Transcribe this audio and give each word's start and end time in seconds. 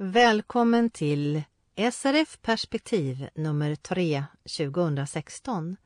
Välkommen 0.00 0.90
till 0.90 1.42
SRF 1.92 2.38
Perspektiv 2.42 3.28
nummer 3.34 3.74
3 3.74 4.24
2016. 4.56 5.76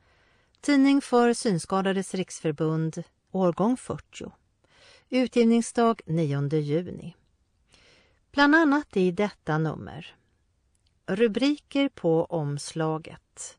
Tidning 0.61 1.01
för 1.01 1.33
Synskadades 1.33 2.13
riksförbund, 2.13 3.03
årgång 3.31 3.77
40. 3.77 4.31
Utgivningsdag 5.09 6.01
9 6.05 6.49
juni. 6.59 7.15
Bland 8.31 8.55
annat 8.55 8.97
i 8.97 9.11
detta 9.11 9.57
nummer. 9.57 10.15
Rubriker 11.05 11.89
på 11.89 12.25
omslaget. 12.25 13.57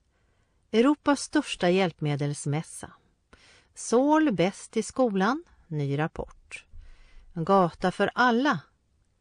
Europas 0.72 1.20
största 1.20 1.70
hjälpmedelsmässa. 1.70 2.92
Sol 3.74 4.32
bäst 4.32 4.76
i 4.76 4.82
skolan, 4.82 5.44
ny 5.66 5.98
rapport. 5.98 6.64
Gata 7.34 7.90
för 7.90 8.10
alla, 8.14 8.60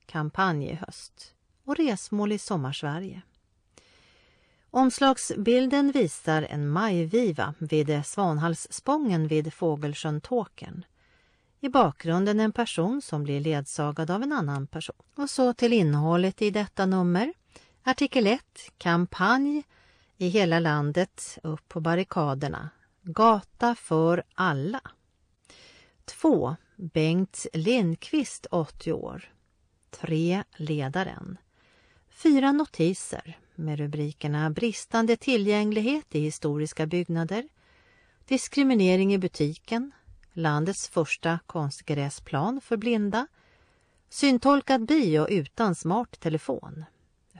kampanj 0.05 0.65
i 0.65 0.73
höst. 0.73 1.33
Och 1.65 1.75
resmål 1.75 2.31
i 2.31 2.38
sommarsverige. 2.38 3.21
Omslagsbilden 4.71 5.91
visar 5.91 6.41
en 6.41 6.70
majviva 6.70 7.53
vid 7.59 8.05
Svanhalsspången 8.05 9.27
vid 9.27 9.53
Fågelsjön 9.53 10.21
Tåkern. 10.21 10.85
I 11.59 11.70
bakgrunden 11.70 12.39
en 12.39 12.52
person 12.52 13.02
som 13.02 13.23
blir 13.23 13.39
ledsagad 13.39 14.12
av 14.12 14.23
en 14.23 14.31
annan 14.31 14.67
person. 14.67 14.95
Och 15.16 15.29
så 15.29 15.53
till 15.53 15.73
innehållet 15.73 16.41
i 16.41 16.49
detta 16.49 16.85
nummer. 16.85 17.34
Artikel 17.84 18.27
1. 18.27 18.41
Kampanj 18.77 19.63
i 20.17 20.27
hela 20.27 20.59
landet 20.59 21.38
upp 21.43 21.70
på 21.70 21.79
barrikaderna. 21.79 22.70
Gata 23.01 23.76
för 23.76 24.23
alla. 24.34 24.81
2. 26.05 26.55
Bengt 26.76 27.45
Lindqvist, 27.54 28.48
80 28.51 28.93
år. 28.93 29.32
3. 29.93 30.43
Ledaren. 30.55 31.38
Fyra 32.09 32.51
notiser 32.51 33.38
med 33.55 33.79
rubrikerna 33.79 34.49
Bristande 34.49 35.18
tillgänglighet 35.18 36.15
i 36.15 36.20
historiska 36.20 36.85
byggnader, 36.85 37.48
Diskriminering 38.26 39.13
i 39.13 39.18
butiken, 39.18 39.91
Landets 40.34 40.87
första 40.87 41.40
konstgräsplan 41.45 42.62
för 42.62 42.77
blinda, 42.77 43.27
Syntolkad 44.09 44.85
bio 44.85 45.27
utan 45.29 45.76
smart 45.76 46.20
telefon, 46.20 46.85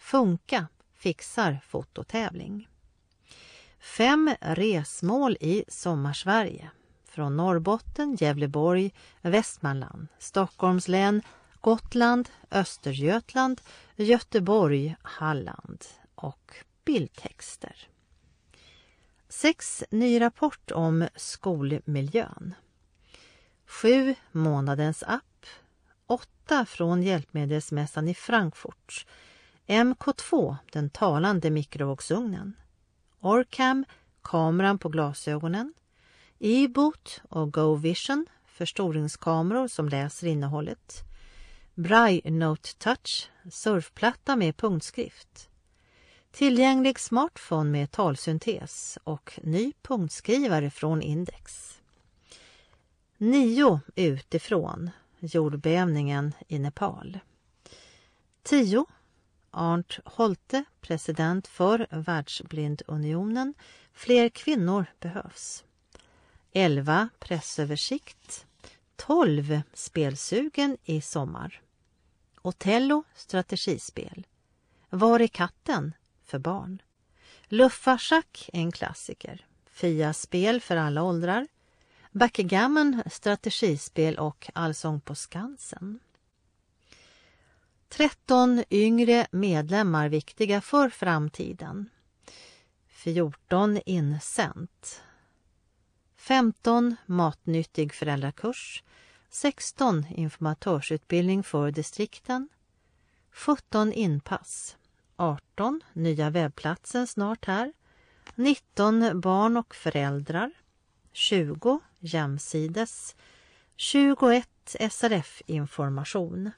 Funka 0.02 0.68
fixar 0.94 1.60
fototävling. 1.68 2.70
Fem 3.80 4.36
resmål 4.42 5.38
i 5.40 5.64
Sommarsverige 5.68 6.72
från 7.06 7.38
Norrbotten, 7.38 8.16
Gävleborg, 8.20 8.92
Västmanland, 9.22 10.08
Stockholms 10.20 10.88
län, 10.88 11.22
Gotland, 11.64 12.30
Östergötland, 12.52 13.62
Göteborg, 13.96 14.96
Halland 15.02 15.86
och 16.16 16.56
bildtexter. 16.86 17.88
6. 19.30 19.84
Ny 19.90 20.22
rapport 20.22 20.72
om 20.72 21.08
skolmiljön. 21.16 22.56
7. 23.66 24.16
Månadens 24.32 25.04
app. 25.04 25.46
8. 26.08 26.66
Från 26.66 27.04
Hjälpmedelsmässan 27.04 28.08
i 28.08 28.14
Frankfurt. 28.14 29.08
MK2, 29.68 30.56
den 30.72 30.90
talande 30.90 31.50
mikrovågsugnen. 31.50 32.54
Orcam, 33.20 33.86
kameran 34.22 34.80
på 34.80 34.90
glasögonen. 34.90 35.74
E-boot 36.40 37.22
och 37.30 37.54
Go 37.54 37.76
Vision, 37.76 38.26
förstoringskameror 38.46 39.68
som 39.68 39.90
läser 39.90 40.28
innehållet. 40.28 41.13
Braille 41.76 42.32
Note 42.32 42.78
Touch, 42.78 43.30
surfplatta 43.52 44.36
med 44.36 44.58
punktskrift. 44.58 45.50
Tillgänglig 46.32 47.00
smartphone 47.00 47.70
med 47.70 47.92
talsyntes 47.92 48.98
och 49.04 49.40
ny 49.44 49.74
punktskrivare 49.82 50.70
från 50.70 51.02
Index. 51.02 51.80
9. 53.18 53.80
Utifrån, 53.96 54.90
jordbävningen 55.20 56.34
i 56.48 56.60
Nepal. 56.60 57.20
10. 58.44 58.86
Arnt 59.52 60.00
Holte, 60.06 60.64
president 60.82 61.48
för 61.48 61.88
Världsblindunionen. 61.90 63.54
Fler 63.94 64.30
kvinnor 64.30 64.86
behövs. 65.00 65.64
11. 66.52 67.10
Pressöversikt. 67.20 68.46
12. 68.96 69.62
Spelsugen 69.74 70.78
i 70.84 71.02
sommar. 71.02 71.63
Otello 72.46 73.04
strategispel. 73.16 74.28
Var 74.90 75.20
är 75.20 75.28
katten? 75.28 75.94
för 76.24 76.40
barn. 76.40 76.82
Luffarschack 77.48 78.50
en 78.54 78.72
klassiker. 78.72 79.46
Fia-spel 79.72 80.62
för 80.62 80.78
alla 80.78 81.04
åldrar. 81.04 81.48
Backgammon 82.12 83.04
strategispel 83.12 84.18
och 84.18 84.52
Allsång 84.54 85.02
på 85.02 85.16
Skansen. 85.16 86.00
13 87.90 88.64
yngre 88.70 89.28
medlemmar 89.32 90.10
viktiga 90.10 90.62
för 90.62 90.90
framtiden. 90.90 91.90
14 92.88 93.80
insänt. 93.86 95.02
15 96.16 96.96
matnyttig 97.06 97.94
föräldrakurs. 97.94 98.84
16 99.34 100.06
informatörsutbildning 100.10 101.44
för 101.44 101.72
distrikten. 101.72 102.50
17 103.32 103.94
inpass. 103.94 104.78
18 105.16 105.82
nya 105.94 106.30
webbplatsen 106.30 107.08
snart 107.08 107.46
här. 107.46 107.74
19 108.36 109.22
barn 109.22 109.58
och 109.58 109.76
föräldrar. 109.76 110.52
20 111.12 111.80
jämsides. 112.00 113.16
21 113.76 114.50
SRF-information. 114.92 116.52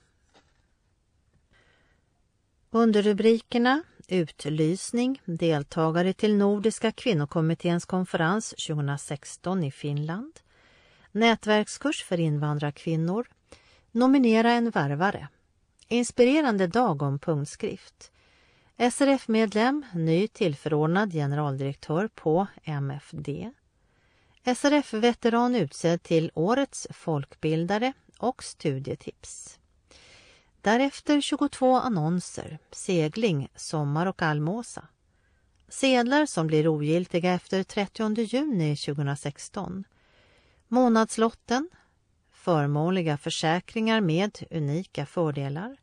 Under 2.72 3.02
rubrikerna 3.02 3.84
Utlysning, 4.08 5.22
deltagare 5.26 6.14
till 6.14 6.38
Nordiska 6.38 6.92
kvinnokommitténs 6.92 7.86
konferens 7.86 8.50
2016 8.50 9.64
i 9.64 9.72
Finland. 9.72 10.40
Nätverkskurs 11.16 12.04
för 12.04 12.20
invandrarkvinnor. 12.20 13.28
Nominera 13.92 14.52
en 14.52 14.70
värvare. 14.70 15.28
Inspirerande 15.88 16.68
dag 16.68 17.02
om 17.02 17.20
punktskrift. 17.20 18.12
SRF-medlem, 18.92 19.86
ny 19.94 20.28
tillförordnad 20.28 21.14
generaldirektör 21.14 22.08
på 22.16 22.48
MFD. 22.64 23.52
SRF-veteran 24.56 25.56
utsedd 25.56 26.04
till 26.04 26.32
Årets 26.34 26.88
folkbildare 26.90 27.94
och 28.18 28.44
studietips. 28.44 29.60
Därefter 30.62 31.22
22 31.22 31.76
annonser, 31.76 32.60
segling, 32.72 33.48
sommar 33.56 34.06
och 34.06 34.22
allmåsa. 34.22 34.88
Sedlar 35.70 36.26
som 36.26 36.48
blir 36.48 36.68
ogiltiga 36.68 37.34
efter 37.34 37.64
30 37.64 38.22
juni 38.22 38.76
2016. 38.76 39.86
Månadslotten, 40.68 41.70
förmånliga 42.32 43.18
försäkringar 43.18 44.02
med 44.02 44.40
unika 44.52 45.06
fördelar. 45.06 45.78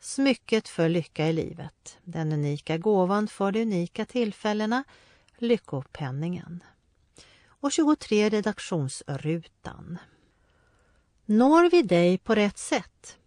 Smycket 0.00 0.68
för 0.68 0.88
lycka 0.88 1.28
i 1.28 1.32
livet, 1.32 1.98
den 2.04 2.32
unika 2.32 2.78
gåvan 2.78 3.28
för 3.28 3.52
de 3.52 3.62
unika 3.62 4.04
tillfällena, 4.04 4.84
Lyckopenningen. 5.38 6.62
Och 7.46 7.72
23 7.72 8.28
redaktionsrutan. 8.28 9.98
Når 11.24 11.70
vi 11.70 11.82
dig 11.82 12.18
på 12.18 12.34
rätt 12.34 12.58
sätt? 12.58 13.18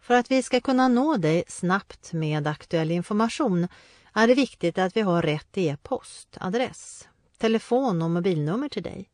För 0.00 0.14
att 0.14 0.30
vi 0.30 0.42
ska 0.42 0.60
kunna 0.60 0.88
nå 0.88 1.16
dig 1.16 1.44
snabbt 1.48 2.12
med 2.12 2.46
aktuell 2.46 2.90
information 2.90 3.68
är 4.12 4.28
det 4.28 4.34
viktigt 4.34 4.78
att 4.78 4.96
vi 4.96 5.00
har 5.00 5.22
rätt 5.22 5.58
e-post, 5.58 6.36
adress, 6.40 7.08
telefon 7.38 8.02
och 8.02 8.10
mobilnummer 8.10 8.68
till 8.68 8.82
dig. 8.82 9.10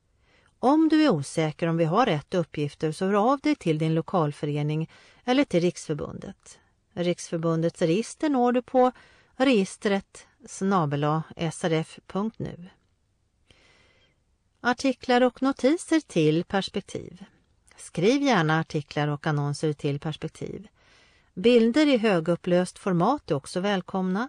Om 0.65 0.89
du 0.89 1.05
är 1.05 1.11
osäker 1.11 1.67
om 1.67 1.77
vi 1.77 1.85
har 1.85 2.07
rätt 2.07 2.35
uppgifter 2.35 2.93
så 2.93 3.07
hör 3.07 3.33
av 3.33 3.41
dig 3.41 3.55
till 3.55 3.79
din 3.79 3.95
lokalförening 3.95 4.91
eller 5.25 5.45
till 5.45 5.61
Riksförbundet. 5.61 6.59
Riksförbundets 6.93 7.83
register 7.83 8.31
når 8.31 8.53
du 8.53 8.63
på 8.63 8.93
registret 9.37 10.27
srf.nu. 11.53 12.69
Artiklar 14.61 15.21
och 15.21 15.43
notiser 15.43 16.01
till 16.01 16.45
perspektiv. 16.45 17.25
Skriv 17.77 18.23
gärna 18.23 18.61
artiklar 18.61 19.09
och 19.09 19.27
annonser 19.27 19.73
till 19.73 20.01
perspektiv. 20.01 20.69
Bilder 21.35 21.87
i 21.87 21.97
högupplöst 21.97 22.79
format 22.79 23.31
är 23.31 23.35
också 23.35 23.61
välkomna. 23.61 24.29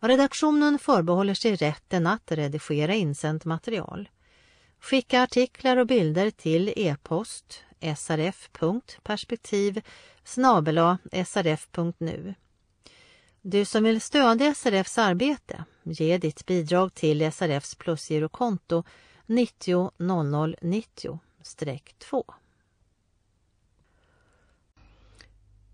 Redaktionen 0.00 0.78
förbehåller 0.78 1.34
sig 1.34 1.56
rätten 1.56 2.06
att 2.06 2.32
redigera 2.32 2.94
insänt 2.94 3.44
material. 3.44 4.08
Skicka 4.80 5.22
artiklar 5.22 5.76
och 5.76 5.86
bilder 5.86 6.30
till 6.30 6.72
e-post 6.76 7.64
srf.perspektiv 7.96 9.82
srf.nu. 11.24 12.34
Du 13.42 13.64
som 13.64 13.84
vill 13.84 14.00
stödja 14.00 14.54
SRFs 14.54 14.98
arbete, 14.98 15.64
ge 15.82 16.18
ditt 16.18 16.46
bidrag 16.46 16.94
till 16.94 17.32
SRFs 17.32 17.74
plusgirokonto 17.74 18.84
90 19.26 19.90
00 19.98 20.56
90 20.60 21.20
2. 21.98 22.24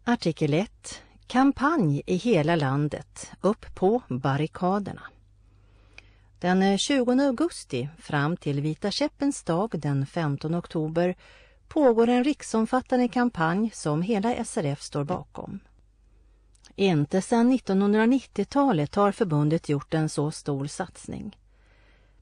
Artikel 0.04 0.54
1. 0.54 1.02
Kampanj 1.26 2.02
i 2.06 2.16
hela 2.16 2.56
landet. 2.56 3.32
Upp 3.40 3.74
på 3.74 4.02
barrikaderna. 4.08 5.02
Den 6.38 6.62
eh, 6.62 6.76
20 6.76 7.26
augusti 7.26 7.88
fram 7.98 8.36
till 8.36 8.60
Vita 8.60 8.90
käppens 8.90 9.42
dag 9.42 9.70
den 9.78 10.06
15 10.06 10.54
oktober 10.54 11.14
pågår 11.68 12.08
en 12.08 12.24
riksomfattande 12.24 13.08
kampanj 13.08 13.70
som 13.74 14.02
hela 14.02 14.44
SRF 14.44 14.82
står 14.82 15.04
bakom. 15.04 15.60
Inte 16.74 17.22
sedan 17.22 17.52
1990-talet 17.52 18.94
har 18.94 19.12
förbundet 19.12 19.68
gjort 19.68 19.94
en 19.94 20.08
så 20.08 20.30
stor 20.30 20.66
satsning. 20.66 21.36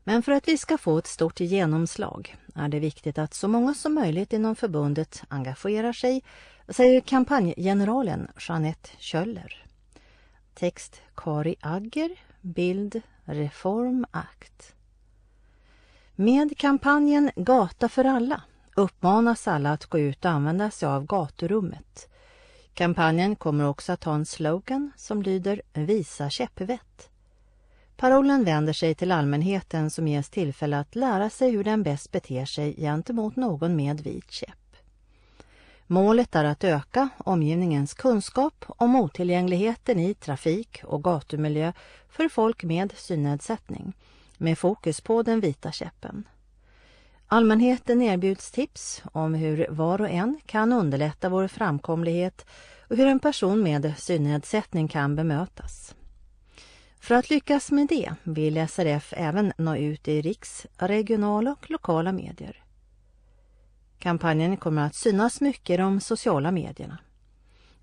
Men 0.05 0.22
för 0.22 0.32
att 0.32 0.49
vi 0.49 0.58
ska 0.58 0.78
få 0.78 0.99
ett 0.99 1.06
stort 1.06 1.40
genomslag 1.40 2.37
är 2.55 2.69
det 2.69 2.81
viktigt 2.81 3.19
att 3.19 3.34
så 3.34 3.49
många 3.49 3.75
som 3.75 3.94
möjligt 3.94 4.32
inom 4.32 4.56
förbundet 4.56 5.22
engagerar 5.28 5.93
sig, 5.93 6.22
säger 6.69 7.00
kampanjgeneralen 7.00 8.28
Jeanette 8.49 8.90
Kjöller. 8.99 9.64
Text 10.55 11.00
Kari 11.14 11.56
Agger, 11.61 12.11
bild 12.44 13.02
Reform 13.25 14.06
Act. 14.11 14.75
Med 16.14 16.58
kampanjen 16.58 17.31
Gata 17.37 17.88
för 17.88 18.05
alla 18.05 18.43
uppmanas 18.76 19.49
alla 19.49 19.73
att 19.73 19.87
gå 19.87 19.99
ut 19.99 20.25
och 20.25 20.31
använda 20.31 20.70
sig 20.70 20.88
av 20.88 21.06
gaturummet. 21.06 22.08
Kampanjen 22.75 23.37
kommer 23.37 23.64
också 23.69 23.93
att 23.93 24.05
ha 24.05 24.14
en 24.14 24.26
slogan 24.26 24.91
som 24.96 25.23
lyder 25.23 25.62
Visa 25.73 26.31
käppvett. 26.31 27.11
Parollen 27.96 28.44
vänder 28.44 28.73
sig 28.73 28.94
till 28.94 29.12
allmänheten 29.12 29.90
som 29.90 30.08
ges 30.08 30.31
tillfälle 30.31 30.79
att 30.79 30.94
lära 30.94 31.31
sig 31.31 31.50
hur 31.50 31.64
den 31.64 31.82
bäst 31.82 32.12
beter 32.12 32.44
sig 32.44 32.76
gentemot 32.76 33.37
någon 33.37 33.76
med 33.76 34.00
vit 34.00 34.31
käpp. 34.31 34.63
Målet 35.87 36.35
är 36.35 36.45
att 36.45 36.65
öka 36.65 37.09
omgivningens 37.19 37.95
kunskap 37.95 38.65
om 38.69 38.97
otillgängligheten 38.97 40.01
i 40.01 40.15
trafik 40.15 40.81
och 40.85 41.05
gatumiljö 41.05 41.73
för 42.09 42.29
folk 42.29 42.65
med 42.65 42.93
synnedsättning, 42.97 43.93
med 44.39 44.59
fokus 44.59 45.01
på 45.01 45.23
den 45.23 45.41
vita 45.41 45.73
käppen. 45.73 46.25
Allmänheten 47.27 48.03
erbjuds 48.03 48.51
tips 48.51 49.03
om 49.13 49.35
hur 49.35 49.67
var 49.71 50.01
och 50.01 50.09
en 50.09 50.41
kan 50.47 50.73
underlätta 50.73 51.29
vår 51.29 51.49
framkomlighet 51.49 52.47
och 52.89 52.97
hur 52.97 53.07
en 53.07 53.21
person 53.21 53.63
med 53.63 53.95
synnedsättning 53.99 54.89
kan 54.89 55.17
bemötas. 55.17 55.95
För 57.01 57.15
att 57.15 57.31
lyckas 57.31 57.71
med 57.71 57.89
det 57.89 58.15
vill 58.23 58.69
SRF 58.69 59.13
även 59.17 59.53
nå 59.59 59.77
ut 59.77 60.09
i 60.09 60.23
riks-, 60.23 60.67
regionala 60.79 61.53
och 61.53 61.71
lokala 61.71 62.13
medier. 62.13 62.63
Kampanjen 64.05 64.56
kommer 64.56 64.87
att 64.87 64.95
synas 64.95 65.41
mycket 65.41 65.75
i 65.75 65.77
de 65.77 66.01
sociala 66.01 66.51
medierna. 66.51 66.99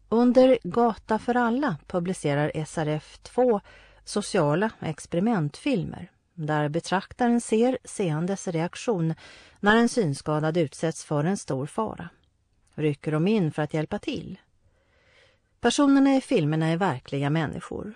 Under 0.10 0.60
Gata 0.64 1.20
för 1.20 1.38
alla 1.38 1.76
publicerar 1.88 2.66
SRF 2.66 3.18
två 3.18 3.62
sociala 4.04 4.70
experimentfilmer 4.80 6.12
där 6.34 6.70
betraktaren 6.70 7.42
ser 7.42 7.78
seendes 7.84 8.48
reaktion 8.48 9.14
när 9.60 9.76
en 9.76 9.90
synskadad 9.90 10.58
utsätts 10.58 11.06
för 11.06 11.24
en 11.24 11.38
stor 11.38 11.66
fara. 11.66 12.10
Rycker 12.76 13.12
de 13.12 13.28
in 13.28 13.52
för 13.52 13.62
att 13.62 13.74
hjälpa 13.74 14.00
till? 14.00 14.40
Personerna 15.60 16.16
i 16.16 16.22
filmerna 16.22 16.68
är 16.68 16.78
verkliga 16.78 17.30
människor. 17.30 17.94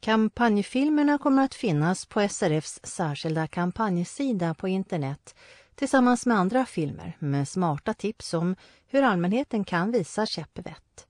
Kampanjfilmerna 0.00 1.18
kommer 1.18 1.44
att 1.44 1.54
finnas 1.54 2.06
på 2.06 2.28
SRFs 2.28 2.80
särskilda 2.82 3.46
kampanjsida 3.46 4.54
på 4.54 4.68
internet 4.68 5.34
tillsammans 5.76 6.26
med 6.26 6.36
andra 6.36 6.66
filmer 6.66 7.16
med 7.18 7.48
smarta 7.48 7.94
tips 7.94 8.34
om 8.34 8.56
hur 8.86 9.02
allmänheten 9.02 9.64
kan 9.64 9.90
visa 9.92 10.26
käppvett. 10.26 11.06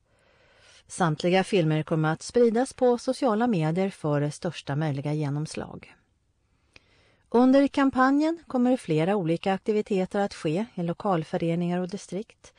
Samtliga 0.86 1.44
filmer 1.44 1.82
kommer 1.82 2.12
att 2.12 2.22
spridas 2.22 2.72
på 2.72 2.98
sociala 2.98 3.46
medier 3.46 3.90
för 3.90 4.30
största 4.30 4.76
möjliga 4.76 5.12
genomslag. 5.12 5.96
Under 7.28 7.68
kampanjen 7.68 8.38
kommer 8.46 8.76
flera 8.76 9.16
olika 9.16 9.52
aktiviteter 9.52 10.20
att 10.20 10.34
ske 10.34 10.66
i 10.74 10.82
lokalföreningar 10.82 11.80
och 11.80 11.88
distrikt. 11.88 12.52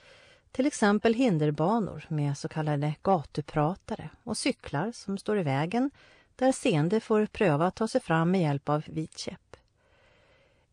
Till 0.51 0.65
exempel 0.65 1.13
hinderbanor 1.13 2.05
med 2.07 2.37
så 2.37 2.47
kallade 2.47 2.95
gatupratare 3.01 4.09
och 4.23 4.37
cyklar 4.37 4.91
som 4.91 5.17
står 5.17 5.39
i 5.39 5.43
vägen 5.43 5.91
där 6.35 6.51
seende 6.51 6.99
får 6.99 7.25
pröva 7.25 7.67
att 7.67 7.75
ta 7.75 7.87
sig 7.87 8.01
fram 8.01 8.31
med 8.31 8.41
hjälp 8.41 8.69
av 8.69 8.83
vit 8.87 9.17
käpp. 9.17 9.46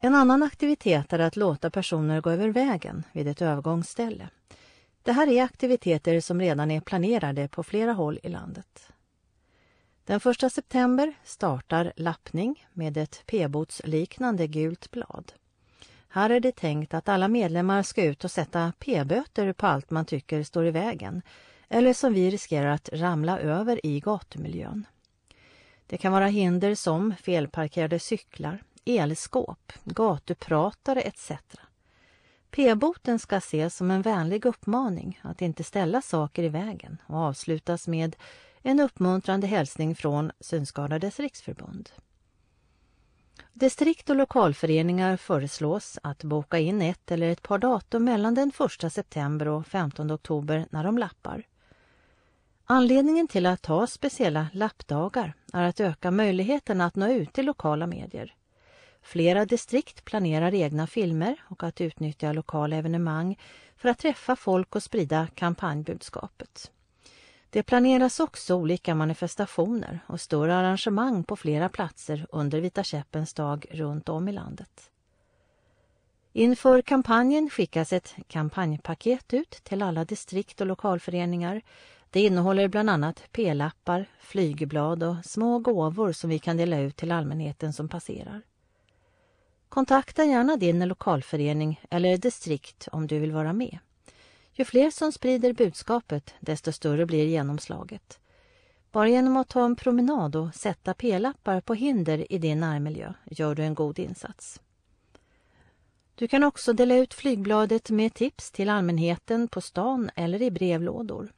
En 0.05 0.15
annan 0.15 0.43
aktivitet 0.43 1.12
är 1.12 1.19
att 1.19 1.37
låta 1.37 1.71
personer 1.71 2.21
gå 2.21 2.31
över 2.31 2.49
vägen 2.49 3.05
vid 3.12 3.29
ett 3.29 3.43
övergångsställe. 3.43 4.29
Det 5.03 5.12
här 5.12 5.29
är 5.29 5.43
aktiviteter 5.43 6.21
som 6.21 6.41
redan 6.41 6.71
är 6.71 6.81
planerade 6.81 7.49
på 7.49 7.62
flera 7.62 7.93
håll 7.93 8.19
i 8.23 8.29
landet. 8.29 8.89
Den 10.05 10.21
1 10.43 10.53
september 10.53 11.15
startar 11.25 11.93
lappning 11.97 12.67
med 12.73 12.97
ett 12.97 13.23
p-botsliknande 13.27 14.47
gult 14.47 14.91
blad. 14.91 15.33
Här 16.09 16.31
är 16.31 16.41
det 16.41 16.56
tänkt 16.56 16.95
att 16.95 17.09
alla 17.09 17.29
medlemmar 17.29 17.83
ska 17.83 18.05
ut 18.05 18.25
och 18.25 18.31
sätta 18.31 18.73
p-böter 18.79 19.53
på 19.53 19.67
allt 19.67 19.91
man 19.91 20.05
tycker 20.05 20.43
står 20.43 20.67
i 20.67 20.71
vägen 20.71 21.23
eller 21.69 21.93
som 21.93 22.12
vi 22.12 22.31
riskerar 22.31 22.71
att 22.71 22.89
ramla 22.93 23.39
över 23.39 23.87
i 23.87 24.01
gatumiljön. 24.01 24.87
Det 25.87 25.97
kan 25.97 26.12
vara 26.12 26.27
hinder 26.27 26.75
som 26.75 27.15
felparkerade 27.23 27.99
cyklar, 27.99 28.62
elskåp, 28.84 29.72
gatupratare 29.84 31.00
etc. 31.00 31.32
P-boten 32.50 33.19
ska 33.19 33.36
ses 33.36 33.76
som 33.76 33.90
en 33.90 34.02
vänlig 34.02 34.46
uppmaning 34.46 35.20
att 35.22 35.42
inte 35.42 35.64
ställa 35.64 36.02
saker 36.02 36.42
i 36.42 36.48
vägen 36.48 36.98
och 37.06 37.19
avslutas 37.19 37.88
med 37.88 38.16
en 38.62 38.81
uppmuntrande 38.81 39.46
hälsning 39.46 39.94
från 39.94 40.32
Synskadades 40.40 41.20
riksförbund. 41.20 41.90
Distrikt 43.52 44.10
och 44.10 44.16
lokalföreningar 44.16 45.16
föreslås 45.16 45.98
att 46.02 46.25
boka 46.25 46.58
in 46.58 46.82
ett 46.82 47.10
eller 47.10 47.28
ett 47.28 47.42
par 47.42 47.58
datum 47.58 48.04
mellan 48.04 48.34
den 48.34 48.52
1 48.82 48.92
september 48.92 49.48
och 49.48 49.66
15 49.66 50.10
oktober 50.10 50.66
när 50.70 50.84
de 50.84 50.98
lappar. 50.98 51.46
Anledningen 52.64 53.28
till 53.28 53.46
att 53.46 53.66
ha 53.66 53.86
speciella 53.86 54.46
lappdagar 54.53 55.34
är 55.53 55.62
att 55.62 55.81
öka 55.81 56.10
möjligheten 56.10 56.81
att 56.81 56.96
nå 56.96 57.08
ut 57.08 57.32
till 57.32 57.46
lokala 57.46 57.86
medier. 57.86 58.34
Flera 59.05 59.44
distrikt 59.44 60.05
planerar 60.05 60.55
egna 60.55 60.87
filmer 60.87 61.37
och 61.49 61.63
att 61.63 61.81
utnyttja 61.81 62.32
lokala 62.32 62.77
evenemang 62.77 63.39
för 63.77 63.89
att 63.89 63.99
träffa 63.99 64.37
folk 64.37 64.77
och 64.77 64.82
sprida 64.82 65.27
kampanjbudskapet. 65.34 66.70
Det 67.51 67.63
planeras 67.63 68.20
också 68.20 68.55
olika 68.55 68.94
manifestationer 68.94 70.01
och 70.06 70.20
större 70.20 70.56
arrangemang 70.56 71.25
på 71.25 71.37
flera 71.37 71.69
platser 71.69 72.27
under 72.32 72.61
Vita 72.61 72.84
käppens 72.84 73.34
dag 73.34 73.67
runt 73.70 74.08
om 74.08 74.29
i 74.29 74.32
landet. 74.32 74.91
Inför 76.32 76.82
kampanjen 76.82 77.51
skickas 77.51 77.93
ett 77.93 78.15
kampanjpaket 78.29 79.34
ut 79.34 79.51
till 79.51 79.82
alla 79.82 80.05
distrikt 80.05 80.61
och 80.61 80.67
lokalföreningar. 80.67 81.63
Det 82.11 82.20
innehåller 82.20 82.69
bland 82.69 82.91
annat 82.91 83.23
p-lappar, 83.32 84.06
flygblad 84.19 85.03
och 85.03 85.25
små 85.25 85.58
gåvor 85.58 86.13
som 86.13 86.31
vi 86.31 86.39
kan 86.39 86.56
dela 86.56 86.79
ut 86.79 86.96
till 86.96 87.13
allmänheten 87.13 87.73
som 87.73 87.89
passerar. 87.89 88.43
Kontakta 89.74 90.24
gärna 90.24 90.56
din 90.56 90.88
lokalförening 90.88 91.81
eller 91.90 92.16
distrikt 92.16 92.88
om 92.93 93.06
du 93.06 93.19
vill 93.19 93.32
vara 93.32 93.52
med. 93.52 93.78
Ju 94.52 94.64
fler 94.64 94.90
som 94.90 95.12
sprider 95.12 95.52
budskapet, 95.52 96.34
desto 96.40 96.72
större 96.72 97.06
blir 97.06 97.24
genomslaget. 97.24 98.19
Bara 98.93 99.08
genom 99.08 99.36
att 99.36 99.48
ta 99.48 99.64
en 99.64 99.76
promenad 99.76 100.36
och 100.36 100.54
sätta 100.54 100.94
p-lappar 100.94 101.60
på 101.60 101.74
hinder 101.74 102.32
i 102.32 102.38
din 102.38 102.60
närmiljö 102.60 103.12
gör 103.24 103.54
du 103.54 103.62
en 103.62 103.74
god 103.74 103.98
insats. 103.98 104.60
Du 106.14 106.28
kan 106.28 106.44
också 106.44 106.72
dela 106.72 106.94
ut 106.94 107.14
flygbladet 107.14 107.90
med 107.90 108.14
tips 108.14 108.50
till 108.50 108.69
allmänheten 108.69 109.48
på 109.48 109.60
stan 109.60 110.10
eller 110.16 110.43
i 110.43 110.50
brevlådor. 110.50 111.32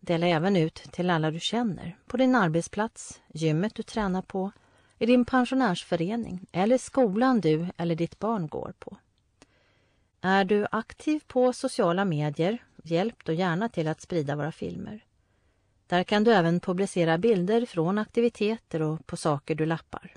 Dela 0.00 0.26
även 0.26 0.56
ut 0.56 0.74
till 0.74 1.10
alla 1.10 1.30
du 1.30 1.40
känner, 1.40 1.98
på 2.06 2.16
din 2.16 2.34
arbetsplats, 2.34 3.20
gymmet 3.28 3.74
du 3.74 3.82
tränar 3.82 4.22
på, 4.22 4.52
i 4.98 5.06
din 5.06 5.24
pensionärsförening 5.24 6.46
eller 6.52 6.78
skolan 6.78 7.40
du 7.40 7.66
eller 7.76 7.94
ditt 7.94 8.18
barn 8.18 8.48
går 8.48 8.72
på. 8.78 8.96
Är 10.20 10.44
du 10.44 10.66
aktiv 10.70 11.20
på 11.26 11.52
sociala 11.52 12.04
medier, 12.04 12.58
hjälp 12.82 13.24
då 13.24 13.32
gärna 13.32 13.68
till 13.68 13.88
att 13.88 14.00
sprida 14.00 14.36
våra 14.36 14.52
filmer. 14.52 15.04
Där 15.86 16.04
kan 16.04 16.24
du 16.24 16.32
även 16.32 16.60
publicera 16.60 17.18
bilder 17.18 17.66
från 17.66 17.98
aktiviteter 17.98 18.82
och 18.82 19.06
på 19.06 19.16
saker 19.16 19.54
du 19.54 19.66
lappar. 19.66 20.14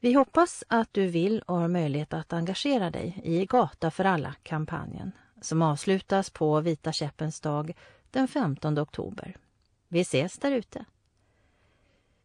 Vi 0.00 0.12
hoppas 0.12 0.64
att 0.68 0.88
du 0.92 1.06
vill 1.06 1.40
och 1.40 1.56
har 1.56 1.68
möjlighet 1.68 2.14
att 2.14 2.32
engagera 2.32 2.90
dig 2.90 3.20
i 3.24 3.46
Gata 3.46 3.90
för 3.90 4.04
alla-kampanjen 4.04 5.12
som 5.40 5.62
avslutas 5.62 6.30
på 6.30 6.60
Vita 6.60 6.92
käppens 6.92 7.40
dag 7.40 7.72
den 8.10 8.28
15 8.28 8.78
oktober. 8.78 9.36
Vi 9.88 10.00
ses 10.00 10.38
där 10.38 10.52
ute. 10.52 10.84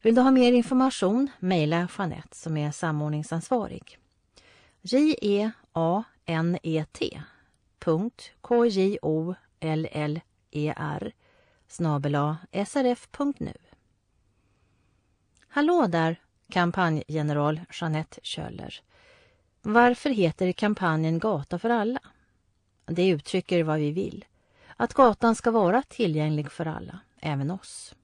Vill 0.06 0.16
du 0.16 0.22
ha 0.22 0.32
mer 0.32 0.54
information, 0.54 1.30
mejla 1.40 1.88
Jeanette 1.98 2.36
som 2.36 2.58
är 2.58 2.72
samordningsansvarig. 2.72 4.00
j 4.82 5.16
e 5.22 5.52
a 5.74 6.04
n 6.26 6.58
e 6.64 6.86
t 6.92 7.22
k 8.42 8.66
j 8.66 8.98
o 9.02 9.36
l 9.60 9.88
l 9.92 10.20
e 10.52 10.74
r 10.78 11.14
snabela 11.68 12.38
srf.nu. 12.52 13.54
Hallå 15.48 15.88
där, 15.88 16.22
kampanjgeneral 16.50 17.62
Jeanette 17.82 18.20
Kjöller. 18.24 18.82
Varför 19.62 20.10
heter 20.10 20.52
kampanjen 20.52 21.20
Gata 21.20 21.60
för 21.60 21.70
alla? 21.70 22.00
Det 22.86 23.08
uttrycker 23.08 23.64
vad 23.64 23.80
vi 23.80 23.92
vill. 23.92 24.26
Att 24.78 24.94
gatan 24.94 25.36
ska 25.36 25.52
vara 25.52 25.82
tillgänglig 25.82 26.52
för 26.52 26.66
alla, 26.66 27.00
även 27.20 27.52
oss. 27.52 27.96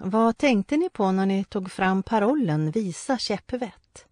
Vad 0.00 0.38
tänkte 0.38 0.76
ni 0.76 0.90
på 0.90 1.12
när 1.12 1.26
ni 1.26 1.44
tog 1.44 1.70
fram 1.70 2.02
parollen 2.02 2.70
Visa 2.70 3.18
käppvett? 3.18 4.06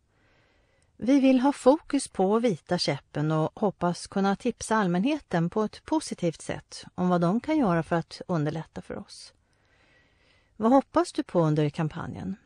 Vi 0.96 1.20
vill 1.20 1.40
ha 1.40 1.52
fokus 1.52 2.08
på 2.08 2.38
Vita 2.38 2.78
käppen 2.78 3.32
och 3.32 3.60
hoppas 3.60 4.06
kunna 4.06 4.36
tipsa 4.36 4.76
allmänheten 4.76 5.50
på 5.50 5.62
ett 5.62 5.84
positivt 5.84 6.42
sätt 6.42 6.84
om 6.94 7.08
vad 7.08 7.20
de 7.20 7.40
kan 7.40 7.58
göra 7.58 7.82
för 7.82 7.96
att 7.96 8.20
underlätta 8.28 8.82
för 8.82 8.98
oss. 8.98 9.32
Vad 10.56 10.72
hoppas 10.72 11.12
du 11.12 11.22
på 11.22 11.40
under 11.40 11.70
kampanjen? 11.70 12.36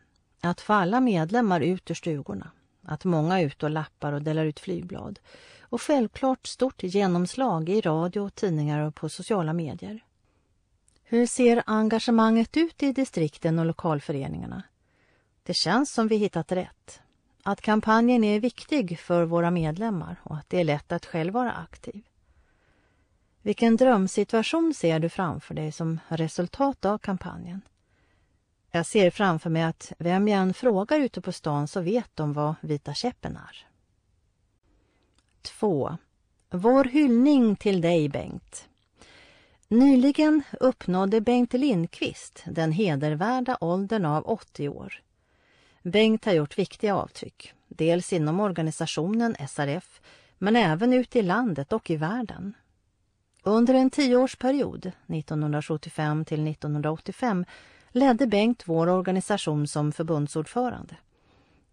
Att 0.41 0.61
få 0.61 0.73
alla 0.73 1.01
medlemmar 1.01 1.61
ut 1.61 1.91
ur 1.91 1.95
stugorna, 1.95 2.51
att 2.83 3.05
många 3.05 3.41
är 3.41 3.47
ute 3.47 3.67
och 3.67 3.71
lappar 3.71 4.13
och 4.13 4.23
delar 4.23 4.45
ut 4.45 4.61
flygblad 4.61 5.19
och 5.61 5.83
självklart 5.83 6.47
stort 6.47 6.83
genomslag 6.83 7.69
i 7.69 7.81
radio, 7.81 8.31
tidningar 8.31 8.81
och 8.81 8.95
på 8.95 9.09
sociala 9.09 9.53
medier. 9.53 10.05
Hur 11.13 11.27
ser 11.27 11.63
engagemanget 11.67 12.57
ut 12.57 12.83
i 12.83 12.93
distrikten 12.93 13.59
och 13.59 13.67
lokalföreningarna? 13.67 14.63
Det 15.43 15.55
känns 15.55 15.93
som 15.93 16.09
vi 16.09 16.17
hittat 16.17 16.53
rätt. 16.53 17.01
Att 17.43 17.61
kampanjen 17.61 18.25
är 18.25 18.41
viktig 18.41 18.99
för 18.99 19.25
våra 19.25 19.51
medlemmar 19.51 20.17
och 20.23 20.37
att 20.37 20.51
det 20.51 20.61
är 20.61 20.65
lätt 20.65 20.93
att 20.93 21.07
själv 21.07 21.35
vara 21.35 21.53
aktiv. 21.53 22.03
Vilken 23.43 23.77
drömsituation 23.77 24.75
ser 24.75 25.01
du 25.01 25.09
framför 25.09 25.55
dig 25.55 25.73
som 25.73 26.01
resultat 26.09 26.85
av 26.85 26.99
kampanjen? 26.99 27.61
Jag 28.71 28.87
ser 28.87 29.11
framför 29.11 29.51
mig 29.51 29.63
att 29.63 29.93
vem 29.99 30.29
jag 30.29 30.41
än 30.41 30.55
frågar 30.55 31.01
ute 31.01 31.21
på 31.21 31.33
stan 31.33 31.69
så 31.69 31.81
vet 31.81 32.11
de 32.17 32.33
vad 32.33 32.55
Vita 32.61 32.95
käppen 32.95 33.37
är. 33.37 33.67
2. 35.43 35.97
Vår 36.51 36.85
hyllning 36.85 37.57
till 37.57 37.81
dig, 37.81 38.09
Bengt. 38.09 38.70
Nyligen 39.73 40.43
uppnådde 40.61 41.21
Bengt 41.21 41.53
Lindqvist 41.53 42.43
den 42.47 42.73
hedervärda 42.73 43.59
åldern 43.61 44.05
av 44.05 44.27
80 44.27 44.69
år. 44.69 45.03
Bengt 45.83 46.25
har 46.25 46.33
gjort 46.33 46.59
viktiga 46.59 46.97
avtryck, 46.97 47.53
dels 47.69 48.13
inom 48.13 48.41
organisationen 48.41 49.37
SRF 49.49 50.01
men 50.39 50.57
även 50.57 50.93
ute 50.93 51.19
i 51.19 51.23
landet 51.23 51.73
och 51.73 51.91
i 51.91 51.97
världen. 51.97 52.55
Under 53.43 53.75
en 53.75 53.91
tioårsperiod, 53.91 54.87
1975 55.07 56.25
till 56.25 56.49
1985, 56.49 57.45
ledde 57.91 58.27
Bengt 58.27 58.63
vår 58.69 58.89
organisation 58.89 59.67
som 59.67 59.93
förbundsordförande. 59.93 60.97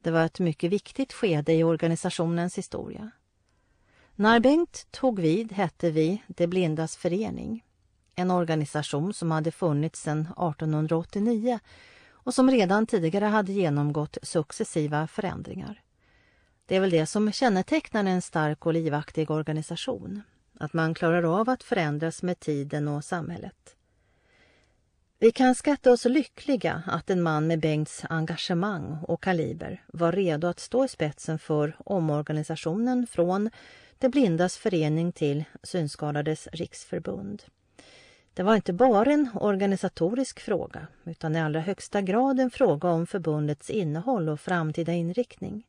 Det 0.02 0.12
var 0.12 0.26
ett 0.26 0.40
mycket 0.40 0.72
viktigt 0.72 1.14
skede 1.14 1.54
i 1.54 1.64
organisationens 1.64 2.58
historia. 2.58 3.12
När 4.16 4.40
Bengt 4.40 4.88
tog 4.92 5.20
vid 5.20 5.52
hette 5.52 5.92
vi 5.92 6.24
De 6.28 6.48
blindas 6.48 6.98
förening. 6.98 7.64
En 8.20 8.32
organisation 8.32 9.14
som 9.14 9.32
hade 9.32 9.52
funnits 9.52 10.02
sedan 10.02 10.20
1889 10.22 11.60
och 12.12 12.34
som 12.34 12.52
redan 12.52 12.86
tidigare 12.86 13.26
hade 13.26 13.52
genomgått 13.52 14.18
successiva 14.22 15.08
förändringar. 15.08 15.82
Det 16.66 16.76
är 16.76 16.80
väl 16.80 16.90
det 16.90 17.06
som 17.06 17.32
kännetecknar 17.32 18.06
en 18.06 18.22
stark 18.22 18.66
och 18.66 18.74
livaktig 18.74 19.32
organisation. 19.32 20.22
Att 20.60 20.74
man 20.74 20.94
klarar 20.94 21.40
av 21.40 21.50
att 21.50 21.64
förändras 21.64 22.24
med 22.24 22.40
tiden 22.40 22.88
och 22.88 23.04
samhället. 23.04 23.76
Vi 25.20 25.32
kan 25.32 25.56
skatta 25.56 25.92
oss 25.92 26.06
lyckliga 26.06 26.84
att 26.86 27.10
en 27.10 27.22
man 27.22 27.48
med 27.48 27.60
Bengts 27.60 28.04
engagemang 28.10 28.98
och 29.08 29.24
kaliber 29.24 29.84
var 29.88 30.12
redo 30.12 30.48
att 30.48 30.60
stå 30.60 30.86
i 30.86 30.88
spetsen 30.88 31.40
för 31.40 31.76
omorganisationen 31.86 33.08
från 33.08 33.50
De 33.98 34.10
blindas 34.10 34.58
förening 34.58 35.12
till 35.12 35.44
Synskadades 35.64 36.48
riksförbund. 36.52 37.44
Det 38.38 38.44
var 38.44 38.56
inte 38.56 38.74
bara 38.74 39.12
en 39.12 39.30
organisatorisk 39.34 40.40
fråga 40.40 40.88
utan 41.04 41.36
i 41.36 41.42
allra 41.42 41.60
högsta 41.60 42.02
grad 42.02 42.40
en 42.40 42.52
fråga 42.52 42.90
om 42.90 43.08
förbundets 43.08 43.70
innehåll 43.70 44.30
och 44.30 44.40
framtida 44.40 44.94
inriktning. 44.94 45.68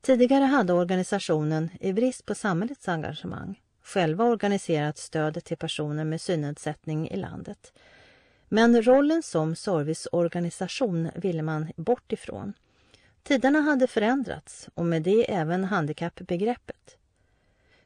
Tidigare 0.00 0.44
hade 0.44 0.72
organisationen, 0.72 1.70
i 1.80 1.92
brist 1.92 2.26
på 2.26 2.34
samhällets 2.34 2.88
engagemang, 2.88 3.60
själva 3.82 4.24
organiserat 4.24 4.98
stöd 4.98 5.44
till 5.44 5.56
personer 5.56 6.04
med 6.04 6.20
synnedsättning 6.20 7.08
i 7.08 7.16
landet 7.16 7.72
men 8.48 8.82
rollen 8.82 9.22
som 9.22 9.56
serviceorganisation 9.56 11.10
ville 11.14 11.42
man 11.42 11.72
bort 11.76 12.12
ifrån. 12.12 12.52
Tiderna 13.22 13.60
hade 13.60 13.86
förändrats 13.86 14.68
och 14.74 14.86
med 14.86 15.02
det 15.02 15.32
även 15.32 15.64
handikappbegreppet. 15.64 16.96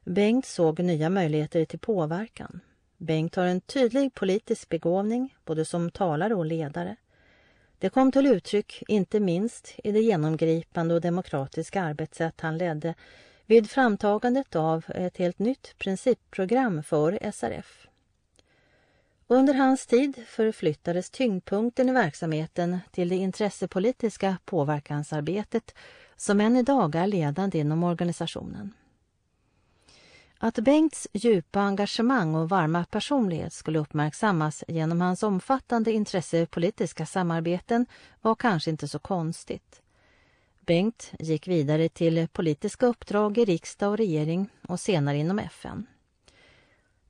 Bengt 0.04 0.46
såg 0.46 0.78
nya 0.78 1.10
möjligheter 1.10 1.64
till 1.64 1.78
påverkan. 1.78 2.60
Bengt 2.98 3.34
har 3.34 3.44
en 3.44 3.60
tydlig 3.60 4.14
politisk 4.14 4.68
begåvning, 4.68 5.36
både 5.44 5.64
som 5.64 5.90
talare 5.90 6.34
och 6.34 6.46
ledare. 6.46 6.96
Det 7.78 7.88
kom 7.88 8.12
till 8.12 8.26
uttryck 8.26 8.82
inte 8.88 9.20
minst 9.20 9.74
i 9.84 9.92
det 9.92 10.00
genomgripande 10.00 10.94
och 10.94 11.00
demokratiska 11.00 11.82
arbetssätt 11.82 12.40
han 12.40 12.58
ledde 12.58 12.94
vid 13.46 13.70
framtagandet 13.70 14.56
av 14.56 14.84
ett 14.88 15.16
helt 15.16 15.38
nytt 15.38 15.74
principprogram 15.78 16.82
för 16.82 17.30
SRF. 17.32 17.88
Under 19.26 19.54
hans 19.54 19.86
tid 19.86 20.24
förflyttades 20.26 21.10
tyngdpunkten 21.10 21.88
i 21.88 21.92
verksamheten 21.92 22.78
till 22.90 23.08
det 23.08 23.16
intressepolitiska 23.16 24.38
påverkansarbetet 24.44 25.74
som 26.16 26.40
än 26.40 26.56
idag 26.56 26.94
är 26.94 27.06
ledande 27.06 27.58
inom 27.58 27.84
organisationen. 27.84 28.72
Att 30.40 30.59
Bengts 30.59 31.09
djupa 31.12 31.61
engagemang 31.61 32.35
och 32.35 32.49
varma 32.49 32.85
personlighet 32.85 33.52
skulle 33.52 33.78
uppmärksammas 33.78 34.64
genom 34.68 35.00
hans 35.00 35.23
omfattande 35.23 35.92
intressepolitiska 35.92 37.07
samarbeten 37.07 37.87
var 38.21 38.35
kanske 38.35 38.71
inte 38.71 38.88
så 38.88 38.99
konstigt. 38.99 39.83
Bengt 40.61 41.12
gick 41.18 41.49
vidare 41.49 41.88
till 41.88 42.28
politiska 42.28 42.87
uppdrag 42.87 43.38
i 43.38 43.45
riksdag 43.45 43.90
och 43.90 43.97
regering 43.97 44.49
och 44.68 44.80
senare 44.80 45.16
inom 45.16 45.38
FN. 45.38 45.87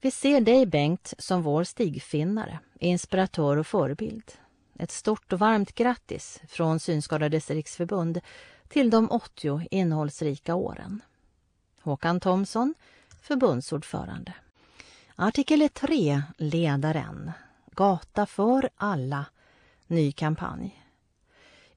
Vi 0.00 0.10
ser 0.10 0.40
dig, 0.40 0.66
Bengt, 0.66 1.14
som 1.18 1.42
vår 1.42 1.64
stigfinnare, 1.64 2.58
inspiratör 2.80 3.56
och 3.56 3.66
förebild. 3.66 4.32
Ett 4.78 4.90
stort 4.90 5.32
och 5.32 5.38
varmt 5.38 5.74
grattis 5.74 6.40
från 6.48 6.80
Synskadades 6.80 7.50
riksförbund 7.50 8.20
till 8.68 8.90
de 8.90 9.10
80 9.10 9.68
innehållsrika 9.70 10.54
åren. 10.54 11.02
Håkan 11.80 12.20
Thomsson, 12.20 12.74
förbundsordförande. 13.20 14.34
Artikel 15.16 15.68
3, 15.68 16.22
ledaren. 16.36 17.32
Gata 17.72 18.26
för 18.26 18.70
alla. 18.76 19.26
Ny 19.86 20.12
kampanj. 20.12 20.84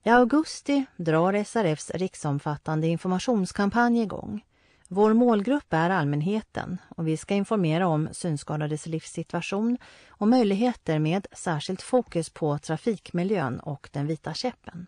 I 0.03 0.09
augusti 0.09 0.85
drar 0.97 1.43
SRFs 1.43 1.89
riksomfattande 1.89 2.87
informationskampanj 2.87 4.01
igång. 4.01 4.45
Vår 4.87 5.13
målgrupp 5.13 5.73
är 5.73 5.89
allmänheten 5.89 6.77
och 6.89 7.07
vi 7.07 7.17
ska 7.17 7.33
informera 7.33 7.87
om 7.87 8.09
synskadades 8.11 8.85
livssituation 8.85 9.77
och 10.07 10.27
möjligheter 10.27 10.99
med 10.99 11.27
särskilt 11.31 11.81
fokus 11.81 12.29
på 12.29 12.57
trafikmiljön 12.57 13.59
och 13.59 13.89
den 13.91 14.07
vita 14.07 14.33
käppen. 14.33 14.87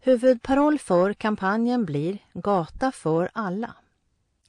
Huvudparoll 0.00 0.78
för 0.78 1.12
kampanjen 1.12 1.84
blir 1.84 2.18
Gata 2.32 2.92
för 2.92 3.30
alla. 3.32 3.74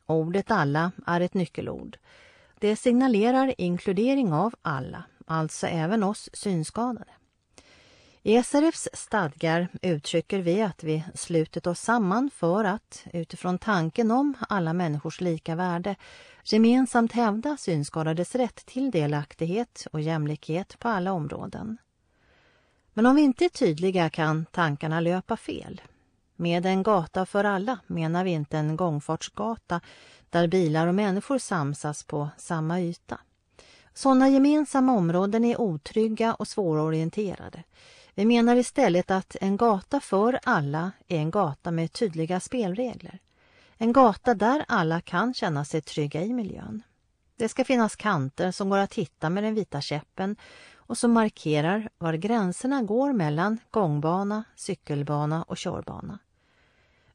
Ordet 0.05 0.51
alla 0.51 0.91
är 1.07 1.21
ett 1.21 1.33
nyckelord. 1.33 1.97
Det 2.59 2.75
signalerar 2.75 3.53
inkludering 3.57 4.33
av 4.33 4.53
alla, 4.61 5.03
alltså 5.25 5.67
även 5.67 6.03
oss 6.03 6.29
synskadade. 6.33 7.11
I 8.25 8.43
SRFs 8.43 8.89
stadgar 8.93 9.67
uttrycker 9.81 10.39
vi 10.39 10.61
att 10.61 10.83
vi 10.83 11.03
slutit 11.15 11.67
oss 11.67 11.79
samman 11.79 12.29
för 12.35 12.63
att, 12.63 13.05
utifrån 13.13 13.57
tanken 13.57 14.11
om 14.11 14.33
alla 14.49 14.73
människors 14.73 15.21
lika 15.21 15.55
värde, 15.55 15.95
gemensamt 16.43 17.11
hävda 17.11 17.57
synskadades 17.57 18.35
rätt 18.35 18.65
till 18.65 18.91
delaktighet 18.91 19.87
och 19.91 20.01
jämlikhet 20.01 20.79
på 20.79 20.87
alla 20.87 21.11
områden. 21.11 21.77
Men 22.93 23.05
om 23.05 23.15
vi 23.15 23.21
inte 23.21 23.45
är 23.45 23.49
tydliga 23.49 24.09
kan 24.09 24.45
tankarna 24.45 24.99
löpa 24.99 25.37
fel. 25.37 25.81
Med 26.35 26.65
en 26.65 26.83
gata 26.83 27.25
för 27.25 27.43
alla 27.43 27.79
menar 27.87 28.23
vi 28.23 28.31
inte 28.31 28.57
en 28.57 28.75
gångfartsgata 28.75 29.81
där 30.29 30.47
bilar 30.47 30.87
och 30.87 30.95
människor 30.95 31.37
samsas 31.37 32.03
på 32.03 32.29
samma 32.37 32.81
yta. 32.81 33.19
Sådana 33.93 34.29
gemensamma 34.29 34.93
områden 34.93 35.45
är 35.45 35.61
otrygga 35.61 36.33
och 36.33 36.47
svårorienterade. 36.47 37.63
Vi 38.15 38.25
menar 38.25 38.55
istället 38.55 39.11
att 39.11 39.35
en 39.41 39.57
gata 39.57 39.99
för 39.99 40.39
alla 40.43 40.91
är 41.07 41.17
en 41.17 41.31
gata 41.31 41.71
med 41.71 41.91
tydliga 41.93 42.39
spelregler. 42.39 43.19
En 43.77 43.93
gata 43.93 44.33
där 44.33 44.65
alla 44.67 45.01
kan 45.01 45.33
känna 45.33 45.65
sig 45.65 45.81
trygga 45.81 46.21
i 46.21 46.33
miljön. 46.33 46.83
Det 47.35 47.49
ska 47.49 47.65
finnas 47.65 47.95
kanter 47.95 48.51
som 48.51 48.69
går 48.69 48.77
att 48.77 48.93
hitta 48.93 49.29
med 49.29 49.43
den 49.43 49.55
vita 49.55 49.81
käppen 49.81 50.35
och 50.93 50.97
som 50.97 51.11
markerar 51.11 51.89
var 51.97 52.13
gränserna 52.13 52.81
går 52.81 53.13
mellan 53.13 53.59
gångbana, 53.71 54.43
cykelbana 54.55 55.43
och 55.43 55.57
körbana. 55.57 56.19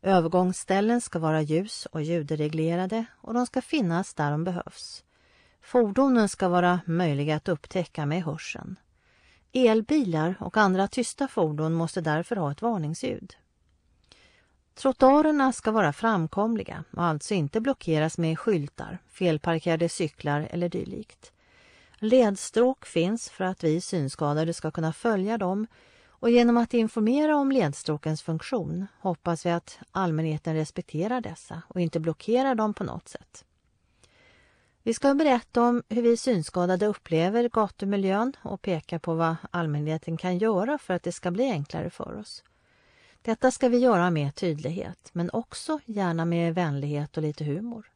Övergångsställen 0.03 1.01
ska 1.01 1.19
vara 1.19 1.43
ljus 1.43 1.87
och 1.87 2.03
ljudreglerade 2.03 3.05
och 3.21 3.35
de 3.35 3.47
ska 3.47 3.63
finnas 3.63 4.15
där 4.15 4.31
de 4.31 4.45
behövs. 4.45 5.05
Fordonen 5.63 6.29
ska 6.29 6.49
vara 6.49 6.81
möjliga 6.87 7.37
att 7.37 7.49
upptäcka 7.49 8.07
med 8.07 8.23
hörseln. 8.23 8.77
Elbilar 9.53 10.35
och 10.41 10.57
andra 10.57 10.89
tysta 10.89 11.29
fordon 11.29 11.73
måste 11.73 12.01
därför 12.01 12.37
ha 12.37 12.53
ett 12.53 12.63
varningsljud. 12.63 13.37
Trottoarerna 14.75 15.53
ska 15.53 15.71
vara 15.71 15.93
framkomliga 15.93 16.85
och 16.93 17.05
alltså 17.05 17.35
inte 17.35 17.61
blockeras 17.61 18.19
med 18.19 18.39
skyltar, 18.39 18.99
felparkerade 19.09 19.89
cyklar 19.89 20.49
eller 20.51 20.69
dylikt. 20.69 21.33
Ledstråk 22.01 22.87
finns 22.87 23.31
för 23.31 23.45
att 23.45 23.65
vi 23.65 23.81
synskadade 23.81 24.55
ska 24.55 24.71
kunna 24.71 24.93
följa 24.93 25.39
dem 25.39 25.67
och 26.09 26.31
genom 26.31 26.57
att 26.57 26.75
informera 26.75 27.37
om 27.37 27.53
ledstråkens 27.53 28.23
funktion 28.23 28.87
hoppas 29.01 29.47
vi 29.47 29.51
att 29.51 29.79
allmänheten 29.93 30.55
respekterar 30.55 31.21
dessa 31.21 31.63
och 31.69 31.81
inte 31.81 32.01
blockerar 32.01 32.55
dem 32.55 32.75
på 32.75 32.85
något 32.85 33.09
sätt. 33.09 33.45
Vi 34.83 34.95
ska 34.95 35.15
berätta 35.15 35.63
om 35.63 35.83
hur 35.89 36.03
vi 36.03 36.17
synskadade 36.17 36.87
upplever 36.87 37.49
gatumiljön 37.49 38.33
och 38.43 38.63
peka 38.63 38.99
på 38.99 39.15
vad 39.15 39.37
allmänheten 39.51 40.17
kan 40.17 40.39
göra 40.39 40.79
för 40.79 40.95
att 40.95 41.03
det 41.03 41.13
ska 41.13 41.31
bli 41.31 41.51
enklare 41.51 41.91
för 41.91 42.19
oss. 42.19 42.45
Detta 43.23 43.51
ska 43.51 43.69
vi 43.69 43.79
göra 43.79 44.11
med 44.11 44.35
tydlighet, 44.35 45.11
men 45.13 45.31
också 45.33 45.81
gärna 45.85 46.25
med 46.25 46.55
vänlighet 46.55 47.17
och 47.17 47.23
lite 47.23 47.45
humor. 47.45 47.91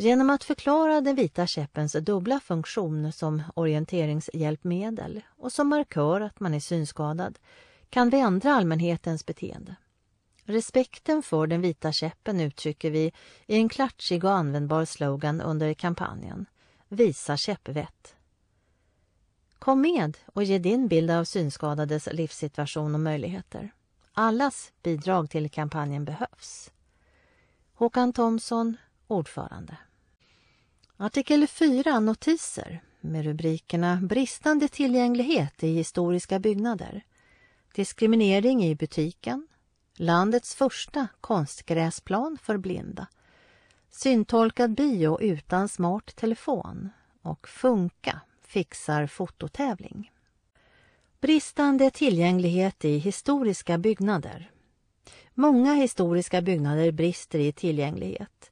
Genom 0.00 0.30
att 0.30 0.44
förklara 0.44 1.00
den 1.00 1.16
vita 1.16 1.46
käppens 1.46 1.92
dubbla 1.92 2.40
funktion 2.40 3.12
som 3.12 3.42
orienteringshjälpmedel 3.54 5.20
och 5.28 5.52
som 5.52 5.68
markör 5.68 6.20
att 6.20 6.40
man 6.40 6.54
är 6.54 6.60
synskadad 6.60 7.38
kan 7.90 8.10
vi 8.10 8.20
ändra 8.20 8.54
allmänhetens 8.54 9.26
beteende. 9.26 9.76
Respekten 10.44 11.22
för 11.22 11.46
den 11.46 11.60
vita 11.60 11.92
käppen 11.92 12.40
uttrycker 12.40 12.90
vi 12.90 13.12
i 13.46 13.56
en 13.56 13.68
klatschig 13.68 14.24
och 14.24 14.32
användbar 14.32 14.84
slogan 14.84 15.40
under 15.40 15.74
kampanjen 15.74 16.46
Visa 16.88 17.36
käppvett. 17.36 18.14
Kom 19.58 19.80
med 19.80 20.18
och 20.26 20.44
ge 20.44 20.58
din 20.58 20.88
bild 20.88 21.10
av 21.10 21.24
synskadades 21.24 22.08
livssituation 22.12 22.94
och 22.94 23.00
möjligheter. 23.00 23.70
Allas 24.12 24.72
bidrag 24.82 25.30
till 25.30 25.50
kampanjen 25.50 26.04
behövs. 26.04 26.70
Håkan 27.74 28.12
Thomsson, 28.12 28.76
ordförande. 29.06 29.76
Artikel 31.02 31.46
4, 31.46 32.00
notiser 32.00 32.82
med 33.00 33.24
rubrikerna 33.24 33.96
Bristande 34.02 34.68
tillgänglighet 34.68 35.62
i 35.64 35.74
historiska 35.74 36.38
byggnader, 36.38 37.04
Diskriminering 37.74 38.64
i 38.64 38.74
butiken, 38.74 39.48
Landets 39.96 40.54
första 40.54 41.08
konstgräsplan 41.20 42.38
för 42.42 42.56
blinda, 42.56 43.06
Syntolkad 43.90 44.74
bio 44.74 45.20
utan 45.20 45.68
smart 45.68 46.16
telefon 46.16 46.90
och 47.22 47.48
Funka 47.48 48.20
fixar 48.46 49.06
fototävling. 49.06 50.12
Bristande 51.20 51.90
tillgänglighet 51.90 52.84
i 52.84 52.98
historiska 52.98 53.78
byggnader. 53.78 54.50
Många 55.34 55.74
historiska 55.74 56.42
byggnader 56.42 56.92
brister 56.92 57.38
i 57.38 57.52
tillgänglighet. 57.52 58.49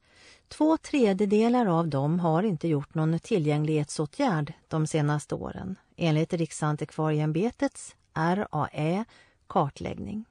Två 0.49 0.77
tredjedelar 0.77 1.67
av 1.67 1.89
dem 1.89 2.21
har 2.21 2.43
inte 2.43 2.69
gjort 2.69 2.95
någon 2.95 3.19
tillgänglighetsåtgärd 3.19 4.53
de 4.69 4.87
senaste 4.87 5.35
åren 5.35 5.77
enligt 5.97 6.33
Riksantikvarieämbetets 6.33 7.97
RAE 8.15 9.05
kartläggning. 9.47 10.25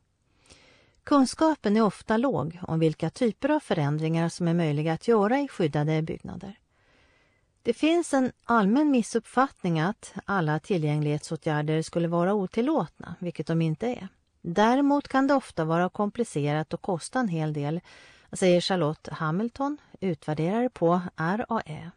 Kunskapen 1.03 1.77
är 1.77 1.81
ofta 1.81 2.17
låg 2.17 2.59
om 2.61 2.79
vilka 2.79 3.09
typer 3.09 3.49
av 3.49 3.59
förändringar 3.59 4.29
som 4.29 4.47
är 4.47 4.53
möjliga 4.53 4.93
att 4.93 5.07
göra 5.07 5.39
i 5.39 5.47
skyddade 5.47 6.01
byggnader. 6.01 6.59
Det 7.63 7.73
finns 7.73 8.13
en 8.13 8.31
allmän 8.43 8.91
missuppfattning 8.91 9.79
att 9.79 10.13
alla 10.25 10.59
tillgänglighetsåtgärder 10.59 11.81
skulle 11.81 12.07
vara 12.07 12.33
otillåtna, 12.33 13.15
vilket 13.19 13.47
de 13.47 13.61
inte 13.61 13.87
är. 13.87 14.07
Däremot 14.41 15.07
kan 15.07 15.27
det 15.27 15.33
ofta 15.33 15.65
vara 15.65 15.89
komplicerat 15.89 16.73
och 16.73 16.81
kosta 16.81 17.19
en 17.19 17.27
hel 17.27 17.53
del, 17.53 17.81
säger 18.33 18.61
Charlotte 18.61 19.09
Hamilton, 19.11 19.77
utvärderare 19.99 20.69
på 20.69 21.01
RAE. 21.15 21.91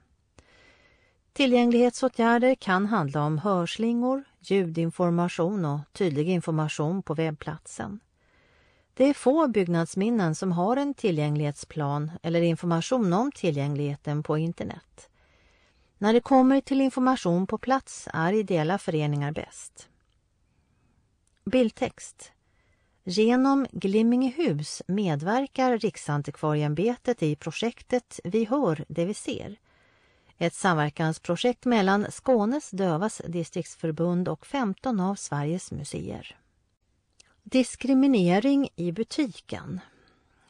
Tillgänglighetsåtgärder 1.33 2.55
kan 2.55 2.87
handla 2.87 3.25
om 3.25 3.39
hörslingor, 3.39 4.25
ljudinformation 4.41 5.65
och 5.65 5.81
tydlig 5.93 6.29
information 6.29 7.03
på 7.03 7.15
webbplatsen. 7.15 8.01
Det 8.95 9.05
är 9.05 9.15
få 9.15 9.49
byggnadsminnen 9.49 10.35
som 10.35 10.53
har 10.53 10.77
en 10.77 10.95
tillgänglighetsplan 10.95 12.11
eller 12.23 12.43
information 12.43 13.13
om 13.13 13.33
tillgängligheten 13.33 14.23
på 14.23 14.39
internet. 14.39 15.09
När 15.99 16.13
det 16.13 16.21
kommer 16.21 16.61
till 16.61 16.81
information 16.81 17.47
på 17.47 17.59
plats 17.59 18.09
är 18.13 18.33
ideella 18.33 18.79
föreningar 18.79 19.33
bäst. 19.33 19.89
Bildtext 21.45 22.33
Genom 23.05 23.67
Glimmingehus 23.73 24.83
medverkar 24.87 25.79
Riksantikvarieämbetet 25.79 27.23
i 27.23 27.37
projektet 27.37 28.21
Vi 28.25 28.45
hör 28.45 28.85
det 28.89 29.05
vi 29.05 29.15
ser. 29.15 29.57
Ett 30.39 30.55
samverkansprojekt 30.55 31.65
mellan 31.65 32.07
Skånes 32.11 32.71
dövas 32.71 33.23
distriktsförbund 33.27 34.29
och 34.29 34.47
15 34.47 35.01
av 35.01 35.15
Sveriges 35.15 35.73
museer. 35.73 36.37
Diskriminering 37.43 38.69
i 38.77 38.93
butiken. 38.93 39.81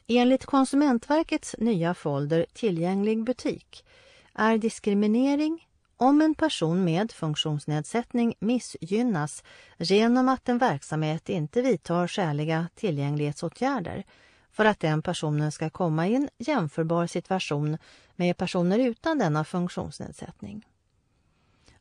Enligt 0.07 0.45
Konsumentverkets 0.45 1.55
nya 1.57 1.93
folder 1.93 2.45
Tillgänglig 2.53 3.23
butik 3.23 3.85
är 4.33 4.57
diskriminering 4.57 5.67
om 6.01 6.21
en 6.21 6.35
person 6.35 6.83
med 6.83 7.11
funktionsnedsättning 7.11 8.35
missgynnas 8.39 9.43
genom 9.77 10.29
att 10.29 10.49
en 10.49 10.57
verksamhet 10.57 11.29
inte 11.29 11.61
vidtar 11.61 12.07
skäliga 12.07 12.67
tillgänglighetsåtgärder 12.75 14.03
för 14.51 14.65
att 14.65 14.79
den 14.79 15.01
personen 15.01 15.51
ska 15.51 15.69
komma 15.69 16.07
i 16.07 16.15
en 16.15 16.29
jämförbar 16.37 17.07
situation 17.07 17.77
med 18.15 18.37
personer 18.37 18.79
utan 18.79 19.17
denna 19.17 19.43
funktionsnedsättning. 19.43 20.65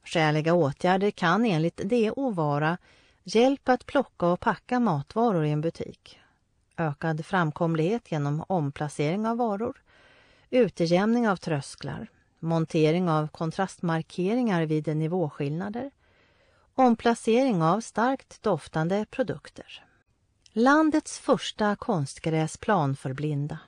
Skäliga 0.04 0.54
åtgärder 0.54 1.10
kan 1.10 1.44
enligt 1.44 1.76
DO 1.76 2.30
vara 2.30 2.78
hjälp 3.24 3.68
att 3.68 3.86
plocka 3.86 4.26
och 4.26 4.40
packa 4.40 4.80
matvaror 4.80 5.44
i 5.44 5.50
en 5.50 5.60
butik, 5.60 6.18
ökad 6.76 7.26
framkomlighet 7.26 8.12
genom 8.12 8.44
omplacering 8.48 9.26
av 9.26 9.36
varor, 9.36 9.82
utjämning 10.50 11.28
av 11.28 11.36
trösklar, 11.36 12.08
montering 12.40 13.08
av 13.08 13.28
kontrastmarkeringar 13.28 14.66
vid 14.66 14.96
nivåskillnader, 14.96 15.90
omplacering 16.74 17.62
av 17.62 17.80
starkt 17.80 18.42
doftande 18.42 19.06
produkter. 19.10 19.84
Landets 20.52 21.18
första 21.18 21.76
konstgräsplan 21.76 22.96
för 22.96 23.12
blinda. 23.12 23.58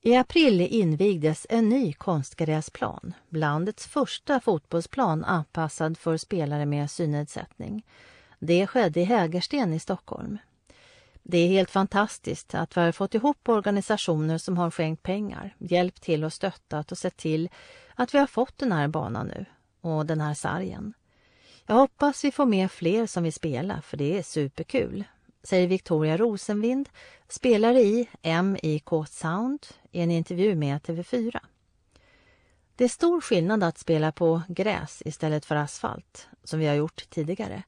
I 0.00 0.16
april 0.16 0.60
invigdes 0.60 1.46
en 1.50 1.68
ny 1.68 1.92
konstgräsplan, 1.92 3.14
landets 3.28 3.86
första 3.86 4.40
fotbollsplan 4.40 5.24
anpassad 5.24 5.98
för 5.98 6.16
spelare 6.16 6.66
med 6.66 6.90
synnedsättning. 6.90 7.86
Det 8.38 8.66
skedde 8.66 9.00
i 9.00 9.04
Hägersten 9.04 9.72
i 9.72 9.78
Stockholm. 9.78 10.38
Det 11.26 11.38
är 11.38 11.48
helt 11.48 11.70
fantastiskt 11.70 12.54
att 12.54 12.76
vi 12.76 12.80
har 12.80 12.92
fått 12.92 13.14
ihop 13.14 13.48
organisationer 13.48 14.38
som 14.38 14.58
har 14.58 14.70
skänkt 14.70 15.02
pengar, 15.02 15.56
hjälpt 15.58 16.02
till 16.02 16.24
och 16.24 16.32
stöttat 16.32 16.92
och 16.92 16.98
sett 16.98 17.16
till 17.16 17.48
att 17.94 18.14
vi 18.14 18.18
har 18.18 18.26
fått 18.26 18.58
den 18.58 18.72
här 18.72 18.88
banan 18.88 19.26
nu 19.26 19.44
och 19.80 20.06
den 20.06 20.20
här 20.20 20.34
sargen. 20.34 20.94
Jag 21.66 21.74
hoppas 21.74 22.24
vi 22.24 22.32
får 22.32 22.46
med 22.46 22.70
fler 22.70 23.06
som 23.06 23.22
vill 23.22 23.32
spela 23.32 23.82
för 23.82 23.96
det 23.96 24.18
är 24.18 24.22
superkul, 24.22 25.04
säger 25.42 25.68
Victoria 25.68 26.16
Rosenvind, 26.16 26.88
spelare 27.28 27.80
i 27.80 28.08
MIK 28.42 28.88
Sound 29.08 29.66
i 29.90 30.00
en 30.00 30.10
intervju 30.10 30.54
med 30.54 30.82
TV4. 30.82 31.40
Det 32.76 32.84
är 32.84 32.88
stor 32.88 33.20
skillnad 33.20 33.64
att 33.64 33.78
spela 33.78 34.12
på 34.12 34.42
gräs 34.48 35.02
istället 35.04 35.44
för 35.44 35.56
asfalt, 35.56 36.28
som 36.44 36.58
vi 36.60 36.66
har 36.66 36.74
gjort 36.74 37.10
tidigare. 37.10 37.62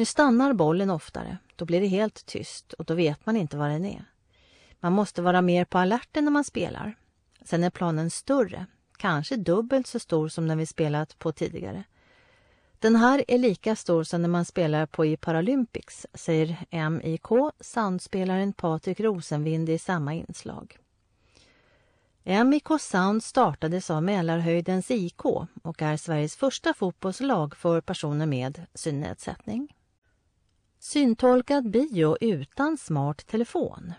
Nu 0.00 0.04
stannar 0.04 0.52
bollen 0.52 0.90
oftare, 0.90 1.38
då 1.56 1.64
blir 1.64 1.80
det 1.80 1.86
helt 1.86 2.26
tyst 2.26 2.72
och 2.72 2.84
då 2.84 2.94
vet 2.94 3.26
man 3.26 3.36
inte 3.36 3.56
var 3.56 3.68
den 3.68 3.84
är. 3.84 4.04
Man 4.80 4.92
måste 4.92 5.22
vara 5.22 5.42
mer 5.42 5.64
på 5.64 5.78
alerten 5.78 6.24
när 6.24 6.30
man 6.30 6.44
spelar. 6.44 6.96
Sen 7.44 7.64
är 7.64 7.70
planen 7.70 8.10
större, 8.10 8.66
kanske 8.96 9.36
dubbelt 9.36 9.86
så 9.86 9.98
stor 9.98 10.28
som 10.28 10.48
den 10.48 10.58
vi 10.58 10.66
spelat 10.66 11.18
på 11.18 11.32
tidigare. 11.32 11.84
Den 12.78 12.96
här 12.96 13.24
är 13.28 13.38
lika 13.38 13.76
stor 13.76 14.04
som 14.04 14.22
när 14.22 14.28
man 14.28 14.44
spelar 14.44 14.86
på 14.86 15.06
i 15.06 15.16
Paralympics, 15.16 16.06
säger 16.14 16.56
MIK, 16.90 17.54
soundspelaren 17.60 18.52
Patrik 18.52 19.00
Rosenvind 19.00 19.68
i 19.68 19.78
samma 19.78 20.14
inslag. 20.14 20.78
MIK 22.24 22.68
Sound 22.80 23.24
startades 23.24 23.90
av 23.90 24.02
Mälarhöjdens 24.02 24.90
IK 24.90 25.24
och 25.62 25.82
är 25.82 25.96
Sveriges 25.96 26.36
första 26.36 26.74
fotbollslag 26.74 27.56
för 27.56 27.80
personer 27.80 28.26
med 28.26 28.66
synnedsättning. 28.74 29.74
Syntolkad 30.82 31.70
bio 31.70 32.16
utan 32.20 32.76
smart 32.78 33.26
telefon. 33.26 33.92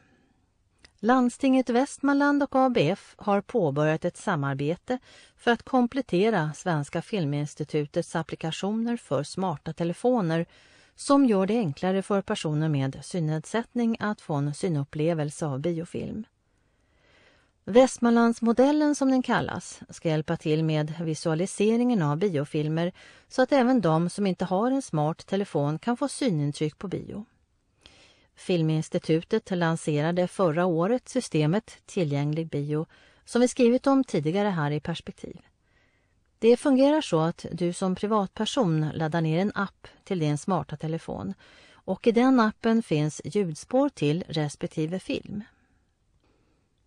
Landstinget 1.00 1.70
Västmanland 1.70 2.44
och 2.44 2.56
ABF 2.56 3.16
har 3.18 3.42
påbörjat 3.42 4.06
ett 4.06 4.18
samarbete 4.18 5.00
för 5.38 5.52
att 5.52 5.64
komplettera 5.64 6.54
Svenska 6.54 7.02
Filminstitutets 7.02 8.16
applikationer 8.16 8.98
för 8.98 9.24
smarta 9.24 9.74
telefoner 9.74 10.46
som 10.96 11.26
gör 11.26 11.46
det 11.46 11.58
enklare 11.58 12.02
för 12.02 12.22
personer 12.22 12.70
med 12.70 13.00
synnedsättning 13.02 13.98
att 14.00 14.22
få 14.22 14.34
en 14.34 14.54
synupplevelse 14.54 15.46
av 15.46 15.60
biofilm. 15.60 16.26
Västmanlandsmodellen 17.66 18.96
som 18.96 19.12
den 19.12 19.22
kallas 19.22 19.80
ska 19.90 20.10
hjälpa 20.10 20.38
till 20.38 20.64
med 20.64 20.94
visualiseringen 21.00 22.02
av 22.02 22.18
biofilmer 22.18 22.92
så 23.28 23.42
att 23.42 23.52
även 23.52 23.82
de 23.82 24.10
som 24.10 24.28
inte 24.28 24.46
har 24.46 24.72
en 24.72 24.82
smart 24.82 25.26
telefon 25.26 25.80
kan 25.80 25.98
få 25.98 26.08
synintryck 26.08 26.78
på 26.78 26.88
bio. 26.88 27.26
Filminstitutet 28.36 29.52
lanserade 29.52 30.28
förra 30.28 30.66
året 30.66 31.10
systemet 31.10 31.78
Tillgänglig 31.86 32.50
bio 32.50 32.86
som 33.26 33.42
vi 33.42 33.48
skrivit 33.48 33.88
om 33.88 34.04
tidigare 34.04 34.48
här 34.48 34.72
i 34.72 34.80
Perspektiv. 34.80 35.38
Det 36.40 36.58
fungerar 36.58 37.02
så 37.02 37.20
att 37.20 37.46
du 37.52 37.74
som 37.74 37.96
privatperson 37.96 38.90
laddar 38.94 39.22
ner 39.22 39.40
en 39.42 39.52
app 39.56 39.88
till 40.04 40.20
din 40.20 40.38
smarta 40.38 40.78
telefon 40.78 41.34
och 41.74 42.08
i 42.08 42.12
den 42.12 42.40
appen 42.40 42.84
finns 42.84 43.22
ljudspår 43.24 43.90
till 43.90 44.24
respektive 44.28 45.00
film. 45.00 45.44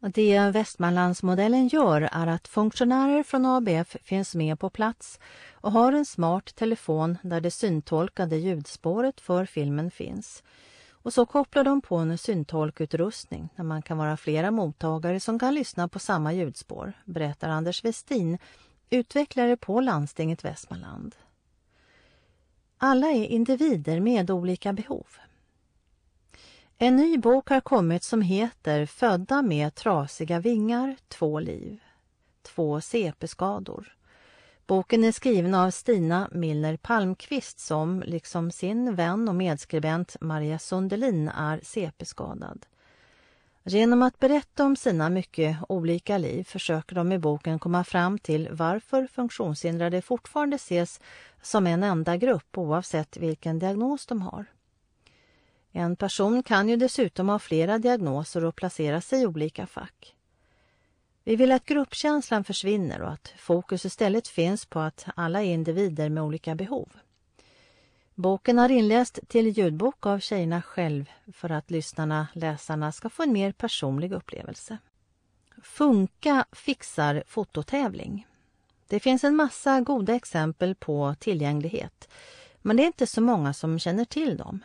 Det 0.08 0.50
Västmanlandsmodellen 0.50 1.68
gör 1.68 2.08
är 2.12 2.26
att 2.26 2.48
funktionärer 2.48 3.22
från 3.22 3.46
ABF 3.46 3.96
finns 4.02 4.34
med 4.34 4.58
på 4.60 4.70
plats 4.70 5.20
och 5.52 5.72
har 5.72 5.92
en 5.92 6.04
smart 6.04 6.54
telefon 6.54 7.18
där 7.22 7.40
det 7.40 7.50
syntolkade 7.50 8.36
ljudspåret 8.36 9.20
för 9.20 9.44
filmen 9.46 9.90
finns. 9.90 10.42
Och 10.90 11.12
så 11.12 11.26
kopplar 11.26 11.64
de 11.64 11.80
på 11.80 11.96
en 11.96 12.18
syntolkutrustning 12.18 13.48
där 13.56 13.64
man 13.64 13.82
kan 13.82 13.98
vara 13.98 14.16
flera 14.16 14.50
mottagare 14.50 15.20
som 15.20 15.38
kan 15.38 15.54
lyssna 15.54 15.88
på 15.88 15.98
samma 15.98 16.32
ljudspår, 16.32 16.92
berättar 17.04 17.48
Anders 17.48 17.84
Westin, 17.84 18.38
utvecklare 18.90 19.56
på 19.56 19.80
landstinget 19.80 20.44
Västmanland. 20.44 21.14
Alla 22.78 23.06
är 23.06 23.26
individer 23.26 24.00
med 24.00 24.30
olika 24.30 24.72
behov. 24.72 25.06
En 26.78 26.96
ny 26.96 27.18
bok 27.18 27.48
har 27.48 27.60
kommit 27.60 28.02
som 28.02 28.22
heter 28.22 28.86
Födda 28.86 29.42
med 29.42 29.74
trasiga 29.74 30.40
vingar, 30.40 30.96
två 31.08 31.40
liv. 31.40 31.80
Två 32.42 32.80
CP-skador. 32.80 33.96
Boken 34.66 35.04
är 35.04 35.12
skriven 35.12 35.54
av 35.54 35.70
Stina 35.70 36.28
Milner 36.32 36.76
Palmqvist 36.76 37.58
som, 37.58 38.02
liksom 38.06 38.50
sin 38.50 38.94
vän 38.94 39.28
och 39.28 39.34
medskribent 39.34 40.16
Maria 40.20 40.58
Sundelin, 40.58 41.28
är 41.28 41.60
CP-skadad. 41.62 42.66
Genom 43.64 44.02
att 44.02 44.18
berätta 44.18 44.64
om 44.64 44.76
sina 44.76 45.10
mycket 45.10 45.56
olika 45.68 46.18
liv 46.18 46.44
försöker 46.44 46.94
de 46.94 47.12
i 47.12 47.18
boken 47.18 47.58
komma 47.58 47.84
fram 47.84 48.18
till 48.18 48.48
varför 48.52 49.06
funktionshindrade 49.06 50.02
fortfarande 50.02 50.56
ses 50.56 51.00
som 51.42 51.66
en 51.66 51.82
enda 51.82 52.16
grupp 52.16 52.58
oavsett 52.58 53.16
vilken 53.16 53.58
diagnos 53.58 54.06
de 54.06 54.22
har. 54.22 54.46
En 55.76 55.96
person 55.96 56.42
kan 56.42 56.68
ju 56.68 56.76
dessutom 56.76 57.28
ha 57.28 57.38
flera 57.38 57.78
diagnoser 57.78 58.44
och 58.44 58.56
placera 58.56 59.00
sig 59.00 59.22
i 59.22 59.26
olika 59.26 59.66
fack. 59.66 60.14
Vi 61.24 61.36
vill 61.36 61.52
att 61.52 61.64
gruppkänslan 61.64 62.44
försvinner 62.44 63.02
och 63.02 63.12
att 63.12 63.34
fokus 63.38 63.84
istället 63.84 64.28
finns 64.28 64.66
på 64.66 64.80
att 64.80 65.06
alla 65.16 65.42
är 65.42 65.46
individer 65.46 66.08
med 66.08 66.22
olika 66.22 66.54
behov. 66.54 66.88
Boken 68.14 68.58
har 68.58 68.68
inläst 68.68 69.18
till 69.28 69.48
ljudbok 69.48 70.06
av 70.06 70.18
tjejerna 70.18 70.62
själv 70.62 71.10
för 71.32 71.50
att 71.50 71.70
lyssnarna, 71.70 72.26
läsarna, 72.32 72.92
ska 72.92 73.08
få 73.08 73.22
en 73.22 73.32
mer 73.32 73.52
personlig 73.52 74.12
upplevelse. 74.12 74.78
Funka 75.62 76.44
fixar 76.52 77.22
fototävling. 77.26 78.26
Det 78.88 79.00
finns 79.00 79.24
en 79.24 79.36
massa 79.36 79.80
goda 79.80 80.14
exempel 80.14 80.74
på 80.74 81.14
tillgänglighet 81.20 82.08
men 82.66 82.76
det 82.76 82.82
är 82.82 82.86
inte 82.86 83.06
så 83.06 83.20
många 83.20 83.52
som 83.52 83.78
känner 83.78 84.04
till 84.04 84.36
dem. 84.36 84.64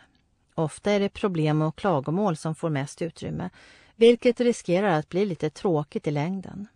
Ofta 0.54 0.90
är 0.90 1.00
det 1.00 1.08
problem 1.08 1.62
och 1.62 1.76
klagomål 1.76 2.36
som 2.36 2.54
får 2.54 2.70
mest 2.70 3.02
utrymme, 3.02 3.50
vilket 3.96 4.40
riskerar 4.40 4.98
att 4.98 5.08
bli 5.08 5.24
lite 5.24 5.50
tråkigt 5.50 6.06
i 6.06 6.10
längden. 6.10 6.66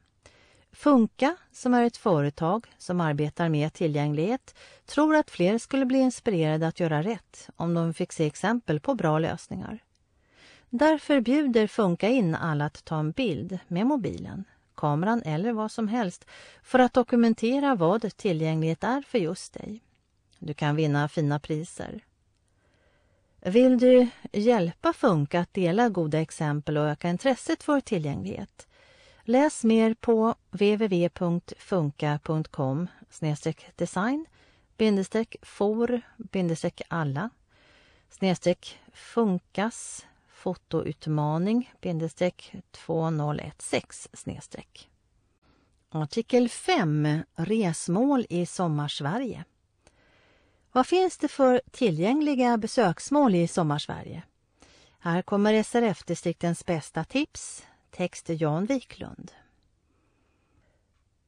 Funka, 0.72 1.36
som 1.52 1.74
är 1.74 1.84
ett 1.84 1.96
företag 1.96 2.66
som 2.78 3.00
arbetar 3.00 3.48
med 3.48 3.72
tillgänglighet, 3.72 4.54
tror 4.86 5.16
att 5.16 5.30
fler 5.30 5.58
skulle 5.58 5.86
bli 5.86 5.98
inspirerade 5.98 6.68
att 6.68 6.80
göra 6.80 7.02
rätt 7.02 7.48
om 7.56 7.74
de 7.74 7.94
fick 7.94 8.12
se 8.12 8.26
exempel 8.26 8.80
på 8.80 8.94
bra 8.94 9.18
lösningar. 9.18 9.78
Därför 10.70 11.20
bjuder 11.20 11.66
Funka 11.66 12.08
in 12.08 12.34
alla 12.34 12.64
att 12.64 12.84
ta 12.84 12.98
en 12.98 13.10
bild 13.10 13.58
med 13.68 13.86
mobilen, 13.86 14.44
kameran 14.74 15.22
eller 15.22 15.52
vad 15.52 15.72
som 15.72 15.88
helst 15.88 16.26
för 16.62 16.78
att 16.78 16.92
dokumentera 16.92 17.74
vad 17.74 18.16
tillgänglighet 18.16 18.84
är 18.84 19.02
för 19.02 19.18
just 19.18 19.54
dig. 19.54 19.80
Du 20.38 20.54
kan 20.54 20.76
vinna 20.76 21.08
fina 21.08 21.38
priser. 21.38 22.00
Vill 23.46 23.78
du 23.78 24.08
hjälpa 24.32 24.92
Funka 24.92 25.40
att 25.40 25.54
dela 25.54 25.88
goda 25.88 26.20
exempel 26.20 26.76
och 26.76 26.84
öka 26.84 27.08
intresset 27.08 27.62
för 27.62 27.80
tillgänglighet? 27.80 28.68
Läs 29.22 29.64
mer 29.64 29.94
på 29.94 30.34
www.funka.com 30.50 31.58
design 33.76 34.26
for 35.42 36.00
alla 36.88 37.30
funkas 38.92 40.06
fotoutmaning 40.28 41.72
2016 42.86 43.20
Artikel 45.90 46.48
5 46.48 47.22
Resmål 47.36 48.26
i 48.28 48.46
Sommarsverige 48.46 49.44
vad 50.74 50.86
finns 50.86 51.18
det 51.18 51.28
för 51.28 51.60
tillgängliga 51.70 52.56
besöksmål 52.56 53.34
i 53.34 53.48
Sommarsverige? 53.48 54.22
Här 54.98 55.22
kommer 55.22 55.62
SRF-distriktens 55.62 56.66
bästa 56.66 57.04
tips. 57.04 57.66
Text 57.90 58.28
Jan 58.28 58.66
Wiklund. 58.66 59.32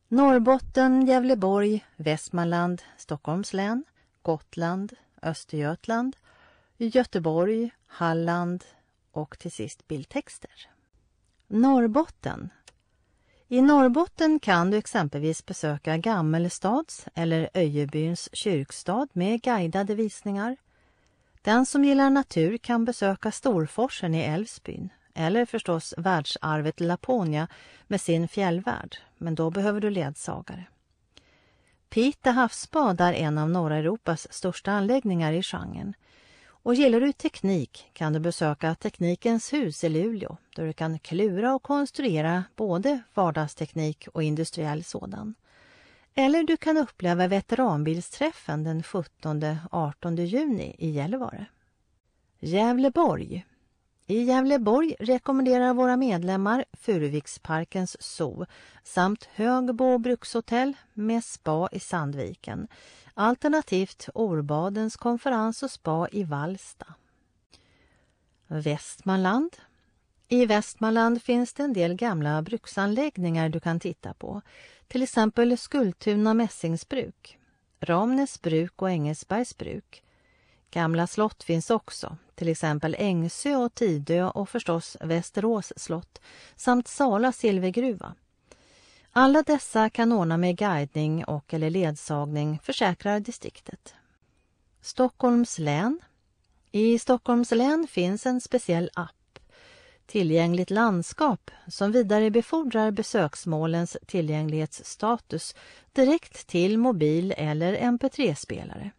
Norrbotten, 0.09 1.07
Gävleborg, 1.07 1.85
Västmanland, 1.97 2.83
Stockholms 2.97 3.53
län, 3.53 3.85
Gotland, 4.23 4.93
Östergötland, 5.23 6.17
Göteborg, 6.77 7.71
Halland 7.87 8.65
och 9.13 9.39
till 9.39 9.53
sist 9.53 9.89
bildtexter. 9.89 10.71
Norrbotten 11.47 12.51
i 13.49 13.63
Norrbotten 13.63 14.41
kan 14.41 14.71
du 14.71 14.77
exempelvis 14.77 15.47
besöka 15.47 15.97
Gammelstads 15.97 17.07
eller 17.15 17.51
Öjebyns 17.55 18.29
kyrkstad 18.33 19.09
med 19.13 19.43
guidade 19.43 19.95
visningar. 19.95 20.57
Den 21.43 21.67
som 21.67 21.85
gillar 21.85 22.11
natur 22.11 22.57
kan 22.59 22.85
besöka 22.85 23.33
Storforsen 23.33 24.15
i 24.15 24.23
Älvsbyn 24.23 24.89
eller 25.15 25.45
förstås 25.45 25.95
världsarvet 25.97 26.81
Laponia 26.81 27.49
med 27.87 28.01
sin 28.01 28.29
fjällvärld, 28.29 28.97
men 29.19 29.35
då 29.35 29.51
behöver 29.51 29.81
du 29.81 29.91
ledsagare. 29.91 30.65
Pite 31.89 32.31
havsbad 32.31 33.01
är 33.01 33.13
en 33.13 33.39
av 33.39 33.51
norra 33.51 33.77
Europas 33.77 34.33
största 34.33 34.73
anläggningar 34.73 35.33
i 35.33 35.43
genren 35.43 35.95
och 36.67 36.75
gillar 36.75 37.01
du 37.01 37.13
teknik 37.13 37.91
kan 37.93 38.13
du 38.13 38.21
besöka 38.21 38.75
Teknikens 38.75 39.53
hus 39.53 39.85
i 39.85 39.89
Luleå 39.89 40.37
där 40.57 40.67
du 40.67 40.73
kan 40.73 40.99
klura 40.99 41.55
och 41.55 41.63
konstruera 41.63 42.45
både 42.57 43.01
vardagsteknik 43.15 44.09
och 44.13 44.23
industriell 44.23 44.85
sådan. 44.85 45.35
Eller 46.15 46.43
du 46.43 46.57
kan 46.57 46.77
uppleva 46.77 47.27
veteranbilsträffen 47.27 48.65
den 48.65 48.83
17-18 48.83 50.21
juni 50.21 50.77
i 50.79 50.91
Gällivare. 50.91 51.47
Gävleborg. 52.41 53.47
I 54.07 54.23
Gävleborg 54.23 54.97
rekommenderar 55.01 55.75
våra 55.75 55.97
medlemmar 55.97 56.65
Furuviksparkens 56.73 58.03
zoo 58.03 58.47
samt 58.85 59.29
Högbo 59.35 59.99
brukshotell 59.99 60.73
med 60.95 61.25
spa 61.25 61.69
i 61.73 61.81
Sandviken 61.81 62.69
Alternativt 63.19 64.09
Orbadens 64.15 64.97
konferens 64.97 65.63
och 65.63 65.71
spa 65.71 66.09
i 66.13 66.25
Vallsta. 66.25 66.87
Västmanland. 68.47 69.57
I 70.29 70.47
Västmanland 70.47 71.23
finns 71.23 71.53
det 71.53 71.63
en 71.63 71.73
del 71.73 71.95
gamla 71.95 72.43
bruksanläggningar 72.43 73.49
du 73.49 73.61
kan 73.61 73.81
titta 73.81 74.15
på. 74.15 74.43
Till 74.89 75.03
exempel 75.03 75.59
Skultuna 75.59 76.35
mässingsbruk, 76.35 77.39
Ramnäs 77.81 78.43
bruk 78.43 78.83
och 78.83 78.91
Engelsbergs 78.91 79.59
bruk. 79.59 80.03
Gamla 80.71 81.07
slott 81.07 81.43
finns 81.43 81.71
också, 81.71 82.17
till 82.35 82.49
exempel 82.49 82.97
Ängsö 82.99 83.57
och 83.57 83.75
Tidö 83.75 84.25
och 84.25 84.49
förstås 84.49 84.97
Västerås 85.01 85.73
slott 85.77 86.21
samt 86.57 86.89
Sala 86.89 87.33
silvergruva. 87.33 88.15
Alla 89.19 89.43
dessa 89.43 89.91
kan 89.91 90.13
ordna 90.13 90.37
med 90.37 90.57
guidning 90.57 91.25
och 91.25 91.55
eller 91.55 91.71
ledsagning, 91.71 92.59
försäkrar 92.63 93.21
distriktet. 93.21 93.95
Stockholms 94.81 95.59
län. 95.59 96.01
I 96.73 96.99
Stockholms 96.99 97.51
län 97.51 97.87
finns 97.91 98.27
en 98.27 98.41
speciell 98.41 98.91
app, 98.95 99.39
Tillgängligt 100.07 100.71
landskap, 100.71 101.51
som 101.69 101.93
vidarebefordrar 101.93 102.91
besöksmålens 102.91 103.97
tillgänglighetsstatus 104.07 105.55
direkt 105.93 106.47
till 106.47 106.79
mobil 106.79 107.35
eller 107.37 107.77
mp3-spelare. 107.77 108.91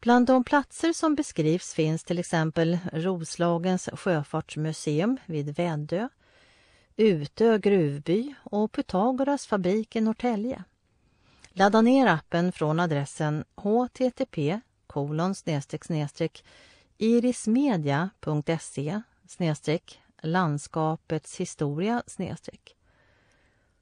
Bland 0.00 0.26
de 0.26 0.44
platser 0.44 0.92
som 0.92 1.14
beskrivs 1.14 1.74
finns 1.74 2.04
till 2.04 2.18
exempel 2.18 2.78
Roslagens 2.92 3.88
sjöfartsmuseum 3.92 5.16
vid 5.26 5.56
Väddö, 5.56 6.08
Utö 6.96 7.58
gruvby 7.58 8.34
och 8.42 8.72
Pythagoras 8.72 9.46
fabrik 9.46 9.96
i 9.96 10.00
Norrtälje. 10.00 10.64
Ladda 11.48 11.80
ner 11.80 12.06
appen 12.06 12.52
från 12.52 12.80
adressen 12.80 13.44
http 13.56 14.60
irismedia.se 16.98 19.00
landskapets 20.22 21.40
historia 21.40 22.02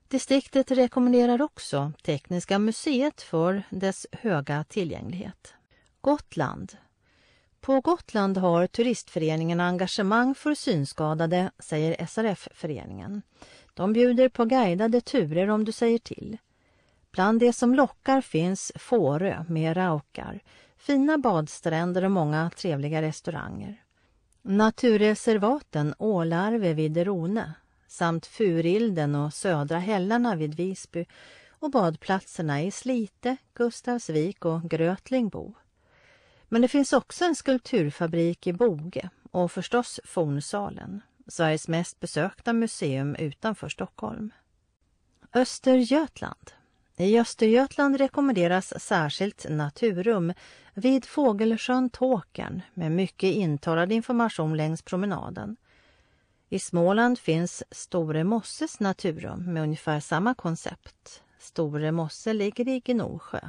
Distriktet 0.09 0.71
rekommenderar 0.71 1.43
också 1.43 1.93
Tekniska 2.03 2.59
museet 2.59 3.23
för 3.23 3.63
dess 3.71 4.07
höga 4.13 4.65
tillgänglighet. 4.65 5.55
Gotland 6.01 6.77
på 7.63 7.81
Gotland 7.81 8.37
har 8.37 8.67
turistföreningen 8.67 9.61
engagemang 9.61 10.35
för 10.35 10.55
synskadade, 10.55 11.51
säger 11.59 12.07
SRF-föreningen. 12.07 13.23
De 13.75 13.93
bjuder 13.93 14.29
på 14.29 14.45
guidade 14.45 15.01
turer 15.01 15.51
om 15.51 15.65
du 15.65 15.73
säger 15.73 15.99
till. 15.99 16.39
Bland 17.13 17.41
det 17.41 17.53
som 17.53 17.75
lockar 17.75 18.21
finns 18.21 18.73
Fårö 18.75 19.45
med 19.49 19.77
raukar, 19.77 20.41
fina 20.77 21.19
badstränder 21.19 22.05
och 22.05 22.11
många 22.11 22.51
trevliga 22.57 23.03
restauranger. 23.03 23.83
Naturreservaten 24.43 25.95
Ålarve 25.99 26.73
vid 26.73 26.97
Rone 26.97 27.55
samt 27.89 28.27
Furilden 28.27 29.15
och 29.15 29.35
Södra 29.35 29.79
hällarna 29.79 30.37
vid 30.37 30.55
Visby 30.55 31.07
och 31.49 31.71
badplatserna 31.71 32.63
i 32.63 32.71
Slite, 32.71 33.37
Gustavsvik 33.55 34.45
och 34.45 34.63
Grötlingbo. 34.63 35.55
Men 36.53 36.63
det 36.63 36.69
finns 36.69 36.93
också 36.93 37.25
en 37.25 37.35
skulpturfabrik 37.35 38.47
i 38.47 38.53
Boge 38.53 39.11
och 39.31 39.53
förstås 39.53 40.01
Fornsalen, 40.05 41.01
Sveriges 41.27 41.69
mest 41.69 42.01
besökta 42.01 42.53
museum 42.53 43.15
utanför 43.15 43.69
Stockholm. 43.69 44.31
Östergötland. 45.35 46.51
I 46.97 47.19
Östergötland 47.19 47.97
rekommenderas 47.97 48.83
särskilt 48.83 49.47
naturrum 49.49 50.33
vid 50.75 51.05
Fågelsjön 51.05 51.91
Tåkern 51.91 52.63
med 52.75 52.93
mycket 52.93 53.35
intalad 53.35 53.93
information 53.93 54.57
längs 54.57 54.83
promenaden. 54.83 55.57
I 56.49 56.59
Småland 56.59 57.19
finns 57.19 57.63
Store 57.71 58.25
Mosses 58.25 58.81
naturrum 58.81 59.53
med 59.53 59.63
ungefär 59.63 60.01
samma 60.01 60.35
koncept. 60.35 61.23
Store 61.39 61.93
Mosse 61.93 62.33
ligger 62.33 62.69
i 62.69 62.81
Gnosjö. 62.81 63.41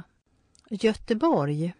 Göteborg 0.70 1.74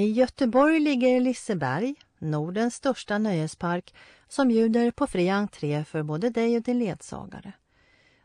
i 0.00 0.12
Göteborg 0.12 0.80
ligger 0.80 1.20
Liseberg, 1.20 1.94
Nordens 2.18 2.74
största 2.74 3.18
nöjespark 3.18 3.94
som 4.28 4.48
bjuder 4.48 4.90
på 4.90 5.06
fri 5.06 5.28
entré 5.28 5.84
för 5.84 6.02
både 6.02 6.30
dig 6.30 6.56
och 6.56 6.62
din 6.62 6.78
ledsagare. 6.78 7.52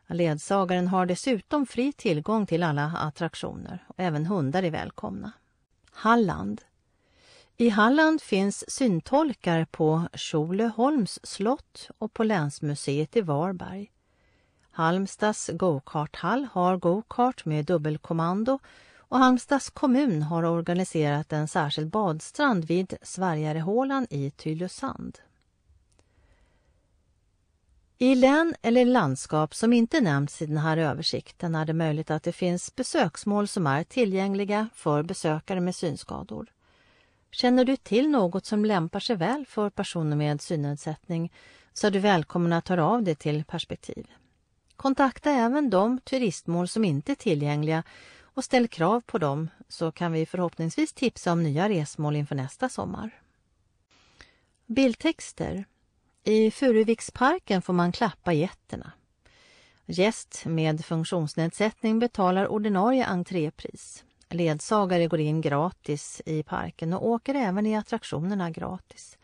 Ledsagaren 0.06 0.88
har 0.88 1.06
dessutom 1.06 1.66
fri 1.66 1.92
tillgång 1.92 2.46
till 2.46 2.62
alla 2.62 2.92
attraktioner 2.96 3.84
och 3.88 3.94
även 3.96 4.26
hundar 4.26 4.62
är 4.62 4.70
välkomna. 4.70 5.32
Halland. 5.92 6.62
I 7.56 7.68
Halland 7.68 8.22
finns 8.22 8.70
syntolkar 8.70 9.64
på 9.64 10.08
Tjolöholms 10.14 11.18
slott 11.22 11.90
och 11.98 12.12
på 12.12 12.24
Länsmuseet 12.24 13.16
i 13.16 13.20
Varberg. 13.20 13.92
Halmstads 14.70 15.50
go-karthall 15.52 16.48
har 16.52 16.76
go-kart 16.76 17.44
med 17.44 17.64
dubbelkommando 17.64 18.58
och 19.08 19.18
Halmstads 19.18 19.70
kommun 19.70 20.22
har 20.22 20.44
organiserat 20.44 21.32
en 21.32 21.48
särskild 21.48 21.90
badstrand 21.90 22.64
vid 22.64 22.96
Svargarehålan 23.02 24.06
i 24.10 24.30
Tylösand. 24.30 25.18
I 27.98 28.14
län 28.14 28.54
eller 28.62 28.84
landskap 28.84 29.54
som 29.54 29.72
inte 29.72 30.00
nämnts 30.00 30.42
i 30.42 30.46
den 30.46 30.56
här 30.56 30.76
översikten 30.76 31.54
är 31.54 31.64
det 31.64 31.72
möjligt 31.72 32.10
att 32.10 32.22
det 32.22 32.32
finns 32.32 32.76
besöksmål 32.76 33.48
som 33.48 33.66
är 33.66 33.84
tillgängliga 33.84 34.68
för 34.74 35.02
besökare 35.02 35.60
med 35.60 35.74
synskador. 35.74 36.46
Känner 37.30 37.64
du 37.64 37.76
till 37.76 38.08
något 38.08 38.46
som 38.46 38.64
lämpar 38.64 39.00
sig 39.00 39.16
väl 39.16 39.46
för 39.48 39.70
personer 39.70 40.16
med 40.16 40.40
synnedsättning 40.40 41.32
så 41.72 41.86
är 41.86 41.90
du 41.90 41.98
välkommen 41.98 42.52
att 42.52 42.68
höra 42.68 42.86
av 42.86 43.02
dig 43.02 43.14
till 43.14 43.44
Perspektiv. 43.44 44.06
Kontakta 44.76 45.30
även 45.30 45.70
de 45.70 46.00
turistmål 46.00 46.68
som 46.68 46.84
inte 46.84 47.12
är 47.12 47.16
tillgängliga 47.16 47.82
och 48.36 48.44
ställ 48.44 48.68
krav 48.68 49.00
på 49.00 49.18
dem 49.18 49.50
så 49.68 49.92
kan 49.92 50.12
vi 50.12 50.26
förhoppningsvis 50.26 50.92
tipsa 50.92 51.32
om 51.32 51.42
nya 51.42 51.68
resmål 51.68 52.16
inför 52.16 52.34
nästa 52.34 52.68
sommar. 52.68 53.10
Bildtexter. 54.66 55.64
I 56.24 56.50
Furuviksparken 56.50 57.62
får 57.62 57.72
man 57.72 57.92
klappa 57.92 58.32
getterna. 58.32 58.92
Gäst 59.86 60.44
med 60.44 60.84
funktionsnedsättning 60.84 61.98
betalar 61.98 62.48
ordinarie 62.48 63.06
entrépris. 63.06 64.04
Ledsagare 64.28 65.06
går 65.06 65.20
in 65.20 65.40
gratis 65.40 66.22
i 66.26 66.42
parken 66.42 66.92
och 66.92 67.06
åker 67.06 67.34
även 67.34 67.66
i 67.66 67.76
attraktionerna 67.76 68.50
gratis. 68.50 69.18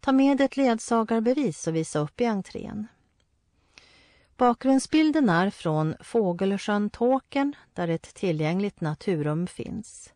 Ta 0.00 0.12
med 0.12 0.40
ett 0.40 0.56
ledsagarbevis 0.56 1.66
och 1.66 1.76
visa 1.76 1.98
upp 1.98 2.20
i 2.20 2.24
entrén. 2.24 2.86
Bakgrundsbilden 4.40 5.28
är 5.28 5.50
från 5.50 5.94
Fågelsjön 6.00 6.90
Tåkern 6.90 7.56
där 7.72 7.88
ett 7.88 8.14
tillgängligt 8.14 8.80
naturrum 8.80 9.46
finns. 9.46 10.12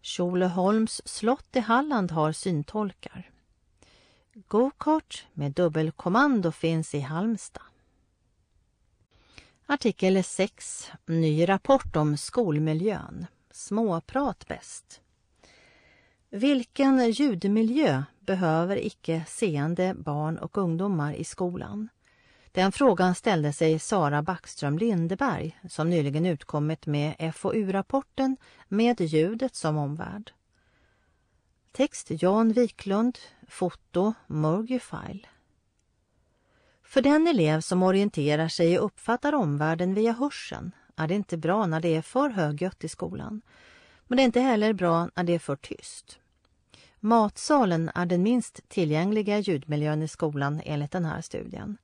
Tjolöholms 0.00 1.02
slott 1.04 1.56
i 1.56 1.60
Halland 1.60 2.10
har 2.10 2.32
syntolkar. 2.32 3.30
Go-kart 4.34 5.26
med 5.32 5.52
dubbelkommando 5.52 6.52
finns 6.52 6.94
i 6.94 7.00
Halmstad. 7.00 7.62
Artikel 9.66 10.24
6. 10.24 10.90
Ny 11.06 11.48
rapport 11.48 11.96
om 11.96 12.16
skolmiljön. 12.16 13.26
Småprat 13.50 14.48
bäst. 14.48 15.00
Vilken 16.30 17.10
ljudmiljö 17.10 18.02
behöver 18.20 18.86
icke 18.86 19.24
seende 19.28 19.94
barn 19.94 20.38
och 20.38 20.58
ungdomar 20.58 21.12
i 21.12 21.24
skolan? 21.24 21.88
Den 22.56 22.72
frågan 22.72 23.14
ställde 23.14 23.52
sig 23.52 23.78
Sara 23.78 24.22
Backström 24.22 24.78
Lindeberg 24.78 25.60
som 25.68 25.90
nyligen 25.90 26.26
utkommit 26.26 26.86
med 26.86 27.34
FoU-rapporten 27.34 28.36
Med 28.68 29.00
ljudet 29.00 29.54
som 29.54 29.76
omvärld. 29.76 30.32
Text 31.72 32.06
Jan 32.10 32.52
Wiklund, 32.52 33.18
foto 33.48 34.14
Morgufile. 34.26 35.26
För 36.82 37.02
den 37.02 37.26
elev 37.26 37.60
som 37.60 37.82
orienterar 37.82 38.48
sig 38.48 38.78
och 38.78 38.84
uppfattar 38.84 39.34
omvärlden 39.34 39.94
via 39.94 40.12
hörseln 40.12 40.72
är 40.96 41.08
det 41.08 41.14
inte 41.14 41.36
bra 41.36 41.66
när 41.66 41.80
det 41.80 41.96
är 41.96 42.02
för 42.02 42.28
högljutt 42.28 42.84
i 42.84 42.88
skolan. 42.88 43.42
Men 44.06 44.16
det 44.16 44.22
är 44.22 44.26
inte 44.26 44.40
heller 44.40 44.72
bra 44.72 45.10
när 45.14 45.24
det 45.24 45.34
är 45.34 45.38
för 45.38 45.56
tyst. 45.56 46.18
Matsalen 47.00 47.90
är 47.94 48.06
den 48.06 48.22
minst 48.22 48.68
tillgängliga 48.68 49.38
ljudmiljön 49.38 50.02
i 50.02 50.08
skolan 50.08 50.60
enligt 50.64 50.92
den 50.92 51.04
här 51.04 51.20
studien. 51.20 51.78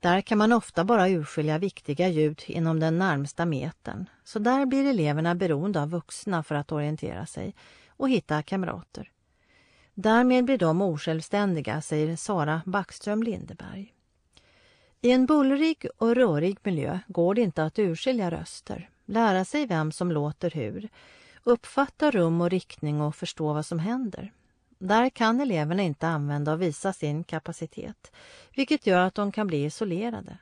Där 0.00 0.20
kan 0.20 0.38
man 0.38 0.52
ofta 0.52 0.84
bara 0.84 1.08
urskilja 1.08 1.58
viktiga 1.58 2.08
ljud 2.08 2.42
inom 2.46 2.80
den 2.80 2.98
närmsta 2.98 3.46
metern. 3.46 4.08
Så 4.24 4.38
där 4.38 4.66
blir 4.66 4.86
eleverna 4.86 5.34
beroende 5.34 5.82
av 5.82 5.90
vuxna 5.90 6.42
för 6.42 6.54
att 6.54 6.72
orientera 6.72 7.26
sig 7.26 7.54
och 7.88 8.08
hitta 8.08 8.42
kamrater. 8.42 9.10
Därmed 9.94 10.44
blir 10.44 10.58
de 10.58 10.82
osjälvständiga, 10.82 11.80
säger 11.80 12.16
Sara 12.16 12.62
Backström 12.66 13.22
Lindeberg. 13.22 13.94
I 15.00 15.10
en 15.10 15.26
bullrig 15.26 15.86
och 15.98 16.14
rörig 16.14 16.58
miljö 16.62 16.98
går 17.06 17.34
det 17.34 17.40
inte 17.40 17.64
att 17.64 17.78
urskilja 17.78 18.30
röster, 18.30 18.90
lära 19.06 19.44
sig 19.44 19.66
vem 19.66 19.92
som 19.92 20.12
låter 20.12 20.50
hur, 20.50 20.88
uppfatta 21.44 22.10
rum 22.10 22.40
och 22.40 22.50
riktning 22.50 23.00
och 23.00 23.16
förstå 23.16 23.52
vad 23.52 23.66
som 23.66 23.78
händer. 23.78 24.32
Där 24.82 25.10
kan 25.10 25.40
eleverna 25.40 25.82
inte 25.82 26.08
använda 26.08 26.52
och 26.52 26.62
visa 26.62 26.92
sin 26.92 27.24
kapacitet, 27.24 28.12
vilket 28.56 28.86
gör 28.86 28.98
att 28.98 29.14
de 29.14 29.32
kan 29.32 29.46
bli 29.46 29.64
isolerade. 29.64 30.38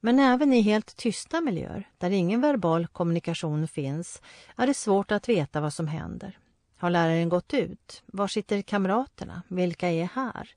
Men 0.00 0.18
även 0.18 0.52
i 0.52 0.60
helt 0.60 0.96
tysta 0.96 1.40
miljöer, 1.40 1.88
där 1.98 2.10
ingen 2.10 2.40
verbal 2.40 2.86
kommunikation 2.86 3.68
finns, 3.68 4.22
är 4.56 4.66
det 4.66 4.74
svårt 4.74 5.12
att 5.12 5.28
veta 5.28 5.60
vad 5.60 5.72
som 5.72 5.88
händer. 5.88 6.38
Har 6.76 6.90
läraren 6.90 7.28
gått 7.28 7.54
ut? 7.54 8.02
Var 8.06 8.28
sitter 8.28 8.62
kamraterna? 8.62 9.42
Vilka 9.48 9.88
är 9.88 10.04
här? 10.04 10.50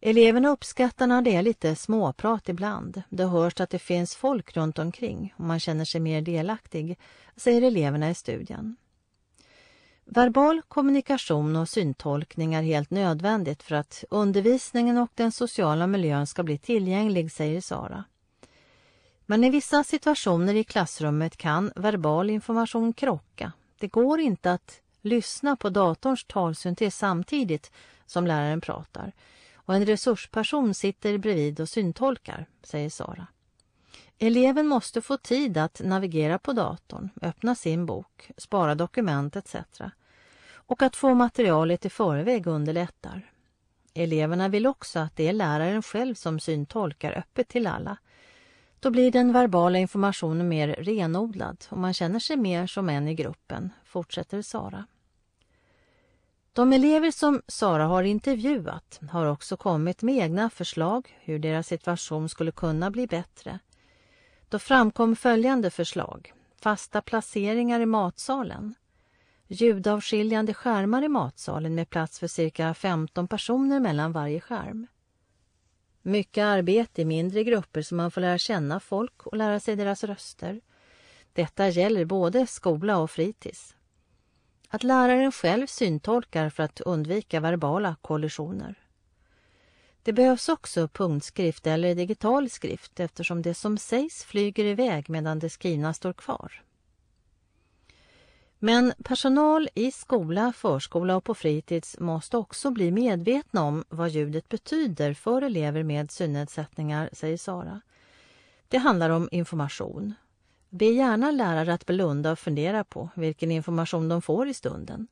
Eleverna 0.00 0.48
uppskattar 0.48 1.06
när 1.06 1.22
det 1.22 1.36
är 1.36 1.42
lite 1.42 1.76
småprat 1.76 2.48
ibland. 2.48 3.02
Det 3.08 3.24
hörs 3.24 3.60
att 3.60 3.70
det 3.70 3.78
finns 3.78 4.16
folk 4.16 4.56
runt 4.56 4.78
omkring 4.78 5.34
och 5.36 5.44
man 5.44 5.60
känner 5.60 5.84
sig 5.84 6.00
mer 6.00 6.22
delaktig, 6.22 6.98
säger 7.36 7.62
eleverna 7.62 8.10
i 8.10 8.14
studien. 8.14 8.76
Verbal 10.04 10.62
kommunikation 10.62 11.56
och 11.56 11.68
syntolkning 11.68 12.54
är 12.54 12.62
helt 12.62 12.90
nödvändigt 12.90 13.62
för 13.62 13.74
att 13.74 14.04
undervisningen 14.10 14.98
och 14.98 15.10
den 15.14 15.32
sociala 15.32 15.86
miljön 15.86 16.26
ska 16.26 16.42
bli 16.42 16.58
tillgänglig, 16.58 17.32
säger 17.32 17.60
Sara. 17.60 18.04
Men 19.26 19.44
i 19.44 19.50
vissa 19.50 19.84
situationer 19.84 20.54
i 20.54 20.64
klassrummet 20.64 21.36
kan 21.36 21.72
verbal 21.76 22.30
information 22.30 22.92
krocka. 22.92 23.52
Det 23.78 23.88
går 23.88 24.20
inte 24.20 24.52
att 24.52 24.80
lyssna 25.00 25.56
på 25.56 25.70
datorns 25.70 26.24
talsyntes 26.24 26.96
samtidigt 26.96 27.72
som 28.06 28.26
läraren 28.26 28.60
pratar 28.60 29.12
och 29.54 29.74
en 29.74 29.86
resursperson 29.86 30.74
sitter 30.74 31.18
bredvid 31.18 31.60
och 31.60 31.68
syntolkar, 31.68 32.46
säger 32.62 32.90
Sara. 32.90 33.26
Eleven 34.18 34.66
måste 34.66 35.02
få 35.02 35.16
tid 35.16 35.58
att 35.58 35.80
navigera 35.84 36.38
på 36.38 36.52
datorn, 36.52 37.10
öppna 37.22 37.54
sin 37.54 37.86
bok, 37.86 38.30
spara 38.36 38.74
dokument 38.74 39.36
etc. 39.36 39.56
Och 40.52 40.82
att 40.82 40.96
få 40.96 41.14
materialet 41.14 41.86
i 41.86 41.90
förväg 41.90 42.46
underlättar. 42.46 43.30
Eleverna 43.94 44.48
vill 44.48 44.66
också 44.66 44.98
att 44.98 45.16
det 45.16 45.28
är 45.28 45.32
läraren 45.32 45.82
själv 45.82 46.14
som 46.14 46.40
syntolkar 46.40 47.12
öppet 47.12 47.48
till 47.48 47.66
alla. 47.66 47.96
Då 48.80 48.90
blir 48.90 49.10
den 49.10 49.32
verbala 49.32 49.78
informationen 49.78 50.48
mer 50.48 50.68
renodlad 50.68 51.64
och 51.68 51.78
man 51.78 51.94
känner 51.94 52.18
sig 52.18 52.36
mer 52.36 52.66
som 52.66 52.88
en 52.88 53.08
i 53.08 53.14
gruppen, 53.14 53.72
fortsätter 53.84 54.42
Sara. 54.42 54.86
De 56.52 56.72
elever 56.72 57.10
som 57.10 57.42
Sara 57.48 57.84
har 57.84 58.02
intervjuat 58.02 59.00
har 59.10 59.26
också 59.26 59.56
kommit 59.56 60.02
med 60.02 60.14
egna 60.14 60.50
förslag 60.50 61.18
hur 61.20 61.38
deras 61.38 61.66
situation 61.66 62.28
skulle 62.28 62.52
kunna 62.52 62.90
bli 62.90 63.06
bättre. 63.06 63.58
Då 64.48 64.58
framkom 64.58 65.16
följande 65.16 65.70
förslag. 65.70 66.32
Fasta 66.60 67.02
placeringar 67.02 67.80
i 67.80 67.86
matsalen. 67.86 68.74
Ljudavskiljande 69.48 70.54
skärmar 70.54 71.02
i 71.02 71.08
matsalen 71.08 71.74
med 71.74 71.90
plats 71.90 72.18
för 72.18 72.26
cirka 72.26 72.74
15 72.74 73.28
personer 73.28 73.80
mellan 73.80 74.12
varje 74.12 74.40
skärm. 74.40 74.86
Mycket 76.02 76.44
arbete 76.44 77.02
i 77.02 77.04
mindre 77.04 77.44
grupper 77.44 77.82
så 77.82 77.94
man 77.94 78.10
får 78.10 78.20
lära 78.20 78.38
känna 78.38 78.80
folk 78.80 79.26
och 79.26 79.36
lära 79.36 79.60
sig 79.60 79.76
deras 79.76 80.04
röster. 80.04 80.60
Detta 81.32 81.68
gäller 81.68 82.04
både 82.04 82.46
skola 82.46 82.98
och 82.98 83.10
fritids. 83.10 83.76
Att 84.68 84.82
läraren 84.82 85.32
själv 85.32 85.66
syntolkar 85.66 86.50
för 86.50 86.62
att 86.62 86.80
undvika 86.80 87.40
verbala 87.40 87.96
kollisioner. 88.00 88.83
Det 90.04 90.12
behövs 90.12 90.48
också 90.48 90.88
punktskrift 90.88 91.66
eller 91.66 91.94
digital 91.94 92.50
skrift 92.50 93.00
eftersom 93.00 93.42
det 93.42 93.54
som 93.54 93.78
sägs 93.78 94.24
flyger 94.24 94.64
iväg 94.64 95.10
medan 95.10 95.38
det 95.38 95.50
skrivna 95.50 95.94
står 95.94 96.12
kvar. 96.12 96.62
Men 98.58 98.92
personal 99.04 99.68
i 99.74 99.92
skola, 99.92 100.52
förskola 100.56 101.16
och 101.16 101.24
på 101.24 101.34
fritids 101.34 101.98
måste 101.98 102.36
också 102.36 102.70
bli 102.70 102.90
medvetna 102.90 103.62
om 103.62 103.84
vad 103.88 104.10
ljudet 104.10 104.48
betyder 104.48 105.14
för 105.14 105.42
elever 105.42 105.82
med 105.82 106.10
synnedsättningar, 106.10 107.10
säger 107.12 107.36
Sara. 107.36 107.80
Det 108.68 108.78
handlar 108.78 109.10
om 109.10 109.28
information. 109.32 110.14
Be 110.68 110.86
gärna 110.86 111.30
lärare 111.30 111.74
att 111.74 111.86
blunda 111.86 112.32
och 112.32 112.38
fundera 112.38 112.84
på 112.84 113.08
vilken 113.14 113.50
information 113.50 114.08
de 114.08 114.22
får 114.22 114.48
i 114.48 114.54
stunden. 114.54 115.06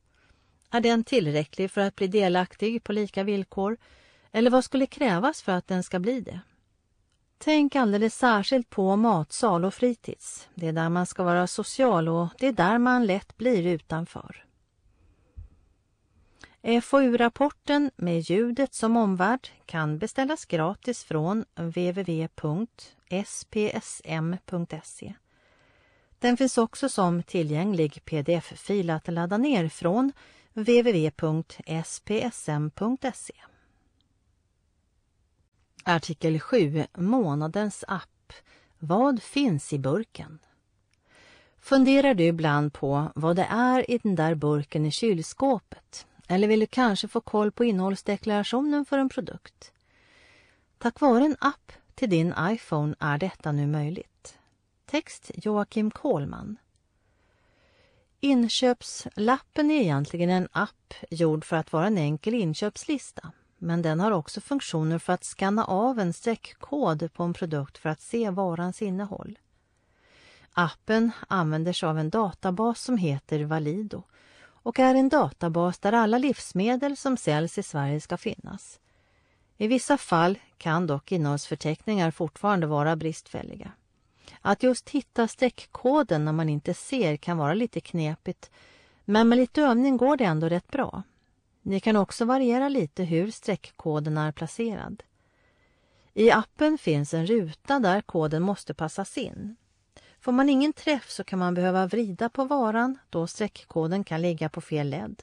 Är 0.70 0.80
den 0.80 1.04
tillräcklig 1.04 1.70
för 1.70 1.80
att 1.80 1.96
bli 1.96 2.06
delaktig 2.06 2.84
på 2.84 2.92
lika 2.92 3.22
villkor? 3.22 3.76
Eller 4.32 4.50
vad 4.50 4.64
skulle 4.64 4.86
krävas 4.86 5.42
för 5.42 5.52
att 5.52 5.66
den 5.66 5.82
ska 5.82 5.98
bli 5.98 6.20
det? 6.20 6.40
Tänk 7.38 7.76
alldeles 7.76 8.18
särskilt 8.18 8.70
på 8.70 8.96
matsal 8.96 9.64
och 9.64 9.74
fritids. 9.74 10.48
Det 10.54 10.68
är 10.68 10.72
där 10.72 10.88
man 10.88 11.06
ska 11.06 11.22
vara 11.22 11.46
social 11.46 12.08
och 12.08 12.28
det 12.38 12.46
är 12.46 12.52
där 12.52 12.78
man 12.78 13.06
lätt 13.06 13.36
blir 13.36 13.66
utanför. 13.66 14.44
FoU-rapporten 16.82 17.90
med 17.96 18.20
ljudet 18.20 18.74
som 18.74 18.96
omvärld 18.96 19.48
kan 19.66 19.98
beställas 19.98 20.44
gratis 20.44 21.04
från 21.04 21.44
www.spsm.se. 21.54 22.34
Den 26.18 26.36
finns 26.36 26.58
också 26.58 26.88
som 26.88 27.22
tillgänglig 27.22 28.04
pdf-fil 28.04 28.90
att 28.90 29.08
ladda 29.08 29.38
ner 29.38 29.68
från 29.68 30.12
www.spsm.se. 30.52 31.12
Artikel 35.84 36.40
7. 36.40 36.86
Månadens 36.98 37.84
app. 37.88 38.32
Vad 38.78 39.22
finns 39.22 39.72
i 39.72 39.78
burken? 39.78 40.38
Funderar 41.60 42.14
du 42.14 42.24
ibland 42.24 42.72
på 42.72 43.12
vad 43.14 43.36
det 43.36 43.46
är 43.50 43.90
i 43.90 43.98
den 43.98 44.14
där 44.14 44.34
burken 44.34 44.86
i 44.86 44.90
kylskåpet? 44.90 46.06
Eller 46.28 46.48
vill 46.48 46.60
du 46.60 46.66
kanske 46.66 47.08
få 47.08 47.20
koll 47.20 47.52
på 47.52 47.64
innehållsdeklarationen 47.64 48.84
för 48.84 48.98
en 48.98 49.08
produkt? 49.08 49.72
Tack 50.78 51.00
vare 51.00 51.24
en 51.24 51.36
app 51.40 51.72
till 51.94 52.10
din 52.10 52.34
iPhone 52.40 52.94
är 52.98 53.18
detta 53.18 53.52
nu 53.52 53.66
möjligt. 53.66 54.38
Text 54.86 55.30
Joakim 55.34 55.90
Kohlman. 55.90 56.56
Inköpslappen 58.20 59.70
är 59.70 59.80
egentligen 59.80 60.30
en 60.30 60.48
app 60.52 60.94
gjord 61.10 61.44
för 61.44 61.56
att 61.56 61.72
vara 61.72 61.86
en 61.86 61.98
enkel 61.98 62.34
inköpslista 62.34 63.32
men 63.62 63.82
den 63.82 64.00
har 64.00 64.10
också 64.10 64.40
funktioner 64.40 64.98
för 64.98 65.12
att 65.12 65.24
skanna 65.24 65.64
av 65.64 65.98
en 65.98 66.12
streckkod 66.12 67.12
på 67.12 67.22
en 67.22 67.32
produkt 67.32 67.78
för 67.78 67.88
att 67.88 68.00
se 68.00 68.30
varans 68.30 68.82
innehåll. 68.82 69.38
Appen 70.52 71.10
använder 71.28 71.72
sig 71.72 71.88
av 71.88 71.98
en 71.98 72.10
databas 72.10 72.80
som 72.80 72.96
heter 72.96 73.44
Valido 73.44 74.02
och 74.42 74.78
är 74.78 74.94
en 74.94 75.08
databas 75.08 75.78
där 75.78 75.92
alla 75.92 76.18
livsmedel 76.18 76.96
som 76.96 77.16
säljs 77.16 77.58
i 77.58 77.62
Sverige 77.62 78.00
ska 78.00 78.16
finnas. 78.16 78.80
I 79.56 79.66
vissa 79.66 79.98
fall 79.98 80.38
kan 80.58 80.86
dock 80.86 81.12
innehållsförteckningar 81.12 82.10
fortfarande 82.10 82.66
vara 82.66 82.96
bristfälliga. 82.96 83.72
Att 84.40 84.62
just 84.62 84.90
hitta 84.90 85.28
streckkoden 85.28 86.24
när 86.24 86.32
man 86.32 86.48
inte 86.48 86.74
ser 86.74 87.16
kan 87.16 87.38
vara 87.38 87.54
lite 87.54 87.80
knepigt 87.80 88.50
men 89.04 89.28
med 89.28 89.38
lite 89.38 89.62
övning 89.62 89.96
går 89.96 90.16
det 90.16 90.24
ändå 90.24 90.48
rätt 90.48 90.70
bra. 90.70 91.02
Ni 91.62 91.80
kan 91.80 91.96
också 91.96 92.24
variera 92.24 92.68
lite 92.68 93.04
hur 93.04 93.30
streckkoden 93.30 94.18
är 94.18 94.32
placerad. 94.32 95.02
I 96.14 96.30
appen 96.30 96.78
finns 96.78 97.14
en 97.14 97.26
ruta 97.26 97.78
där 97.78 98.00
koden 98.00 98.42
måste 98.42 98.74
passas 98.74 99.18
in. 99.18 99.56
Får 100.20 100.32
man 100.32 100.48
ingen 100.48 100.72
träff 100.72 101.10
så 101.10 101.24
kan 101.24 101.38
man 101.38 101.54
behöva 101.54 101.86
vrida 101.86 102.28
på 102.28 102.44
varan 102.44 102.98
då 103.10 103.26
streckkoden 103.26 104.04
kan 104.04 104.22
ligga 104.22 104.48
på 104.48 104.60
fel 104.60 104.88
led. 104.88 105.22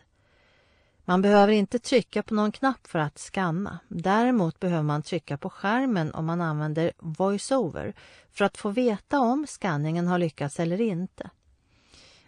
Man 1.05 1.21
behöver 1.21 1.53
inte 1.53 1.79
trycka 1.79 2.23
på 2.23 2.33
någon 2.33 2.51
knapp 2.51 2.87
för 2.87 2.99
att 2.99 3.19
skanna. 3.19 3.79
Däremot 3.87 4.59
behöver 4.59 4.83
man 4.83 5.03
trycka 5.03 5.37
på 5.37 5.49
skärmen 5.49 6.13
om 6.13 6.25
man 6.25 6.41
använder 6.41 6.91
VoiceOver 6.97 7.93
för 8.31 8.45
att 8.45 8.57
få 8.57 8.69
veta 8.69 9.19
om 9.19 9.47
skanningen 9.47 10.07
har 10.07 10.17
lyckats 10.17 10.59
eller 10.59 10.81
inte. 10.81 11.29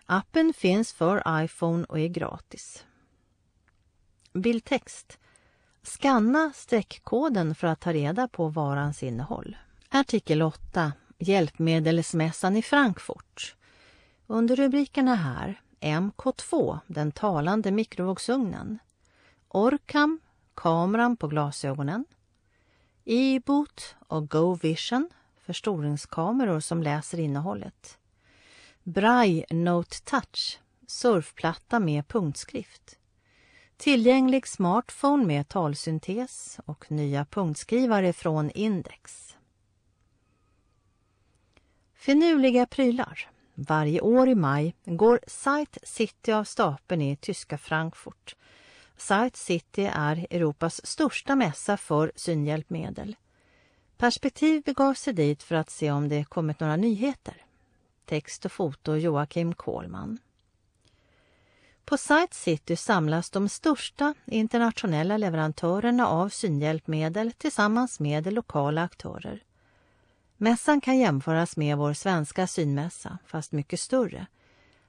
Appen 0.05 0.53
finns 0.53 0.93
för 0.93 1.43
iPhone 1.43 1.85
och 1.89 1.99
är 1.99 2.07
gratis. 2.07 2.85
Bildtext. 4.33 5.19
Skanna 5.83 6.51
streckkoden 6.55 7.55
för 7.55 7.67
att 7.67 7.79
ta 7.79 7.93
reda 7.93 8.27
på 8.27 8.47
varans 8.47 9.03
innehåll. 9.03 9.57
Artikel 9.89 10.41
8. 10.41 10.93
Hjälpmedelsmässan 11.19 12.55
i 12.55 12.61
Frankfurt. 12.61 13.55
Under 14.27 14.55
rubrikerna 14.55 15.15
här 15.15 15.61
MK2, 15.79 16.79
den 16.87 17.11
talande 17.11 17.71
mikrovågsugnen. 17.71 18.79
Orcam, 19.47 20.19
kameran 20.53 21.17
på 21.17 21.27
glasögonen. 21.27 22.05
E-boot 23.05 23.95
och 24.07 24.29
Go 24.29 24.53
Vision, 24.55 25.09
förstoringskameror 25.45 26.59
som 26.59 26.83
läser 26.83 27.19
innehållet. 27.19 27.97
Braille 28.83 29.45
Note 29.49 29.97
Touch, 30.03 30.59
surfplatta 30.87 31.79
med 31.79 32.07
punktskrift. 32.07 32.97
Tillgänglig 33.81 34.47
smartphone 34.47 35.25
med 35.25 35.49
talsyntes 35.49 36.59
och 36.65 36.91
nya 36.91 37.25
punktskrivare 37.25 38.13
från 38.13 38.51
Index. 38.51 39.35
Finurliga 41.93 42.65
prylar. 42.65 43.29
Varje 43.53 44.01
år 44.01 44.29
i 44.29 44.35
maj 44.35 44.75
går 44.85 45.19
Site 45.27 45.79
City 45.83 46.31
av 46.31 46.43
stapeln 46.43 47.01
i 47.01 47.15
tyska 47.15 47.57
Frankfurt. 47.57 48.35
Site 48.97 49.37
City 49.37 49.89
är 49.93 50.27
Europas 50.29 50.85
största 50.85 51.35
mässa 51.35 51.77
för 51.77 52.11
synhjälpmedel. 52.15 53.15
Perspektiv 53.97 54.63
begav 54.63 54.93
sig 54.93 55.13
dit 55.13 55.43
för 55.43 55.55
att 55.55 55.69
se 55.69 55.91
om 55.91 56.09
det 56.09 56.23
kommit 56.23 56.59
några 56.59 56.75
nyheter. 56.75 57.45
Text 58.05 58.45
och 58.45 58.51
foto 58.51 58.95
Joakim 58.95 59.53
Kohlman. 59.53 60.19
På 61.91 61.97
Sight 61.97 62.33
City 62.33 62.75
samlas 62.75 63.29
de 63.29 63.49
största 63.49 64.13
internationella 64.25 65.17
leverantörerna 65.17 66.07
av 66.07 66.29
synhjälpmedel 66.29 67.31
tillsammans 67.31 67.99
med 67.99 68.33
lokala 68.33 68.83
aktörer. 68.83 69.43
Mässan 70.37 70.81
kan 70.81 70.97
jämföras 70.97 71.57
med 71.57 71.77
vår 71.77 71.93
svenska 71.93 72.47
synmässa, 72.47 73.17
fast 73.25 73.51
mycket 73.51 73.79
större. 73.79 74.25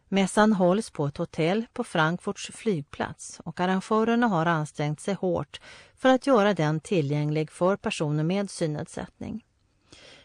Mässan 0.09 0.53
hålls 0.53 0.91
på 0.91 1.07
ett 1.07 1.17
hotell 1.17 1.67
på 1.73 1.85
Frankfurts 1.85 2.51
flygplats 2.55 3.41
och 3.45 3.61
arrangörerna 3.61 4.27
har 4.27 4.47
ansträngt 4.47 5.01
sig 5.01 5.15
hårt 5.15 5.61
för 5.97 6.09
att 6.09 6.27
göra 6.27 6.55
den 6.55 6.81
tillgänglig 6.81 7.51
för 7.51 7.77
personer 7.77 8.25
med 8.25 8.51
synnedsättning. 8.51 9.45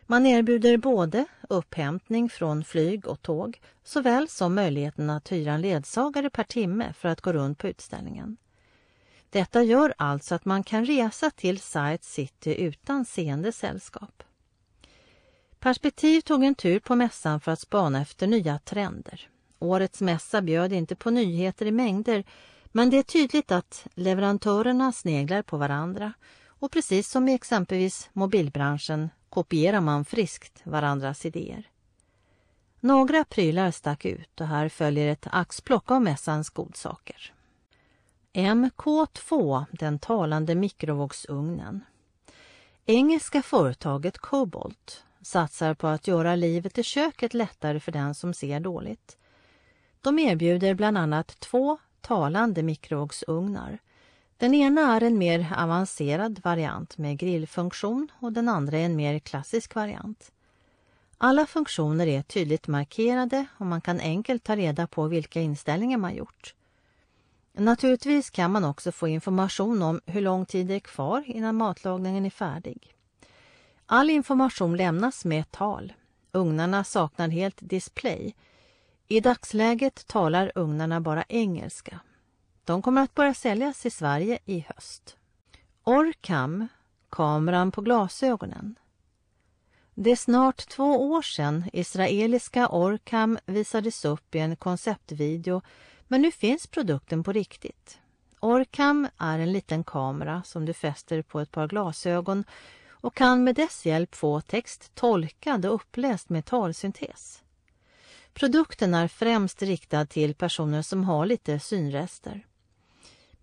Man 0.10 0.26
erbjuder 0.26 0.78
både 0.78 1.26
upphämtning 1.50 2.30
från 2.30 2.64
flyg 2.64 3.08
och 3.08 3.22
tåg 3.22 3.60
såväl 3.84 4.28
som 4.28 4.56
möjligheten 4.56 5.10
att 5.10 5.32
hyra 5.32 5.54
en 5.54 5.62
ledsagare 5.62 6.30
per 6.30 6.44
timme 6.44 6.94
för 6.94 7.10
att 7.10 7.22
gå 7.22 7.34
runt 7.34 7.58
på 7.58 7.68
utställningen. 7.68 8.38
Detta 9.30 9.64
gör 9.64 9.94
alltså 9.98 10.36
att 10.36 10.46
man 10.46 10.64
kan 10.64 10.86
resa 10.86 11.32
till 11.32 11.60
Sight 11.60 12.04
City 12.04 12.56
utan 12.62 13.06
seende 13.06 13.52
sällskap. 13.52 14.24
Perspektiv 15.60 16.22
tog 16.22 16.44
en 16.44 16.56
tur 16.56 16.80
på 16.80 16.96
mässan 16.96 17.40
för 17.40 17.52
att 17.52 17.60
spana 17.60 18.02
efter 18.02 18.28
nya 18.28 18.60
trender. 18.60 19.30
Årets 19.60 20.02
mässa 20.02 20.42
bjöd 20.42 20.74
inte 20.74 20.96
på 20.96 21.10
nyheter 21.10 21.66
i 21.66 21.72
mängder 21.72 22.24
men 22.66 22.90
det 22.90 22.98
är 22.98 23.04
tydligt 23.04 23.52
att 23.52 23.88
leverantörerna 23.94 24.92
sneglar 24.92 25.42
på 25.42 25.58
varandra 25.58 26.14
och 26.46 26.72
precis 26.72 27.10
som 27.10 27.28
i 27.28 27.34
exempelvis 27.34 28.10
mobilbranschen 28.14 29.10
kopierar 29.30 29.82
man 29.82 30.06
friskt 30.06 30.62
varandras 30.64 31.26
idéer. 31.26 31.70
Några 32.80 33.24
prylar 33.24 33.72
stack 33.72 34.06
ut 34.06 34.42
och 34.42 34.48
här 34.48 34.70
följer 34.70 35.08
ett 35.08 35.28
axplock 35.32 35.92
av 35.92 36.02
mässans 36.02 36.50
godsaker. 36.50 37.34
MK2, 38.34 39.66
den 39.72 40.00
talande 40.00 40.56
mikrovågsugnen. 40.56 41.84
Engelska 42.86 43.42
företaget 43.42 44.18
Cobalt 44.18 45.04
satsar 45.22 45.74
på 45.74 45.88
att 45.88 46.08
göra 46.08 46.36
livet 46.36 46.78
i 46.78 46.84
köket 46.84 47.34
lättare 47.34 47.80
för 47.80 47.92
den 47.92 48.16
som 48.16 48.34
ser 48.34 48.60
dåligt. 48.60 49.18
De 50.02 50.20
erbjuder 50.20 50.74
bland 50.74 50.98
annat 50.98 51.40
två 51.40 51.78
talande 52.02 52.64
mikrovågsugnar. 52.64 53.80
Den 54.38 54.54
ena 54.54 54.96
är 54.96 55.04
en 55.04 55.18
mer 55.18 55.54
avancerad 55.58 56.40
variant 56.44 56.98
med 56.98 57.18
grillfunktion 57.18 58.12
och 58.20 58.34
den 58.34 58.50
andra 58.50 58.78
är 58.78 58.86
en 58.86 58.96
mer 58.96 59.20
klassisk 59.20 59.76
variant. 59.76 60.32
Alla 61.18 61.46
funktioner 61.46 62.08
är 62.08 62.22
tydligt 62.22 62.68
markerade 62.68 63.46
och 63.58 63.66
man 63.66 63.82
kan 63.82 64.00
enkelt 64.00 64.44
ta 64.44 64.56
reda 64.56 64.88
på 64.88 65.08
vilka 65.08 65.42
inställningar 65.42 65.98
man 65.98 66.16
gjort. 66.16 66.54
Naturligtvis 67.54 68.30
kan 68.30 68.52
man 68.52 68.66
också 68.66 68.92
få 68.92 69.08
information 69.08 69.82
om 69.82 70.02
hur 70.06 70.22
lång 70.22 70.46
tid 70.46 70.68
det 70.68 70.74
är 70.74 70.80
kvar 70.80 71.24
innan 71.28 71.56
matlagningen 71.56 72.26
är 72.26 72.30
färdig. 72.30 72.94
All 73.86 74.10
information 74.10 74.78
lämnas 74.78 75.26
med 75.26 75.52
tal. 75.52 75.94
Ugnarna 76.32 76.84
saknar 76.84 77.30
helt 77.30 77.58
display. 77.60 78.36
I 79.08 79.20
dagsläget 79.20 80.08
talar 80.08 80.52
ugnarna 80.56 81.02
bara 81.02 81.24
engelska. 81.30 82.00
De 82.68 82.82
kommer 82.82 83.02
att 83.02 83.16
börja 83.16 83.34
säljas 83.34 83.86
i 83.86 83.90
Sverige 83.90 84.40
i 84.46 84.66
höst. 84.70 85.18
Orcam, 85.84 86.68
kameran 87.10 87.72
på 87.72 87.82
glasögonen. 87.82 88.76
Det 89.94 90.12
är 90.12 90.16
snart 90.16 90.68
två 90.70 91.12
år 91.12 91.22
sedan 91.22 91.70
israeliska 91.74 92.68
Orcam 92.68 93.38
visades 93.46 94.06
upp 94.06 94.36
i 94.36 94.40
en 94.40 94.56
konceptvideo 94.56 95.62
men 96.08 96.22
nu 96.22 96.32
finns 96.32 96.68
produkten 96.68 97.24
på 97.24 97.32
riktigt. 97.32 98.00
Orcam 98.40 99.08
är 99.18 99.40
en 99.40 99.52
liten 99.52 99.84
kamera 99.84 100.44
som 100.44 100.66
du 100.66 100.74
fäster 100.74 101.22
på 101.22 101.40
ett 101.40 101.52
par 101.52 101.68
glasögon 101.68 102.44
och 102.90 103.16
kan 103.16 103.44
med 103.44 103.56
dess 103.56 103.86
hjälp 103.86 104.16
få 104.16 104.42
text 104.42 104.96
tolkad 104.96 105.66
och 105.66 105.76
uppläst 105.76 106.30
med 106.30 106.46
talsyntes. 106.46 107.44
Produkten 108.34 108.94
är 108.94 109.08
främst 109.08 109.62
riktad 109.62 110.06
till 110.06 110.36
personer 110.36 110.82
som 110.82 111.04
har 111.04 111.26
lite 111.26 111.60
synrester. 111.60 112.44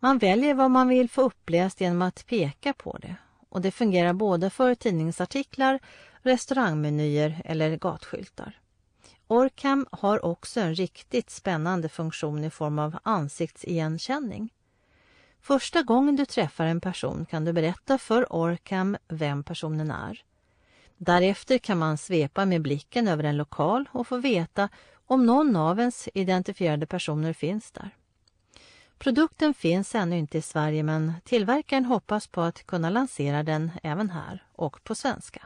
Man 0.04 0.18
väljer 0.18 0.54
vad 0.54 0.70
man 0.70 0.88
vill 0.88 1.10
få 1.10 1.22
uppläst 1.22 1.80
genom 1.80 2.02
att 2.02 2.26
peka 2.26 2.72
på 2.72 2.98
det 3.02 3.16
och 3.48 3.60
det 3.60 3.70
fungerar 3.70 4.12
både 4.12 4.50
för 4.50 4.74
tidningsartiklar, 4.74 5.78
restaurangmenyer 6.22 7.42
eller 7.44 7.76
gatskyltar. 7.76 8.58
Orcam 9.26 9.86
har 9.90 10.24
också 10.24 10.60
en 10.60 10.74
riktigt 10.74 11.30
spännande 11.30 11.88
funktion 11.88 12.44
i 12.44 12.50
form 12.50 12.78
av 12.78 12.98
ansiktsigenkänning. 13.02 14.52
Första 15.40 15.82
gången 15.82 16.16
du 16.16 16.24
träffar 16.26 16.64
en 16.66 16.80
person 16.80 17.26
kan 17.26 17.44
du 17.44 17.52
berätta 17.52 17.98
för 17.98 18.32
Orcam 18.32 18.96
vem 19.08 19.44
personen 19.44 19.90
är. 19.90 20.22
Därefter 20.96 21.58
kan 21.58 21.78
man 21.78 21.98
svepa 21.98 22.44
med 22.44 22.62
blicken 22.62 23.08
över 23.08 23.24
en 23.24 23.36
lokal 23.36 23.88
och 23.92 24.06
få 24.06 24.16
veta 24.16 24.68
om 25.06 25.26
någon 25.26 25.56
av 25.56 25.78
ens 25.80 26.08
identifierade 26.14 26.86
personer 26.86 27.32
finns 27.32 27.70
där. 27.70 27.90
Produkten 29.04 29.54
finns 29.54 29.94
ännu 29.94 30.18
inte 30.18 30.38
i 30.38 30.42
Sverige 30.42 30.82
men 30.82 31.12
tillverkaren 31.24 31.84
hoppas 31.84 32.26
på 32.26 32.40
att 32.40 32.66
kunna 32.66 32.90
lansera 32.90 33.42
den 33.42 33.70
även 33.82 34.10
här 34.10 34.44
och 34.52 34.84
på 34.84 34.94
svenska. 34.94 35.42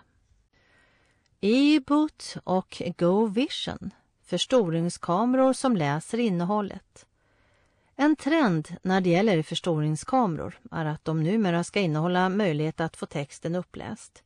E-boot 1.41 2.37
och 2.45 2.83
Go 2.99 3.27
Vision, 3.27 3.91
förstoringskameror 4.25 5.53
som 5.53 5.77
läser 5.77 6.19
innehållet. 6.19 7.07
En 7.97 8.17
trend 8.17 8.69
när 8.83 9.01
det 9.01 9.11
gäller 9.11 9.43
förstoringskameror 9.43 10.59
är 10.71 10.85
att 10.85 11.05
de 11.05 11.23
numera 11.23 11.65
ska 11.65 11.81
innehålla 11.81 12.29
möjlighet 12.29 12.81
att 12.81 12.97
få 12.97 13.07
texten 13.07 13.55
uppläst. 13.55 14.23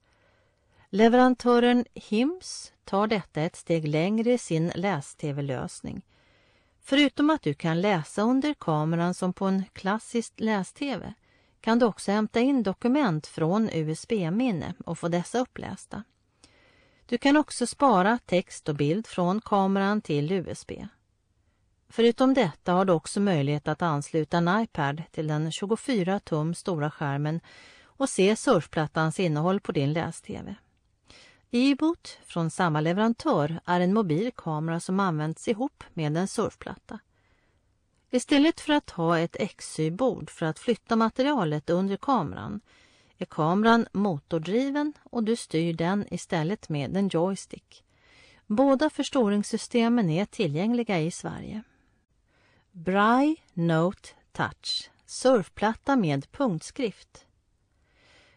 Leverantören 0.91 1.85
Hims 1.95 2.73
tar 2.85 3.07
detta 3.07 3.41
ett 3.41 3.57
steg 3.57 3.89
längre 3.89 4.33
i 4.33 4.39
sin 4.39 4.73
läs-tv-lösning. 4.75 6.03
Förutom 6.85 7.31
att 7.31 7.43
du 7.43 7.55
kan 7.55 7.81
läsa 7.81 8.23
under 8.23 8.55
kameran 8.55 9.15
som 9.15 9.33
på 9.33 9.47
en 9.47 9.65
klassisk 9.73 10.33
läs-tv 10.37 11.15
kan 11.61 11.79
du 11.79 11.87
också 11.87 12.13
hämta 12.13 12.41
in 12.41 12.63
dokument 12.63 13.27
från 13.27 13.69
USB-minne 13.73 14.75
och 14.87 14.99
få 14.99 15.09
dessa 15.09 15.39
upplästa. 15.39 16.05
Du 17.07 17.19
kan 17.19 17.37
också 17.37 17.67
spara 17.67 18.19
text 18.27 18.69
och 18.69 18.75
bild 18.75 19.07
från 19.07 19.41
kameran 19.41 20.01
till 20.01 20.33
USB. 20.33 20.73
Förutom 21.89 22.35
detta 22.35 22.73
har 22.73 22.85
du 22.85 22.93
också 22.93 23.21
möjlighet 23.21 23.69
att 23.69 23.83
ansluta 23.83 24.37
en 24.37 24.63
iPad 24.63 25.03
till 25.11 25.27
den 25.27 25.53
24 25.53 26.21
tum 26.21 26.55
stora 26.55 26.91
skärmen 26.91 27.41
och 27.83 28.09
se 28.09 28.37
surfplattans 28.37 29.21
innehåll 29.21 29.61
på 29.61 29.73
din 29.73 29.93
läs-tv. 29.93 30.55
E-boot 31.55 32.19
från 32.27 32.51
samma 32.51 32.81
leverantör 32.81 33.61
är 33.65 33.81
en 33.81 33.95
mobil 33.95 34.33
kamera 34.37 34.81
som 34.81 35.01
används 35.01 35.49
ihop 35.49 35.85
med 35.95 36.17
en 36.17 36.29
surfplatta. 36.29 36.99
Istället 38.11 38.61
för 38.61 38.73
att 38.73 38.91
ha 38.91 39.19
ett 39.19 39.37
XY-bord 39.57 40.31
för 40.31 40.47
att 40.47 40.59
flytta 40.59 40.97
materialet 40.97 41.71
under 41.71 41.97
kameran 41.97 42.61
är 43.19 43.25
kameran 43.25 43.87
motordriven 43.93 44.93
och 45.03 45.25
du 45.25 45.37
styr 45.37 45.75
den 45.75 46.15
istället 46.15 46.69
med 46.69 46.97
en 46.97 47.09
joystick. 47.09 47.85
Båda 48.47 48.91
förstoringssystemen 48.91 50.11
är 50.11 50.25
tillgängliga 50.25 51.01
i 51.01 51.11
Sverige. 51.11 51.63
Braille 52.71 53.37
Note 53.53 54.09
Touch 54.33 54.91
surfplatta 55.07 55.97
med 55.97 56.33
punktskrift. 56.33 57.27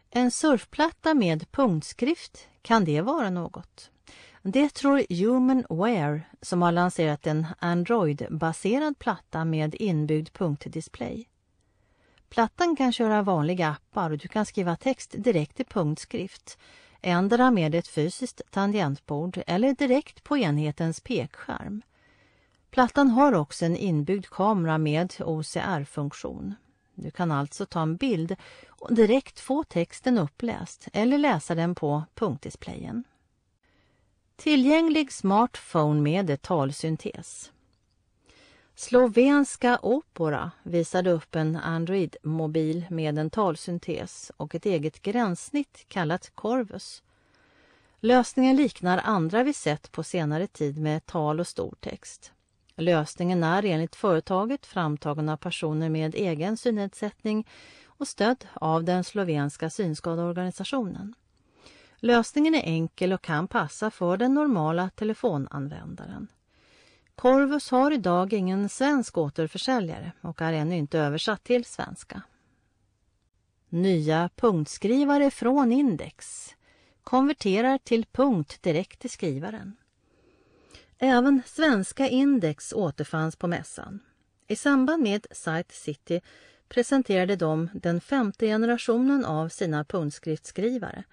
En 0.10 0.32
surfplatta 0.32 1.14
med 1.14 1.52
punktskrift, 1.52 2.48
kan 2.66 2.86
det 2.86 3.02
vara 3.02 3.30
något? 3.30 3.92
Det 4.42 4.74
tror 4.74 5.06
Humanware 5.10 6.22
som 6.42 6.62
har 6.62 6.72
lanserat 6.72 7.28
en 7.28 7.48
Android-baserad 7.60 9.00
platta 9.00 9.46
med 9.46 9.76
inbyggd 9.76 10.30
punktdisplay. 10.34 11.28
Plattan 12.30 12.76
kan 12.76 12.94
köra 12.94 13.22
vanliga 13.22 13.70
appar 13.70 14.12
och 14.12 14.18
du 14.18 14.28
kan 14.28 14.46
skriva 14.46 14.76
text 14.76 15.16
direkt 15.18 15.60
i 15.60 15.64
punktskrift, 15.64 16.58
ändra 17.02 17.52
med 17.52 17.76
ett 17.76 17.88
fysiskt 17.88 18.42
tangentbord 18.52 19.42
eller 19.48 19.74
direkt 19.74 20.24
på 20.24 20.38
enhetens 20.38 21.02
pekskärm. 21.02 21.82
Plattan 22.72 23.10
har 23.10 23.34
också 23.34 23.66
en 23.66 23.78
inbyggd 23.78 24.26
kamera 24.26 24.78
med 24.78 25.14
OCR-funktion. 25.20 26.56
Du 26.96 27.12
kan 27.12 27.32
alltså 27.32 27.66
ta 27.66 27.82
en 27.82 27.96
bild 27.96 28.36
och 28.86 28.94
direkt 28.94 29.40
få 29.40 29.64
texten 29.64 30.18
uppläst 30.18 30.88
eller 30.94 31.18
läsa 31.18 31.56
den 31.56 31.76
på 31.76 32.04
punktdisplayen. 32.14 33.04
Tillgänglig 34.36 35.12
smartphone 35.12 36.02
med 36.02 36.42
talsyntes. 36.42 37.52
Slovenska 38.76 39.80
Opera 39.82 40.52
visade 40.64 41.12
upp 41.12 41.36
en 41.36 41.56
Android-mobil 41.56 42.86
med 42.90 43.18
en 43.20 43.30
talsyntes 43.30 44.32
och 44.38 44.56
ett 44.56 44.66
eget 44.66 45.02
gränssnitt 45.02 45.86
kallat 45.88 46.32
Corvus. 46.36 47.04
Lösningen 48.00 48.56
liknar 48.56 49.02
andra 49.04 49.44
vi 49.44 49.54
sett 49.54 49.92
på 49.92 50.04
senare 50.04 50.48
tid 50.48 50.78
med 50.78 51.06
tal 51.06 51.40
och 51.40 51.48
stor 51.48 51.76
text. 51.80 52.32
Lösningen 52.76 53.44
är 53.44 53.66
enligt 53.66 53.96
företaget 53.96 54.66
framtagen 54.66 55.30
av 55.30 55.38
personer 55.38 55.90
med 55.90 56.16
egen 56.16 56.58
synnedsättning 56.58 57.48
och 57.98 58.08
stödd 58.08 58.48
av 58.54 58.84
den 58.84 59.04
slovenska 59.04 59.70
synskadeorganisationen. 59.70 61.16
Lösningen 61.98 62.56
är 62.56 62.64
enkel 62.64 63.14
och 63.14 63.22
kan 63.22 63.48
passa 63.48 63.92
för 63.92 64.18
den 64.18 64.34
normala 64.34 64.90
telefonanvändaren. 64.90 66.28
Corvus 67.16 67.72
har 67.72 67.92
idag 67.92 68.34
ingen 68.34 68.70
svensk 68.70 69.18
återförsäljare 69.18 70.12
och 70.22 70.42
är 70.42 70.54
ännu 70.54 70.76
inte 70.78 71.00
översatt 71.00 71.44
till 71.44 71.66
svenska. 71.66 72.22
Nya 73.70 74.30
punktskrivare 74.36 75.32
från 75.32 75.72
Index 75.72 76.50
konverterar 77.04 77.78
till 77.78 78.06
punkt 78.06 78.58
direkt 78.62 79.06
i 79.06 79.10
skrivaren. 79.10 79.76
Även 80.98 81.42
svenska 81.46 82.08
Index 82.08 82.74
återfanns 82.74 83.36
på 83.36 83.48
mässan. 83.48 84.00
I 84.48 84.56
samband 84.56 85.04
med 85.04 85.28
Site 85.32 85.74
City 85.74 86.22
presenterade 86.70 87.36
de 87.36 87.70
den 87.74 88.02
femte 88.02 88.46
generationen 88.46 89.26
av 89.26 89.50
sina 89.50 89.84
punktskriftskrivare. 89.84 91.04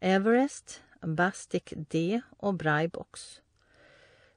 Everest, 0.00 0.82
Bastic 1.00 1.62
D 1.76 2.20
och 2.36 2.54
Brybox. 2.54 3.40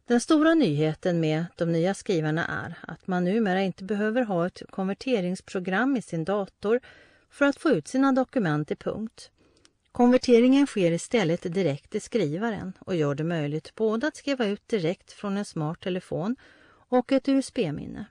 Den 0.07 0.19
stora 0.19 0.53
nyheten 0.53 1.19
med 1.19 1.45
de 1.55 1.71
nya 1.71 1.93
skrivarna 1.93 2.45
är 2.47 2.91
att 2.91 3.07
man 3.07 3.23
numera 3.23 3.61
inte 3.61 3.83
behöver 3.83 4.21
ha 4.21 4.47
ett 4.47 4.61
konverteringsprogram 4.69 5.97
i 5.97 6.01
sin 6.01 6.25
dator 6.25 6.79
för 7.29 7.45
att 7.45 7.57
få 7.57 7.69
ut 7.69 7.87
sina 7.87 8.11
dokument 8.11 8.71
i 8.71 8.75
punkt. 8.75 9.31
Konverteringen 9.91 10.67
sker 10.67 10.91
istället 10.91 11.53
direkt 11.53 11.95
i 11.95 11.99
skrivaren 11.99 12.73
och 12.79 12.95
gör 12.95 13.15
det 13.15 13.23
möjligt 13.23 13.75
både 13.75 14.07
att 14.07 14.15
skriva 14.15 14.45
ut 14.45 14.67
direkt 14.67 15.11
från 15.11 15.37
en 15.37 15.45
smart 15.45 15.81
telefon 15.81 16.35
och 16.67 17.11
ett 17.11 17.29
USB-minne. 17.29 18.05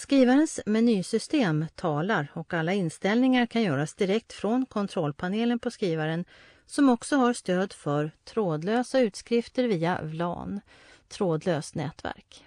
Skrivarens 0.00 0.60
menysystem 0.66 1.66
talar 1.74 2.28
och 2.34 2.54
alla 2.54 2.72
inställningar 2.72 3.46
kan 3.46 3.62
göras 3.62 3.94
direkt 3.94 4.32
från 4.32 4.66
kontrollpanelen 4.66 5.58
på 5.58 5.70
skrivaren 5.70 6.24
som 6.66 6.88
också 6.88 7.16
har 7.16 7.32
stöd 7.32 7.72
för 7.72 8.10
trådlösa 8.24 9.00
utskrifter 9.00 9.64
via 9.64 10.02
VLAN, 10.02 10.60
trådlöst 11.08 11.74
nätverk. 11.74 12.44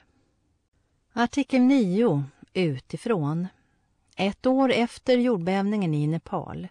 Artikel 1.14 1.62
9 1.62 2.24
utifrån. 2.54 3.47
Ett 4.16 4.45
år 4.45 4.72
efter 4.72 5.18
jordbävningen 5.18 5.93
i 5.93 6.08
Nepal. 6.08 6.68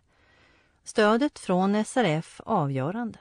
Stödet 0.85 1.39
från 1.39 1.85
SRF 1.85 2.41
avgörande. 2.45 3.19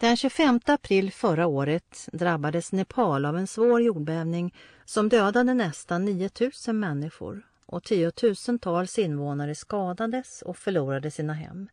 Den 0.00 0.16
25 0.16 0.60
april 0.66 1.12
förra 1.12 1.46
året 1.46 2.08
drabbades 2.12 2.72
Nepal 2.72 3.24
av 3.24 3.36
en 3.36 3.46
svår 3.46 3.82
jordbävning 3.82 4.54
som 4.84 5.08
dödade 5.08 5.54
nästan 5.54 6.04
9000 6.04 6.80
människor 6.80 7.46
och 7.66 7.84
tiotusentals 7.84 8.98
invånare 8.98 9.54
skadades 9.54 10.42
och 10.42 10.56
förlorade 10.56 11.10
sina 11.10 11.32
hem. 11.32 11.68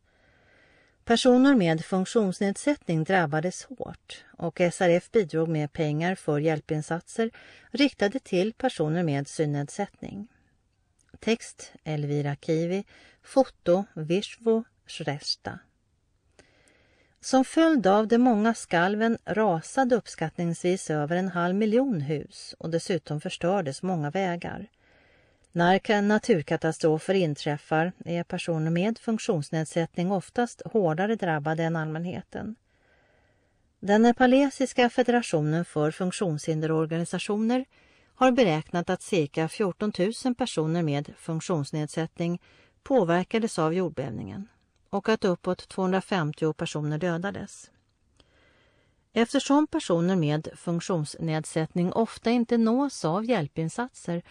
Personer 1.04 1.54
med 1.54 1.84
funktionsnedsättning 1.84 3.04
drabbades 3.04 3.64
hårt 3.64 4.24
och 4.38 4.60
SRF 4.72 5.10
bidrog 5.10 5.48
med 5.48 5.72
pengar 5.72 6.14
för 6.14 6.38
hjälpinsatser 6.38 7.30
riktade 7.70 8.18
till 8.18 8.52
personer 8.52 9.02
med 9.02 9.28
synnedsättning. 9.28 10.28
Text 11.20 11.72
Elvira 11.84 12.36
Kivi, 12.36 12.84
foto 13.22 13.84
Vishvo 13.94 14.64
Shrestha. 14.86 15.58
Som 17.26 17.44
följd 17.44 17.86
av 17.86 18.08
de 18.08 18.18
många 18.18 18.54
skalven 18.54 19.18
rasade 19.24 19.94
uppskattningsvis 19.94 20.90
över 20.90 21.16
en 21.16 21.28
halv 21.28 21.54
miljon 21.54 22.00
hus 22.00 22.54
och 22.58 22.70
dessutom 22.70 23.20
förstördes 23.20 23.82
många 23.82 24.10
vägar. 24.10 24.66
När 25.52 26.02
naturkatastrofer 26.02 27.14
inträffar 27.14 27.92
är 28.04 28.22
personer 28.22 28.70
med 28.70 28.98
funktionsnedsättning 28.98 30.12
oftast 30.12 30.62
hårdare 30.64 31.14
drabbade 31.14 31.62
än 31.62 31.76
allmänheten. 31.76 32.56
Den 33.80 34.02
nepalesiska 34.02 34.90
federationen 34.90 35.64
för 35.64 35.90
funktionshinderorganisationer 35.90 37.64
har 38.14 38.32
beräknat 38.32 38.90
att 38.90 39.02
cirka 39.02 39.48
14 39.48 39.92
000 40.24 40.34
personer 40.34 40.82
med 40.82 41.12
funktionsnedsättning 41.18 42.42
påverkades 42.82 43.58
av 43.58 43.74
jordbävningen 43.74 44.48
och 44.96 45.08
att 45.08 45.24
uppåt 45.24 45.68
250 45.68 46.52
personer 46.52 46.98
dödades. 46.98 47.70
Eftersom 49.12 49.66
personer 49.66 50.16
med 50.16 50.48
funktionsnedsättning 50.56 51.92
ofta 51.92 52.30
inte 52.30 52.58
nås 52.58 53.04
av 53.04 53.24
hjälpinsatser 53.24 54.22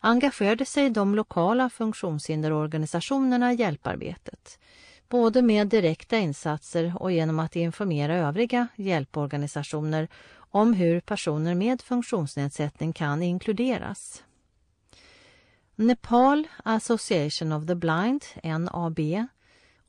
engagerade 0.00 0.64
sig 0.64 0.90
de 0.90 1.14
lokala 1.14 1.70
funktionshinderorganisationerna 1.70 3.52
i 3.52 3.56
hjälparbetet 3.56 4.58
både 5.08 5.42
med 5.42 5.68
direkta 5.68 6.18
insatser 6.18 6.92
och 6.96 7.12
genom 7.12 7.38
att 7.38 7.56
informera 7.56 8.16
övriga 8.16 8.68
hjälporganisationer 8.76 10.08
om 10.36 10.74
hur 10.74 11.00
personer 11.00 11.54
med 11.54 11.82
funktionsnedsättning 11.82 12.92
kan 12.92 13.22
inkluderas. 13.22 14.24
Nepal 15.74 16.48
Association 16.64 17.52
of 17.52 17.66
the 17.66 17.74
Blind, 17.74 18.24
NAB, 18.42 18.98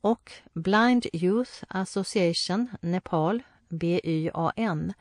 och 0.00 0.32
Blind 0.52 1.06
Youth 1.12 1.52
Association 1.68 2.70
Nepal, 2.80 3.42
BYAN, 3.68 4.92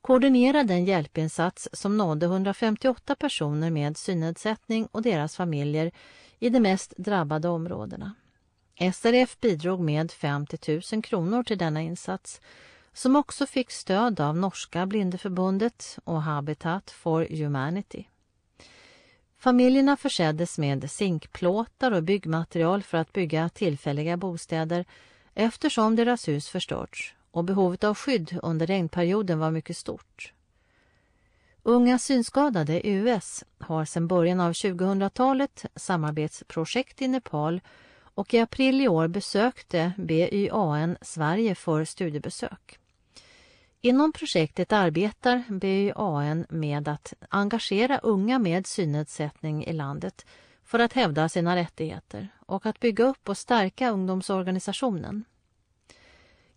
koordinerade 0.00 0.74
en 0.74 0.84
hjälpinsats 0.84 1.68
som 1.72 1.96
nådde 1.96 2.26
158 2.26 3.14
personer 3.14 3.70
med 3.70 3.96
synnedsättning 3.96 4.86
och 4.86 5.02
deras 5.02 5.36
familjer 5.36 5.92
i 6.38 6.50
de 6.50 6.60
mest 6.60 6.94
drabbade 6.96 7.48
områdena. 7.48 8.14
SRF 8.94 9.40
bidrog 9.40 9.80
med 9.80 10.12
50 10.12 10.80
000 10.92 11.02
kronor 11.02 11.42
till 11.42 11.58
denna 11.58 11.82
insats 11.82 12.40
som 12.92 13.16
också 13.16 13.46
fick 13.46 13.70
stöd 13.70 14.20
av 14.20 14.36
Norska 14.36 14.86
Blindeförbundet 14.86 15.98
och 16.04 16.22
Habitat 16.22 16.90
for 16.90 17.26
Humanity. 17.30 18.08
Familjerna 19.38 19.96
förseddes 19.96 20.58
med 20.58 20.90
zinkplåtar 20.90 21.92
och 21.92 22.02
byggmaterial 22.02 22.82
för 22.82 22.98
att 22.98 23.12
bygga 23.12 23.48
tillfälliga 23.48 24.16
bostäder 24.16 24.84
eftersom 25.34 25.96
deras 25.96 26.28
hus 26.28 26.48
förstörts 26.48 27.14
och 27.30 27.44
behovet 27.44 27.84
av 27.84 27.94
skydd 27.94 28.38
under 28.42 28.66
regnperioden 28.66 29.38
var 29.38 29.50
mycket 29.50 29.76
stort. 29.76 30.32
Unga 31.62 31.98
synskadade, 31.98 32.88
US, 32.88 33.44
har 33.58 33.84
sedan 33.84 34.08
början 34.08 34.40
av 34.40 34.52
2000-talet 34.52 35.64
samarbetsprojekt 35.76 37.02
i 37.02 37.08
Nepal 37.08 37.60
och 37.98 38.34
i 38.34 38.38
april 38.38 38.80
i 38.80 38.88
år 38.88 39.08
besökte 39.08 39.92
BYAN 39.98 40.96
Sverige 41.00 41.54
för 41.54 41.84
studiebesök. 41.84 42.78
Inom 43.86 44.12
projektet 44.12 44.72
arbetar 44.72 45.44
BYAN 45.48 46.46
med 46.48 46.88
att 46.88 47.14
engagera 47.28 47.98
unga 47.98 48.38
med 48.38 48.66
synnedsättning 48.66 49.64
i 49.64 49.72
landet 49.72 50.26
för 50.64 50.78
att 50.78 50.92
hävda 50.92 51.28
sina 51.28 51.56
rättigheter 51.56 52.28
och 52.46 52.66
att 52.66 52.80
bygga 52.80 53.04
upp 53.04 53.28
och 53.28 53.38
stärka 53.38 53.90
ungdomsorganisationen. 53.90 55.24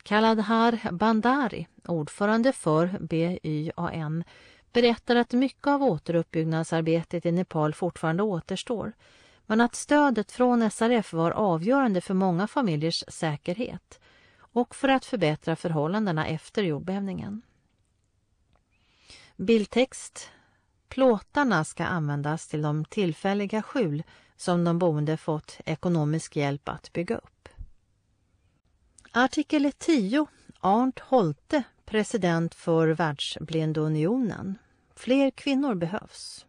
Kaladhar 0.04 0.92
Bandari, 0.92 1.68
ordförande 1.86 2.54
för 2.54 2.98
BYAN, 3.00 4.24
berättar 4.74 5.16
att 5.16 5.34
mycket 5.34 5.68
av 5.68 5.84
återuppbyggnadsarbetet 5.84 7.26
i 7.26 7.32
Nepal 7.32 7.74
fortfarande 7.74 8.24
återstår 8.24 8.94
men 9.46 9.62
att 9.62 9.76
stödet 9.76 10.32
från 10.32 10.72
SRF 10.72 11.14
var 11.14 11.32
avgörande 11.32 12.02
för 12.02 12.14
många 12.14 12.48
familjers 12.48 13.04
säkerhet 13.08 14.00
och 14.60 14.76
för 14.76 14.89
att 14.89 15.05
förbättra 15.05 15.55
förhållandena 15.55 16.28
efter 16.28 16.64
jordbävningen. 16.64 17.41
Bildtext 19.36 20.30
Plåtarna 20.89 21.64
ska 21.64 21.86
användas 21.86 22.47
till 22.47 22.62
de 22.62 22.86
tillfälliga 22.86 23.62
skjul 23.62 24.03
som 24.36 24.64
de 24.64 24.80
boende 24.80 25.18
fått 25.18 25.60
ekonomisk 25.66 26.36
hjälp 26.36 26.70
att 26.70 26.93
bygga 26.93 27.18
upp. 27.18 27.49
Artikel 29.12 29.72
10 29.78 30.28
Arnt 30.60 30.99
Holte, 30.99 31.64
president 31.86 32.55
för 32.55 32.88
Världsblindunionen. 32.88 34.57
Fler 34.95 35.32
kvinnor 35.32 35.76
behövs. 35.76 36.45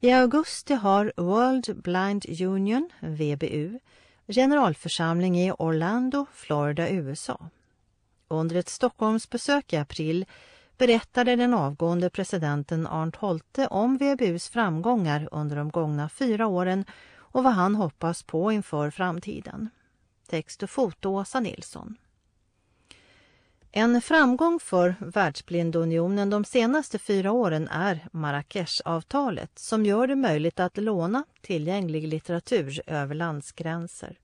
I 0.00 0.12
augusti 0.12 0.74
har 0.74 1.12
World 1.16 1.82
Blind 1.82 2.26
Union, 2.42 2.90
VBU, 3.00 3.78
generalförsamling 4.28 5.38
i 5.38 5.52
Orlando, 5.52 6.26
Florida, 6.32 6.88
USA. 6.88 7.48
Under 8.28 8.56
ett 8.56 8.68
Stockholmsbesök 8.68 9.72
i 9.72 9.76
april 9.76 10.26
berättade 10.78 11.36
den 11.36 11.54
avgående 11.54 12.10
presidenten 12.10 12.86
Arnt 12.86 13.16
Holte 13.16 13.66
om 13.66 13.96
VBUs 13.96 14.48
framgångar 14.48 15.28
under 15.32 15.56
de 15.56 15.70
gångna 15.70 16.08
fyra 16.08 16.46
åren 16.46 16.84
och 17.14 17.44
vad 17.44 17.52
han 17.52 17.74
hoppas 17.74 18.22
på 18.22 18.52
inför 18.52 18.90
framtiden. 18.90 19.70
Text 20.28 20.62
och 20.62 20.70
foto 20.70 21.08
Åsa 21.08 21.40
Nilsson. 21.40 21.96
En 23.74 24.02
framgång 24.02 24.60
för 24.60 24.94
Världsblindunionen 25.00 26.30
de 26.30 26.44
senaste 26.44 26.98
fyra 26.98 27.32
åren 27.32 27.68
är 27.68 28.08
Marrakeshavtalet 28.12 29.58
som 29.58 29.86
gör 29.86 30.06
det 30.06 30.16
möjligt 30.16 30.60
att 30.60 30.76
låna 30.76 31.24
tillgänglig 31.40 32.08
litteratur 32.08 32.82
över 32.86 33.14
landsgränser. 33.14 34.18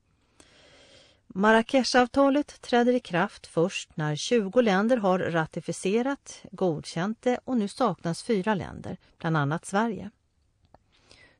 Marrakeshavtalet 1.27 2.61
träder 2.61 2.93
i 2.93 3.01
kraft 3.01 3.47
först 3.47 3.97
när 3.97 4.17
20 4.17 4.61
länder 4.61 4.97
har 4.97 5.19
ratificerat, 5.19 6.43
godkänt 6.53 7.23
det 7.23 7.39
och 7.45 7.57
nu 7.57 7.69
saknas 7.69 8.23
fyra 8.23 8.55
länder, 8.55 8.97
bland 9.19 9.37
annat 9.37 9.67
Sverige. 9.67 10.11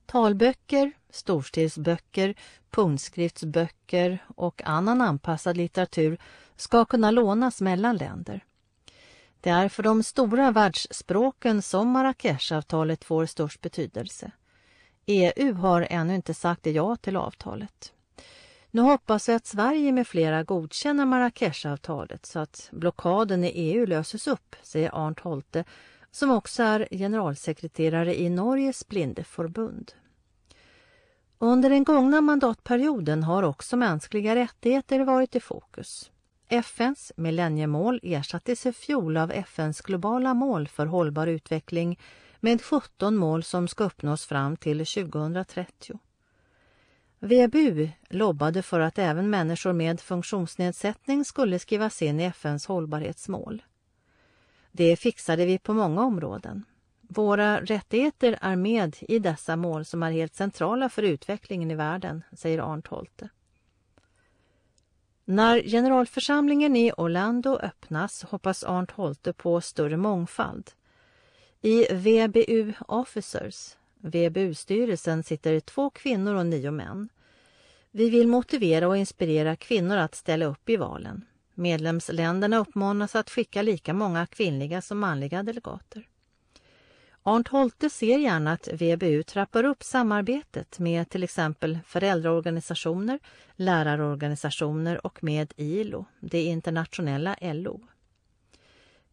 Talböcker, 0.07 0.93
storstilsböcker, 1.11 2.35
punktskriftsböcker 2.71 4.19
och 4.37 4.63
annan 4.65 5.01
anpassad 5.01 5.57
litteratur 5.57 6.19
ska 6.61 6.85
kunna 6.85 7.11
lånas 7.11 7.61
mellan 7.61 7.97
länder. 7.97 8.45
Det 9.41 9.51
är 9.51 9.69
för 9.69 9.83
de 9.83 10.03
stora 10.03 10.51
världsspråken 10.51 11.63
som 11.63 11.91
Marrakeshavtalet 11.91 13.05
får 13.05 13.27
störst 13.27 13.61
betydelse. 13.61 14.31
EU 15.07 15.55
har 15.55 15.87
ännu 15.91 16.15
inte 16.15 16.35
sagt 16.35 16.67
ja 16.67 16.97
till 16.97 17.17
avtalet. 17.17 17.93
Nu 18.71 18.83
hoppas 18.83 19.29
vi 19.29 19.33
att 19.33 19.47
Sverige 19.47 19.93
med 19.93 20.07
flera 20.07 20.45
godkänner 20.45 21.07
Marrakeshavtalet 21.07 22.27
så 22.27 22.39
att 22.39 22.69
blockaden 22.73 23.45
i 23.45 23.49
EU 23.49 23.87
löses 23.87 24.27
upp, 24.27 24.57
säger 24.63 25.07
Arnt 25.07 25.21
Holte 25.21 25.65
som 26.11 26.31
också 26.31 26.63
är 26.63 26.89
generalsekreterare 26.91 28.21
i 28.21 28.31
Norges 28.31 28.89
blindeförbund. 28.89 29.93
Under 31.39 31.71
den 31.71 31.85
gångna 31.85 32.21
mandatperioden 32.21 33.23
har 33.23 33.43
också 33.43 33.77
mänskliga 33.77 34.35
rättigheter 34.35 35.01
varit 35.01 35.37
i 35.37 35.41
fokus. 35.41 36.11
FNs 36.49 37.13
millenniemål 37.17 38.01
ersattes 38.03 38.67
i 38.67 38.73
fjol 38.73 39.17
av 39.17 39.33
FNs 39.33 39.81
globala 39.81 40.35
mål 40.35 40.69
för 40.69 40.87
hållbar 40.87 41.27
utveckling 41.27 41.99
med 42.41 42.63
17 42.63 43.17
mål 43.17 43.43
som 43.43 43.69
ska 43.69 43.85
uppnås 43.85 44.27
fram 44.27 44.57
till 44.57 44.79
2030. 44.87 45.99
VBU 47.21 47.89
lobbade 48.09 48.63
för 48.63 48.81
att 48.81 48.99
även 48.99 49.31
människor 49.31 49.73
med 49.73 50.01
funktionsnedsättning 50.01 51.25
skulle 51.25 51.59
skrivas 51.59 52.03
in 52.03 52.21
i 52.21 52.25
FNs 52.25 52.67
hållbarhetsmål. 52.67 53.63
Det 54.73 54.97
fixade 54.97 55.47
vi 55.47 55.59
på 55.59 55.75
många 55.75 56.03
områden. 56.03 56.65
Våra 57.01 57.61
rättigheter 57.61 58.39
är 58.41 58.57
med 58.57 58.97
i 59.01 59.19
dessa 59.19 59.57
mål 59.57 59.85
som 59.85 60.03
är 60.03 60.11
helt 60.11 60.35
centrala 60.35 60.89
för 60.89 61.03
utvecklingen 61.03 61.71
i 61.71 61.75
världen, 61.75 62.23
säger 62.33 62.73
Arnt 62.73 62.87
Holte. 62.87 63.29
När 65.31 65.63
generalförsamlingen 65.63 66.77
i 66.77 66.93
Orlando 66.97 67.59
öppnas 67.59 68.23
hoppas 68.23 68.65
Arnt 68.65 68.91
Holte 68.91 69.33
på 69.33 69.61
större 69.61 69.97
mångfald. 69.97 70.71
I 71.61 71.95
VBU 71.95 72.73
Officers, 72.89 73.77
VBU-styrelsen, 73.99 75.23
sitter 75.23 75.61
två 75.61 75.91
kvinnor 75.91 76.35
och 76.35 76.47
nio 76.47 76.71
män. 76.71 77.09
Vi 77.91 78.11
vill 78.11 78.29
motivera 78.29 78.89
och 78.89 78.97
inspirera 78.97 79.57
kvinnor 79.57 79.97
att 79.97 80.15
ställa 80.15 80.47
upp 80.47 80.69
i 80.69 80.77
valen. 80.77 81.25
Medlemsländerna 81.55 82.59
uppmanas 82.59 83.17
att 83.17 83.31
skicka 83.31 83.63
lika 83.63 83.95
många 83.95 84.27
kvinnliga 84.27 84.83
som 84.83 84.99
manliga 84.99 85.43
delegater. 85.43 86.09
Arnt 87.29 87.49
Holte 87.49 87.91
ser 87.91 88.19
gärna 88.19 88.53
att 88.53 88.69
VBU 88.69 89.23
trappar 89.23 89.65
upp 89.65 89.83
samarbetet 89.83 90.79
med 90.79 91.11
till 91.11 91.23
exempel 91.23 91.79
föräldraorganisationer, 91.87 93.19
lärarorganisationer 93.57 95.07
och 95.07 95.25
med 95.25 95.53
ILO, 95.57 96.05
det 96.21 96.43
internationella 96.43 97.37
LO. 97.41 97.81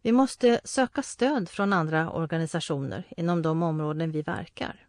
Vi 0.01 0.11
måste 0.11 0.61
söka 0.63 1.03
stöd 1.03 1.49
från 1.49 1.73
andra 1.73 2.11
organisationer 2.11 3.03
inom 3.17 3.41
de 3.41 3.63
områden 3.63 4.11
vi 4.11 4.21
verkar. 4.21 4.87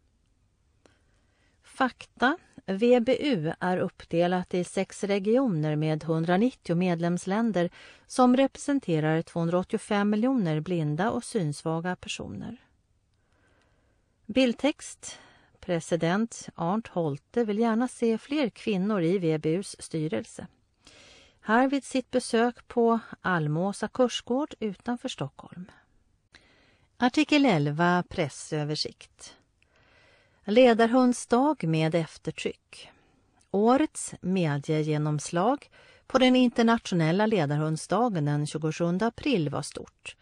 Fakta. 1.63 2.39
VBU 2.67 3.53
är 3.61 3.79
uppdelat 3.79 4.55
i 4.55 4.65
sex 4.65 5.05
regioner 5.05 5.77
med 5.77 6.03
190 6.03 6.77
medlemsländer 6.77 7.71
som 8.07 8.37
representerar 8.37 9.23
285 9.23 10.11
miljoner 10.11 10.61
blinda 10.61 11.11
och 11.11 11.25
synsvaga 11.25 11.97
personer. 11.97 12.66
Bildtext. 14.29 15.19
President 15.61 16.49
Arnt 16.55 16.89
Holte 16.89 17.45
vill 17.45 17.59
gärna 17.59 17.89
se 17.89 18.19
fler 18.19 18.49
kvinnor 18.49 19.03
i 19.03 19.19
VBUs 19.19 19.77
styrelse. 19.79 20.47
Här 21.41 21.69
vid 21.69 21.85
sitt 21.85 22.11
besök 22.11 22.69
på 22.69 22.99
Almåsa 23.21 23.89
kursgård 23.89 24.55
utanför 24.61 25.09
Stockholm. 25.09 25.71
Artikel 26.97 27.47
11 27.47 28.05
Pressöversikt. 28.09 29.37
Ledarhundsdag 30.45 31.65
med 31.65 31.95
eftertryck. 31.95 32.91
Årets 33.51 34.15
mediegenomslag 34.21 35.71
på 36.07 36.19
den 36.19 36.37
internationella 36.37 37.27
ledarhundsdagen 37.27 38.25
den 38.25 38.47
27 38.47 38.99
april 39.01 39.49
var 39.49 39.63
stort. 39.63 40.17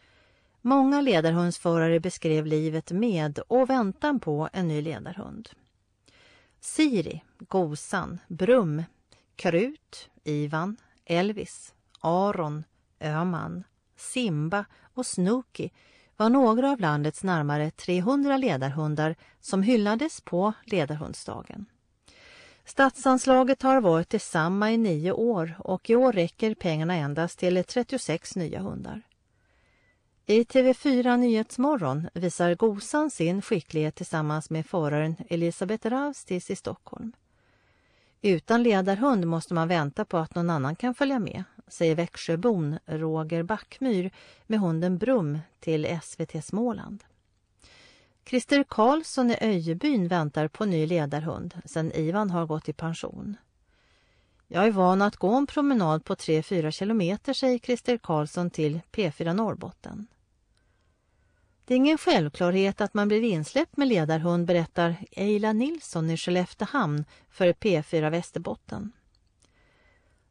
Många 0.66 1.00
ledarhundsförare 1.00 2.00
beskrev 2.00 2.46
livet 2.46 2.92
med 2.92 3.38
och 3.38 3.70
väntan 3.70 4.20
på 4.20 4.48
en 4.52 4.68
ny 4.68 4.82
ledarhund. 4.82 5.50
Siri, 6.60 7.22
Gosan, 7.38 8.18
Brum, 8.28 8.82
Krut, 9.36 10.10
Ivan, 10.24 10.76
Elvis, 11.04 11.74
Aron, 12.00 12.64
Öman, 13.00 13.64
Simba 13.96 14.64
och 14.94 15.06
Snooky 15.06 15.70
var 16.16 16.28
några 16.28 16.70
av 16.70 16.80
landets 16.80 17.24
närmare 17.24 17.70
300 17.70 18.36
ledarhundar 18.36 19.16
som 19.40 19.62
hyllades 19.62 20.20
på 20.20 20.52
ledarhundsdagen. 20.64 21.66
Statsanslaget 22.64 23.62
har 23.62 23.80
varit 23.80 24.10
detsamma 24.10 24.72
i 24.72 24.76
nio 24.76 25.12
år 25.12 25.54
och 25.58 25.90
i 25.90 25.96
år 25.96 26.12
räcker 26.12 26.54
pengarna 26.54 26.94
endast 26.94 27.38
till 27.38 27.64
36 27.64 28.36
nya 28.36 28.60
hundar. 28.60 29.02
I 30.26 30.42
TV4 30.42 31.16
Nyhetsmorgon 31.16 32.08
visar 32.14 32.54
Gosan 32.54 33.10
sin 33.10 33.42
skicklighet 33.42 33.94
tillsammans 33.94 34.50
med 34.50 34.66
föraren 34.66 35.16
Elisabeth 35.28 35.86
Raustis 35.86 36.50
i 36.50 36.56
Stockholm. 36.56 37.12
Utan 38.22 38.62
ledarhund 38.62 39.26
måste 39.26 39.54
man 39.54 39.68
vänta 39.68 40.04
på 40.04 40.18
att 40.18 40.34
någon 40.34 40.50
annan 40.50 40.76
kan 40.76 40.94
följa 40.94 41.18
med, 41.18 41.44
säger 41.66 41.94
Växjöbon 41.94 42.78
Roger 42.86 43.42
Backmyr 43.42 44.10
med 44.46 44.60
hunden 44.60 44.98
Brum 44.98 45.38
till 45.60 45.98
SVT 46.02 46.44
Småland. 46.44 47.04
Christer 48.26 48.64
Karlsson 48.68 49.30
i 49.30 49.36
Öjebyn 49.40 50.08
väntar 50.08 50.48
på 50.48 50.64
ny 50.64 50.86
ledarhund 50.86 51.54
sedan 51.64 51.92
Ivan 51.92 52.30
har 52.30 52.46
gått 52.46 52.68
i 52.68 52.72
pension. 52.72 53.36
Jag 54.48 54.66
är 54.66 54.70
van 54.70 55.02
att 55.02 55.16
gå 55.16 55.34
en 55.34 55.46
promenad 55.46 56.04
på 56.04 56.14
3-4 56.14 56.70
kilometer, 56.70 57.32
säger 57.32 57.58
Christer 57.58 57.98
Karlsson 57.98 58.50
till 58.50 58.80
P4 58.92 59.34
Norrbotten. 59.34 60.06
Det 61.64 61.74
är 61.74 61.76
ingen 61.76 61.98
självklarhet 61.98 62.80
att 62.80 62.94
man 62.94 63.08
blir 63.08 63.22
insläppt 63.22 63.76
med 63.76 63.88
ledarhund, 63.88 64.46
berättar 64.46 64.96
Eila 65.10 65.52
Nilsson 65.52 66.10
i 66.10 66.16
Skelleftehamn 66.16 67.04
för 67.30 67.52
P4 67.52 68.10
Västerbotten. 68.10 68.92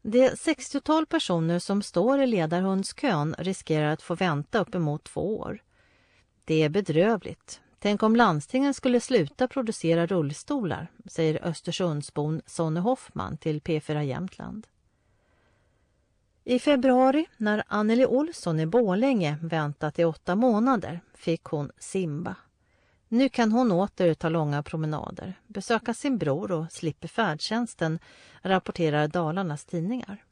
Det 0.01 0.33
60-tal 0.33 1.05
personer 1.05 1.59
som 1.59 1.81
står 1.81 2.21
i 2.21 2.27
ledarhundskön 2.27 3.35
riskerar 3.37 3.87
att 3.87 4.01
få 4.01 4.15
vänta 4.15 4.59
uppemot 4.59 5.03
två 5.03 5.39
år. 5.39 5.63
Det 6.45 6.63
är 6.63 6.69
bedrövligt. 6.69 7.61
Tänk 7.79 8.03
om 8.03 8.15
landstingen 8.15 8.73
skulle 8.73 8.99
sluta 8.99 9.47
producera 9.47 10.05
rullstolar, 10.05 10.87
säger 11.05 11.47
Östersundsbon 11.47 12.41
Sonny 12.45 12.79
Hoffman 12.79 13.37
till 13.37 13.61
P4 13.61 14.01
Jämtland. 14.01 14.67
I 16.45 16.59
februari, 16.59 17.25
när 17.37 17.63
Anneli 17.67 18.05
Olsson 18.05 18.59
i 18.59 18.65
Bålänge 18.65 19.37
väntat 19.41 19.99
i 19.99 20.03
åtta 20.05 20.35
månader, 20.35 21.01
fick 21.13 21.43
hon 21.43 21.71
Simba. 21.77 22.35
Nu 23.07 23.29
kan 23.29 23.51
hon 23.51 23.71
åter 23.71 24.13
ta 24.13 24.29
långa 24.29 24.63
promenader, 24.63 25.39
besöka 25.47 25.93
sin 25.93 26.17
bror 26.17 26.51
och 26.51 26.71
slipper 26.71 27.07
färdtjänsten, 27.07 27.99
rapporterar 28.41 29.07
Dalarnas 29.07 29.65
tidningar. 29.65 30.23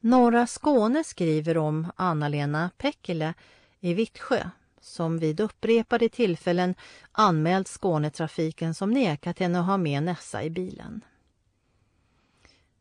Norra 0.00 0.46
Skåne 0.46 1.04
skriver 1.04 1.56
om 1.56 1.92
Anna-Lena 1.96 2.70
Pekkele 2.78 3.34
i 3.80 3.94
Vittsjö 3.94 4.50
som 4.80 5.18
vid 5.18 5.40
upprepade 5.40 6.08
tillfällen 6.08 6.74
anmält 7.12 7.68
Skånetrafiken 7.68 8.74
som 8.74 8.90
nekat 8.90 9.38
henne 9.38 9.60
att 9.60 9.66
ha 9.66 9.76
med 9.76 10.02
Nessa 10.02 10.42
i 10.42 10.50
bilen. 10.50 11.04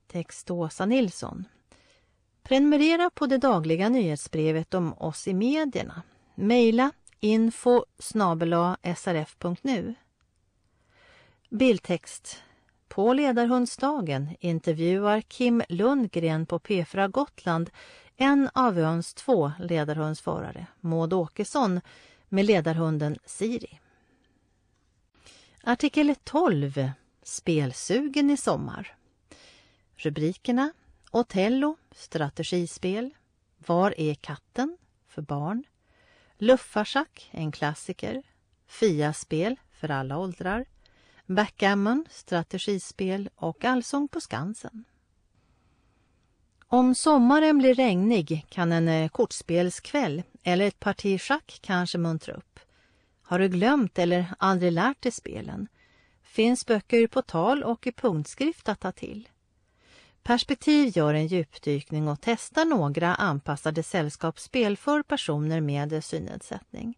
Text 0.07 0.51
Åsa 0.51 0.85
Nilsson 0.85 1.45
Prenumerera 2.43 3.09
på 3.09 3.25
det 3.25 3.37
dagliga 3.37 3.89
nyhetsbrevet 3.89 4.73
om 4.73 4.93
oss 4.93 5.27
i 5.27 5.33
medierna. 5.33 6.01
Mejla 6.35 6.91
info 7.19 7.85
srf.nu. 8.95 9.95
Bildtext. 11.49 12.43
På 12.87 13.13
ledarhundsdagen 13.13 14.35
intervjuar 14.39 15.21
Kim 15.21 15.63
Lundgren 15.69 16.45
på 16.45 16.59
P4 16.59 17.07
Gotland 17.07 17.69
en 18.17 18.49
av 18.53 18.79
öns 18.79 19.13
två 19.13 19.51
ledarhundsförare, 19.59 20.67
Maud 20.79 21.13
Åkesson, 21.13 21.81
med 22.29 22.45
ledarhunden 22.45 23.17
Siri. 23.25 23.79
Artikel 25.63 26.15
12. 26.23 26.89
Spelsugen 27.23 28.29
i 28.29 28.37
sommar. 28.37 28.95
Rubrikerna 29.95 30.71
Otello, 31.13 31.77
strategispel. 31.91 33.13
Var 33.57 33.93
är 33.97 34.13
katten? 34.13 34.77
för 35.07 35.21
barn. 35.21 35.63
Luffarschack, 36.37 37.29
en 37.31 37.51
klassiker. 37.51 38.23
Fia-spel, 38.67 39.55
för 39.71 39.89
alla 39.89 40.17
åldrar. 40.17 40.65
Backgammon, 41.25 42.05
strategispel 42.09 43.29
och 43.35 43.65
Allsång 43.65 44.07
på 44.07 44.21
Skansen. 44.21 44.83
Om 46.67 46.95
sommaren 46.95 47.57
blir 47.57 47.75
regnig 47.75 48.45
kan 48.49 48.71
en 48.71 48.87
eh, 48.87 49.09
kortspelskväll 49.09 50.23
eller 50.43 50.67
ett 50.67 50.79
parti 50.79 51.21
schack 51.21 51.59
kanske 51.61 51.97
muntra 51.97 52.33
upp. 52.33 52.59
Har 53.21 53.39
du 53.39 53.47
glömt 53.47 53.99
eller 53.99 54.33
aldrig 54.39 54.71
lärt 54.71 55.01
dig 55.01 55.11
spelen? 55.11 55.67
Finns 56.21 56.65
böcker 56.65 57.07
på 57.07 57.21
tal 57.21 57.63
och 57.63 57.87
i 57.87 57.91
punktskrift 57.91 58.69
att 58.69 58.79
ta 58.79 58.91
till. 58.91 59.29
Perspektiv 60.23 60.97
gör 60.97 61.13
en 61.13 61.27
djupdykning 61.27 62.07
och 62.07 62.21
testar 62.21 62.65
några 62.65 63.15
anpassade 63.15 63.83
sällskapsspel 63.83 64.77
för 64.77 65.03
personer 65.03 65.61
med 65.61 66.03
synnedsättning. 66.03 66.97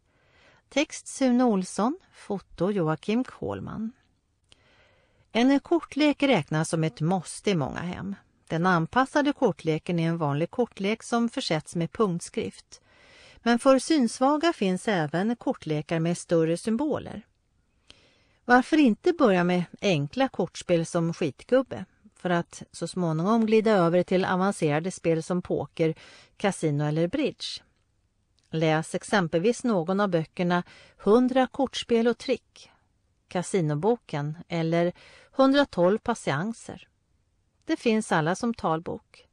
Text 0.70 1.08
Sune 1.08 1.44
Olsson, 1.44 2.00
foto 2.14 2.72
Joakim 2.72 3.24
Kohlman. 3.24 3.92
En 5.32 5.60
kortlek 5.60 6.24
räknas 6.24 6.70
som 6.70 6.84
ett 6.84 7.02
måste 7.02 7.50
i 7.50 7.56
många 7.56 7.80
hem. 7.80 8.16
Den 8.48 8.66
anpassade 8.66 9.34
kortleken 9.34 10.00
är 10.00 10.08
en 10.08 10.18
vanlig 10.18 10.52
kortlek 10.52 11.04
som 11.04 11.30
försätts 11.30 11.76
med 11.76 11.92
punktskrift. 11.92 12.82
Men 13.38 13.60
för 13.60 13.80
synsvaga 13.80 14.54
finns 14.54 14.88
även 14.88 15.36
kortlekar 15.36 16.00
med 16.00 16.18
större 16.18 16.58
symboler. 16.58 17.26
Varför 18.46 18.78
inte 18.78 19.14
börja 19.14 19.44
med 19.44 19.64
enkla 19.82 20.28
kortspel 20.28 20.86
som 20.86 21.14
skitgubbe 21.14 21.86
för 22.24 22.30
att 22.30 22.64
så 22.72 22.88
småningom 22.88 23.46
glida 23.46 23.72
över 23.72 24.04
till 24.04 24.26
avancerade 24.26 24.92
spel 24.92 25.24
som 25.24 25.42
poker, 25.42 25.96
kasino 26.38 26.84
eller 26.84 27.08
bridge. 27.08 27.64
Läs 28.50 28.96
exempelvis 28.96 29.64
någon 29.64 30.00
av 30.00 30.10
böckerna 30.10 30.64
100 31.04 31.48
kortspel 31.48 32.08
och 32.08 32.18
trick, 32.18 32.70
Kasinoboken 33.28 34.38
eller 34.48 34.94
112 35.36 35.98
patienser. 35.98 36.88
Det 37.66 37.78
finns 37.78 38.12
alla 38.12 38.36
som 38.36 38.54
talbok. 38.54 39.28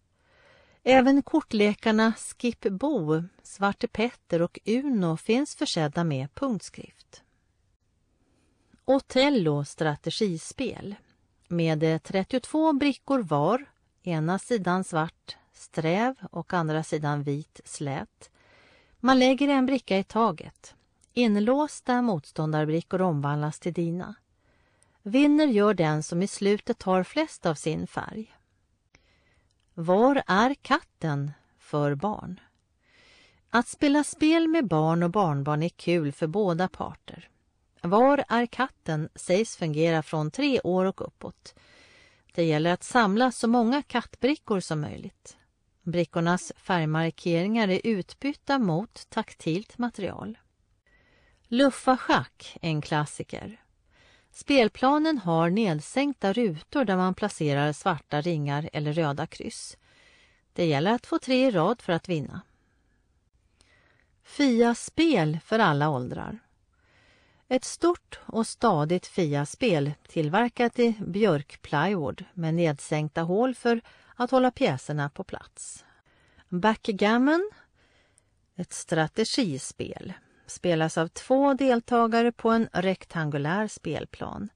Även 0.83 1.23
kortlekarna 1.23 2.13
Skip 2.13 2.61
Bo, 2.61 3.23
Svarte 3.43 3.89
Petter 3.89 4.43
och 4.43 4.59
Uno 4.65 5.17
finns 5.17 5.55
försedda 5.55 6.05
med 6.05 6.35
punktskrift. 6.35 7.23
Otello 8.85 9.65
strategispel 9.65 10.95
med 11.51 11.83
eh, 11.83 11.99
32 11.99 12.73
brickor 12.73 13.19
var, 13.19 13.65
ena 14.03 14.39
sidan 14.39 14.85
svart 14.85 15.37
sträv 15.53 16.15
och 16.31 16.53
andra 16.53 16.83
sidan 16.83 17.23
vit 17.23 17.61
slät. 17.65 18.31
Man 19.01 19.19
lägger 19.19 19.49
en 19.49 19.67
bricka 19.67 19.99
i 19.99 20.05
taget. 20.05 20.75
Inlåsta 21.13 22.03
motståndarbrickor 22.03 23.03
omvandlas 23.03 23.61
till 23.61 23.73
dina. 23.73 24.15
Vinner 25.03 25.47
gör 25.47 25.75
den 25.75 26.03
som 26.03 26.23
i 26.23 26.27
slutet 26.27 26.79
tar 26.79 27.03
flest 27.03 27.47
av 27.47 27.55
sin 27.55 27.87
färg. 27.87 28.35
Var 29.75 30.23
är 30.27 30.55
katten 30.55 31.33
för 31.59 31.95
barn? 31.95 32.41
Att 33.51 33.69
spela 33.69 34.05
spel 34.05 34.49
med 34.49 34.67
barn 34.69 35.03
och 35.03 35.11
barnbarn 35.11 35.63
är 35.63 35.69
kul 35.69 36.13
för 36.13 36.27
båda 36.27 36.69
parter. 36.69 37.30
Var 37.83 38.25
är 38.29 38.47
katten 38.47 39.09
sägs 39.15 39.57
fungera 39.57 40.03
från 40.03 40.31
tre 40.31 40.61
år 40.61 40.85
och 40.85 41.07
uppåt. 41.07 41.55
Det 42.35 42.45
gäller 42.45 42.73
att 42.73 42.85
samla 42.85 43.33
så 43.33 43.49
många 43.49 43.83
kattbrickor 43.83 44.61
som 44.61 44.81
möjligt. 44.81 45.37
Brickornas 45.83 46.53
färgmarkeringar 46.57 47.69
är 47.69 47.81
utbytta 47.85 48.59
mot 48.59 49.07
taktilt 49.11 49.79
material. 49.79 50.39
Luffa 51.49 51.97
schack, 51.97 52.57
en 52.61 52.83
klassiker. 52.83 53.61
Spelplanen 54.33 55.19
har 55.19 55.51
nedsänkta 55.51 56.33
rutor 56.33 56.85
där 56.85 56.97
man 56.97 57.15
placerar 57.15 57.73
svarta 57.73 58.21
ringar 58.21 58.71
eller 58.73 58.93
röda 58.93 59.27
kryss. 59.27 59.77
Det 60.53 60.67
gäller 60.67 60.93
att 60.93 61.07
få 61.07 61.19
tre 61.19 61.47
i 61.47 61.51
rad 61.51 61.83
för 61.83 61.93
att 61.93 62.09
vinna. 62.09 62.41
Fia-spel 64.23 65.39
för 65.45 65.59
alla 65.59 65.91
åldrar. 65.91 66.39
Ett 67.53 67.65
stort 67.65 68.19
och 68.27 68.47
stadigt 68.47 69.07
Fia-spel 69.07 69.93
tillverkat 70.09 70.79
i 70.79 70.95
björkplywood 71.07 72.25
med 72.35 72.55
nedsänkta 72.55 73.23
hål 73.23 73.55
för 73.55 73.81
att 74.17 74.31
hålla 74.31 74.51
pjäserna 74.51 75.09
på 75.09 75.25
plats. 75.25 75.85
Backgammon, 76.49 77.51
ett 78.57 78.73
strategispel, 78.73 80.13
spelas 80.47 80.99
av 80.99 81.09
två 81.09 81.55
deltagare 81.55 82.33
på 82.33 82.51
en 82.51 82.69
rektangulär 82.73 83.69
spelplan. 83.69 84.49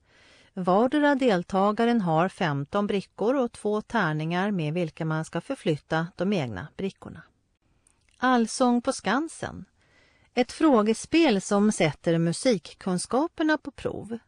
Vardera 0.52 1.14
deltagaren 1.14 2.00
har 2.00 2.28
15 2.28 2.86
brickor 2.86 3.34
och 3.34 3.52
två 3.52 3.80
tärningar 3.80 4.50
med 4.50 4.74
vilka 4.74 5.04
man 5.04 5.24
ska 5.24 5.40
förflytta 5.40 6.06
de 6.16 6.32
egna 6.32 6.68
brickorna. 6.76 7.22
Allsång 8.18 8.82
på 8.82 8.92
Skansen 8.92 9.64
ett 10.34 10.52
frågespel 10.52 11.40
som 11.40 11.72
sätter 11.72 12.18
musikkunskaperna 12.18 13.58
på 13.58 13.70
prov. 13.70 14.18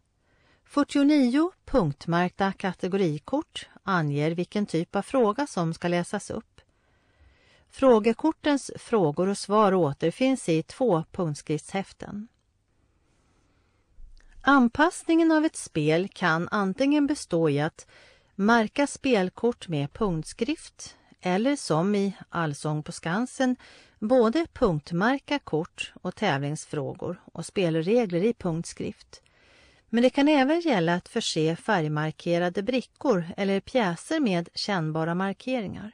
49 0.65 1.51
punktmärkta 1.65 2.53
kategorikort 2.53 3.69
anger 3.83 4.31
vilken 4.31 4.67
typ 4.67 4.97
av 4.97 5.03
fråga 5.03 5.47
som 5.47 5.75
ska 5.75 5.89
läsas 5.89 6.31
upp. 6.31 6.61
Frågekortens 7.71 8.71
frågor 8.79 9.29
och 9.29 9.39
svar 9.39 9.75
återfinns 9.75 10.49
i 10.49 10.63
två 10.63 11.05
punktskriftshäften. 11.13 12.29
Anpassningen 14.41 15.33
av 15.33 15.45
ett 15.45 15.57
spel 15.57 16.09
kan 16.09 16.49
antingen 16.51 17.07
bestå 17.07 17.51
i 17.51 17.61
att 17.61 17.87
märka 18.35 18.87
spelkort 18.87 19.69
med 19.69 19.93
punktskrift 19.93 20.97
eller 21.21 21.57
som 21.57 21.95
i 21.95 22.17
Allsång 22.29 22.83
på 22.83 22.93
Skansen 22.93 23.57
både 23.99 24.47
punktmärka 24.53 25.39
kort 25.39 25.93
och 26.03 26.15
tävlingsfrågor 26.15 27.21
och 27.33 27.47
spelregler 27.47 28.25
i 28.25 28.35
punktskrift. 28.35 29.23
Men 29.89 30.03
det 30.03 30.11
kan 30.11 30.29
även 30.29 30.61
gälla 30.61 30.95
att 30.95 31.09
förse 31.09 31.57
färgmarkerade 31.57 32.63
brickor 32.63 33.27
eller 33.37 33.61
pjäser 33.61 34.21
med 34.21 34.49
kännbara 34.55 35.15
markeringar. 35.15 35.93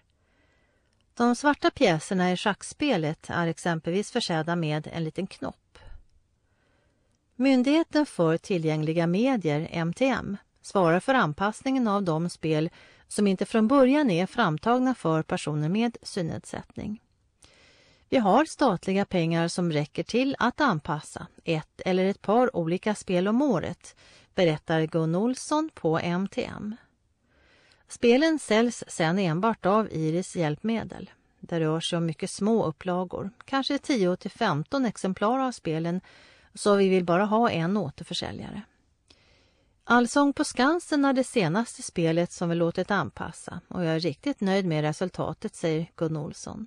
De 1.14 1.36
svarta 1.36 1.70
pjäserna 1.70 2.32
i 2.32 2.36
schackspelet 2.36 3.30
är 3.30 3.46
exempelvis 3.46 4.10
försedda 4.10 4.56
med 4.56 4.88
en 4.92 5.04
liten 5.04 5.26
knopp. 5.26 5.78
Myndigheten 7.36 8.06
för 8.06 8.36
tillgängliga 8.36 9.06
medier, 9.06 9.68
MTM, 9.72 10.36
svarar 10.62 11.00
för 11.00 11.14
anpassningen 11.14 11.88
av 11.88 12.02
de 12.02 12.30
spel 12.30 12.70
som 13.08 13.26
inte 13.26 13.46
från 13.46 13.68
början 13.68 14.10
är 14.10 14.26
framtagna 14.26 14.94
för 14.94 15.22
personer 15.22 15.68
med 15.68 15.96
synnedsättning. 16.02 17.01
Vi 18.12 18.18
har 18.18 18.44
statliga 18.44 19.04
pengar 19.04 19.48
som 19.48 19.72
räcker 19.72 20.02
till 20.02 20.36
att 20.38 20.60
anpassa 20.60 21.26
ett 21.44 21.80
eller 21.84 22.04
ett 22.04 22.22
par 22.22 22.56
olika 22.56 22.94
spel 22.94 23.28
om 23.28 23.42
året, 23.42 23.96
berättar 24.34 24.86
Gun 24.86 25.14
Olsson 25.14 25.70
på 25.74 25.98
MTM. 25.98 26.76
Spelen 27.88 28.38
säljs 28.38 28.84
sedan 28.88 29.18
enbart 29.18 29.66
av 29.66 29.88
Iris 29.92 30.36
hjälpmedel. 30.36 31.10
Det 31.40 31.60
rör 31.60 31.80
sig 31.80 31.96
om 31.96 32.06
mycket 32.06 32.30
små 32.30 32.64
upplagor, 32.64 33.30
kanske 33.44 33.78
10 33.78 34.16
till 34.16 34.30
15 34.30 34.84
exemplar 34.84 35.38
av 35.38 35.52
spelen, 35.52 36.00
så 36.54 36.74
vi 36.74 36.88
vill 36.88 37.04
bara 37.04 37.24
ha 37.24 37.50
en 37.50 37.76
återförsäljare. 37.76 38.62
Allsång 39.84 40.32
på 40.32 40.44
Skansen 40.44 41.04
är 41.04 41.12
det 41.12 41.24
senaste 41.24 41.82
spelet 41.82 42.32
som 42.32 42.48
vi 42.48 42.54
låtit 42.54 42.90
anpassa 42.90 43.60
och 43.68 43.84
jag 43.84 43.96
är 43.96 44.00
riktigt 44.00 44.40
nöjd 44.40 44.66
med 44.66 44.82
resultatet, 44.82 45.54
säger 45.54 45.86
Gun 45.96 46.16
Olsson. 46.16 46.66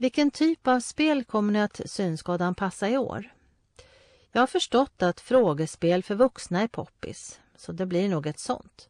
Vilken 0.00 0.30
typ 0.30 0.66
av 0.66 0.80
spel 0.80 1.24
kommer 1.24 1.52
ni 1.52 1.60
att 1.60 1.80
synskadan 1.84 2.54
passa 2.54 2.88
i 2.88 2.96
år? 2.96 3.34
Jag 4.32 4.42
har 4.42 4.46
förstått 4.46 5.02
att 5.02 5.20
frågespel 5.20 6.02
för 6.02 6.14
vuxna 6.14 6.62
är 6.62 6.68
poppis, 6.68 7.40
så 7.56 7.72
det 7.72 7.86
blir 7.86 8.08
nog 8.08 8.26
ett 8.26 8.38
sånt. 8.38 8.88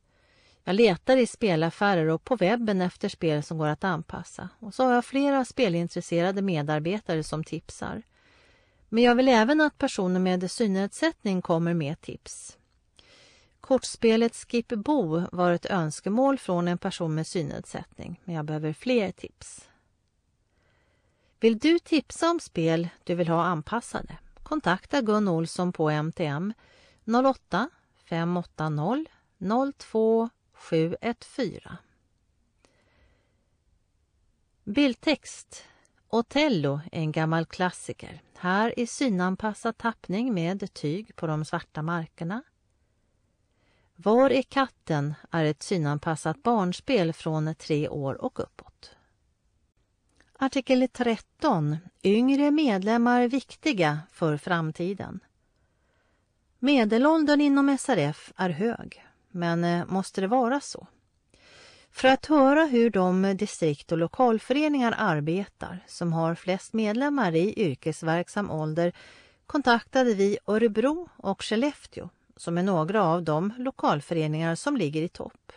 Jag 0.65 0.75
letar 0.77 1.17
i 1.17 1.27
spelaffärer 1.27 2.07
och 2.07 2.25
på 2.25 2.37
webben 2.37 2.81
efter 2.81 3.09
spel 3.09 3.43
som 3.43 3.59
går 3.59 3.67
att 3.67 3.85
anpassa. 3.85 4.49
Och 4.59 4.75
så 4.75 4.85
har 4.85 4.93
jag 4.93 5.05
flera 5.05 5.45
spelintresserade 5.45 6.43
medarbetare 6.43 7.25
som 7.25 7.45
tipsar. 7.45 8.03
Men 8.89 9.03
jag 9.03 9.15
vill 9.15 9.29
även 9.29 9.61
att 9.61 9.79
personer 9.79 10.21
med 10.21 10.51
synnedsättning 10.51 11.43
kommer 11.43 11.75
med 11.75 12.01
tips. 12.01 12.59
Kortspelet 13.61 14.35
Skip 14.35 14.69
Bo 14.69 15.23
var 15.33 15.53
ett 15.53 15.67
önskemål 15.67 16.39
från 16.39 16.69
en 16.69 16.79
person 16.79 17.15
med 17.15 17.27
synnedsättning, 17.27 18.21
men 18.25 18.35
jag 18.35 18.45
behöver 18.45 18.73
fler 18.73 19.13
tips. 19.13 19.70
Vill 21.41 21.59
du 21.59 21.79
tipsa 21.79 22.31
om 22.31 22.41
spel 22.41 22.89
du 23.05 23.15
vill 23.15 23.29
ha 23.29 23.45
anpassade? 23.45 24.19
Kontakta 24.43 25.01
Gun 25.01 25.29
Olsson 25.29 25.73
på 25.73 25.91
MTM 25.91 26.53
08 27.25 27.71
580 28.05 29.07
02 29.79 30.31
714. 30.53 31.77
Bildtext 34.65 35.65
Otello 36.09 36.81
är 36.93 37.01
en 37.01 37.13
gammal 37.13 37.47
klassiker. 37.47 38.23
Här 38.39 38.79
i 38.79 38.87
synanpassad 38.87 39.79
tappning 39.79 40.35
med 40.35 40.75
tyg 40.75 41.17
på 41.17 41.27
de 41.27 41.45
svarta 41.45 41.83
markerna. 41.83 42.43
Var 43.97 44.31
är 44.31 44.43
katten 44.43 45.15
är 45.31 45.45
ett 45.45 45.63
synanpassat 45.63 46.43
barnspel 46.43 47.13
från 47.13 47.55
tre 47.55 47.89
år 47.89 48.15
och 48.15 48.41
uppåt. 48.41 48.97
Artikel 50.43 50.89
13. 50.93 51.77
Yngre 52.03 52.51
medlemmar 52.51 53.29
viktiga 53.29 53.99
för 54.13 54.37
framtiden. 54.37 55.21
Medelåldern 56.59 57.41
inom 57.41 57.79
SRF 57.79 58.33
är 58.37 58.51
hög, 58.51 59.05
men 59.31 59.65
eh, 59.65 59.87
måste 59.87 60.21
det 60.21 60.27
vara 60.27 60.61
så? 60.61 60.87
För 61.91 62.09
att 62.09 62.27
höra 62.27 62.65
hur 62.65 62.91
de 62.91 63.37
distrikt 63.37 63.93
och 63.93 63.99
lokalföreningar 63.99 64.95
arbetar 64.99 65.85
som 65.87 66.13
har 66.13 66.35
flest 66.35 66.73
medlemmar 66.73 67.35
i 67.35 67.55
yrkesverksam 67.57 68.51
ålder 68.51 68.93
kontaktade 69.47 70.15
vi 70.15 70.39
Örebro 70.47 71.09
och 71.17 71.45
Skellefteå 71.45 72.09
som 72.37 72.59
är 72.59 72.63
några 72.63 73.05
av 73.05 73.23
de 73.23 73.53
lokalföreningar 73.59 74.55
som 74.55 74.77
ligger 74.77 75.03
i 75.03 75.09
topp. 75.09 75.53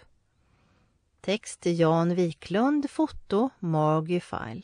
Text 1.21 1.65
Jan 1.65 2.15
Wiklund, 2.15 2.89
foto 2.89 3.49
Margie 3.59 4.19
File. 4.19 4.61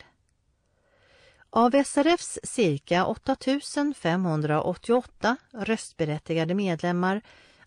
Av 1.52 1.84
SRFs 1.84 2.39
cirka 2.43 3.06
8588 3.06 5.38
röstberättigade 5.52 6.54
medlemmar 6.54 7.22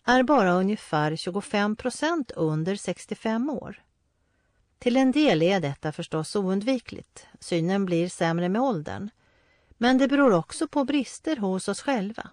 är 0.05 0.23
bara 0.23 0.53
ungefär 0.53 1.17
25 1.17 1.77
procent 1.77 2.31
under 2.31 2.77
65 2.77 3.51
år. 3.51 3.83
Till 4.79 4.97
en 4.97 5.13
del 5.13 5.43
är 5.43 5.61
detta 5.61 5.93
förstås 5.93 6.37
oundvikligt. 6.37 7.27
Synen 7.41 7.85
blir 7.85 8.09
sämre 8.09 8.49
med 8.49 8.63
åldern. 8.63 9.11
Men 9.79 9.99
det 9.99 10.09
beror 10.09 10.33
också 10.33 10.69
på 10.69 10.85
brister 10.85 11.37
hos 11.37 11.69
oss 11.69 11.81
själva. 11.81 12.31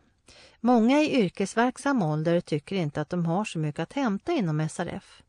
Många 0.59 1.01
i 1.01 1.21
yrkesverksam 1.21 2.01
ålder 2.01 2.41
tycker 2.41 2.75
inte 2.75 3.01
att 3.01 3.09
de 3.09 3.25
har 3.25 3.45
så 3.45 3.59
mycket 3.59 3.79
att 3.79 3.93
hämta 3.93 4.31
inom 4.31 4.69
SRF. 4.69 5.23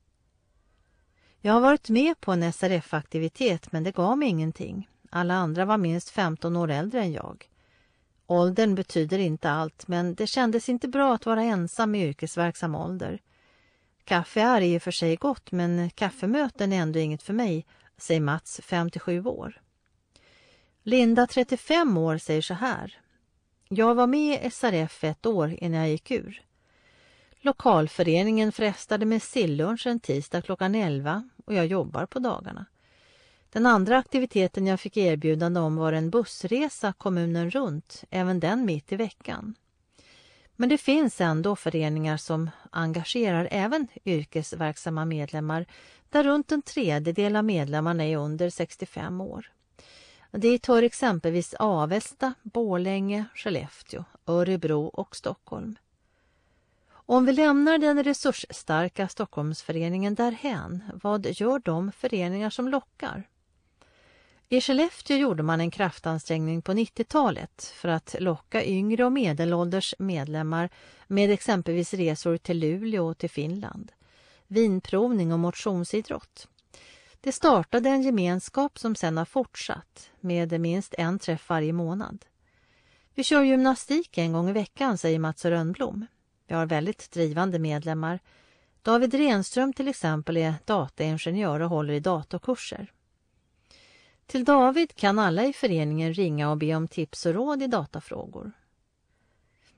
Jag 1.41 1.53
har 1.53 1.61
varit 1.61 1.89
med 1.89 2.21
på 2.21 2.33
en 2.33 2.53
SRF-aktivitet 2.53 3.73
men 3.73 3.85
det 3.85 3.95
gav 3.95 4.19
mig 4.19 4.29
ingenting. 4.29 4.90
Alla 5.11 5.35
andra 5.35 5.65
var 5.65 5.79
minst 5.79 6.11
15 6.11 6.57
år 6.57 6.71
äldre 6.71 7.01
än 7.01 7.13
jag. 7.13 7.49
Åldern 8.27 8.75
betyder 8.75 9.19
inte 9.19 9.51
allt 9.51 9.89
men 9.89 10.15
det 10.15 10.27
kändes 10.27 10.69
inte 10.69 10.89
bra 10.89 11.15
att 11.15 11.27
vara 11.27 11.43
ensam 11.43 11.95
i 11.95 12.05
yrkesverksam 12.05 12.75
ålder. 12.75 13.21
Kaffe 14.05 14.41
är 14.41 14.61
i 14.61 14.79
och 14.79 14.83
för 14.83 14.91
sig 14.91 15.17
gott 15.17 15.53
men 15.53 15.91
kaffemöten 15.91 16.73
är 16.73 16.81
ändå 16.81 16.99
inget 16.99 17.23
för 17.23 17.33
mig, 17.33 17.67
säger 17.97 18.21
Mats, 18.21 18.61
57 18.65 19.25
år. 19.25 19.61
Linda, 20.83 21.27
35 21.27 21.97
år, 21.97 22.19
säger 22.19 22.43
så 22.43 22.55
här. 22.55 22.99
Jag 23.69 23.95
var 23.95 24.07
med 24.07 24.47
i 24.47 24.51
SRF 24.51 25.05
ett 25.05 25.27
år 25.27 25.57
innan 25.59 25.81
jag 25.81 25.91
gick 25.91 26.11
ur. 26.11 26.43
Lokalföreningen 27.41 28.53
frestade 28.53 29.07
med 29.07 29.23
sillunch 29.23 29.87
en 29.87 30.01
tisdag 30.01 30.43
klockan 30.43 30.75
11 30.75 31.29
och 31.47 31.55
jag 31.55 31.67
jobbar 31.67 32.07
på 32.07 32.19
dagarna. 32.19 32.67
Den 33.53 33.67
andra 33.67 33.99
aktiviteten 33.99 34.67
jag 34.67 34.81
fick 34.81 34.97
erbjudande 34.97 35.61
om 35.61 35.77
var 35.77 35.93
en 35.93 36.11
bussresa 36.11 36.93
kommunen 36.93 37.51
runt, 37.51 38.05
även 38.11 38.41
den 38.41 38.65
mitt 38.65 38.93
i 38.93 38.97
veckan. 38.97 39.55
Men 40.57 40.69
det 40.69 40.79
finns 40.79 41.21
ändå 41.21 41.57
föreningar 41.57 42.17
som 42.17 42.51
engagerar 42.71 43.49
även 43.51 43.89
yrkesverksamma 44.05 45.05
medlemmar 45.05 45.67
där 46.09 46.25
runt 46.25 46.53
en 46.53 46.63
tredjedel 46.63 47.37
av 47.37 47.45
medlemmarna 47.45 48.05
är 48.05 48.17
under 48.17 48.51
65 48.51 49.21
år. 49.21 49.53
Dit 50.31 50.67
hör 50.67 50.83
exempelvis 50.83 51.55
Avesta, 51.55 52.35
Borlänge, 52.43 53.25
Skellefteå, 53.35 54.05
Örebro 54.27 54.85
och 54.87 55.17
Stockholm. 55.17 55.77
Om 56.91 57.25
vi 57.25 57.33
lämnar 57.33 57.79
den 57.79 58.05
resursstarka 58.05 59.09
Stockholmsföreningen 59.09 60.15
därhän, 60.15 60.83
vad 61.03 61.27
gör 61.27 61.59
de 61.59 61.93
föreningar 61.93 62.51
som 62.51 62.69
lockar? 62.69 63.30
I 64.53 64.61
Skellefteå 64.61 65.17
gjorde 65.17 65.43
man 65.43 65.61
en 65.61 65.71
kraftansträngning 65.71 66.63
på 66.63 66.73
90-talet 66.73 67.73
för 67.77 67.89
att 67.89 68.17
locka 68.19 68.65
yngre 68.65 69.05
och 69.05 69.13
medelålders 69.13 69.95
medlemmar 69.99 70.71
med 71.07 71.31
exempelvis 71.31 71.95
resor 71.95 72.37
till 72.37 72.59
Luleå 72.59 73.07
och 73.07 73.19
till 73.19 73.31
Finland, 73.31 73.93
vinprovning 74.47 75.33
och 75.33 75.39
motionsidrott. 75.39 76.49
Det 77.21 77.33
startade 77.33 77.89
en 77.89 78.03
gemenskap 78.03 78.79
som 78.79 78.95
sedan 78.95 79.17
har 79.17 79.25
fortsatt 79.25 80.11
med 80.21 80.61
minst 80.61 80.95
en 80.99 81.19
träff 81.19 81.49
varje 81.49 81.73
månad. 81.73 82.25
Vi 83.15 83.25
kör 83.25 83.43
gymnastik 83.43 84.19
en 84.19 84.33
gång 84.33 84.49
i 84.49 84.53
veckan, 84.53 84.99
säger 84.99 85.19
Mats 85.19 85.45
Rönnblom. 85.45 86.07
Vi 86.47 86.55
har 86.55 86.67
väldigt 86.67 87.11
drivande 87.11 87.59
medlemmar. 87.59 88.21
David 88.83 89.15
Renström 89.15 89.73
till 89.73 89.89
exempel 89.89 90.37
är 90.37 90.55
dataingenjör 90.65 91.61
och 91.61 91.71
håller 91.71 91.95
i 91.95 92.01
datorkurser. 92.01 92.93
Till 94.31 94.45
David 94.45 94.95
kan 94.95 95.19
alla 95.19 95.45
i 95.45 95.53
föreningen 95.53 96.15
ringa 96.15 96.51
och 96.51 96.57
be 96.57 96.75
om 96.75 96.89
tips 96.89 97.27
och 97.27 97.35
råd 97.35 97.63
i 97.63 97.67
datafrågor. 97.67 98.53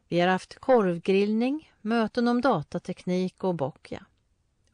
Vi 0.09 0.20
har 0.20 0.28
haft 0.28 0.59
korvgrillning, 0.59 1.72
möten 1.80 2.28
om 2.28 2.40
datateknik 2.40 3.44
och 3.44 3.55
boccia. 3.55 4.07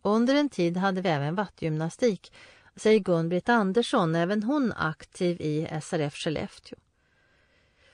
Under 0.03 0.35
en 0.35 0.49
tid 0.49 0.77
hade 0.77 1.01
vi 1.01 1.09
även 1.09 1.35
vattgymnastik, 1.35 2.33
säger 2.77 3.01
Gun-Britt 3.01 3.49
Andersson, 3.49 4.15
även 4.15 4.43
hon 4.43 4.73
aktiv 4.73 5.41
i 5.41 5.69
SRF 5.83 6.15
Skellefteå. 6.15 6.79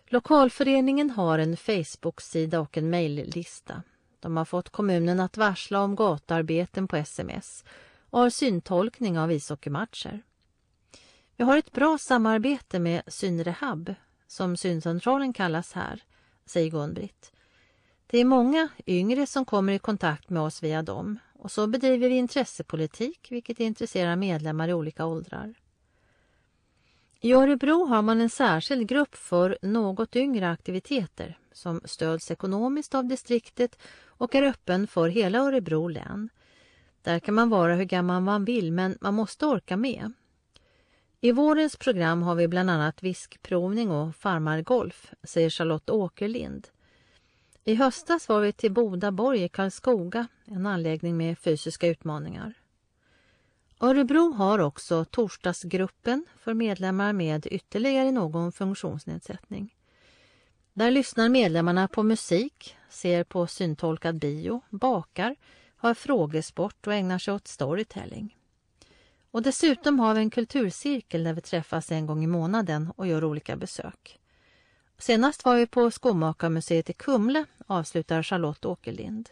Lokalföreningen 0.06 1.10
har 1.10 1.38
en 1.38 1.56
Facebook-sida 1.56 2.60
och 2.60 2.76
en 2.76 2.90
mejllista. 2.90 3.82
De 4.20 4.36
har 4.36 4.44
fått 4.44 4.70
kommunen 4.70 5.20
att 5.20 5.36
varsla 5.36 5.80
om 5.80 5.96
gatuarbeten 5.96 6.88
på 6.88 6.96
sms 6.96 7.64
och 8.10 8.20
har 8.20 8.30
syntolkning 8.30 9.18
av 9.18 9.32
ishockeymatcher. 9.32 10.22
Vi 11.36 11.44
har 11.44 11.58
ett 11.58 11.72
bra 11.72 11.98
samarbete 11.98 12.78
med 12.78 13.02
Synrehab, 13.06 13.94
som 14.26 14.56
syncentralen 14.56 15.32
kallas 15.32 15.72
här, 15.72 16.02
säger 16.46 16.70
Gun-Britt. 16.70 17.32
Det 18.06 18.18
är 18.18 18.24
många 18.24 18.68
yngre 18.86 19.26
som 19.26 19.44
kommer 19.44 19.72
i 19.72 19.78
kontakt 19.78 20.30
med 20.30 20.42
oss 20.42 20.62
via 20.62 20.82
dem 20.82 21.18
och 21.32 21.50
så 21.50 21.66
bedriver 21.66 22.08
vi 22.08 22.14
intressepolitik 22.14 23.26
vilket 23.30 23.60
intresserar 23.60 24.16
medlemmar 24.16 24.68
i 24.68 24.74
olika 24.74 25.06
åldrar. 25.06 25.54
I 27.20 27.32
Örebro 27.32 27.86
har 27.86 28.02
man 28.02 28.20
en 28.20 28.30
särskild 28.30 28.88
grupp 28.88 29.14
för 29.14 29.58
något 29.62 30.16
yngre 30.16 30.50
aktiviteter 30.50 31.38
som 31.52 31.80
stöds 31.84 32.30
ekonomiskt 32.30 32.94
av 32.94 33.04
distriktet 33.04 33.78
och 34.04 34.34
är 34.34 34.42
öppen 34.42 34.86
för 34.86 35.08
hela 35.08 35.38
Örebro 35.38 35.88
län. 35.88 36.28
Där 37.02 37.18
kan 37.18 37.34
man 37.34 37.50
vara 37.50 37.74
hur 37.74 37.84
gammal 37.84 38.22
man 38.22 38.44
vill 38.44 38.72
men 38.72 38.98
man 39.00 39.14
måste 39.14 39.46
orka 39.46 39.76
med. 39.76 40.12
I 41.24 41.32
vårens 41.32 41.76
program 41.76 42.22
har 42.22 42.34
vi 42.34 42.48
bland 42.48 42.70
annat 42.70 43.02
viskprovning 43.02 43.90
och 43.90 44.16
farmargolf, 44.16 45.12
säger 45.22 45.50
Charlotte 45.50 45.90
Åkerlind. 45.90 46.68
I 47.64 47.74
höstas 47.74 48.28
var 48.28 48.40
vi 48.40 48.52
till 48.52 48.72
Bodaborg 48.72 49.44
i 49.44 49.48
Karlskoga, 49.48 50.26
en 50.44 50.66
anläggning 50.66 51.16
med 51.16 51.38
fysiska 51.38 51.86
utmaningar. 51.86 52.54
Örebro 53.80 54.32
har 54.32 54.58
också 54.58 55.04
torsdagsgruppen 55.04 56.26
för 56.38 56.54
medlemmar 56.54 57.12
med 57.12 57.46
ytterligare 57.46 58.10
någon 58.10 58.52
funktionsnedsättning. 58.52 59.74
Där 60.72 60.90
lyssnar 60.90 61.28
medlemmarna 61.28 61.88
på 61.88 62.02
musik, 62.02 62.76
ser 62.88 63.24
på 63.24 63.46
syntolkad 63.46 64.18
bio, 64.18 64.60
bakar, 64.70 65.36
har 65.76 65.94
frågesport 65.94 66.86
och 66.86 66.94
ägnar 66.94 67.18
sig 67.18 67.34
åt 67.34 67.48
storytelling. 67.48 68.36
Och 69.34 69.42
dessutom 69.42 69.98
har 69.98 70.14
vi 70.14 70.20
en 70.20 70.30
kulturcirkel 70.30 71.24
där 71.24 71.32
vi 71.32 71.40
träffas 71.40 71.92
en 71.92 72.06
gång 72.06 72.24
i 72.24 72.26
månaden 72.26 72.92
och 72.96 73.06
gör 73.06 73.24
olika 73.24 73.56
besök. 73.56 74.18
Senast 74.98 75.44
var 75.44 75.56
vi 75.56 75.66
på 75.66 75.90
Skomakarmuseet 75.90 76.90
i 76.90 76.92
Kumle, 76.92 77.44
avslutar 77.66 78.22
Charlotte 78.22 78.64
Åkerlind. 78.64 79.30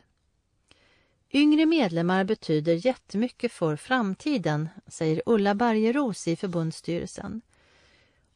Yngre 1.32 1.66
medlemmar 1.66 2.24
betyder 2.24 2.86
jättemycket 2.86 3.52
för 3.52 3.76
framtiden, 3.76 4.68
säger 4.86 5.22
Ulla 5.26 5.54
Bergeros 5.54 6.28
i 6.28 6.36
förbundsstyrelsen. 6.36 7.40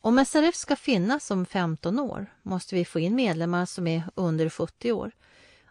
Om 0.01 0.25
SRF 0.25 0.55
ska 0.55 0.77
finnas 0.77 1.31
om 1.31 1.47
15 1.47 1.99
år 1.99 2.27
måste 2.43 2.75
vi 2.75 2.85
få 2.85 3.01
in 3.01 3.15
medlemmar 3.15 3.67
som 3.67 3.87
är 3.87 4.03
under 4.15 4.49
70 4.49 4.93
år. 4.93 5.11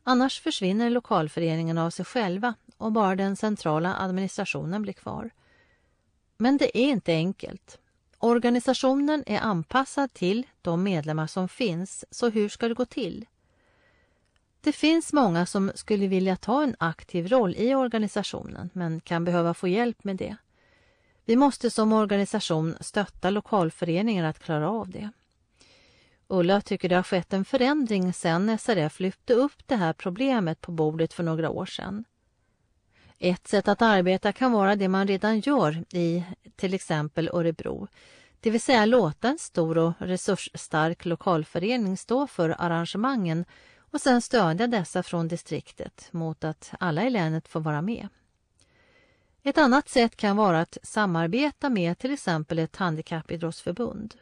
Annars 0.04 0.40
försvinner 0.40 0.90
lokalföreningen 0.90 1.78
av 1.78 1.90
sig 1.90 2.06
själva 2.06 2.54
och 2.78 2.92
bara 2.92 3.16
den 3.16 3.36
centrala 3.36 3.96
administrationen 3.96 4.82
blir 4.82 4.94
kvar. 4.94 5.32
Men 6.38 6.58
det 6.58 6.78
är 6.78 6.90
inte 6.90 7.14
enkelt. 7.14 7.80
Organisationen 8.20 9.24
är 9.28 9.40
anpassad 9.40 10.14
till 10.14 10.48
de 10.62 10.84
medlemmar 10.84 11.28
som 11.28 11.50
finns, 11.50 12.06
så 12.12 12.30
hur 12.30 12.50
ska 12.50 12.68
det 12.68 12.74
gå 12.74 12.86
till? 12.86 13.26
Det 14.62 14.72
finns 14.72 15.14
många 15.14 15.46
som 15.46 15.72
skulle 15.76 16.08
vilja 16.08 16.36
ta 16.36 16.64
en 16.64 16.76
aktiv 16.80 17.28
roll 17.28 17.56
i 17.56 17.76
organisationen 17.76 18.70
men 18.74 19.02
kan 19.02 19.26
behöva 19.26 19.54
få 19.54 19.68
hjälp 19.68 20.04
med 20.04 20.16
det. 20.16 20.36
Vi 21.26 21.36
måste 21.36 21.70
som 21.70 21.94
organisation 21.94 22.76
stötta 22.80 23.30
lokalföreningar 23.30 24.24
att 24.24 24.40
klara 24.40 24.70
av 24.70 24.90
det. 24.90 25.10
Ulla 26.28 26.62
tycker 26.62 26.90
det 26.90 26.96
har 26.96 27.04
skett 27.04 27.34
en 27.34 27.46
förändring 27.46 28.14
sedan 28.14 28.58
SRF 28.58 29.00
lyfte 29.00 29.34
upp 29.34 29.68
det 29.68 29.76
här 29.76 29.94
problemet 29.94 30.62
på 30.62 30.72
bordet 30.72 31.14
för 31.14 31.24
några 31.24 31.50
år 31.50 31.66
sedan. 31.66 32.06
Ett 33.20 33.48
sätt 33.48 33.68
att 33.68 33.82
arbeta 33.82 34.32
kan 34.32 34.52
vara 34.52 34.76
det 34.76 34.88
man 34.88 35.08
redan 35.08 35.40
gör 35.40 35.84
i 35.96 36.24
till 36.56 36.74
exempel 36.74 37.30
Örebro, 37.34 37.88
det 38.40 38.50
vill 38.50 38.62
säga 38.62 38.86
låta 38.86 39.28
en 39.28 39.38
stor 39.38 39.78
och 39.78 39.94
resursstark 40.00 41.06
lokalförening 41.06 41.98
stå 41.98 42.28
för 42.28 42.56
arrangemangen 42.60 43.46
och 43.78 44.02
sedan 44.02 44.22
stödja 44.22 44.68
dessa 44.68 45.04
från 45.04 45.28
distriktet 45.28 46.08
mot 46.12 46.44
att 46.44 46.74
alla 46.80 47.04
i 47.04 47.10
länet 47.10 47.48
får 47.48 47.60
vara 47.60 47.82
med. 47.82 48.08
Ett 49.44 49.58
annat 49.58 49.90
sätt 49.90 50.16
kan 50.16 50.38
vara 50.38 50.62
att 50.62 50.78
samarbeta 50.84 51.70
med 51.70 51.98
till 51.98 52.14
exempel 52.14 52.60
ett 52.60 52.76
handikappidrottsförbund. 52.76 54.16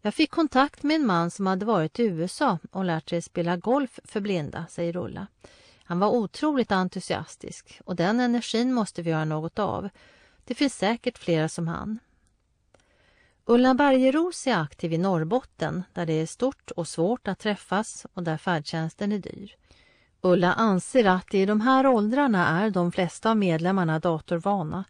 Jag 0.00 0.14
fick 0.14 0.30
kontakt 0.30 0.82
med 0.82 0.94
en 0.96 1.06
man 1.06 1.30
som 1.30 1.46
hade 1.46 1.66
varit 1.66 1.98
i 1.98 2.02
USA 2.02 2.58
och 2.70 2.84
lärt 2.84 3.10
sig 3.10 3.22
spela 3.22 3.56
golf 3.56 4.00
för 4.04 4.20
blinda, 4.20 4.66
säger 4.68 4.96
Ulla. 4.96 5.26
Han 5.88 5.98
var 5.98 6.08
otroligt 6.08 6.72
entusiastisk 6.72 7.80
och 7.84 7.96
den 7.96 8.20
energin 8.20 8.72
måste 8.72 9.02
vi 9.02 9.10
göra 9.10 9.24
något 9.24 9.58
av. 9.58 9.88
Det 10.44 10.54
finns 10.54 10.74
säkert 10.74 11.18
flera 11.18 11.48
som 11.48 11.68
han. 11.68 11.98
Ulla 13.44 13.74
Bergeros 13.74 14.46
är 14.46 14.56
aktiv 14.56 14.92
i 14.92 14.98
Norrbotten 14.98 15.82
där 15.92 16.06
det 16.06 16.12
är 16.12 16.26
stort 16.26 16.70
och 16.70 16.88
svårt 16.88 17.28
att 17.28 17.38
träffas 17.38 18.06
och 18.12 18.22
där 18.22 18.36
färdtjänsten 18.36 19.12
är 19.12 19.18
dyr. 19.18 19.56
Ulla 20.20 20.52
anser 20.52 21.04
att 21.04 21.34
i 21.34 21.46
de 21.46 21.60
här 21.60 21.86
åldrarna 21.86 22.62
är 22.62 22.70
de 22.70 22.92
flesta 22.92 23.30
av 23.30 23.36
medlemmarna 23.36 23.98
datorvana. 23.98 24.84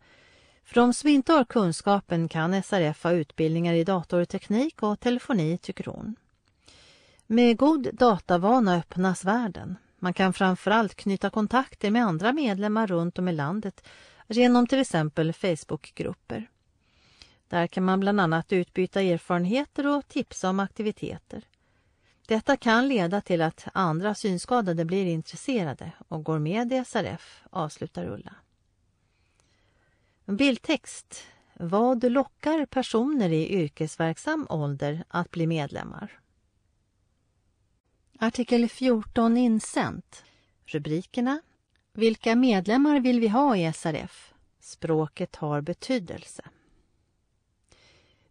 För 0.65 0.75
de 0.75 0.95
som 0.95 1.09
inte 1.09 1.33
har 1.33 1.45
kunskapen 1.45 2.29
kan 2.29 2.63
SRF 2.63 3.03
ha 3.03 3.13
utbildningar 3.13 3.75
i 3.75 3.85
datorteknik 3.85 4.83
och 4.83 5.01
telefoni, 5.01 5.59
tycker 5.59 5.85
hon. 5.85 6.17
Med 7.27 7.59
god 7.59 7.89
datavana 7.93 8.77
öppnas 8.77 9.25
världen. 9.25 9.77
Man 9.99 10.13
kan 10.13 10.33
framförallt 10.33 10.95
knyta 10.95 11.31
kontakter 11.31 11.91
med 11.91 12.05
andra 12.05 12.33
medlemmar 12.33 12.87
runt 12.87 13.19
om 13.19 13.29
i 13.29 13.33
landet 13.33 13.89
genom 14.29 14.67
till 14.67 14.79
exempel 14.81 15.33
Facebookgrupper. 15.33 16.51
Där 17.49 17.67
kan 17.67 17.85
man 17.85 18.01
bland 18.01 18.21
annat 18.21 18.53
utbyta 18.53 19.03
erfarenheter 19.03 19.87
och 19.87 20.09
tipsa 20.09 20.51
om 20.51 20.61
aktiviteter. 20.61 21.43
Detta 22.27 22.57
kan 22.57 22.89
leda 22.89 23.21
till 23.21 23.43
att 23.43 23.69
andra 23.73 24.15
synskadade 24.15 24.85
blir 24.85 25.07
intresserade 25.07 25.93
och 26.09 26.25
går 26.25 26.39
med 26.39 26.73
i 26.73 26.85
SRF, 26.85 27.43
avslutar 27.51 28.07
Ulla. 28.07 28.35
Bildtext. 30.25 31.25
Vad 31.55 32.13
lockar 32.13 32.67
personer 32.67 33.31
i 33.31 33.49
yrkesverksam 33.49 34.47
ålder 34.51 35.05
att 35.09 35.31
bli 35.31 35.47
medlemmar? 35.47 36.21
Artikel 38.21 38.69
14 38.69 39.37
insänt. 39.37 40.25
Rubrikerna. 40.66 41.41
Vilka 41.93 42.37
medlemmar 42.37 43.01
vill 43.01 43.21
vi 43.21 43.29
ha 43.29 43.57
i 43.57 43.73
SRF? 43.73 44.35
Språket 44.61 45.37
har 45.37 45.61
betydelse. 45.61 46.43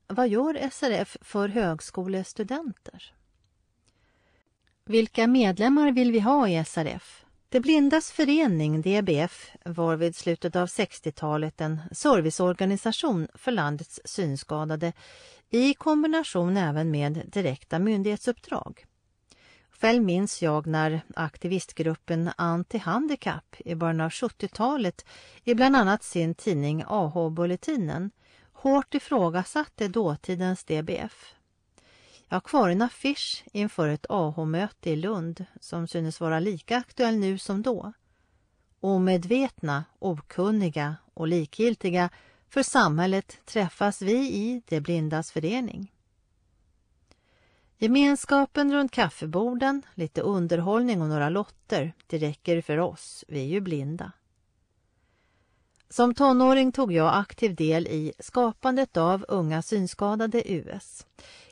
Vad 0.08 0.28
gör 0.28 0.70
SRF 0.70 1.18
för 1.22 1.48
högskolestudenter? 1.48 3.14
Vilka 4.86 5.28
medlemmar 5.28 5.92
vill 5.92 6.12
vi 6.12 6.20
ha 6.20 6.48
i 6.50 6.66
SRF? 6.66 7.26
De 7.50 7.60
blindas 7.60 8.12
förening, 8.12 8.82
DBF, 8.82 9.52
var 9.66 9.96
vid 9.96 10.16
slutet 10.16 10.56
av 10.56 10.68
60-talet 10.68 11.62
en 11.62 11.82
serviceorganisation 11.92 13.28
för 13.34 13.52
landets 13.52 14.00
synskadade 14.06 14.94
i 15.50 15.74
kombination 15.74 16.58
även 16.58 16.92
med 16.92 17.24
direkta 17.28 17.80
myndighetsuppdrag. 17.80 18.86
Själv 19.82 20.04
minns 20.04 20.42
jag 20.42 20.68
när 20.68 21.02
aktivistgruppen 21.16 22.30
Anti-handikapp 22.38 23.56
i 23.66 23.76
början 23.76 24.02
av 24.02 24.10
70-talet 24.10 25.06
i 25.44 25.56
bland 25.56 25.76
annat 25.76 26.04
sin 26.04 26.36
tidning 26.36 26.84
AH-bulletinen 26.88 28.12
hårt 28.54 28.94
ifrågasatte 28.94 29.88
dåtidens 29.88 30.64
DBF. 30.64 31.36
Jag 32.28 32.36
har 32.36 32.42
kvar 32.42 32.70
en 32.70 32.82
affisch 32.82 33.44
inför 33.52 33.88
ett 33.88 34.06
AH-möte 34.10 34.90
i 34.90 34.96
Lund 34.96 35.46
som 35.60 35.88
synes 35.88 36.20
vara 36.20 36.40
lika 36.40 36.78
aktuell 36.78 37.18
nu 37.18 37.38
som 37.38 37.62
då. 37.62 37.94
Omedvetna, 38.80 39.86
okunniga 40.00 40.96
och 41.14 41.28
likgiltiga 41.28 42.10
för 42.50 42.64
samhället 42.64 43.38
träffas 43.46 44.02
vi 44.02 44.18
i 44.18 44.62
De 44.68 44.82
blindas 44.82 45.32
förening. 45.32 45.92
Gemenskapen 47.80 48.74
runt 48.74 48.92
kaffeborden, 48.92 49.82
lite 49.96 50.22
underhållning 50.22 51.02
och 51.02 51.08
några 51.08 51.30
lotter, 51.30 51.94
det 52.08 52.18
räcker 52.18 52.62
för 52.62 52.78
oss, 52.78 53.26
vi 53.28 53.40
är 53.40 53.46
ju 53.46 53.62
blinda. 53.62 54.12
Som 55.90 56.14
tonåring 56.14 56.72
tog 56.72 56.92
jag 56.92 57.16
aktiv 57.16 57.56
del 57.56 57.88
i 57.88 58.14
skapandet 58.20 58.98
av 58.98 59.26
Unga 59.28 59.62
synskadade 59.62 60.52
US. 60.54 61.06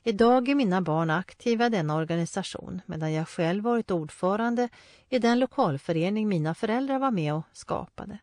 Idag 0.03 0.49
är 0.49 0.55
mina 0.55 0.81
barn 0.81 1.09
aktiva 1.09 1.65
i 1.65 1.69
denna 1.69 1.95
organisation 1.95 2.81
medan 2.85 3.13
jag 3.13 3.27
själv 3.27 3.63
varit 3.63 3.91
ordförande 3.91 4.69
i 5.09 5.19
den 5.19 5.39
lokalförening 5.39 6.27
mina 6.27 6.55
föräldrar 6.55 6.99
var 6.99 7.11
med 7.11 7.33
och 7.33 7.43
skapade. 7.53 8.17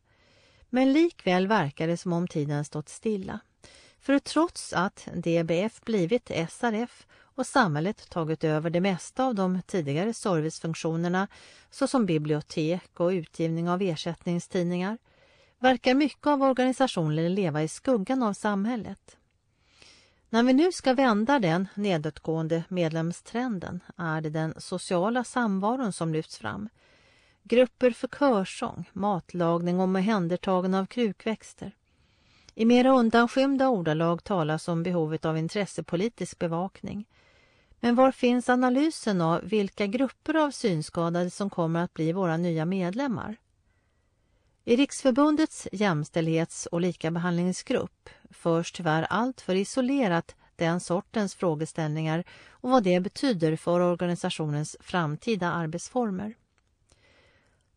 Men 0.70 0.92
likväl 0.92 1.46
verkar 1.46 1.86
det 1.86 1.96
som 1.96 2.12
om 2.12 2.28
tiden 2.28 2.64
stått 2.64 2.88
stilla. 2.88 3.40
För 4.00 4.18
trots 4.18 4.72
att 4.72 5.08
DBF 5.14 5.80
blivit 5.84 6.30
SRF 6.50 7.06
och 7.34 7.46
samhället 7.46 8.10
tagit 8.10 8.44
över 8.44 8.70
det 8.70 8.80
mesta 8.80 9.24
av 9.24 9.34
de 9.34 9.62
tidigare 9.66 10.14
servicefunktionerna 10.14 11.28
såsom 11.70 12.06
bibliotek 12.06 13.00
och 13.00 13.08
utgivning 13.08 13.70
av 13.70 13.82
ersättningstidningar 13.82 14.98
verkar 15.58 15.94
mycket 15.94 16.26
av 16.26 16.42
organisationen 16.42 17.34
leva 17.34 17.62
i 17.62 17.68
skuggan 17.68 18.22
av 18.22 18.32
samhället. 18.32 19.16
När 20.30 20.42
vi 20.42 20.52
nu 20.52 20.72
ska 20.72 20.94
vända 20.94 21.38
den 21.38 21.68
nedåtgående 21.74 22.64
medlemstrenden 22.68 23.80
är 23.96 24.20
det 24.20 24.30
den 24.30 24.54
sociala 24.58 25.24
samvaron 25.24 25.92
som 25.92 26.12
lyfts 26.12 26.38
fram. 26.38 26.68
Grupper 27.42 27.90
för 27.90 28.08
körsång, 28.08 28.84
matlagning 28.92 29.76
och 29.76 29.84
omhändertagande 29.84 30.78
av 30.78 30.86
krukväxter. 30.86 31.72
I 32.54 32.64
mera 32.64 32.90
undanskymda 32.90 33.68
ordalag 33.68 34.24
talas 34.24 34.68
om 34.68 34.82
behovet 34.82 35.24
av 35.24 35.38
intressepolitisk 35.38 36.38
bevakning. 36.38 37.06
Men 37.84 37.94
var 37.94 38.12
finns 38.12 38.48
analysen 38.48 39.20
av 39.20 39.40
vilka 39.42 39.86
grupper 39.86 40.34
av 40.34 40.50
synskadade 40.50 41.30
som 41.30 41.50
kommer 41.50 41.84
att 41.84 41.94
bli 41.94 42.12
våra 42.12 42.36
nya 42.36 42.64
medlemmar? 42.64 43.36
I 44.64 44.76
Riksförbundets 44.76 45.68
jämställdhets 45.72 46.66
och 46.66 46.80
likabehandlingsgrupp 46.80 48.10
förs 48.30 48.72
tyvärr 48.72 49.02
allt 49.02 49.40
för 49.40 49.54
isolerat 49.54 50.34
den 50.56 50.80
sortens 50.80 51.34
frågeställningar 51.34 52.24
och 52.50 52.70
vad 52.70 52.82
det 52.82 53.00
betyder 53.00 53.56
för 53.56 53.80
organisationens 53.80 54.76
framtida 54.80 55.52
arbetsformer. 55.52 56.34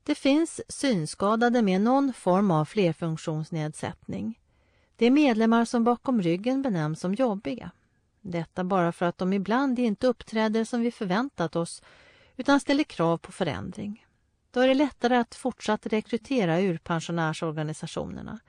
Det 0.04 0.16
finns 0.16 0.62
synskadade 0.68 1.62
med 1.62 1.82
någon 1.82 2.14
form 2.14 2.52
av 2.52 2.66
flerfunktionsnedsättning. 2.66 4.40
Det 4.96 5.06
är 5.06 5.12
medlemmar 5.12 5.66
som 5.66 5.84
bakom 5.84 6.22
ryggen 6.22 6.62
benämns 6.62 7.00
som 7.00 7.14
jobbiga. 7.14 7.72
Detta 8.28 8.64
bara 8.64 8.92
för 8.92 9.06
att 9.06 9.18
de 9.18 9.34
ibland 9.34 9.80
inte 9.80 10.08
uppträder 10.08 10.64
som 10.64 10.82
vi 10.82 10.92
förväntat 10.92 11.56
oss 11.56 11.82
utan 12.36 12.60
ställer 12.60 12.84
krav 12.84 13.18
på 13.18 13.32
förändring. 13.32 14.06
Då 14.52 14.60
är 14.60 14.68
det 14.68 14.74
lättare 14.74 15.16
att 15.16 15.36
fortsatt 15.36 15.86
rekrytera 15.86 16.60
ur 16.60 16.78
pensionärsorganisationerna. 16.78 18.40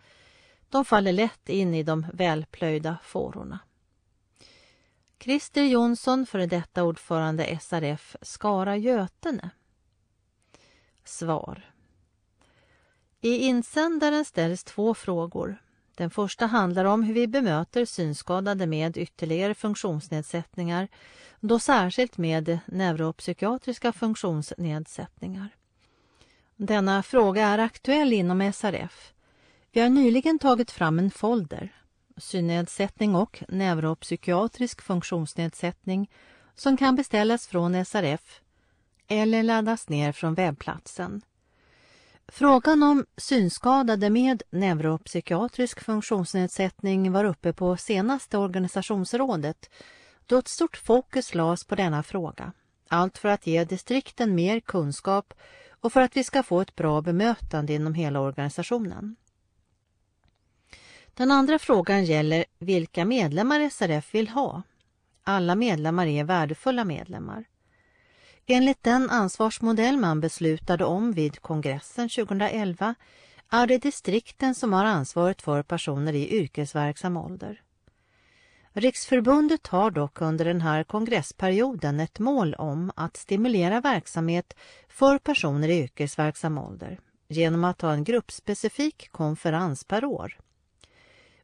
De 0.68 0.84
faller 0.84 1.12
lätt 1.12 1.48
in 1.48 1.74
i 1.74 1.82
de 1.82 2.06
välplöjda 2.12 2.98
fårorna. 3.02 3.58
Christer 5.18 5.64
Jonsson, 5.64 6.26
före 6.26 6.46
detta 6.46 6.84
ordförande 6.84 7.58
SRF 7.60 8.16
Skara 8.22 8.76
Götene. 8.76 9.50
Svar. 11.04 11.72
I 13.20 13.36
insändaren 13.36 14.24
ställs 14.24 14.64
två 14.64 14.94
frågor. 14.94 15.62
Den 15.96 16.10
första 16.10 16.46
handlar 16.46 16.84
om 16.84 17.02
hur 17.02 17.14
vi 17.14 17.26
bemöter 17.26 17.84
synskadade 17.84 18.66
med 18.66 18.96
ytterligare 18.96 19.54
funktionsnedsättningar, 19.54 20.88
då 21.40 21.58
särskilt 21.58 22.18
med 22.18 22.58
neuropsykiatriska 22.66 23.92
funktionsnedsättningar. 23.92 25.48
Denna 26.56 27.02
fråga 27.02 27.46
är 27.46 27.58
aktuell 27.58 28.12
inom 28.12 28.52
SRF. 28.52 29.12
Vi 29.72 29.80
har 29.80 29.88
nyligen 29.88 30.38
tagit 30.38 30.70
fram 30.70 30.98
en 30.98 31.10
folder, 31.10 31.72
synnedsättning 32.16 33.14
och 33.14 33.42
neuropsykiatrisk 33.48 34.82
funktionsnedsättning, 34.82 36.10
som 36.54 36.76
kan 36.76 36.96
beställas 36.96 37.46
från 37.46 37.84
SRF 37.84 38.40
eller 39.08 39.42
laddas 39.42 39.88
ner 39.88 40.12
från 40.12 40.34
webbplatsen. 40.34 41.22
Frågan 42.28 42.82
om 42.82 43.06
synskadade 43.16 44.10
med 44.10 44.42
neuropsykiatrisk 44.50 45.80
funktionsnedsättning 45.80 47.12
var 47.12 47.24
uppe 47.24 47.52
på 47.52 47.76
senaste 47.76 48.38
organisationsrådet 48.38 49.70
då 50.26 50.38
ett 50.38 50.48
stort 50.48 50.76
fokus 50.76 51.34
lades 51.34 51.64
på 51.64 51.74
denna 51.74 52.02
fråga. 52.02 52.52
Allt 52.88 53.18
för 53.18 53.28
att 53.28 53.46
ge 53.46 53.64
distrikten 53.64 54.34
mer 54.34 54.60
kunskap 54.60 55.34
och 55.70 55.92
för 55.92 56.00
att 56.00 56.16
vi 56.16 56.24
ska 56.24 56.42
få 56.42 56.60
ett 56.60 56.76
bra 56.76 57.02
bemötande 57.02 57.72
inom 57.72 57.94
hela 57.94 58.20
organisationen. 58.20 59.16
Den 61.14 61.30
andra 61.30 61.58
frågan 61.58 62.04
gäller 62.04 62.44
vilka 62.58 63.04
medlemmar 63.04 63.70
SRF 63.70 64.14
vill 64.14 64.28
ha. 64.28 64.62
Alla 65.22 65.54
medlemmar 65.54 66.06
är 66.06 66.24
värdefulla 66.24 66.84
medlemmar. 66.84 67.44
Enligt 68.48 68.82
den 68.82 69.10
ansvarsmodell 69.10 69.96
man 69.96 70.20
beslutade 70.20 70.84
om 70.84 71.12
vid 71.12 71.40
kongressen 71.40 72.08
2011 72.08 72.94
är 73.50 73.66
det 73.66 73.78
distrikten 73.78 74.54
som 74.54 74.72
har 74.72 74.84
ansvaret 74.84 75.42
för 75.42 75.62
personer 75.62 76.12
i 76.12 76.30
yrkesverksam 76.36 77.16
ålder. 77.16 77.62
Riksförbundet 78.72 79.66
har 79.66 79.90
dock 79.90 80.20
under 80.20 80.44
den 80.44 80.60
här 80.60 80.84
kongressperioden 80.84 82.00
ett 82.00 82.18
mål 82.18 82.54
om 82.54 82.92
att 82.96 83.16
stimulera 83.16 83.80
verksamhet 83.80 84.54
för 84.88 85.18
personer 85.18 85.68
i 85.68 85.82
yrkesverksam 85.82 86.58
ålder 86.58 86.98
genom 87.28 87.64
att 87.64 87.82
ha 87.82 87.92
en 87.92 88.04
gruppspecifik 88.04 89.08
konferens 89.12 89.84
per 89.84 90.04
år. 90.04 90.38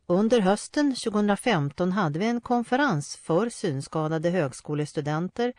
Under 0.06 0.40
hösten 0.40 0.94
2015 0.94 1.92
hade 1.92 2.18
vi 2.18 2.26
en 2.26 2.40
konferens 2.40 3.16
för 3.16 3.48
synskadade 3.48 4.30
högskolestudenter 4.30 5.52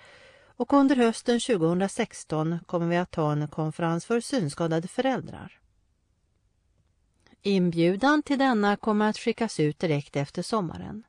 och 0.58 0.74
under 0.74 0.96
hösten 0.96 1.40
2016 1.40 2.60
kommer 2.66 2.88
vi 2.88 2.98
att 2.98 3.16
ha 3.16 3.32
en 3.32 3.48
konferens 3.48 4.06
för 4.06 4.20
synskadade 4.20 4.88
föräldrar. 4.88 5.60
Inbjudan 7.42 8.24
till 8.24 8.40
denna 8.40 8.76
kommer 8.76 9.10
att 9.10 9.18
skickas 9.18 9.60
ut 9.60 9.80
direkt 9.80 10.16
efter 10.16 10.42
sommaren. 10.42 11.04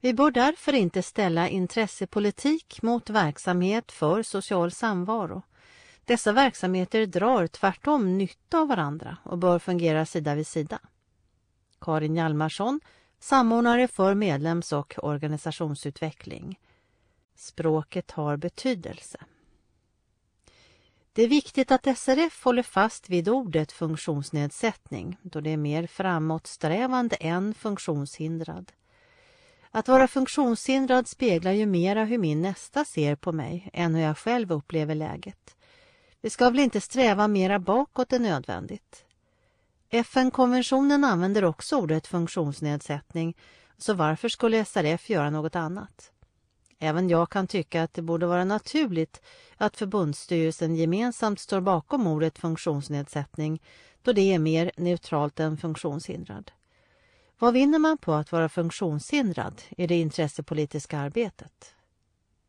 Vi 0.00 0.14
bör 0.14 0.30
därför 0.30 0.72
inte 0.72 1.02
ställa 1.02 1.48
intressepolitik 1.48 2.82
mot 2.82 3.10
verksamhet 3.10 3.92
för 3.92 4.22
social 4.22 4.70
samvaro. 4.70 5.42
Dessa 6.04 6.32
verksamheter 6.32 7.06
drar 7.06 7.46
tvärtom 7.46 8.18
nytta 8.18 8.58
av 8.58 8.68
varandra 8.68 9.16
och 9.22 9.38
bör 9.38 9.58
fungera 9.58 10.06
sida 10.06 10.34
vid 10.34 10.46
sida. 10.46 10.78
Karin 11.80 12.16
Hjalmarsson, 12.16 12.80
samordnare 13.18 13.88
för 13.88 14.14
medlems 14.14 14.72
och 14.72 14.94
organisationsutveckling. 15.02 16.58
Språket 17.36 18.10
har 18.10 18.36
betydelse. 18.36 19.18
Det 21.12 21.22
är 21.22 21.28
viktigt 21.28 21.70
att 21.70 21.98
SRF 21.98 22.44
håller 22.44 22.62
fast 22.62 23.10
vid 23.10 23.28
ordet 23.28 23.72
funktionsnedsättning 23.72 25.16
då 25.22 25.40
det 25.40 25.50
är 25.50 25.56
mer 25.56 25.86
framåtsträvande 25.86 27.16
än 27.16 27.54
funktionshindrad. 27.54 28.72
Att 29.70 29.88
vara 29.88 30.08
funktionshindrad 30.08 31.08
speglar 31.08 31.52
ju 31.52 31.66
mera 31.66 32.04
hur 32.04 32.18
min 32.18 32.42
nästa 32.42 32.84
ser 32.84 33.16
på 33.16 33.32
mig 33.32 33.70
än 33.72 33.94
hur 33.94 34.02
jag 34.02 34.18
själv 34.18 34.52
upplever 34.52 34.94
läget. 34.94 35.56
Vi 36.20 36.30
ska 36.30 36.50
väl 36.50 36.58
inte 36.58 36.80
sträva 36.80 37.28
mera 37.28 37.58
bakåt 37.58 38.12
än 38.12 38.22
nödvändigt. 38.22 39.04
FN-konventionen 39.90 41.04
använder 41.04 41.44
också 41.44 41.76
ordet 41.76 42.06
funktionsnedsättning, 42.06 43.36
så 43.78 43.94
varför 43.94 44.28
skulle 44.28 44.64
SRF 44.64 45.10
göra 45.10 45.30
något 45.30 45.56
annat? 45.56 46.12
Även 46.78 47.08
jag 47.08 47.30
kan 47.30 47.46
tycka 47.46 47.82
att 47.82 47.94
det 47.94 48.02
borde 48.02 48.26
vara 48.26 48.44
naturligt 48.44 49.20
att 49.56 49.76
förbundsstyrelsen 49.76 50.76
gemensamt 50.76 51.40
står 51.40 51.60
bakom 51.60 52.06
ordet 52.06 52.38
funktionsnedsättning 52.38 53.62
då 54.02 54.12
det 54.12 54.34
är 54.34 54.38
mer 54.38 54.70
neutralt 54.76 55.40
än 55.40 55.56
funktionshindrad. 55.56 56.50
Vad 57.38 57.54
vinner 57.54 57.78
man 57.78 57.98
på 57.98 58.12
att 58.12 58.32
vara 58.32 58.48
funktionshindrad 58.48 59.62
i 59.76 59.86
det 59.86 60.00
intressepolitiska 60.00 60.98
arbetet? 60.98 61.74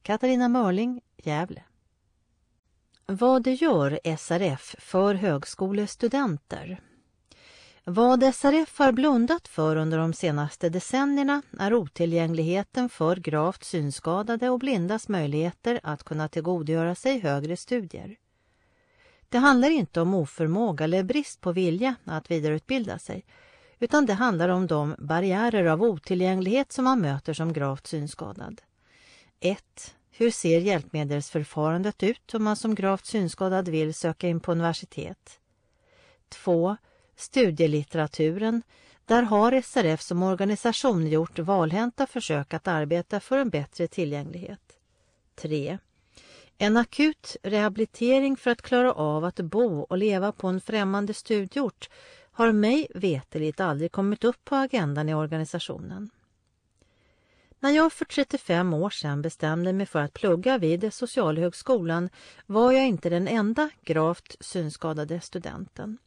Katarina 0.01 0.47
Mörling, 0.47 1.01
Gävle. 1.17 1.63
Vad 3.05 3.43
det 3.43 3.53
gör 3.53 3.99
SRF 4.17 4.75
för 4.79 5.15
högskolestudenter 5.15 6.81
vad 7.89 8.35
SRF 8.35 8.79
har 8.79 8.91
blundat 8.91 9.47
för 9.47 9.75
under 9.75 9.97
de 9.97 10.13
senaste 10.13 10.69
decennierna 10.69 11.41
är 11.59 11.73
otillgängligheten 11.73 12.89
för 12.89 13.15
gravt 13.15 13.63
synskadade 13.63 14.49
och 14.49 14.59
blindas 14.59 15.09
möjligheter 15.09 15.79
att 15.83 16.03
kunna 16.03 16.27
tillgodogöra 16.27 16.95
sig 16.95 17.19
högre 17.19 17.57
studier. 17.57 18.15
Det 19.29 19.37
handlar 19.37 19.69
inte 19.69 20.01
om 20.01 20.13
oförmåga 20.13 20.83
eller 20.83 21.03
brist 21.03 21.41
på 21.41 21.51
vilja 21.51 21.95
att 22.03 22.31
vidareutbilda 22.31 22.99
sig 22.99 23.25
utan 23.79 24.05
det 24.05 24.13
handlar 24.13 24.49
om 24.49 24.67
de 24.67 24.95
barriärer 24.99 25.65
av 25.65 25.83
otillgänglighet 25.83 26.71
som 26.71 26.85
man 26.85 27.01
möter 27.01 27.33
som 27.33 27.53
gravt 27.53 27.87
synskadad. 27.87 28.61
1. 29.39 29.95
Hur 30.11 30.31
ser 30.31 30.59
hjälpmedelsförfarandet 30.59 32.03
ut 32.03 32.33
om 32.33 32.43
man 32.43 32.55
som 32.55 32.75
gravt 32.75 33.05
synskadad 33.05 33.69
vill 33.69 33.93
söka 33.93 34.27
in 34.27 34.39
på 34.39 34.51
universitet? 34.51 35.39
2 36.29 36.77
studielitteraturen, 37.17 38.61
där 39.05 39.23
har 39.23 39.61
SRF 39.61 40.01
som 40.01 40.23
organisation 40.23 41.07
gjort 41.07 41.39
valhänta 41.39 42.07
försök 42.07 42.53
att 42.53 42.67
arbeta 42.67 43.19
för 43.19 43.37
en 43.37 43.49
bättre 43.49 43.87
tillgänglighet. 43.87 44.77
3. 45.35 45.77
En 46.57 46.77
akut 46.77 47.37
rehabilitering 47.43 48.37
för 48.37 48.51
att 48.51 48.61
klara 48.61 48.93
av 48.93 49.25
att 49.25 49.39
bo 49.39 49.79
och 49.79 49.97
leva 49.97 50.31
på 50.31 50.47
en 50.47 50.61
främmande 50.61 51.13
studieort 51.13 51.89
har 52.31 52.51
mig 52.51 52.87
veteligt 52.95 53.59
aldrig 53.59 53.91
kommit 53.91 54.23
upp 54.23 54.45
på 54.45 54.55
agendan 54.55 55.09
i 55.09 55.13
organisationen. 55.13 56.09
När 57.59 57.69
jag 57.69 57.93
för 57.93 58.05
35 58.05 58.73
år 58.73 58.89
sedan 58.89 59.21
bestämde 59.21 59.73
mig 59.73 59.85
för 59.85 59.99
att 59.99 60.13
plugga 60.13 60.57
vid 60.57 60.93
Socialhögskolan 60.93 62.09
var 62.45 62.71
jag 62.71 62.87
inte 62.87 63.09
den 63.09 63.27
enda 63.27 63.69
gravt 63.83 64.35
synskadade 64.39 65.21
studenten. 65.21 65.97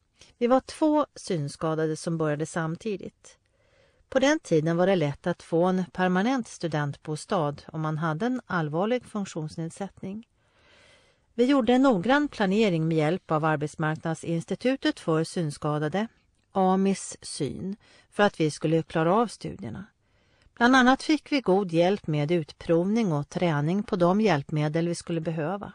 Vi 0.41 0.47
var 0.47 0.61
två 0.61 1.07
synskadade 1.15 1.97
som 1.97 2.19
började 2.19 2.47
samtidigt. 2.47 3.39
På 4.09 4.19
den 4.19 4.39
tiden 4.39 4.77
var 4.77 4.87
det 4.87 4.97
lätt 4.97 5.27
att 5.27 5.43
få 5.43 5.65
en 5.65 5.85
permanent 5.93 6.49
studentbostad 6.49 7.55
om 7.67 7.81
man 7.81 7.99
hade 7.99 8.27
en 8.27 8.41
allvarlig 8.47 9.05
funktionsnedsättning. 9.05 10.27
Vi 11.35 11.45
gjorde 11.45 11.73
en 11.73 11.83
noggrann 11.83 12.29
planering 12.29 12.89
med 12.89 12.97
hjälp 12.97 13.31
av 13.31 13.45
Arbetsmarknadsinstitutet 13.45 15.01
för 15.01 15.25
synskadade, 15.25 16.09
AMIS 16.53 17.17
syn, 17.23 17.77
för 18.11 18.23
att 18.23 18.41
vi 18.41 18.51
skulle 18.51 18.83
klara 18.83 19.15
av 19.15 19.27
studierna. 19.27 19.85
Bland 20.55 20.77
annat 20.77 21.03
fick 21.03 21.33
vi 21.33 21.41
god 21.41 21.73
hjälp 21.73 22.07
med 22.07 22.31
utprovning 22.31 23.13
och 23.13 23.29
träning 23.29 23.83
på 23.83 23.97
de 23.97 24.21
hjälpmedel 24.21 24.89
vi 24.89 24.95
skulle 24.95 25.21
behöva. 25.21 25.73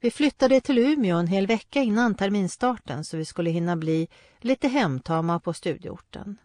Vi 0.00 0.10
flyttade 0.10 0.60
till 0.60 0.78
Umeå 0.78 1.16
en 1.16 1.26
hel 1.26 1.46
vecka 1.46 1.82
innan 1.82 2.14
terminstarten 2.14 3.04
så 3.04 3.16
vi 3.16 3.24
skulle 3.24 3.50
hinna 3.50 3.76
bli 3.76 4.08
lite 4.40 4.68
hemtama 4.68 5.40
på 5.40 5.52
studieorten. 5.52 6.38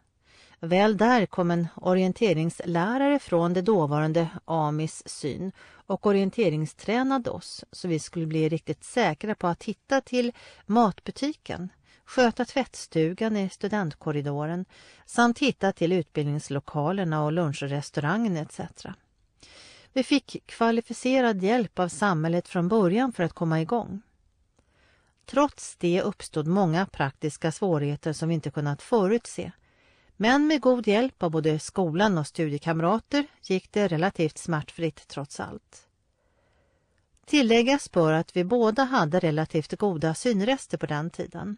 Väl 0.60 0.98
där 0.98 1.26
kom 1.26 1.52
en 1.52 1.68
orienteringslärare 1.76 3.20
från 3.20 3.54
det 3.54 3.62
dåvarande 3.62 4.28
AMIS 4.46 5.04
syn 5.06 5.52
och 5.66 6.06
orienteringstränade 6.06 7.30
oss 7.30 7.64
så 7.72 7.88
vi 7.88 8.00
skulle 8.00 8.26
bli 8.26 8.50
riktigt 8.50 8.84
säkra 8.84 9.36
på 9.36 9.48
att 9.48 9.64
hitta 9.64 10.02
till 10.02 10.32
matbutiken, 10.66 11.70
sköta 12.06 12.46
tvättstugan 12.46 13.38
i 13.38 13.50
studentkorridoren 13.50 14.66
samt 15.06 15.40
hitta 15.40 15.72
till 15.72 15.92
utbildningslokalerna 15.92 17.24
och 17.24 17.32
lunchrestaurangen 17.32 18.38
etc. 18.38 18.60
Vi 19.94 20.04
fick 20.04 20.38
kvalificerad 20.46 21.44
hjälp 21.44 21.80
av 21.80 21.88
samhället 21.88 22.48
från 22.48 22.68
början 22.68 23.14
för 23.14 23.24
att 23.24 23.34
komma 23.34 23.62
igång. 23.62 24.02
Trots 25.26 25.76
det 25.76 26.02
uppstod 26.02 26.48
många 26.48 26.86
praktiska 26.86 27.52
svårigheter 27.52 28.14
som 28.14 28.30
vi 28.30 28.36
inte 28.36 28.52
kunnat 28.52 28.82
förutse. 28.82 29.52
Men 30.18 30.48
med 30.48 30.62
god 30.62 30.88
hjälp 30.88 31.24
av 31.24 31.32
både 31.32 31.60
skolan 31.60 32.18
och 32.18 32.28
studiekamrater 32.28 33.28
gick 33.42 33.72
det 33.72 33.88
relativt 33.88 34.38
smärtfritt 34.38 35.08
trots 35.08 35.40
allt. 35.40 35.88
Tilläggas 37.26 37.92
bör 37.92 38.14
att 38.14 38.36
vi 38.36 38.44
båda 38.44 38.84
hade 38.84 39.20
relativt 39.20 39.80
goda 39.80 40.14
synrester 40.14 40.78
på 40.78 40.86
den 40.86 41.10
tiden. 41.10 41.58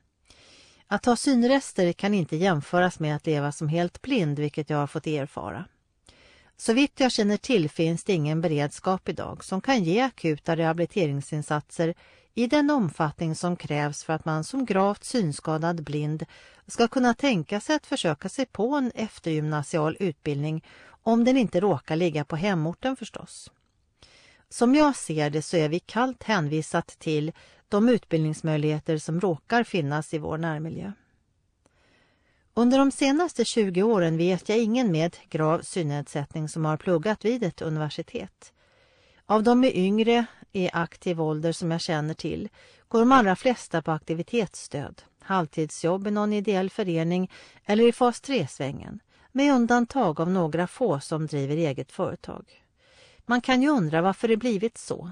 Att 0.87 1.05
ha 1.05 1.15
synrester 1.15 1.93
kan 1.93 2.13
inte 2.13 2.35
jämföras 2.35 2.99
med 2.99 3.15
att 3.15 3.25
leva 3.25 3.51
som 3.51 3.67
helt 3.67 4.01
blind, 4.01 4.39
vilket 4.39 4.69
jag 4.69 4.77
har 4.77 4.87
fått 4.87 5.07
erfara. 5.07 5.65
Så 6.57 6.73
vitt 6.73 6.99
jag 6.99 7.11
känner 7.11 7.37
till 7.37 7.69
finns 7.69 8.03
det 8.03 8.13
ingen 8.13 8.41
beredskap 8.41 9.09
idag 9.09 9.43
som 9.43 9.61
kan 9.61 9.83
ge 9.83 9.99
akuta 9.99 10.55
rehabiliteringsinsatser 10.55 11.93
i 12.33 12.47
den 12.47 12.69
omfattning 12.69 13.35
som 13.35 13.55
krävs 13.55 14.03
för 14.03 14.13
att 14.13 14.25
man 14.25 14.43
som 14.43 14.65
gravt 14.65 15.03
synskadad 15.03 15.83
blind 15.83 16.25
ska 16.67 16.87
kunna 16.87 17.13
tänka 17.13 17.59
sig 17.59 17.75
att 17.75 17.85
försöka 17.85 18.29
sig 18.29 18.45
på 18.45 18.75
en 18.75 18.91
eftergymnasial 18.95 19.97
utbildning 19.99 20.63
om 20.87 21.23
den 21.23 21.37
inte 21.37 21.59
råkar 21.59 21.95
ligga 21.95 22.25
på 22.25 22.35
hemorten 22.35 22.95
förstås. 22.95 23.51
Som 24.49 24.75
jag 24.75 24.95
ser 24.95 25.29
det 25.29 25.41
så 25.41 25.57
är 25.57 25.69
vi 25.69 25.79
kallt 25.79 26.23
hänvisat 26.23 26.87
till 26.87 27.31
de 27.69 27.89
utbildningsmöjligheter 27.89 28.97
som 28.97 29.21
råkar 29.21 29.63
finnas 29.63 30.13
i 30.13 30.17
vår 30.17 30.37
närmiljö. 30.37 30.91
Under 32.57 32.77
de 32.77 32.91
senaste 32.91 33.45
20 33.45 33.83
åren 33.83 34.17
vet 34.17 34.49
jag 34.49 34.57
ingen 34.57 34.91
med 34.91 35.17
grav 35.29 35.61
synnedsättning 35.61 36.49
som 36.49 36.65
har 36.65 36.77
pluggat 36.77 37.25
vid 37.25 37.43
ett 37.43 37.61
universitet. 37.61 38.53
Av 39.25 39.43
de 39.43 39.59
med 39.59 39.75
yngre 39.75 40.25
i 40.51 40.69
aktiv 40.73 41.21
ålder 41.21 41.51
som 41.51 41.71
jag 41.71 41.81
känner 41.81 42.13
till 42.13 42.49
går 42.87 42.99
de 42.99 43.11
allra 43.11 43.35
flesta 43.35 43.81
på 43.81 43.91
aktivitetsstöd, 43.91 45.01
halvtidsjobb 45.19 46.07
i 46.07 46.11
någon 46.11 46.33
ideell 46.33 46.69
förening 46.69 47.31
eller 47.65 47.87
i 47.87 47.91
fas 47.91 48.21
3-svängen, 48.21 48.99
med 49.31 49.53
undantag 49.53 50.19
av 50.19 50.29
några 50.29 50.67
få 50.67 50.99
som 50.99 51.27
driver 51.27 51.55
eget 51.55 51.91
företag. 51.91 52.63
Man 53.25 53.41
kan 53.41 53.61
ju 53.61 53.69
undra 53.69 54.01
varför 54.01 54.27
det 54.27 54.37
blivit 54.37 54.77
så. 54.77 55.11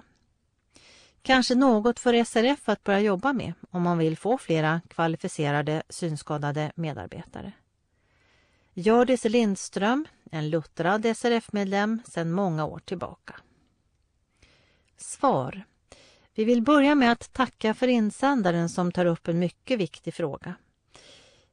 Kanske 1.25 1.55
något 1.55 1.99
för 1.99 2.23
SRF 2.23 2.69
att 2.69 2.83
börja 2.83 2.99
jobba 2.99 3.33
med 3.33 3.53
om 3.71 3.81
man 3.81 3.97
vill 3.97 4.17
få 4.17 4.37
flera 4.37 4.81
kvalificerade 4.87 5.83
synskadade 5.89 6.71
medarbetare. 6.75 7.51
Hjördis 8.73 9.23
Lindström, 9.23 10.05
en 10.31 10.49
luttrad 10.49 11.17
SRF-medlem 11.17 12.01
sedan 12.05 12.31
många 12.31 12.65
år 12.65 12.79
tillbaka. 12.79 13.35
Svar. 14.97 15.63
Vi 16.35 16.43
vill 16.43 16.61
börja 16.61 16.95
med 16.95 17.11
att 17.11 17.33
tacka 17.33 17.73
för 17.73 17.87
insändaren 17.87 18.69
som 18.69 18.91
tar 18.91 19.05
upp 19.05 19.27
en 19.27 19.39
mycket 19.39 19.79
viktig 19.79 20.13
fråga. 20.13 20.55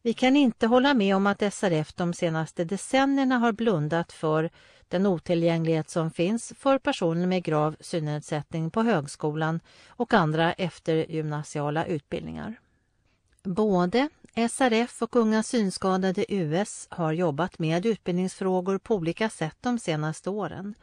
Vi 0.02 0.12
kan 0.12 0.36
inte 0.36 0.66
hålla 0.66 0.94
med 0.94 1.16
om 1.16 1.26
att 1.26 1.54
SRF 1.54 1.92
de 1.92 2.12
senaste 2.12 2.64
decennierna 2.64 3.38
har 3.38 3.52
blundat 3.52 4.12
för 4.12 4.50
den 4.90 5.06
otillgänglighet 5.06 5.90
som 5.90 6.10
finns 6.10 6.52
för 6.58 6.78
personer 6.78 7.26
med 7.26 7.44
grav 7.44 7.76
synnedsättning 7.80 8.70
på 8.70 8.82
högskolan 8.82 9.60
och 9.88 10.14
andra 10.14 10.52
eftergymnasiala 10.52 11.86
utbildningar. 11.86 12.60
Både 13.42 14.08
SRF 14.50 15.02
och 15.02 15.16
Unga 15.16 15.42
Synskadade 15.42 16.34
US 16.34 16.86
har 16.90 17.12
jobbat 17.12 17.58
med 17.58 17.86
utbildningsfrågor 17.86 18.78
på 18.78 18.94
olika 18.94 19.30
sätt 19.30 19.56
de 19.60 19.78
senaste 19.78 20.30
åren. 20.30 20.74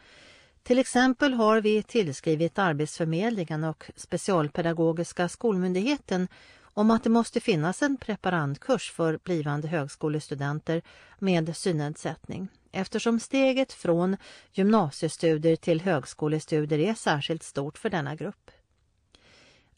Till 0.63 0.79
exempel 0.79 1.33
har 1.33 1.61
vi 1.61 1.83
tillskrivit 1.83 2.59
Arbetsförmedlingen 2.59 3.63
och 3.63 3.91
Specialpedagogiska 3.95 5.29
skolmyndigheten 5.29 6.27
om 6.61 6.91
att 6.91 7.03
det 7.03 7.09
måste 7.09 7.39
finnas 7.39 7.81
en 7.81 7.97
preparandkurs 7.97 8.91
för 8.91 9.19
blivande 9.23 9.67
högskolestudenter 9.67 10.81
med 11.19 11.57
synnedsättning 11.57 12.47
eftersom 12.71 13.19
steget 13.19 13.73
från 13.73 14.17
gymnasiestudier 14.51 15.55
till 15.55 15.81
högskolestudier 15.81 16.79
är 16.79 16.93
särskilt 16.93 17.43
stort 17.43 17.77
för 17.77 17.89
denna 17.89 18.15
grupp. 18.15 18.51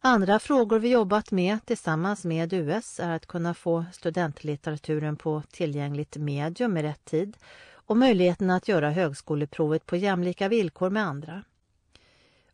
Andra 0.01 0.39
frågor 0.39 0.79
vi 0.79 0.89
jobbat 0.89 1.31
med 1.31 1.65
tillsammans 1.65 2.25
med 2.25 2.53
US 2.53 2.99
är 2.99 3.09
att 3.09 3.25
kunna 3.25 3.53
få 3.53 3.85
studentlitteraturen 3.93 5.15
på 5.15 5.43
tillgängligt 5.51 6.17
medium 6.17 6.77
i 6.77 6.83
rätt 6.83 7.05
tid 7.05 7.37
och 7.71 7.97
möjligheten 7.97 8.49
att 8.49 8.67
göra 8.67 8.91
högskoleprovet 8.91 9.85
på 9.85 9.95
jämlika 9.95 10.47
villkor 10.47 10.89
med 10.89 11.03
andra. 11.03 11.43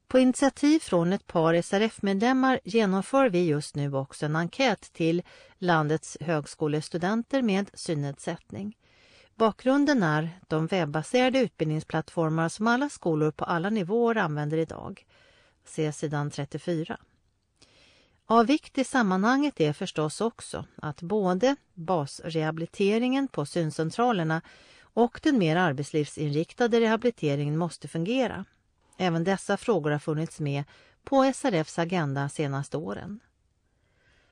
På 0.07 0.19
initiativ 0.19 0.79
från 0.79 1.13
ett 1.13 1.27
par 1.27 1.61
SRF-medlemmar 1.61 2.59
genomför 2.63 3.29
vi 3.29 3.45
just 3.45 3.75
nu 3.75 3.93
också 3.93 4.25
en 4.25 4.35
enkät 4.35 4.93
till 4.93 5.23
landets 5.57 6.17
högskolestudenter 6.21 7.41
med 7.41 7.69
synnedsättning. 7.73 8.75
Bakgrunden 9.37 10.03
är 10.03 10.39
de 10.47 10.67
webbaserade 10.67 11.39
utbildningsplattformar 11.39 12.49
som 12.49 12.67
alla 12.67 12.89
skolor 12.89 13.31
på 13.31 13.45
alla 13.45 13.69
nivåer 13.69 14.17
använder 14.17 14.57
idag. 14.57 15.05
Se 15.65 15.91
sidan 15.91 16.31
34. 16.31 16.97
Av 18.25 18.45
vikt 18.45 18.77
i 18.77 18.83
sammanhanget 18.83 19.59
är 19.59 19.73
förstås 19.73 20.21
också 20.21 20.65
att 20.75 21.01
både 21.01 21.55
basrehabiliteringen 21.73 23.27
på 23.27 23.45
syncentralerna 23.45 24.41
och 24.81 25.19
den 25.23 25.37
mer 25.37 25.55
arbetslivsinriktade 25.55 26.81
rehabiliteringen 26.81 27.57
måste 27.57 27.87
fungera. 27.87 28.45
Även 28.97 29.23
dessa 29.23 29.57
frågor 29.57 29.91
har 29.91 29.99
funnits 29.99 30.39
med 30.39 30.63
på 31.03 31.31
SRFs 31.33 31.79
agenda 31.79 32.29
senaste 32.29 32.77
åren. 32.77 33.19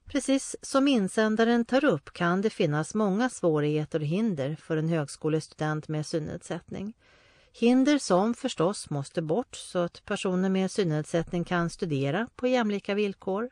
Precis 0.05 0.55
som 0.61 0.87
insändaren 0.87 1.65
tar 1.65 1.85
upp 1.85 2.13
kan 2.13 2.41
det 2.41 2.49
finnas 2.49 2.95
många 2.95 3.29
svårigheter 3.29 3.99
och 3.99 4.05
hinder 4.05 4.55
för 4.55 4.77
en 4.77 4.89
högskolestudent 4.89 5.87
med 5.87 6.05
synnedsättning. 6.05 6.93
Hinder 7.53 7.97
som 7.97 8.33
förstås 8.33 8.89
måste 8.89 9.21
bort 9.21 9.55
så 9.55 9.79
att 9.79 10.05
personer 10.05 10.49
med 10.49 10.71
synnedsättning 10.71 11.43
kan 11.43 11.69
studera 11.69 12.27
på 12.35 12.47
jämlika 12.47 12.93
villkor. 12.93 13.49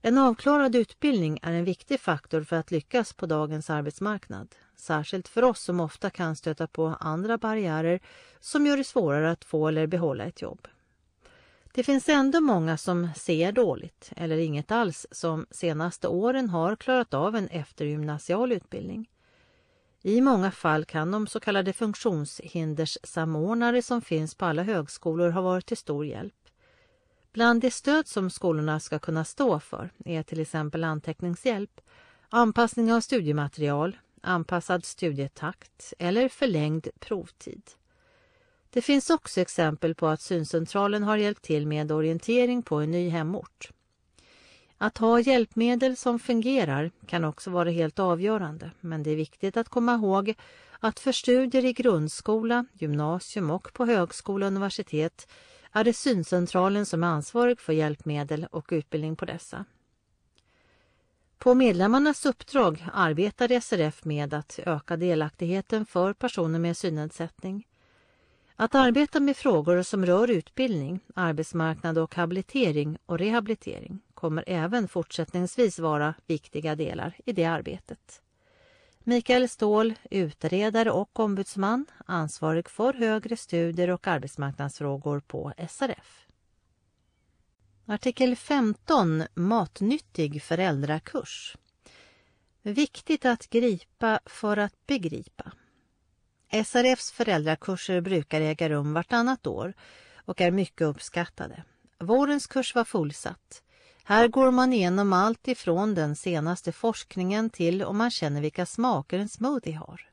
En 0.00 0.18
avklarad 0.18 0.76
utbildning 0.76 1.38
är 1.42 1.52
en 1.52 1.64
viktig 1.64 2.00
faktor 2.00 2.42
för 2.42 2.56
att 2.56 2.70
lyckas 2.70 3.12
på 3.12 3.26
dagens 3.26 3.70
arbetsmarknad. 3.70 4.54
Särskilt 4.76 5.28
för 5.28 5.44
oss 5.44 5.60
som 5.60 5.80
ofta 5.80 6.10
kan 6.10 6.36
stöta 6.36 6.66
på 6.66 6.96
andra 7.00 7.38
barriärer 7.38 8.00
som 8.40 8.66
gör 8.66 8.76
det 8.76 8.84
svårare 8.84 9.30
att 9.30 9.44
få 9.44 9.68
eller 9.68 9.86
behålla 9.86 10.24
ett 10.24 10.42
jobb. 10.42 10.68
Det 11.74 11.82
finns 11.82 12.08
ändå 12.08 12.40
många 12.40 12.76
som 12.76 13.08
ser 13.16 13.52
dåligt 13.52 14.12
eller 14.16 14.36
inget 14.36 14.70
alls 14.70 15.06
som 15.10 15.46
senaste 15.50 16.08
åren 16.08 16.48
har 16.48 16.76
klarat 16.76 17.14
av 17.14 17.36
en 17.36 17.48
eftergymnasial 17.48 18.52
utbildning. 18.52 19.10
I 20.02 20.20
många 20.20 20.50
fall 20.50 20.84
kan 20.84 21.10
de 21.10 21.26
så 21.26 21.40
kallade 21.40 21.72
funktionshinderssamordnare 21.72 23.82
som 23.82 24.02
finns 24.02 24.34
på 24.34 24.44
alla 24.44 24.62
högskolor 24.62 25.30
ha 25.30 25.40
varit 25.40 25.66
till 25.66 25.76
stor 25.76 26.06
hjälp. 26.06 26.34
Bland 27.32 27.60
det 27.60 27.70
stöd 27.70 28.08
som 28.08 28.30
skolorna 28.30 28.80
ska 28.80 28.98
kunna 28.98 29.24
stå 29.24 29.60
för 29.60 29.90
är 30.04 30.22
till 30.22 30.40
exempel 30.40 30.84
anteckningshjälp, 30.84 31.80
anpassning 32.28 32.92
av 32.92 33.00
studiematerial, 33.00 33.98
anpassad 34.22 34.84
studietakt 34.84 35.92
eller 35.98 36.28
förlängd 36.28 36.88
provtid. 36.98 37.62
Det 38.74 38.82
finns 38.82 39.10
också 39.10 39.40
exempel 39.40 39.94
på 39.94 40.06
att 40.06 40.20
syncentralen 40.20 41.02
har 41.02 41.16
hjälpt 41.16 41.42
till 41.42 41.66
med 41.66 41.92
orientering 41.92 42.62
på 42.62 42.76
en 42.76 42.90
ny 42.90 43.08
hemort. 43.08 43.70
Att 44.78 44.98
ha 44.98 45.20
hjälpmedel 45.20 45.96
som 45.96 46.18
fungerar 46.18 46.90
kan 47.06 47.24
också 47.24 47.50
vara 47.50 47.70
helt 47.70 47.98
avgörande 47.98 48.70
men 48.80 49.02
det 49.02 49.10
är 49.10 49.16
viktigt 49.16 49.56
att 49.56 49.68
komma 49.68 49.94
ihåg 49.94 50.34
att 50.80 51.00
för 51.00 51.12
studier 51.12 51.64
i 51.64 51.72
grundskola, 51.72 52.66
gymnasium 52.72 53.50
och 53.50 53.72
på 53.72 53.86
högskola 53.86 54.46
och 54.46 54.52
universitet 54.52 55.28
är 55.72 55.84
det 55.84 55.92
syncentralen 55.92 56.86
som 56.86 57.04
är 57.04 57.08
ansvarig 57.08 57.60
för 57.60 57.72
hjälpmedel 57.72 58.46
och 58.50 58.68
utbildning 58.72 59.16
på 59.16 59.24
dessa. 59.24 59.64
På 61.38 61.54
medlemmarnas 61.54 62.26
uppdrag 62.26 62.86
arbetar 62.92 63.60
SRF 63.60 64.04
med 64.04 64.34
att 64.34 64.58
öka 64.66 64.96
delaktigheten 64.96 65.86
för 65.86 66.12
personer 66.12 66.58
med 66.58 66.76
synnedsättning. 66.76 67.66
Att 68.56 68.74
arbeta 68.74 69.20
med 69.20 69.36
frågor 69.36 69.82
som 69.82 70.06
rör 70.06 70.30
utbildning, 70.30 71.00
arbetsmarknad 71.14 71.98
och 71.98 72.14
habilitering 72.14 72.98
och 73.06 73.18
rehabilitering 73.18 74.00
kommer 74.14 74.44
även 74.46 74.88
fortsättningsvis 74.88 75.78
vara 75.78 76.14
viktiga 76.26 76.74
delar 76.76 77.16
i 77.24 77.32
det 77.32 77.44
arbetet. 77.44 78.22
Mikael 78.98 79.48
Ståhl, 79.48 79.94
utredare 80.10 80.90
och 80.90 81.20
ombudsman, 81.20 81.86
ansvarig 82.06 82.68
för 82.68 82.92
högre 82.92 83.36
studier 83.36 83.90
och 83.90 84.06
arbetsmarknadsfrågor 84.06 85.20
på 85.20 85.52
SRF. 85.68 86.26
Artikel 87.86 88.36
15 88.36 89.22
Matnyttig 89.34 90.42
föräldrakurs. 90.42 91.56
Viktigt 92.62 93.24
att 93.24 93.50
gripa 93.50 94.20
för 94.26 94.56
att 94.56 94.86
begripa. 94.86 95.52
SRFs 96.62 97.12
föräldrakurser 97.12 98.00
brukar 98.00 98.40
äga 98.40 98.68
rum 98.68 98.92
vartannat 98.92 99.46
år 99.46 99.74
och 100.24 100.40
är 100.40 100.50
mycket 100.50 100.86
uppskattade. 100.86 101.64
Vårens 101.98 102.46
kurs 102.46 102.74
var 102.74 102.84
fullsatt. 102.84 103.62
Här 104.04 104.28
går 104.28 104.50
man 104.50 104.72
igenom 104.72 105.12
allt 105.12 105.48
ifrån 105.48 105.94
den 105.94 106.16
senaste 106.16 106.72
forskningen 106.72 107.50
till 107.50 107.82
om 107.82 107.98
man 107.98 108.10
känner 108.10 108.40
vilka 108.40 108.66
smaker 108.66 109.18
en 109.18 109.28
smoothie 109.28 109.76
har. 109.76 110.08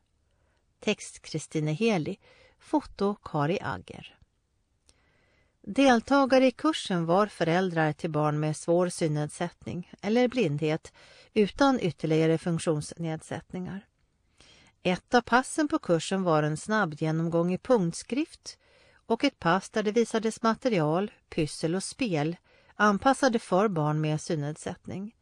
Text 0.80 1.22
Kristine 1.22 1.72
Heli, 1.72 2.18
foto 2.58 3.14
Kari 3.14 3.58
Agger. 3.62 4.18
Deltagare 5.66 6.46
i 6.46 6.50
kursen 6.50 7.06
var 7.06 7.26
föräldrar 7.26 7.92
till 7.92 8.10
barn 8.10 8.40
med 8.40 8.56
svår 8.56 8.88
synnedsättning 8.88 9.92
eller 10.02 10.28
blindhet 10.28 10.92
utan 11.34 11.80
ytterligare 11.80 12.38
funktionsnedsättningar. 12.38 13.86
Ett 14.84 15.14
av 15.14 15.20
passen 15.20 15.68
på 15.68 15.78
kursen 15.78 16.22
var 16.22 16.42
en 16.42 16.56
snabb 16.56 16.94
genomgång 16.98 17.52
i 17.52 17.58
punktskrift 17.58 18.58
och 19.06 19.24
ett 19.24 19.38
pass 19.38 19.70
där 19.70 19.82
det 19.82 19.92
visades 19.92 20.42
material, 20.42 21.10
pyssel 21.28 21.74
och 21.74 21.84
spel 21.84 22.36
anpassade 22.74 23.38
för 23.38 23.68
barn 23.68 24.00
med 24.00 24.20
synnedsättning. 24.20 25.14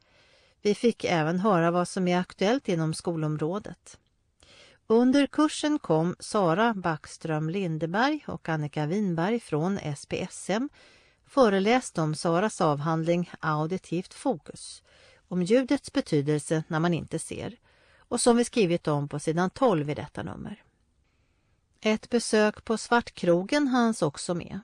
Vi 0.63 0.75
fick 0.75 1.05
även 1.05 1.39
höra 1.39 1.71
vad 1.71 1.89
som 1.89 2.09
är 2.09 2.19
aktuellt 2.19 2.69
inom 2.69 2.95
skolområdet. 2.95 3.99
Under 4.87 5.27
kursen 5.27 5.79
kom 5.79 6.17
Sara 6.19 6.75
Backström 6.75 7.51
Lindeberg 7.51 8.25
och 8.27 8.49
Annika 8.49 8.87
Winberg 8.87 9.41
från 9.41 9.79
SPSM 9.97 10.69
föreläste 11.27 12.01
om 12.01 12.15
Saras 12.15 12.61
avhandling 12.61 13.31
Auditivt 13.41 14.15
fokus, 14.15 14.83
om 15.29 15.43
ljudets 15.43 15.93
betydelse 15.93 16.65
när 16.69 16.81
man 16.81 16.95
inte 16.95 17.19
ser 17.19 17.57
och 18.11 18.21
som 18.21 18.37
vi 18.37 18.45
skrivit 18.45 18.89
om 18.89 19.09
på 19.09 19.19
sidan 19.19 19.51
12 19.51 19.91
i 19.91 19.95
detta 19.95 20.23
nummer. 20.23 20.63
Ett 21.81 22.11
besök 22.11 22.65
på 22.65 22.79
Svartkrogen 22.79 23.69
hanns 23.69 24.03
också 24.03 24.35
med. 24.35 24.61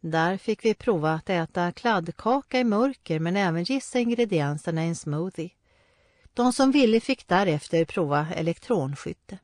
Där 0.00 0.36
fick 0.36 0.64
vi 0.64 0.74
prova 0.74 1.12
att 1.12 1.30
äta 1.30 1.72
kladdkaka 1.72 2.60
i 2.60 2.64
mörker 2.64 3.18
men 3.18 3.36
även 3.36 3.64
gissa 3.64 3.98
ingredienserna 3.98 4.84
i 4.84 4.88
en 4.88 4.96
smoothie. 4.96 5.50
De 6.34 6.52
som 6.52 6.70
ville 6.70 7.00
fick 7.00 7.28
därefter 7.28 7.84
prova 7.84 8.26
elektronskytte. 8.34 9.38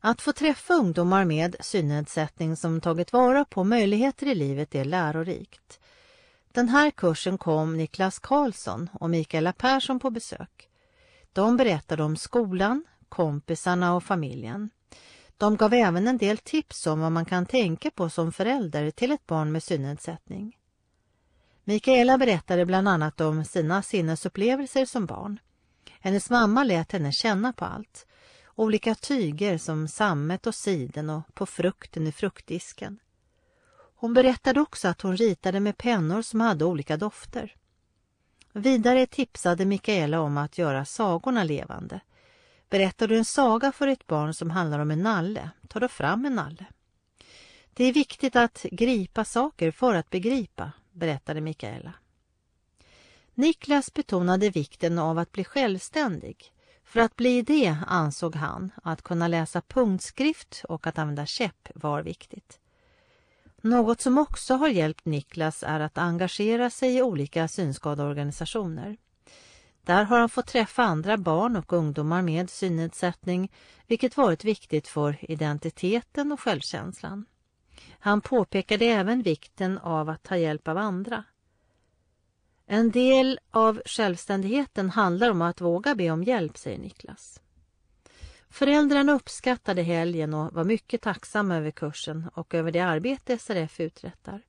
Att 0.00 0.20
få 0.20 0.32
träffa 0.32 0.74
ungdomar 0.74 1.24
med 1.24 1.56
synnedsättning 1.60 2.56
som 2.56 2.80
tagit 2.80 3.12
vara 3.12 3.44
på 3.44 3.64
möjligheter 3.64 4.26
i 4.26 4.34
livet 4.34 4.74
är 4.74 4.84
lärorikt. 4.84 5.80
Den 6.52 6.68
här 6.68 6.90
kursen 6.90 7.38
kom 7.38 7.76
Niklas 7.76 8.18
Karlsson 8.18 8.90
och 8.92 9.10
Mikaela 9.10 9.52
Persson 9.52 10.00
på 10.00 10.10
besök. 10.10 10.69
De 11.32 11.56
berättade 11.56 12.02
om 12.02 12.16
skolan, 12.16 12.84
kompisarna 13.08 13.94
och 13.94 14.04
familjen. 14.04 14.70
De 15.36 15.56
gav 15.56 15.74
även 15.74 16.06
en 16.06 16.18
del 16.18 16.38
tips 16.38 16.86
om 16.86 17.00
vad 17.00 17.12
man 17.12 17.24
kan 17.24 17.46
tänka 17.46 17.90
på 17.90 18.10
som 18.10 18.32
förälder 18.32 18.90
till 18.90 19.12
ett 19.12 19.26
barn 19.26 19.52
med 19.52 19.62
synnedsättning. 19.62 20.56
Mikaela 21.64 22.18
berättade 22.18 22.66
bland 22.66 22.88
annat 22.88 23.20
om 23.20 23.44
sina 23.44 23.82
sinnesupplevelser 23.82 24.84
som 24.84 25.06
barn. 25.06 25.40
Hennes 26.00 26.30
mamma 26.30 26.64
lät 26.64 26.92
henne 26.92 27.12
känna 27.12 27.52
på 27.52 27.64
allt. 27.64 28.06
Olika 28.54 28.94
tyger 28.94 29.58
som 29.58 29.88
sammet 29.88 30.46
och 30.46 30.54
siden 30.54 31.10
och 31.10 31.34
på 31.34 31.46
frukten 31.46 32.06
i 32.06 32.12
fruktdisken. 32.12 32.98
Hon 33.96 34.14
berättade 34.14 34.60
också 34.60 34.88
att 34.88 35.02
hon 35.02 35.16
ritade 35.16 35.60
med 35.60 35.78
pennor 35.78 36.22
som 36.22 36.40
hade 36.40 36.64
olika 36.64 36.96
dofter. 36.96 37.56
Vidare 38.52 39.06
tipsade 39.06 39.64
Mikaela 39.64 40.20
om 40.20 40.38
att 40.38 40.58
göra 40.58 40.84
sagorna 40.84 41.44
levande. 41.44 42.00
Berättar 42.70 43.08
du 43.08 43.16
en 43.16 43.24
saga 43.24 43.72
för 43.72 43.88
ett 43.88 44.06
barn 44.06 44.34
som 44.34 44.50
handlar 44.50 44.78
om 44.78 44.90
en 44.90 45.02
nalle, 45.02 45.50
ta 45.68 45.80
då 45.80 45.88
fram 45.88 46.24
en 46.24 46.34
nalle. 46.34 46.66
Det 47.74 47.84
är 47.84 47.92
viktigt 47.92 48.36
att 48.36 48.62
gripa 48.62 49.24
saker 49.24 49.70
för 49.70 49.94
att 49.94 50.10
begripa, 50.10 50.72
berättade 50.92 51.40
Mikaela. 51.40 51.92
Niklas 53.34 53.94
betonade 53.94 54.50
vikten 54.50 54.98
av 54.98 55.18
att 55.18 55.32
bli 55.32 55.44
självständig. 55.44 56.52
För 56.84 57.00
att 57.00 57.16
bli 57.16 57.42
det 57.42 57.76
ansåg 57.86 58.36
han 58.36 58.72
att 58.82 59.02
kunna 59.02 59.28
läsa 59.28 59.60
punktskrift 59.60 60.64
och 60.68 60.86
att 60.86 60.98
använda 60.98 61.26
käpp 61.26 61.68
var 61.74 62.02
viktigt. 62.02 62.59
Något 63.60 64.00
som 64.00 64.18
också 64.18 64.54
har 64.54 64.68
hjälpt 64.68 65.04
Niklas 65.04 65.62
är 65.62 65.80
att 65.80 65.98
engagera 65.98 66.70
sig 66.70 66.96
i 66.96 67.02
olika 67.02 67.48
synskadeorganisationer. 67.48 68.96
Där 69.82 70.04
har 70.04 70.18
han 70.18 70.28
fått 70.28 70.46
träffa 70.46 70.82
andra 70.82 71.16
barn 71.16 71.56
och 71.56 71.72
ungdomar 71.72 72.22
med 72.22 72.50
synnedsättning 72.50 73.52
vilket 73.86 74.16
varit 74.16 74.44
viktigt 74.44 74.88
för 74.88 75.30
identiteten 75.30 76.32
och 76.32 76.40
självkänslan. 76.40 77.26
Han 77.98 78.20
påpekade 78.20 78.84
även 78.84 79.22
vikten 79.22 79.78
av 79.78 80.08
att 80.08 80.22
ta 80.22 80.36
hjälp 80.36 80.68
av 80.68 80.78
andra. 80.78 81.24
En 82.66 82.90
del 82.90 83.40
av 83.50 83.82
självständigheten 83.86 84.90
handlar 84.90 85.30
om 85.30 85.42
att 85.42 85.60
våga 85.60 85.94
be 85.94 86.10
om 86.10 86.24
hjälp, 86.24 86.58
säger 86.58 86.78
Niklas. 86.78 87.40
Föräldrarna 88.50 89.12
uppskattade 89.12 89.82
helgen 89.82 90.34
och 90.34 90.52
var 90.52 90.64
mycket 90.64 91.02
tacksamma 91.02 91.56
över 91.56 91.70
kursen 91.70 92.30
och 92.34 92.54
över 92.54 92.72
det 92.72 92.80
arbete 92.80 93.38
SRF 93.38 93.80
uträttar. 93.80 94.42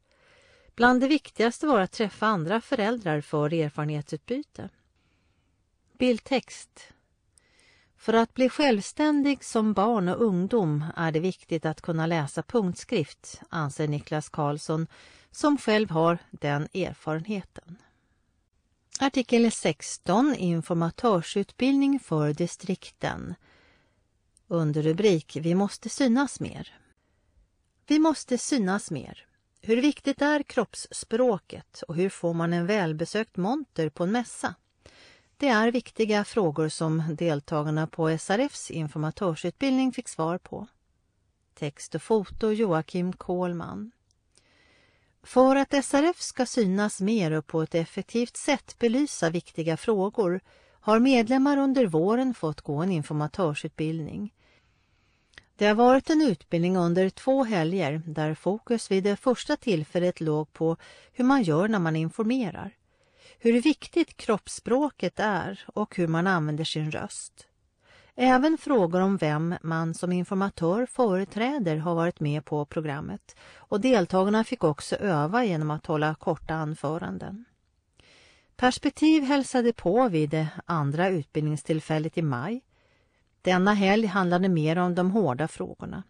Bland 0.75 1.01
det 1.01 1.07
viktigaste 1.07 1.67
var 1.67 1.79
att 1.79 1.91
träffa 1.91 2.25
andra 2.25 2.61
föräldrar 2.61 3.21
för 3.21 3.53
erfarenhetsutbyte. 3.53 4.69
Bildtext 5.97 6.93
För 7.97 8.13
att 8.13 8.33
bli 8.33 8.49
självständig 8.49 9.43
som 9.43 9.73
barn 9.73 10.09
och 10.09 10.21
ungdom 10.21 10.85
är 10.95 11.11
det 11.11 11.19
viktigt 11.19 11.65
att 11.65 11.81
kunna 11.81 12.05
läsa 12.05 12.43
punktskrift, 12.43 13.41
anser 13.49 13.87
Niklas 13.87 14.29
Karlsson 14.29 14.87
som 15.31 15.57
själv 15.57 15.89
har 15.89 16.17
den 16.31 16.67
erfarenheten. 16.73 17.77
Artikel 18.99 19.51
16 19.51 20.35
Informatörsutbildning 20.35 21.99
för 21.99 22.33
distrikten 22.33 23.35
under 24.51 24.81
rubrik 24.81 25.37
Vi 25.41 25.55
måste 25.55 25.89
synas 25.89 26.39
mer. 26.39 26.75
Vi 27.87 27.99
måste 27.99 28.37
synas 28.37 28.91
mer. 28.91 29.25
Hur 29.61 29.81
viktigt 29.81 30.21
är 30.21 30.43
kroppsspråket 30.43 31.83
och 31.87 31.95
hur 31.95 32.09
får 32.09 32.33
man 32.33 32.53
en 32.53 32.65
välbesökt 32.65 33.37
monter 33.37 33.89
på 33.89 34.03
en 34.03 34.11
mässa? 34.11 34.55
Det 35.37 35.47
är 35.47 35.71
viktiga 35.71 36.23
frågor 36.23 36.69
som 36.69 37.15
deltagarna 37.15 37.87
på 37.87 38.17
SRFs 38.17 38.71
informatörsutbildning 38.71 39.91
fick 39.91 40.07
svar 40.07 40.37
på. 40.37 40.67
Text 41.53 41.95
och 41.95 42.01
foto 42.01 42.51
Joakim 42.51 43.13
Kohlman. 43.13 43.91
För 45.23 45.55
att 45.55 45.85
SRF 45.85 46.21
ska 46.21 46.45
synas 46.45 47.01
mer 47.01 47.31
och 47.31 47.47
på 47.47 47.61
ett 47.61 47.75
effektivt 47.75 48.37
sätt 48.37 48.75
belysa 48.79 49.29
viktiga 49.29 49.77
frågor 49.77 50.41
har 50.79 50.99
medlemmar 50.99 51.57
under 51.57 51.85
våren 51.85 52.33
fått 52.33 52.61
gå 52.61 52.75
en 52.75 52.91
informatörsutbildning. 52.91 54.33
Det 55.61 55.67
har 55.67 55.75
varit 55.75 56.09
en 56.09 56.21
utbildning 56.21 56.77
under 56.77 57.09
två 57.09 57.43
helger 57.43 58.01
där 58.05 58.33
fokus 58.33 58.91
vid 58.91 59.03
det 59.03 59.15
första 59.15 59.57
tillfället 59.57 60.21
låg 60.21 60.53
på 60.53 60.77
hur 61.13 61.25
man 61.25 61.43
gör 61.43 61.67
när 61.67 61.79
man 61.79 61.95
informerar, 61.95 62.71
hur 63.39 63.61
viktigt 63.61 64.17
kroppsspråket 64.17 65.19
är 65.19 65.63
och 65.67 65.95
hur 65.95 66.07
man 66.07 66.27
använder 66.27 66.63
sin 66.63 66.91
röst. 66.91 67.47
Även 68.15 68.57
frågor 68.57 69.01
om 69.01 69.17
vem 69.17 69.55
man 69.61 69.93
som 69.93 70.11
informatör 70.11 70.85
företräder 70.85 71.77
har 71.77 71.95
varit 71.95 72.19
med 72.19 72.45
på 72.45 72.65
programmet 72.65 73.35
och 73.55 73.81
deltagarna 73.81 74.43
fick 74.43 74.63
också 74.63 74.95
öva 74.95 75.45
genom 75.45 75.71
att 75.71 75.85
hålla 75.85 76.15
korta 76.15 76.53
anföranden. 76.53 77.45
Perspektiv 78.55 79.23
hälsade 79.23 79.73
på 79.73 80.09
vid 80.09 80.29
det 80.29 80.47
andra 80.65 81.09
utbildningstillfället 81.09 82.17
i 82.17 82.21
maj. 82.21 82.61
Denna 83.41 83.73
helg 83.73 84.05
handlade 84.05 84.49
mer 84.49 84.77
om 84.77 84.95
de 84.95 85.11
hårda 85.11 85.47
frågorna, 85.47 86.03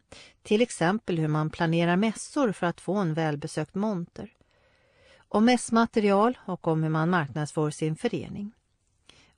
till 0.43 0.61
exempel 0.61 1.17
hur 1.19 1.27
man 1.27 1.49
planerar 1.49 1.95
mässor 1.95 2.51
för 2.51 2.67
att 2.67 2.81
få 2.81 2.95
en 2.95 3.13
välbesökt 3.13 3.75
monter, 3.75 4.29
om 5.27 5.45
mässmaterial 5.45 6.37
och 6.45 6.67
om 6.67 6.83
hur 6.83 6.89
man 6.89 7.09
marknadsför 7.09 7.71
sin 7.71 7.95
förening. 7.95 8.51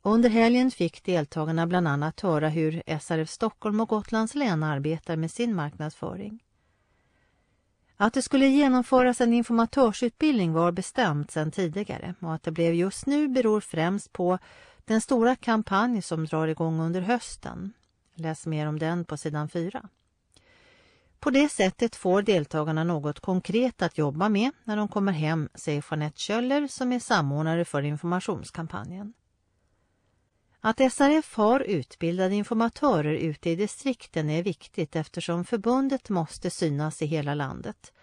Under 0.02 0.30
helgen 0.30 0.72
fick 0.72 1.04
deltagarna 1.04 1.68
bland 1.68 1.88
annat 1.88 2.20
höra 2.20 2.50
hur 2.50 2.84
SRF 3.00 3.30
Stockholm 3.30 3.80
och 3.80 3.90
Gotlands 3.90 4.36
län 4.36 4.64
arbetar 4.64 5.16
med 5.16 5.32
sin 5.32 5.56
marknadsföring. 5.56 6.44
Att 7.98 8.14
det 8.14 8.22
skulle 8.22 8.48
genomföras 8.48 9.22
en 9.22 9.34
informatörsutbildning 9.34 10.54
var 10.54 10.72
bestämt 10.72 11.32
sedan 11.32 11.52
tidigare 11.52 12.16
och 12.20 12.34
att 12.34 12.44
det 12.44 12.52
blev 12.52 12.74
just 12.74 13.06
nu 13.06 13.28
beror 13.28 13.62
främst 13.62 14.14
på 14.14 14.40
den 14.86 15.02
stora 15.02 15.36
kampanj 15.36 16.02
som 16.02 16.26
drar 16.26 16.48
igång 16.48 16.80
under 16.80 17.02
hösten. 17.02 17.74
Läs 18.16 18.46
mer 18.46 18.68
om 18.68 18.80
den 18.80 19.06
på 19.06 19.18
sidan 19.18 19.50
4. 19.50 19.90
På 21.20 21.30
det 21.30 21.50
sättet 21.50 21.96
får 21.96 22.22
deltagarna 22.22 22.84
något 22.84 23.20
konkret 23.20 23.82
att 23.82 23.98
jobba 23.98 24.30
med 24.30 24.52
när 24.64 24.78
de 24.78 24.88
kommer 24.88 25.12
hem, 25.12 25.50
säger 25.56 25.86
Jeanette 25.92 26.20
Kjöller 26.20 26.68
som 26.68 26.92
är 26.92 27.00
samordnare 27.00 27.66
för 27.66 27.82
informationskampanjen. 27.82 29.14
Att 30.62 30.94
SRF 30.94 31.36
har 31.36 31.60
utbildade 31.60 32.36
informatörer 32.36 33.14
ute 33.14 33.50
i 33.50 33.56
distrikten 33.56 34.30
är 34.30 34.44
viktigt 34.44 34.96
eftersom 34.96 35.46
förbundet 35.46 36.10
måste 36.10 36.50
synas 36.50 37.02
i 37.02 37.06
hela 37.06 37.34
landet. 37.34 37.94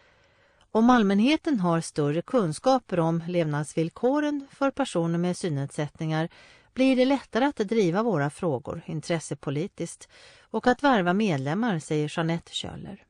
Om 0.72 0.90
allmänheten 0.90 1.60
har 1.60 1.80
större 1.80 2.22
kunskaper 2.22 3.00
om 3.00 3.22
levnadsvillkoren 3.28 4.46
för 4.50 4.70
personer 4.70 5.18
med 5.18 5.36
synnedsättningar 5.36 6.28
blir 6.74 6.96
det 6.96 7.04
lättare 7.04 7.44
att 7.44 7.56
driva 7.56 8.02
våra 8.02 8.30
frågor 8.30 8.82
intressepolitiskt 8.86 10.08
och 10.40 10.66
att 10.66 10.82
värva 10.82 11.12
medlemmar, 11.12 11.78
säger 11.78 12.12
Jeanette 12.16 12.54
Kjöller. 12.54 13.04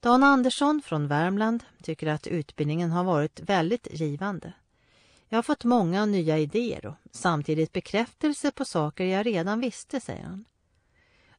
Dan 0.00 0.22
Andersson 0.22 0.82
från 0.84 1.08
Värmland 1.08 1.64
tycker 1.82 2.06
att 2.06 2.26
utbildningen 2.26 2.90
har 2.90 3.04
varit 3.04 3.40
väldigt 3.40 3.88
givande. 3.90 4.52
Jag 5.28 5.38
har 5.38 5.42
fått 5.42 5.64
många 5.64 6.06
nya 6.06 6.38
idéer 6.38 6.86
och 6.86 6.94
samtidigt 7.10 7.72
bekräftelse 7.72 8.50
på 8.50 8.64
saker 8.64 9.04
jag 9.04 9.26
redan 9.26 9.60
visste, 9.60 10.00
säger 10.00 10.24
han. 10.24 10.44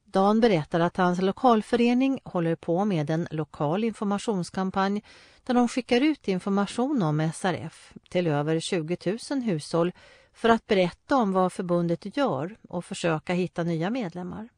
Dan 0.03 0.39
berättar 0.39 0.79
att 0.79 0.97
hans 0.97 1.21
lokalförening 1.21 2.19
håller 2.23 2.55
på 2.55 2.85
med 2.85 3.09
en 3.09 3.27
lokal 3.31 3.83
informationskampanj 3.83 5.03
där 5.43 5.53
de 5.53 5.67
skickar 5.67 6.01
ut 6.01 6.27
information 6.27 7.01
om 7.01 7.31
SRF 7.33 7.93
till 8.09 8.27
över 8.27 8.59
20 8.59 8.97
000 9.29 9.41
hushåll 9.41 9.91
för 10.39 10.49
att 10.49 10.67
berätta 10.67 11.15
om 11.15 11.31
vad 11.31 11.53
förbundet 11.53 12.17
gör 12.17 12.57
och 12.69 12.85
försöka 12.85 13.33
hitta 13.33 13.63
nya 13.63 13.89
medlemmar. 13.89 14.49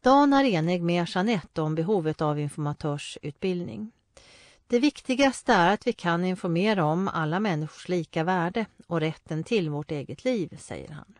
Dan 0.00 0.32
är 0.32 0.44
enig 0.44 0.82
med 0.82 1.08
Jeanette 1.08 1.62
om 1.62 1.74
behovet 1.74 2.20
av 2.20 2.40
informatörsutbildning. 2.40 3.92
Det 4.66 4.78
viktigaste 4.78 5.52
är 5.52 5.74
att 5.74 5.86
vi 5.86 5.92
kan 5.92 6.24
informera 6.24 6.84
om 6.84 7.08
alla 7.08 7.40
människors 7.40 7.88
lika 7.88 8.24
värde 8.24 8.66
och 8.86 9.00
rätten 9.00 9.44
till 9.44 9.70
vårt 9.70 9.90
eget 9.90 10.24
liv, 10.24 10.56
säger 10.60 10.90
han. 10.90 11.18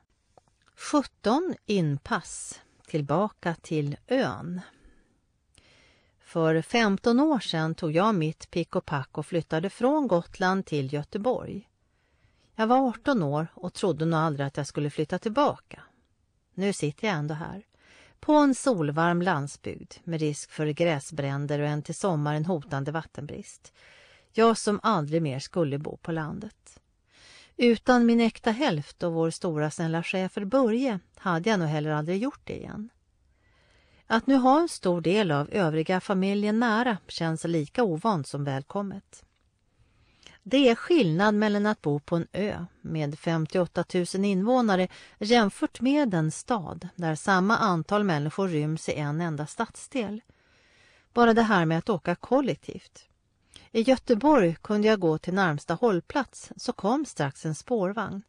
17 0.76 1.54
inpass 1.66 2.60
tillbaka 2.86 3.54
till 3.62 3.96
ön. 4.06 4.60
För 6.20 6.62
15 6.62 7.20
år 7.20 7.38
sedan 7.38 7.74
tog 7.74 7.92
jag 7.92 8.14
mitt 8.14 8.50
pick 8.50 8.76
och 8.76 8.86
pack 8.86 9.18
och 9.18 9.26
flyttade 9.26 9.70
från 9.70 10.08
Gotland 10.08 10.66
till 10.66 10.92
Göteborg. 10.92 11.68
Jag 12.56 12.66
var 12.66 12.88
18 12.88 13.22
år 13.22 13.46
och 13.54 13.74
trodde 13.74 14.04
nog 14.04 14.20
aldrig 14.20 14.46
att 14.46 14.56
jag 14.56 14.66
skulle 14.66 14.90
flytta 14.90 15.18
tillbaka. 15.18 15.82
Nu 16.54 16.72
sitter 16.72 17.06
jag 17.08 17.16
ändå 17.16 17.34
här. 17.34 17.62
På 18.20 18.32
en 18.32 18.54
solvarm 18.54 19.22
landsbygd 19.22 19.94
med 20.04 20.20
risk 20.20 20.50
för 20.50 20.66
gräsbränder 20.66 21.60
och 21.60 21.66
en 21.66 21.82
till 21.82 21.94
sommaren 21.94 22.44
hotande 22.44 22.92
vattenbrist. 22.92 23.72
Jag 24.32 24.58
som 24.58 24.80
aldrig 24.82 25.22
mer 25.22 25.38
skulle 25.38 25.78
bo 25.78 25.96
på 25.96 26.12
landet. 26.12 26.80
Utan 27.56 28.06
min 28.06 28.20
äkta 28.20 28.50
hälft 28.50 29.02
och 29.02 29.12
vår 29.12 29.30
stora 29.30 29.70
snälla 29.70 30.02
chefer 30.02 30.44
Börje 30.44 31.00
hade 31.16 31.50
jag 31.50 31.58
nog 31.58 31.68
heller 31.68 31.90
aldrig 31.90 32.22
gjort 32.22 32.40
det 32.44 32.56
igen. 32.56 32.88
Att 34.06 34.26
nu 34.26 34.36
ha 34.36 34.60
en 34.60 34.68
stor 34.68 35.00
del 35.00 35.30
av 35.30 35.50
övriga 35.52 36.00
familjen 36.00 36.60
nära 36.60 36.98
känns 37.08 37.44
lika 37.44 37.84
ovant 37.84 38.26
som 38.26 38.44
välkommet. 38.44 39.24
Det 40.46 40.68
är 40.68 40.74
skillnad 40.74 41.34
mellan 41.34 41.66
att 41.66 41.82
bo 41.82 42.00
på 42.00 42.16
en 42.16 42.26
ö 42.32 42.64
med 42.80 43.18
58 43.18 43.84
000 43.94 44.06
invånare 44.24 44.88
jämfört 45.18 45.80
med 45.80 46.14
en 46.14 46.30
stad 46.30 46.88
där 46.94 47.14
samma 47.14 47.56
antal 47.56 48.04
människor 48.04 48.48
ryms 48.48 48.88
i 48.88 48.94
en 48.94 49.20
enda 49.20 49.46
stadsdel. 49.46 50.20
Bara 51.12 51.34
det 51.34 51.42
här 51.42 51.64
med 51.64 51.78
att 51.78 51.88
åka 51.88 52.14
kollektivt. 52.14 53.08
I 53.72 53.80
Göteborg 53.80 54.56
kunde 54.62 54.88
jag 54.88 55.00
gå 55.00 55.18
till 55.18 55.34
närmsta 55.34 55.74
hållplats 55.74 56.52
så 56.56 56.72
kom 56.72 57.04
strax 57.04 57.46
en 57.46 57.54
spårvagn. 57.54 58.22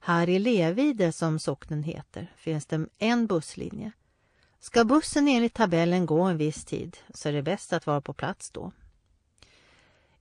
Här 0.00 0.28
i 0.28 0.38
Levide, 0.38 1.12
som 1.12 1.38
socknen 1.38 1.82
heter, 1.82 2.32
finns 2.36 2.66
det 2.66 2.86
en 2.98 3.26
busslinje. 3.26 3.92
Ska 4.60 4.84
bussen 4.84 5.28
enligt 5.28 5.54
tabellen 5.54 6.06
gå 6.06 6.22
en 6.22 6.36
viss 6.36 6.64
tid 6.64 6.96
så 7.14 7.28
är 7.28 7.32
det 7.32 7.42
bäst 7.42 7.72
att 7.72 7.86
vara 7.86 8.00
på 8.00 8.12
plats 8.12 8.50
då. 8.50 8.72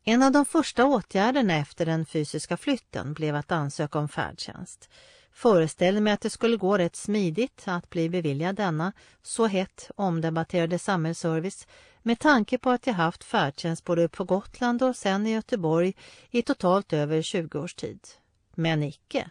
En 0.10 0.24
av 0.24 0.32
de 0.32 0.46
första 0.46 0.86
åtgärderna 0.86 1.56
efter 1.56 1.86
den 1.86 2.06
fysiska 2.06 2.58
flytten 2.58 3.14
blev 3.14 3.36
att 3.36 3.52
ansöka 3.52 4.00
om 4.00 4.10
färdtjänst. 4.10 4.90
Föreställde 5.32 6.02
mig 6.02 6.14
att 6.14 6.22
det 6.22 6.30
skulle 6.30 6.58
gå 6.58 6.78
rätt 6.78 6.96
smidigt 6.96 7.64
att 7.66 7.90
bli 7.90 8.10
beviljad 8.10 8.56
denna 8.56 8.94
så 9.22 9.48
hett 9.48 9.92
omdebatterade 9.96 10.80
samhällsservice 10.80 11.68
med 12.02 12.20
tanke 12.20 12.58
på 12.58 12.70
att 12.70 12.88
jag 12.88 12.94
haft 12.94 13.24
färdtjänst 13.24 13.84
både 13.84 14.10
på 14.10 14.24
Gotland 14.24 14.84
och 14.84 14.96
sen 14.96 15.28
i 15.28 15.32
Göteborg 15.32 15.94
i 16.30 16.42
totalt 16.42 16.94
över 16.94 17.22
20 17.22 17.60
års 17.60 17.76
tid. 17.76 18.00
Men 18.56 18.84
icke. 18.84 19.30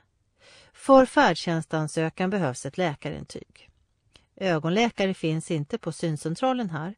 För 0.73 1.07
färdtjänstansökan 1.07 2.31
behövs 2.31 2.67
ett 2.67 2.79
läkarintyg. 2.79 3.71
Ögonläkare 4.37 5.15
finns 5.15 5.51
inte 5.51 5.79
på 5.79 5.93
syncentralen 5.93 6.71
här, 6.71 6.95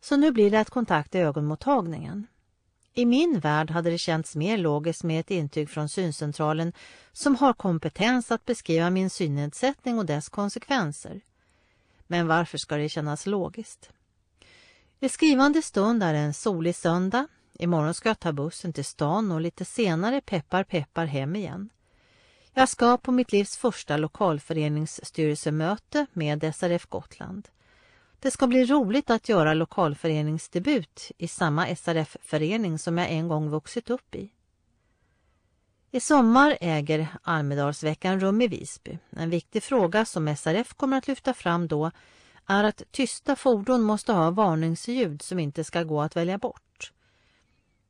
så 0.00 0.16
nu 0.16 0.30
blir 0.30 0.50
det 0.50 0.60
att 0.60 0.70
kontakta 0.70 1.18
ögonmottagningen. 1.18 2.26
I 2.94 3.06
min 3.06 3.40
värld 3.40 3.70
hade 3.70 3.90
det 3.90 3.98
känts 3.98 4.36
mer 4.36 4.58
logiskt 4.58 5.04
med 5.04 5.20
ett 5.20 5.30
intyg 5.30 5.70
från 5.70 5.88
syncentralen 5.88 6.72
som 7.12 7.36
har 7.36 7.52
kompetens 7.52 8.30
att 8.30 8.44
beskriva 8.44 8.90
min 8.90 9.10
synnedsättning 9.10 9.98
och 9.98 10.06
dess 10.06 10.28
konsekvenser. 10.28 11.20
Men 12.06 12.26
varför 12.26 12.58
ska 12.58 12.76
det 12.76 12.88
kännas 12.88 13.26
logiskt? 13.26 13.90
I 15.00 15.08
skrivande 15.08 15.62
stund 15.62 16.02
är 16.02 16.12
det 16.12 16.18
en 16.18 16.34
solig 16.34 16.76
söndag. 16.76 17.28
Imorgon 17.58 17.94
ska 17.94 18.08
jag 18.08 18.20
ta 18.20 18.32
bussen 18.32 18.72
till 18.72 18.84
stan 18.84 19.32
och 19.32 19.40
lite 19.40 19.64
senare 19.64 20.20
peppar 20.20 20.64
peppar 20.64 21.06
hem 21.06 21.36
igen. 21.36 21.68
Jag 22.54 22.68
ska 22.68 22.96
på 22.96 23.12
mitt 23.12 23.32
livs 23.32 23.56
första 23.56 23.96
lokalföreningsstyrelsemöte 23.96 26.06
med 26.12 26.54
SRF 26.54 26.86
Gotland. 26.86 27.48
Det 28.22 28.30
ska 28.30 28.46
bli 28.46 28.64
roligt 28.64 29.10
att 29.10 29.28
göra 29.28 29.54
lokalföreningsdebut 29.54 31.12
i 31.18 31.28
samma 31.28 31.76
SRF-förening 31.76 32.78
som 32.78 32.98
jag 32.98 33.10
en 33.10 33.28
gång 33.28 33.50
vuxit 33.50 33.90
upp 33.90 34.14
i. 34.14 34.30
I 35.90 36.00
sommar 36.00 36.58
äger 36.60 37.08
Almedalsveckan 37.22 38.20
rum 38.20 38.40
i 38.42 38.48
Visby. 38.48 38.98
En 39.10 39.30
viktig 39.30 39.62
fråga 39.62 40.04
som 40.04 40.36
SRF 40.36 40.74
kommer 40.74 40.98
att 40.98 41.08
lyfta 41.08 41.34
fram 41.34 41.68
då 41.68 41.90
är 42.46 42.64
att 42.64 42.82
tysta 42.90 43.36
fordon 43.36 43.82
måste 43.82 44.12
ha 44.12 44.30
varningsljud 44.30 45.22
som 45.22 45.38
inte 45.38 45.64
ska 45.64 45.82
gå 45.82 46.02
att 46.02 46.16
välja 46.16 46.38
bort. 46.38 46.92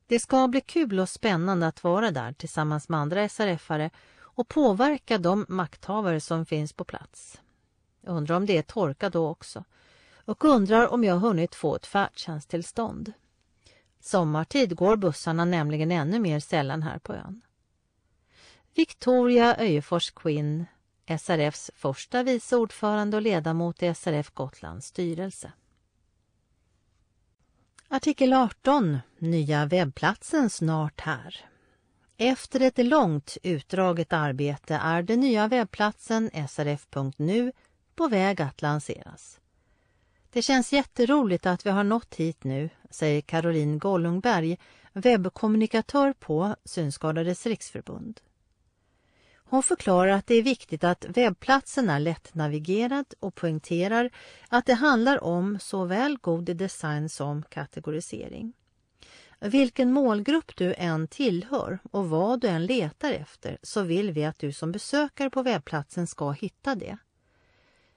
Det 0.06 0.18
ska 0.18 0.48
bli 0.48 0.60
kul 0.60 1.00
och 1.00 1.08
spännande 1.08 1.66
att 1.66 1.84
vara 1.84 2.10
där 2.10 2.32
tillsammans 2.32 2.88
med 2.88 3.00
andra 3.00 3.28
SRF-are 3.28 3.90
och 4.20 4.48
påverka 4.48 5.18
de 5.18 5.46
makthavare 5.48 6.20
som 6.20 6.46
finns 6.46 6.72
på 6.72 6.84
plats. 6.84 7.40
Jag 8.00 8.16
undrar 8.16 8.36
om 8.36 8.46
det 8.46 8.58
är 8.58 8.62
torka 8.62 9.10
då 9.10 9.28
också 9.28 9.64
och 10.32 10.44
undrar 10.44 10.88
om 10.88 11.04
jag 11.04 11.18
hunnit 11.18 11.54
få 11.54 11.76
ett 11.76 11.86
färdtjänsttillstånd. 11.86 13.12
Sommartid 14.00 14.76
går 14.76 14.96
bussarna 14.96 15.44
nämligen 15.44 15.90
ännu 15.90 16.18
mer 16.18 16.40
sällan 16.40 16.82
här 16.82 16.98
på 16.98 17.14
ön. 17.14 17.40
Victoria 18.74 19.56
Öjefors 19.56 20.10
Quinn, 20.10 20.66
SRFs 21.18 21.70
första 21.74 22.22
vice 22.22 22.56
ordförande 22.56 23.16
och 23.16 23.22
ledamot 23.22 23.82
i 23.82 23.94
SRF 23.94 24.30
Gotlands 24.30 24.86
styrelse. 24.86 25.52
Artikel 27.88 28.32
18. 28.32 28.98
Nya 29.18 29.66
webbplatsen 29.66 30.50
snart 30.50 31.00
här. 31.00 31.44
Efter 32.16 32.60
ett 32.60 32.86
långt 32.86 33.36
utdraget 33.42 34.12
arbete 34.12 34.74
är 34.74 35.02
den 35.02 35.20
nya 35.20 35.48
webbplatsen 35.48 36.30
srf.nu 36.48 37.52
på 37.94 38.08
väg 38.08 38.42
att 38.42 38.62
lanseras. 38.62 39.41
Det 40.32 40.42
känns 40.42 40.72
jätteroligt 40.72 41.46
att 41.46 41.66
vi 41.66 41.70
har 41.70 41.84
nått 41.84 42.14
hit 42.14 42.44
nu, 42.44 42.70
säger 42.90 43.20
Caroline 43.20 43.78
Gollungberg, 43.78 44.58
webbkommunikatör 44.92 46.12
på 46.12 46.56
Synskadades 46.64 47.46
riksförbund. 47.46 48.20
Hon 49.34 49.62
förklarar 49.62 50.12
att 50.12 50.26
det 50.26 50.34
är 50.34 50.42
viktigt 50.42 50.84
att 50.84 51.04
webbplatsen 51.08 51.90
är 51.90 52.00
lättnavigerad 52.00 53.14
och 53.20 53.34
poängterar 53.34 54.10
att 54.48 54.66
det 54.66 54.74
handlar 54.74 55.24
om 55.24 55.58
såväl 55.60 56.18
god 56.18 56.56
design 56.56 57.08
som 57.08 57.42
kategorisering. 57.42 58.52
Vilken 59.40 59.92
målgrupp 59.92 60.56
du 60.56 60.74
än 60.74 61.08
tillhör 61.08 61.78
och 61.90 62.10
vad 62.10 62.40
du 62.40 62.48
än 62.48 62.66
letar 62.66 63.12
efter 63.12 63.58
så 63.62 63.82
vill 63.82 64.12
vi 64.12 64.24
att 64.24 64.38
du 64.38 64.52
som 64.52 64.72
besökare 64.72 65.30
på 65.30 65.42
webbplatsen 65.42 66.06
ska 66.06 66.30
hitta 66.30 66.74
det. 66.74 66.98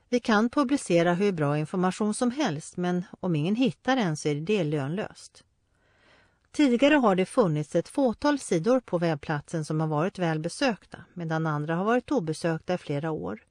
Vi 0.09 0.19
kan 0.19 0.49
publicera 0.49 1.13
hur 1.13 1.31
bra 1.31 1.57
information 1.57 2.13
som 2.13 2.31
helst 2.31 2.77
men 2.77 3.05
om 3.19 3.35
ingen 3.35 3.55
hittar 3.55 3.95
den 3.95 4.17
så 4.17 4.29
är 4.29 4.35
det 4.35 4.63
lönlöst. 4.63 5.43
Tidigare 6.51 6.95
har 6.95 7.15
det 7.15 7.25
funnits 7.25 7.75
ett 7.75 7.89
fåtal 7.89 8.39
sidor 8.39 8.79
på 8.79 8.97
webbplatsen 8.97 9.65
som 9.65 9.79
har 9.79 9.87
varit 9.87 10.19
välbesökta 10.19 10.97
medan 11.13 11.47
andra 11.47 11.75
har 11.75 11.85
varit 11.85 12.11
obesökta 12.11 12.73
i 12.73 12.77
flera 12.77 13.11
år. 13.11 13.43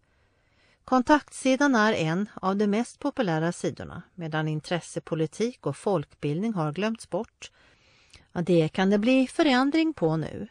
Kontaktsidan 0.85 1.75
är 1.75 1.93
en 1.93 2.29
av 2.35 2.57
de 2.57 2.67
mest 2.67 2.99
populära 2.99 3.53
sidorna 3.53 4.03
medan 4.15 4.49
intressepolitik 4.49 5.67
och 5.67 5.77
folkbildning 5.77 6.55
har 6.55 6.73
glömts 6.73 7.11
bort. 7.11 7.51
Ja, 8.33 8.43
det 8.43 8.69
kan 8.69 8.91
det 8.91 8.99
bli 8.99 9.27
förändring 9.27 9.95
på 9.95 10.17
nu. 10.17 10.49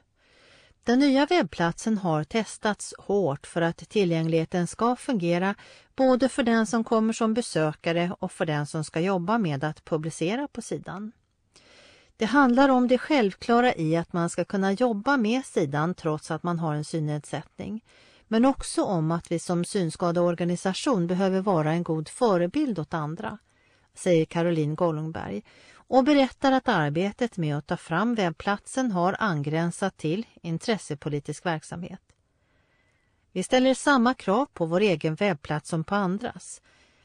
Den 0.86 1.00
nya 1.00 1.26
webbplatsen 1.26 1.98
har 1.98 2.24
testats 2.24 2.94
hårt 2.98 3.48
för 3.48 3.62
att 3.62 3.78
tillgängligheten 3.78 4.68
ska 4.68 4.96
fungera 4.96 5.56
både 5.96 6.30
för 6.30 6.44
den 6.44 6.68
som 6.68 6.84
kommer 6.84 7.14
som 7.14 7.34
besökare 7.34 8.16
och 8.20 8.32
för 8.32 8.46
den 8.46 8.68
som 8.68 8.84
ska 8.84 9.00
jobba 9.00 9.38
med 9.38 9.64
att 9.64 9.86
publicera 9.86 10.48
på 10.48 10.62
sidan. 10.62 11.12
Det 12.18 12.26
handlar 12.26 12.70
om 12.70 12.88
det 12.88 12.98
självklara 12.98 13.76
i 13.76 13.96
att 13.96 14.14
man 14.14 14.30
ska 14.30 14.46
kunna 14.46 14.72
jobba 14.72 15.18
med 15.18 15.46
sidan 15.46 15.94
trots 15.96 16.32
att 16.32 16.44
man 16.44 16.60
har 16.60 16.76
en 16.76 16.86
synnedsättning. 16.86 17.84
Men 18.28 18.46
också 18.46 18.84
om 18.84 19.12
att 19.12 19.32
vi 19.32 19.40
som 19.40 19.66
synskadeorganisation 19.66 21.08
behöver 21.08 21.42
vara 21.42 21.72
en 21.72 21.84
god 21.84 22.10
förebild 22.10 22.80
åt 22.80 22.94
andra, 22.94 23.38
säger 23.94 24.26
Caroline 24.26 24.76
Gollungberg 24.76 25.44
och 25.94 26.04
berättar 26.04 26.52
att 26.52 26.68
arbetet 26.68 27.38
med 27.38 27.58
att 27.58 27.68
ta 27.68 27.78
fram 27.78 28.16
webbplatsen 28.16 28.92
har 28.92 29.16
angränsat 29.20 29.98
till 29.98 30.26
intressepolitisk 30.42 31.46
verksamhet. 31.46 32.02
Vi 33.32 33.44
ställer 33.44 33.74
samma 33.74 34.14
krav 34.14 34.46
på 34.54 34.66
vår 34.66 34.82
egen 34.82 35.16
webbplats 35.16 35.70
som 35.70 35.84
på 35.84 35.96
andras. 35.96 36.62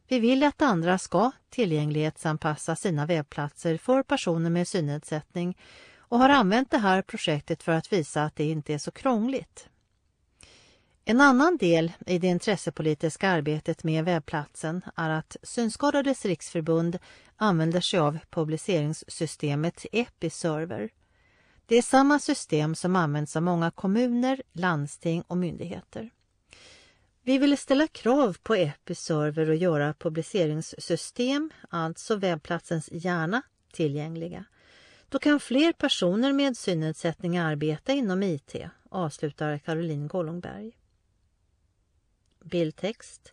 Vi 0.09 0.21
vill 0.21 0.43
att 0.43 0.63
andra 0.63 0.99
ska 0.99 1.31
tillgänglighetsanpassa 1.51 2.77
sina 2.77 3.07
webbplatser 3.07 3.77
för 3.77 4.03
personer 4.03 4.51
med 4.51 4.69
synnedsättning 4.69 5.59
och 5.99 6.19
har 6.19 6.29
använt 6.29 6.71
det 6.71 6.79
här 6.79 7.03
projektet 7.03 7.63
för 7.63 7.73
att 7.73 7.93
visa 7.93 8.25
att 8.25 8.37
det 8.37 8.45
inte 8.45 8.75
är 8.75 8.79
så 8.79 8.91
krångligt. 8.91 9.69
En 11.11 11.21
annan 11.21 11.57
del 11.57 11.93
i 12.07 12.19
det 12.19 12.27
intressepolitiska 12.27 13.29
arbetet 13.29 13.85
med 13.85 14.05
webbplatsen 14.05 14.83
är 14.97 15.11
att 15.11 15.37
Synskadades 15.43 16.25
riksförbund 16.25 16.99
använder 17.37 17.81
sig 17.81 18.01
av 18.01 18.19
publiceringssystemet 18.31 19.87
Episerver. 19.93 20.91
Det 21.67 21.77
är 21.77 21.83
samma 21.83 22.19
system 22.19 22.75
som 22.75 22.97
används 22.97 23.37
av 23.37 23.43
många 23.43 23.71
kommuner, 23.71 24.43
landsting 24.53 25.23
och 25.27 25.37
myndigheter. 25.37 26.11
Vi 27.23 27.39
vill 27.39 27.59
ställa 27.59 27.87
krav 27.87 28.37
på 28.43 28.55
Episerver 28.55 29.51
och 29.51 29.57
göra 29.57 29.95
publiceringssystem, 29.95 31.51
alltså 31.71 32.17
webbplatsens 32.17 32.89
hjärna, 32.93 33.43
tillgängliga. 33.73 34.45
Då 35.09 35.19
kan 35.19 35.41
fler 35.41 35.73
personer 35.73 36.33
med 36.33 36.57
synnedsättning 36.57 37.39
arbeta 37.39 37.93
inom 37.93 38.23
IT, 38.23 38.57
avslutar 38.91 39.59
Caroline 39.59 40.09
Gollongberg. 40.09 40.75
Bildtext 42.45 43.33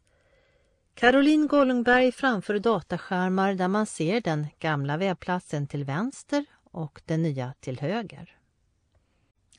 Caroline 0.94 1.48
Gollungberg 1.48 2.12
framför 2.12 2.60
dataskärmar 2.60 3.54
där 3.54 3.68
man 3.68 3.86
ser 3.86 4.22
den 4.22 4.48
gamla 4.60 4.98
webbplatsen 4.98 5.68
till 5.68 5.84
vänster 5.84 6.46
och 6.72 7.02
den 7.06 7.22
nya 7.22 7.54
till 7.60 7.80
höger. 7.80 8.38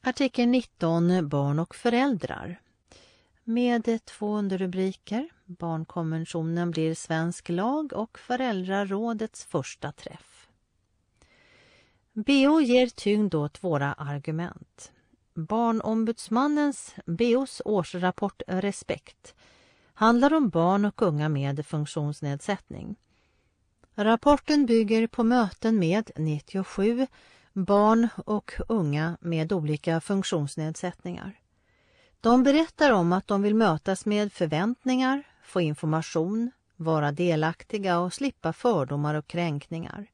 Artikel 0.03 0.49
19 0.49 1.29
Barn 1.29 1.59
och 1.59 1.75
föräldrar 1.75 2.61
med 3.45 4.05
två 4.05 4.37
underrubriker. 4.37 5.29
Barnkonventionen 5.45 6.71
blir 6.71 6.95
svensk 6.95 7.49
lag 7.49 7.93
och 7.93 8.19
Föräldrarådets 8.19 9.45
första 9.45 9.93
träff. 9.93 10.49
BO 12.13 12.61
ger 12.61 12.87
tyngd 12.87 13.35
åt 13.35 13.65
våra 13.65 13.93
argument. 13.93 14.93
Barnombudsmannens, 15.37 16.95
BOs 17.07 17.63
årsrapport 17.65 18.43
Respekt 18.47 19.35
handlar 19.95 20.35
om 20.35 20.49
barn 20.49 20.85
och 20.85 21.03
unga 21.03 21.29
med 21.29 21.67
funktionsnedsättning. 21.67 22.97
Rapporten 23.95 24.67
bygger 24.67 25.07
på 25.07 25.25
möten 25.25 25.79
med 25.79 26.11
97 26.17 27.07
barn 27.53 28.09
och 28.25 28.53
unga 28.69 29.19
med 29.21 29.53
olika 29.53 30.01
funktionsnedsättningar. 30.01 31.41
De 32.21 32.43
berättar 32.43 32.93
om 32.93 33.13
att 33.13 33.27
de 33.27 33.43
vill 33.43 33.55
mötas 33.55 34.07
med 34.07 34.33
förväntningar, 34.33 35.23
få 35.45 35.61
information, 35.61 36.51
vara 36.77 37.13
delaktiga 37.13 37.99
och 37.99 38.13
slippa 38.13 38.53
fördomar 38.53 39.15
och 39.15 39.27
kränkningar. 39.27 40.07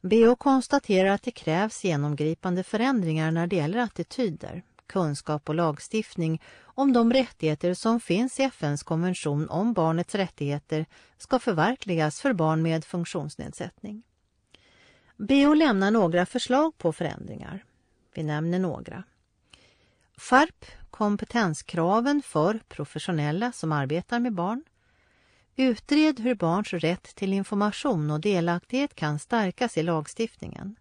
BO 0.00 0.36
konstaterar 0.36 1.10
att 1.10 1.22
det 1.22 1.30
krävs 1.30 1.84
genomgripande 1.84 2.62
förändringar 2.62 3.30
när 3.30 3.46
det 3.46 3.56
gäller 3.56 3.78
attityder, 3.78 4.62
kunskap 4.86 5.48
och 5.48 5.54
lagstiftning 5.54 6.42
om 6.62 6.92
de 6.92 7.12
rättigheter 7.12 7.74
som 7.74 8.00
finns 8.00 8.40
i 8.40 8.42
FNs 8.42 8.82
konvention 8.82 9.48
om 9.48 9.72
barnets 9.72 10.14
rättigheter 10.14 10.86
ska 11.18 11.38
förverkligas 11.38 12.20
för 12.20 12.32
barn 12.32 12.62
med 12.62 12.84
funktionsnedsättning. 12.84 14.02
BO 15.16 15.54
lämnar 15.54 15.90
några 15.90 16.26
förslag 16.26 16.78
på 16.78 16.92
förändringar. 16.92 17.64
Vi 18.14 18.22
nämner 18.22 18.58
några. 18.58 19.04
Skärp 20.16 20.64
kompetenskraven 20.90 22.22
för 22.22 22.60
professionella 22.68 23.52
som 23.52 23.72
arbetar 23.72 24.20
med 24.20 24.32
barn. 24.32 24.64
Utred 25.60 26.20
hur 26.20 26.34
barns 26.34 26.72
rätt 26.72 27.14
till 27.14 27.32
information 27.32 28.10
och 28.10 28.20
delaktighet 28.20 28.94
kan 28.94 29.18
stärkas 29.18 29.78
i 29.78 29.82
lagstiftningen. 29.82 30.76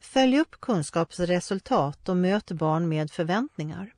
Följ 0.00 0.40
upp 0.40 0.60
kunskapsresultat 0.60 2.08
och 2.08 2.16
möt 2.16 2.52
barn 2.52 2.88
med 2.88 3.10
förväntningar. 3.10 3.94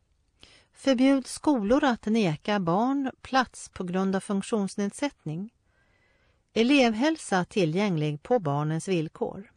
Förbjud 0.72 1.26
skolor 1.26 1.84
att 1.84 2.06
neka 2.06 2.60
barn 2.60 3.10
plats 3.22 3.68
på 3.68 3.84
grund 3.84 4.16
av 4.16 4.20
funktionsnedsättning. 4.20 5.54
Elevhälsa 6.54 7.44
tillgänglig 7.44 8.22
på 8.22 8.38
barnens 8.38 8.88
villkor. 8.88 9.50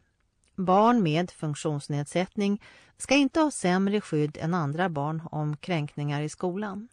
Barn 0.56 1.02
med 1.02 1.30
funktionsnedsättning 1.30 2.62
ska 2.96 3.14
inte 3.14 3.40
ha 3.40 3.50
sämre 3.50 4.00
skydd 4.00 4.38
än 4.40 4.54
andra 4.54 4.88
barn 4.88 5.22
om 5.30 5.56
kränkningar 5.56 6.22
i 6.22 6.28
skolan. 6.28 6.88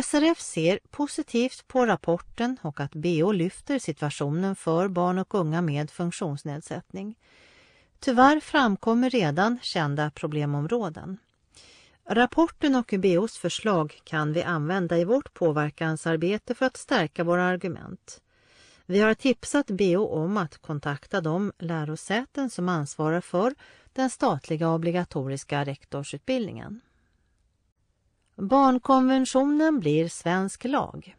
SRF 0.00 0.40
ser 0.40 0.78
positivt 0.90 1.68
på 1.68 1.86
rapporten 1.86 2.56
och 2.62 2.80
att 2.80 2.94
BO 2.94 3.32
lyfter 3.32 3.78
situationen 3.78 4.56
för 4.56 4.88
barn 4.88 5.18
och 5.18 5.34
unga 5.34 5.62
med 5.62 5.90
funktionsnedsättning. 5.90 7.18
Tyvärr 8.00 8.40
framkommer 8.40 9.10
redan 9.10 9.58
kända 9.62 10.10
problemområden. 10.10 11.18
Rapporten 12.08 12.74
och 12.74 12.94
BOs 12.98 13.38
förslag 13.38 14.00
kan 14.04 14.32
vi 14.32 14.42
använda 14.42 14.98
i 14.98 15.04
vårt 15.04 15.34
påverkansarbete 15.34 16.54
för 16.54 16.66
att 16.66 16.76
stärka 16.76 17.24
våra 17.24 17.44
argument. 17.44 18.20
Vi 18.86 19.00
har 19.00 19.14
tipsat 19.14 19.66
BO 19.66 20.06
om 20.06 20.36
att 20.36 20.58
kontakta 20.58 21.20
de 21.20 21.52
lärosäten 21.58 22.50
som 22.50 22.68
ansvarar 22.68 23.20
för 23.20 23.54
den 23.92 24.10
statliga 24.10 24.70
obligatoriska 24.70 25.64
rektorsutbildningen. 25.64 26.80
Barnkonventionen 28.42 29.80
blir 29.80 30.08
svensk 30.08 30.64
lag. 30.64 31.16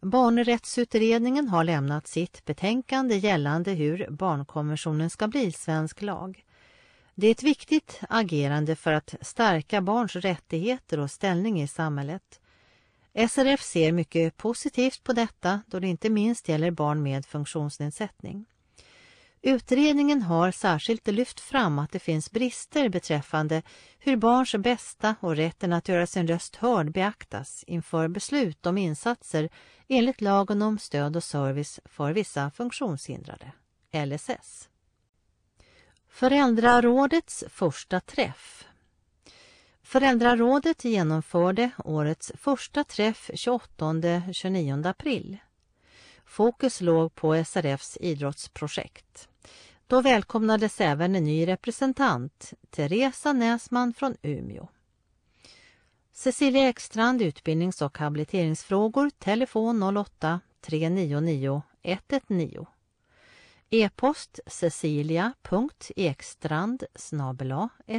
Barnrättsutredningen 0.00 1.48
har 1.48 1.64
lämnat 1.64 2.06
sitt 2.06 2.44
betänkande 2.44 3.16
gällande 3.16 3.70
hur 3.70 4.06
barnkonventionen 4.10 5.10
ska 5.10 5.28
bli 5.28 5.52
svensk 5.52 6.02
lag. 6.02 6.44
Det 7.14 7.26
är 7.26 7.30
ett 7.30 7.42
viktigt 7.42 8.00
agerande 8.08 8.76
för 8.76 8.92
att 8.92 9.14
stärka 9.20 9.80
barns 9.80 10.16
rättigheter 10.16 11.00
och 11.00 11.10
ställning 11.10 11.62
i 11.62 11.68
samhället. 11.68 12.40
SRF 13.28 13.62
ser 13.62 13.92
mycket 13.92 14.36
positivt 14.36 15.04
på 15.04 15.12
detta 15.12 15.62
då 15.66 15.78
det 15.78 15.88
inte 15.88 16.10
minst 16.10 16.48
gäller 16.48 16.70
barn 16.70 17.02
med 17.02 17.26
funktionsnedsättning. 17.26 18.46
Utredningen 19.42 20.22
har 20.22 20.50
särskilt 20.50 21.06
lyft 21.06 21.40
fram 21.40 21.78
att 21.78 21.92
det 21.92 21.98
finns 21.98 22.30
brister 22.30 22.88
beträffande 22.88 23.62
hur 23.98 24.16
barns 24.16 24.54
bästa 24.54 25.14
och 25.20 25.36
rätten 25.36 25.72
att 25.72 25.88
göra 25.88 26.06
sin 26.06 26.26
röst 26.26 26.56
hörd 26.56 26.92
beaktas 26.92 27.64
inför 27.66 28.08
beslut 28.08 28.66
om 28.66 28.78
insatser 28.78 29.48
enligt 29.88 30.20
lagen 30.20 30.62
om 30.62 30.78
stöd 30.78 31.16
och 31.16 31.24
service 31.24 31.80
för 31.84 32.12
vissa 32.12 32.50
funktionshindrade, 32.50 33.52
LSS. 33.92 34.68
Föräldrarådets 36.08 37.44
första 37.48 38.00
träff 38.00 38.64
Föräldrarådet 39.82 40.84
genomförde 40.84 41.70
årets 41.84 42.32
första 42.34 42.84
träff 42.84 43.30
28-29 43.34 44.88
april. 44.88 45.38
Fokus 46.24 46.80
låg 46.80 47.14
på 47.14 47.44
SRFs 47.44 47.98
idrottsprojekt. 48.00 49.29
Då 49.90 50.00
välkomnades 50.00 50.80
även 50.80 51.14
en 51.14 51.24
ny 51.24 51.46
representant, 51.46 52.52
Teresa 52.70 53.32
Näsman 53.32 53.92
från 53.92 54.16
Umeå. 54.22 54.68
Cecilia 56.12 56.68
Ekstrand, 56.68 57.22
utbildnings 57.22 57.82
och 57.82 57.98
habiliteringsfrågor, 57.98 59.10
telefon 59.10 59.96
08 59.96 60.40
399 60.60 61.62
119. 61.82 62.66
E-post 63.70 64.40
cecilia.ekstrand 64.46 66.84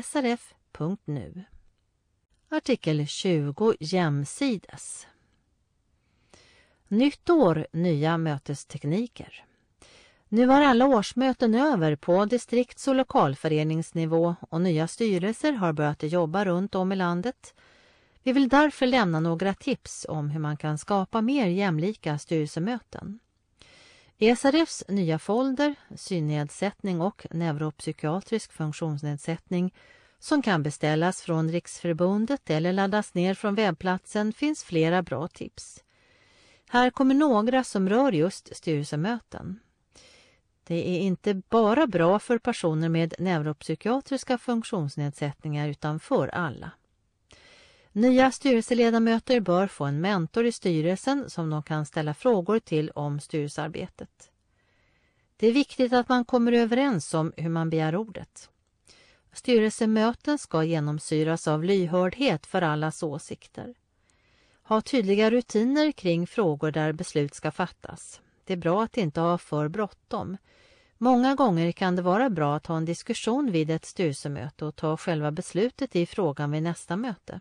srf.nu. 0.04 1.44
Artikel 2.50 3.08
20 3.08 3.74
jämsides. 3.80 5.08
Nytt 6.88 7.30
år, 7.30 7.68
nya 7.72 8.18
mötestekniker. 8.18 9.46
Nu 10.34 10.46
var 10.46 10.62
alla 10.62 10.88
årsmöten 10.88 11.56
över 11.56 11.96
på 11.96 12.26
distrikts 12.26 12.88
och 12.88 12.96
lokalföreningsnivå 12.96 14.36
och 14.50 14.62
nya 14.62 14.88
styrelser 14.88 15.54
har 15.54 15.74
börjat 15.74 16.04
jobba 16.04 16.46
runt 16.46 16.76
om 16.76 16.92
i 16.92 16.96
landet. 16.96 17.54
Vi 18.24 18.32
vill 18.34 18.50
därför 18.50 18.88
lämna 18.88 19.20
några 19.20 19.54
tips 19.54 20.06
om 20.10 20.30
hur 20.30 20.40
man 20.40 20.58
kan 20.58 20.78
skapa 20.78 21.22
mer 21.22 21.48
jämlika 21.48 22.18
styrelsemöten. 22.18 23.20
ESRFs 24.18 24.84
nya 24.88 25.20
folder, 25.20 25.76
synnedsättning 25.96 27.02
och 27.02 27.28
neuropsykiatrisk 27.32 28.52
funktionsnedsättning 28.52 29.74
som 30.20 30.42
kan 30.42 30.64
beställas 30.64 31.22
från 31.22 31.52
Riksförbundet 31.52 32.50
eller 32.50 32.74
laddas 32.74 33.14
ner 33.14 33.34
från 33.34 33.56
webbplatsen 33.56 34.34
finns 34.34 34.64
flera 34.64 35.02
bra 35.02 35.28
tips. 35.28 35.84
Här 36.70 36.90
kommer 36.90 37.16
några 37.16 37.64
som 37.64 37.90
rör 37.90 38.12
just 38.12 38.56
styrelsemöten. 38.56 39.60
Det 40.72 40.90
är 40.90 41.00
inte 41.00 41.34
bara 41.34 41.88
bra 41.88 42.20
för 42.20 42.38
personer 42.38 42.90
med 42.90 43.14
neuropsykiatriska 43.20 44.38
funktionsnedsättningar 44.38 45.68
utan 45.70 46.00
för 46.00 46.28
alla. 46.28 46.72
Nya 47.92 48.32
styrelseledamöter 48.32 49.40
bör 49.40 49.68
få 49.68 49.86
en 49.86 50.02
mentor 50.02 50.46
i 50.46 50.52
styrelsen 50.52 51.30
som 51.30 51.50
de 51.50 51.64
kan 51.64 51.86
ställa 51.86 52.14
frågor 52.14 52.60
till 52.60 52.90
om 52.90 53.20
styrelsearbetet. 53.20 54.32
Det 55.38 55.48
är 55.48 55.52
viktigt 55.52 55.94
att 55.94 56.10
man 56.10 56.26
kommer 56.26 56.52
överens 56.52 57.14
om 57.14 57.34
hur 57.38 57.50
man 57.50 57.70
begär 57.70 57.96
ordet. 57.96 58.50
Styrelsemöten 59.34 60.38
ska 60.38 60.64
genomsyras 60.64 61.48
av 61.48 61.64
lyhördhet 61.64 62.46
för 62.46 62.62
allas 62.62 63.04
åsikter. 63.04 63.74
Ha 64.64 64.82
tydliga 64.82 65.32
rutiner 65.32 65.92
kring 65.92 66.28
frågor 66.28 66.72
där 66.72 66.92
beslut 66.92 67.34
ska 67.34 67.52
fattas. 67.52 68.22
Det 68.46 68.54
är 68.54 68.58
bra 68.58 68.84
att 68.84 68.98
inte 68.98 69.22
ha 69.22 69.38
för 69.38 69.68
bråttom. 69.68 70.38
Många 71.04 71.36
gånger 71.36 71.72
kan 71.72 71.96
det 71.96 72.02
vara 72.02 72.30
bra 72.30 72.56
att 72.56 72.68
ha 72.68 72.78
en 72.78 72.86
diskussion 72.86 73.52
vid 73.52 73.70
ett 73.70 73.86
styrelsemöte 73.86 74.66
och 74.66 74.76
ta 74.76 74.98
själva 74.98 75.32
beslutet 75.32 75.96
i 75.96 76.06
frågan 76.06 76.52
vid 76.52 76.64
nästa 76.64 76.96
möte. 76.96 77.40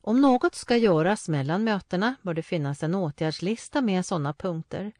Om 0.00 0.20
något 0.20 0.54
ska 0.54 0.76
göras 0.76 1.28
mellan 1.28 1.64
mötena 1.64 2.14
bör 2.22 2.34
det 2.34 2.42
finnas 2.42 2.82
en 2.82 2.94
åtgärdslista 2.94 3.80
med 3.80 4.06
sådana 4.06 4.32
punkter. 4.32 4.92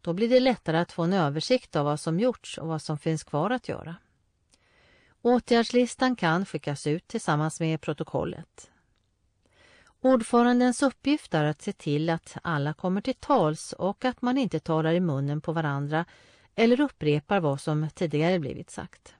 Då 0.00 0.12
blir 0.12 0.28
det 0.28 0.40
lättare 0.40 0.78
att 0.78 0.92
få 0.92 1.02
en 1.02 1.12
översikt 1.12 1.76
av 1.76 1.84
vad 1.84 2.00
som 2.00 2.20
gjorts 2.20 2.58
och 2.58 2.68
vad 2.68 2.82
som 2.82 2.98
finns 2.98 3.24
kvar 3.24 3.50
att 3.50 3.68
göra. 3.68 3.96
Åtgärdslistan 5.22 6.16
kan 6.16 6.46
skickas 6.46 6.86
ut 6.86 7.08
tillsammans 7.08 7.60
med 7.60 7.80
protokollet. 7.80 8.70
Ordförandens 10.00 10.82
uppgift 10.82 11.34
är 11.34 11.44
att 11.44 11.62
se 11.62 11.72
till 11.72 12.10
att 12.10 12.36
alla 12.42 12.74
kommer 12.74 13.00
till 13.00 13.14
tals 13.14 13.72
och 13.72 14.04
att 14.04 14.22
man 14.22 14.38
inte 14.38 14.60
talar 14.60 14.92
i 14.92 15.00
munnen 15.00 15.40
på 15.40 15.52
varandra 15.52 16.04
eller 16.54 16.80
upprepar 16.80 17.40
vad 17.40 17.60
som 17.60 17.88
tidigare 17.94 18.38
blivit 18.38 18.70
sagt. 18.70 19.14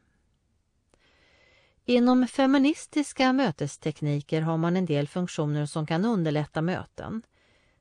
Inom 1.84 2.26
feministiska 2.26 3.32
mötestekniker 3.32 4.40
har 4.40 4.56
man 4.56 4.76
en 4.76 4.86
del 4.86 5.08
funktioner 5.08 5.66
som 5.66 5.86
kan 5.86 6.04
underlätta 6.04 6.62
möten. 6.62 7.22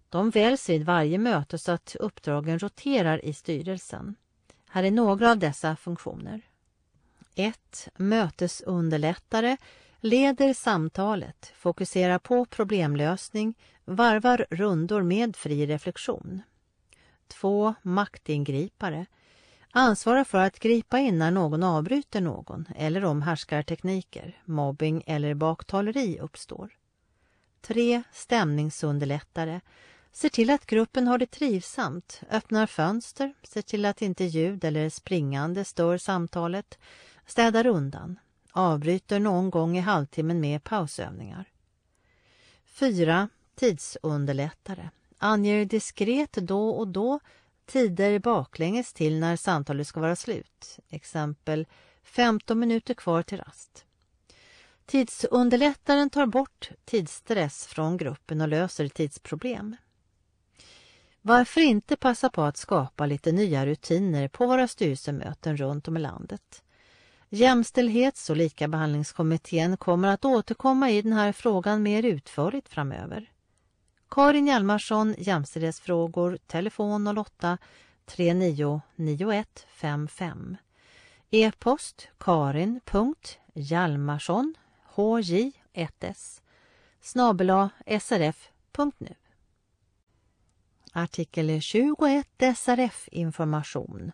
De 0.10 0.30
väljs 0.30 0.70
vid 0.70 0.86
varje 0.86 1.18
möte 1.18 1.58
så 1.58 1.72
att 1.72 1.96
uppdragen 2.00 2.60
roterar 2.60 3.26
i 3.26 3.34
styrelsen. 3.34 4.16
Här 4.70 4.84
är 4.84 4.92
några 4.92 5.32
av 5.32 5.38
dessa 5.38 5.76
funktioner. 5.76 6.42
1. 7.36 7.90
Mötesunderlättare 7.96 9.58
leder 10.00 10.54
samtalet, 10.54 11.52
fokuserar 11.56 12.20
på 12.20 12.46
problemlösning, 12.46 13.54
varvar 13.86 14.46
rundor 14.50 15.02
med 15.02 15.36
fri 15.36 15.66
reflektion. 15.66 16.42
2. 17.28 17.74
Maktingripare 17.82 19.06
ansvarar 19.72 20.24
för 20.24 20.38
att 20.38 20.60
gripa 20.60 21.00
in 21.00 21.20
när 21.20 21.32
någon 21.32 21.64
avbryter 21.64 22.22
någon 22.22 22.66
eller 22.76 23.06
om 23.06 23.22
härskartekniker, 23.22 24.42
mobbing 24.46 25.04
eller 25.06 25.34
baktaleri 25.34 26.20
uppstår. 26.20 26.70
3. 27.62 28.04
Stämningsunderlättare 28.14 29.62
ser 30.12 30.30
till 30.30 30.50
att 30.50 30.66
gruppen 30.66 31.08
har 31.08 31.18
det 31.18 31.32
trivsamt, 31.32 32.22
öppnar 32.30 32.68
fönster, 32.68 33.34
ser 33.44 33.62
till 33.62 33.86
att 33.86 34.02
inte 34.02 34.24
ljud 34.24 34.64
eller 34.64 34.90
springande 34.90 35.66
stör 35.66 35.98
samtalet, 35.98 36.78
städar 37.26 37.66
undan, 37.66 38.20
avbryter 38.52 39.20
någon 39.20 39.50
gång 39.50 39.78
i 39.78 39.82
halvtimmen 39.82 40.40
med 40.40 40.64
pausövningar. 40.64 41.46
4. 42.66 43.30
Tidsunderlättare 43.56 44.90
anger 45.18 45.66
diskret 45.66 46.34
då 46.34 46.70
och 46.70 46.88
då 46.88 47.20
tider 47.72 48.20
baklänges 48.20 48.94
till 48.94 49.20
när 49.20 49.36
samtalet 49.36 49.88
ska 49.88 50.00
vara 50.00 50.16
slut. 50.16 50.80
Exempel 50.90 51.68
15 52.04 52.60
minuter 52.60 52.94
kvar 52.94 53.24
till 53.24 53.38
rast. 53.38 53.86
Tidsunderlättaren 54.86 56.10
tar 56.10 56.26
bort 56.26 56.70
tidsstress 56.86 57.68
från 57.68 57.98
gruppen 57.98 58.42
och 58.42 58.48
löser 58.48 58.88
tidsproblem. 58.88 59.76
Varför 61.22 61.62
inte 61.62 61.96
passa 61.96 62.30
på 62.30 62.42
att 62.42 62.58
skapa 62.58 63.06
lite 63.06 63.32
nya 63.32 63.66
rutiner 63.66 64.28
på 64.28 64.48
våra 64.48 64.68
styrelsemöten 64.68 65.58
runt 65.58 65.88
om 65.88 65.98
i 65.98 66.00
landet? 66.00 66.64
Jämställdhets 67.30 68.30
och 68.30 68.38
likabehandlingskommittén 68.38 69.78
kommer 69.78 70.08
att 70.08 70.26
återkomma 70.26 70.92
i 70.92 71.02
den 71.02 71.14
här 71.14 71.32
frågan 71.32 71.84
mer 71.84 72.04
utförligt 72.04 72.70
framöver. 72.70 73.32
Karin 74.12 74.48
Hjalmarsson, 74.48 75.16
Jämställdhetsfrågor, 75.18 76.38
telefon 76.48 77.18
08 77.18 77.58
399155. 78.06 80.58
E-post 81.30 82.08
karin.hjalmarsson, 82.18 84.54
hj1s, 84.96 86.42
snabela 87.02 87.70
srf.nu. 88.00 89.16
Artikel 90.94 91.62
21 91.62 92.28
SRF 92.56 93.10
Information 93.12 94.12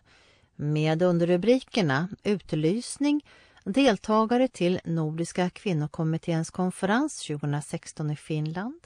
med 0.56 1.02
underrubrikerna 1.02 2.08
Utlysning, 2.24 3.26
deltagare 3.64 4.48
till 4.48 4.80
Nordiska 4.84 5.50
kvinnokommitténs 5.50 6.50
konferens 6.50 7.26
2016 7.26 8.10
i 8.10 8.16
Finland, 8.16 8.80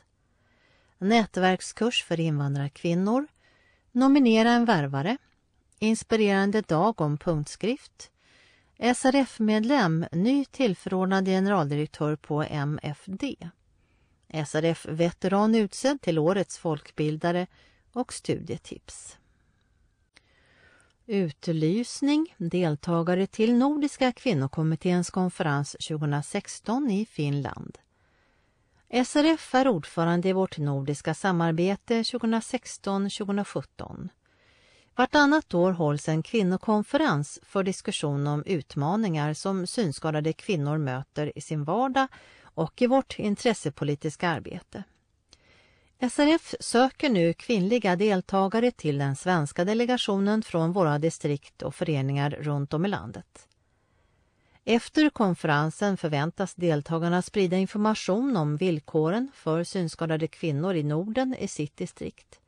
nätverkskurs 1.03 2.05
för 2.05 2.21
invandrarkvinnor, 2.21 3.27
nominera 3.93 4.51
en 4.51 4.65
värvare, 4.65 5.17
inspirerande 5.79 6.61
dag 6.61 7.01
om 7.01 7.19
punktskrift, 7.19 8.11
SRF-medlem, 8.95 10.07
ny 10.13 10.45
tillförordnad 10.45 11.27
generaldirektör 11.27 12.17
på 12.17 12.43
MFD, 12.43 13.25
SRF-veteran 14.47 15.55
utsedd 15.55 16.01
till 16.01 16.19
årets 16.19 16.59
folkbildare 16.59 17.47
och 17.93 18.13
studietips. 18.13 19.17
Utlysning, 21.07 22.35
deltagare 22.39 23.27
till 23.27 23.55
Nordiska 23.55 24.13
kvinnokommitténs 24.13 25.11
konferens 25.11 25.77
2016 25.89 26.91
i 26.91 27.07
Finland. 27.07 27.79
SRF 28.93 29.55
är 29.55 29.69
ordförande 29.69 30.29
i 30.29 30.33
vårt 30.33 30.59
nordiska 30.59 31.15
samarbete 31.15 32.03
2016-2017. 32.03 34.09
Vartannat 34.97 35.55
år 35.55 35.73
hålls 35.73 36.09
en 36.09 36.23
kvinnokonferens 36.23 37.41
för 37.43 37.63
diskussion 37.63 38.27
om 38.27 38.43
utmaningar 38.47 39.35
som 39.35 39.67
synskadade 39.67 40.33
kvinnor 40.33 40.79
möter 40.79 41.39
i 41.39 41.41
sin 41.41 41.65
vardag 41.65 42.09
och 42.43 42.83
i 42.83 42.87
vårt 42.87 43.19
intressepolitiska 43.19 44.29
arbete. 44.29 44.83
SRF 46.11 46.55
söker 46.61 47.11
nu 47.11 47.35
kvinnliga 47.35 47.97
deltagare 47.97 48.71
till 48.71 48.99
den 48.99 49.17
svenska 49.17 49.65
delegationen 49.65 50.43
från 50.43 50.73
våra 50.73 50.99
distrikt 50.99 51.63
och 51.63 51.75
föreningar 51.75 52.31
runt 52.31 52.75
om 52.75 52.85
i 52.85 52.89
landet. 52.89 53.49
Efter 54.65 55.11
konferensen 55.11 55.97
förväntas 55.97 56.55
deltagarna 56.55 57.23
sprida 57.23 57.57
information 57.57 58.37
om 58.37 58.57
villkoren 58.57 59.31
för 59.35 59.65
synskadade 59.65 60.29
kvinnor 60.29 60.75
i 60.75 60.83
Norden 60.83 61.35
i 61.39 61.49
sitt 61.49 61.77
distrikt. 61.77 62.41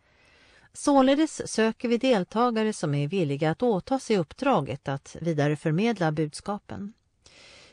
Således 0.72 1.52
söker 1.52 1.88
vi 1.88 1.98
deltagare 1.98 2.72
som 2.72 2.94
är 2.94 3.08
villiga 3.08 3.50
att 3.50 3.62
åta 3.62 3.98
sig 3.98 4.18
uppdraget 4.18 4.88
att 4.88 5.16
vidareförmedla 5.20 6.12
budskapen. 6.12 6.92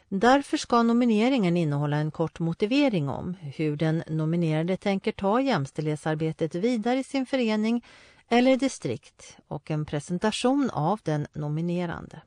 Därför 0.10 0.58
ska 0.58 0.84
nomineringen 0.84 1.58
innehålla 1.58 1.98
en 1.98 2.12
kort 2.12 2.40
motivering 2.40 3.10
om 3.10 3.36
hur 3.42 3.76
den 3.76 4.04
nominerade 4.08 4.78
tänker 4.78 5.12
ta 5.12 5.42
jämställdhetsarbetet 5.42 6.56
vidare 6.56 7.00
i 7.00 7.04
sin 7.04 7.26
förening 7.26 7.86
eller 8.30 8.58
distrikt 8.58 9.38
och 9.48 9.72
en 9.72 9.86
presentation 9.86 10.70
av 10.70 11.00
den 11.04 11.28
nominerande. 11.34 12.22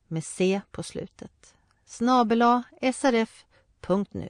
med 0.09 0.24
C 0.24 0.61
på 0.70 0.82
slutet 0.82 1.55
snabela 1.85 2.62
srf.nu. 2.95 4.28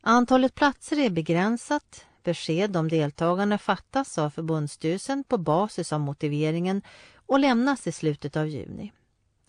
Antalet 0.00 0.54
platser 0.54 0.98
är 0.98 1.10
begränsat. 1.10 2.06
Besked 2.22 2.76
om 2.76 2.88
deltagarna 2.88 3.58
fattas 3.58 4.18
av 4.18 4.30
förbundsstyrelsen 4.30 5.24
på 5.24 5.38
basis 5.38 5.92
av 5.92 6.00
motiveringen 6.00 6.82
och 7.14 7.38
lämnas 7.38 7.86
i 7.86 7.92
slutet 7.92 8.36
av 8.36 8.46
juni. 8.46 8.92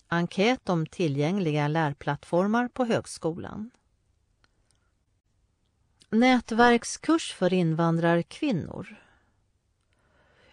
Enkät 0.08 0.68
om 0.68 0.86
tillgängliga 0.86 1.68
lärplattformar 1.68 2.68
på 2.68 2.84
högskolan. 2.84 3.70
Nätverkskurs 6.10 7.32
för 7.32 7.52
invandrarkvinnor. 7.52 8.96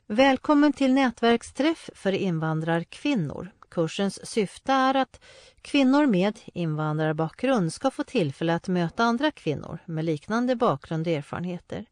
Välkommen 0.07 0.73
till 0.73 0.93
nätverksträff 0.93 1.89
för 1.93 2.11
invandrarkvinnor, 2.11 3.51
Kursens 3.69 4.25
syfte 4.25 4.73
är 4.73 4.95
att 4.95 5.19
kvinnor 5.61 6.05
med 6.05 6.39
invandrarbakgrund 6.53 7.73
ska 7.73 7.91
få 7.91 8.03
tillfälle 8.03 8.55
att 8.55 8.67
möta 8.67 9.03
andra 9.03 9.31
kvinnor 9.31 9.79
med 9.85 10.05
liknande 10.05 10.55
bakgrund 10.55 11.07
och 11.07 11.13
erfarenheter. 11.13 11.85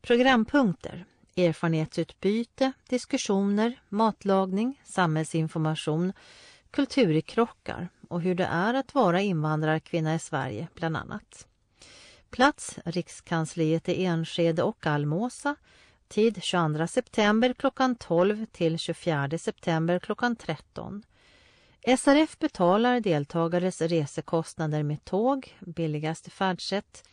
Programpunkter 0.00 1.04
erfarenhetsutbyte, 1.36 2.72
diskussioner, 2.88 3.80
matlagning, 3.88 4.82
samhällsinformation, 4.84 6.12
kulturkrockar 6.70 7.88
och 8.08 8.22
hur 8.22 8.34
det 8.34 8.44
är 8.44 8.74
att 8.74 8.94
vara 8.94 9.20
invandrarkvinna 9.20 10.14
i 10.14 10.18
Sverige 10.18 10.68
bland 10.74 10.96
annat. 10.96 11.46
Plats 12.30 12.78
Rikskansliet 12.84 13.88
i 13.88 14.04
Enskede 14.04 14.62
och 14.62 14.86
Almåsa. 14.86 15.56
Tid 16.08 16.42
22 16.42 16.86
september 16.86 17.52
klockan 17.52 17.96
12 17.96 18.46
till 18.46 18.78
24 18.78 19.38
september 19.38 19.98
klockan 19.98 20.36
13. 20.36 21.02
SRF 21.98 22.38
betalar 22.38 23.00
deltagares 23.00 23.80
resekostnader 23.80 24.82
med 24.82 25.04
tåg, 25.04 25.56
billigaste 25.60 26.30
färdsätt. 26.30 27.08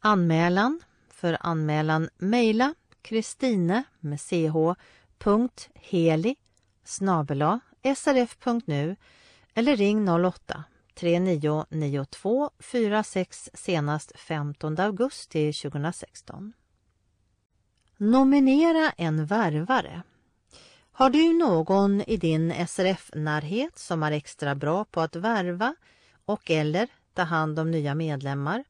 Anmälan. 0.00 0.80
För 1.10 1.36
anmälan 1.40 2.08
mejla 2.16 2.74
Kristine 3.02 3.82
med 4.00 4.20
ch 4.20 4.74
punkt 5.18 5.68
heli 5.74 6.36
snabela 6.84 7.60
srf.nu 7.96 8.96
eller 9.54 9.76
ring 9.76 10.08
08 10.08 10.64
3992 10.96 12.50
46 12.58 13.50
senast 13.54 14.12
15 14.18 14.80
augusti 14.80 15.52
2016. 15.52 16.52
Nominera 17.96 18.90
en 18.96 19.26
värvare. 19.26 20.02
Har 20.92 21.10
du 21.10 21.32
någon 21.32 22.00
i 22.00 22.16
din 22.16 22.66
SRF-närhet 22.66 23.78
som 23.78 24.02
är 24.02 24.12
extra 24.12 24.54
bra 24.54 24.84
på 24.84 25.00
att 25.00 25.16
värva 25.16 25.74
och 26.24 26.50
eller 26.50 26.88
ta 27.14 27.22
hand 27.22 27.58
om 27.58 27.70
nya 27.70 27.94
medlemmar 27.94 28.64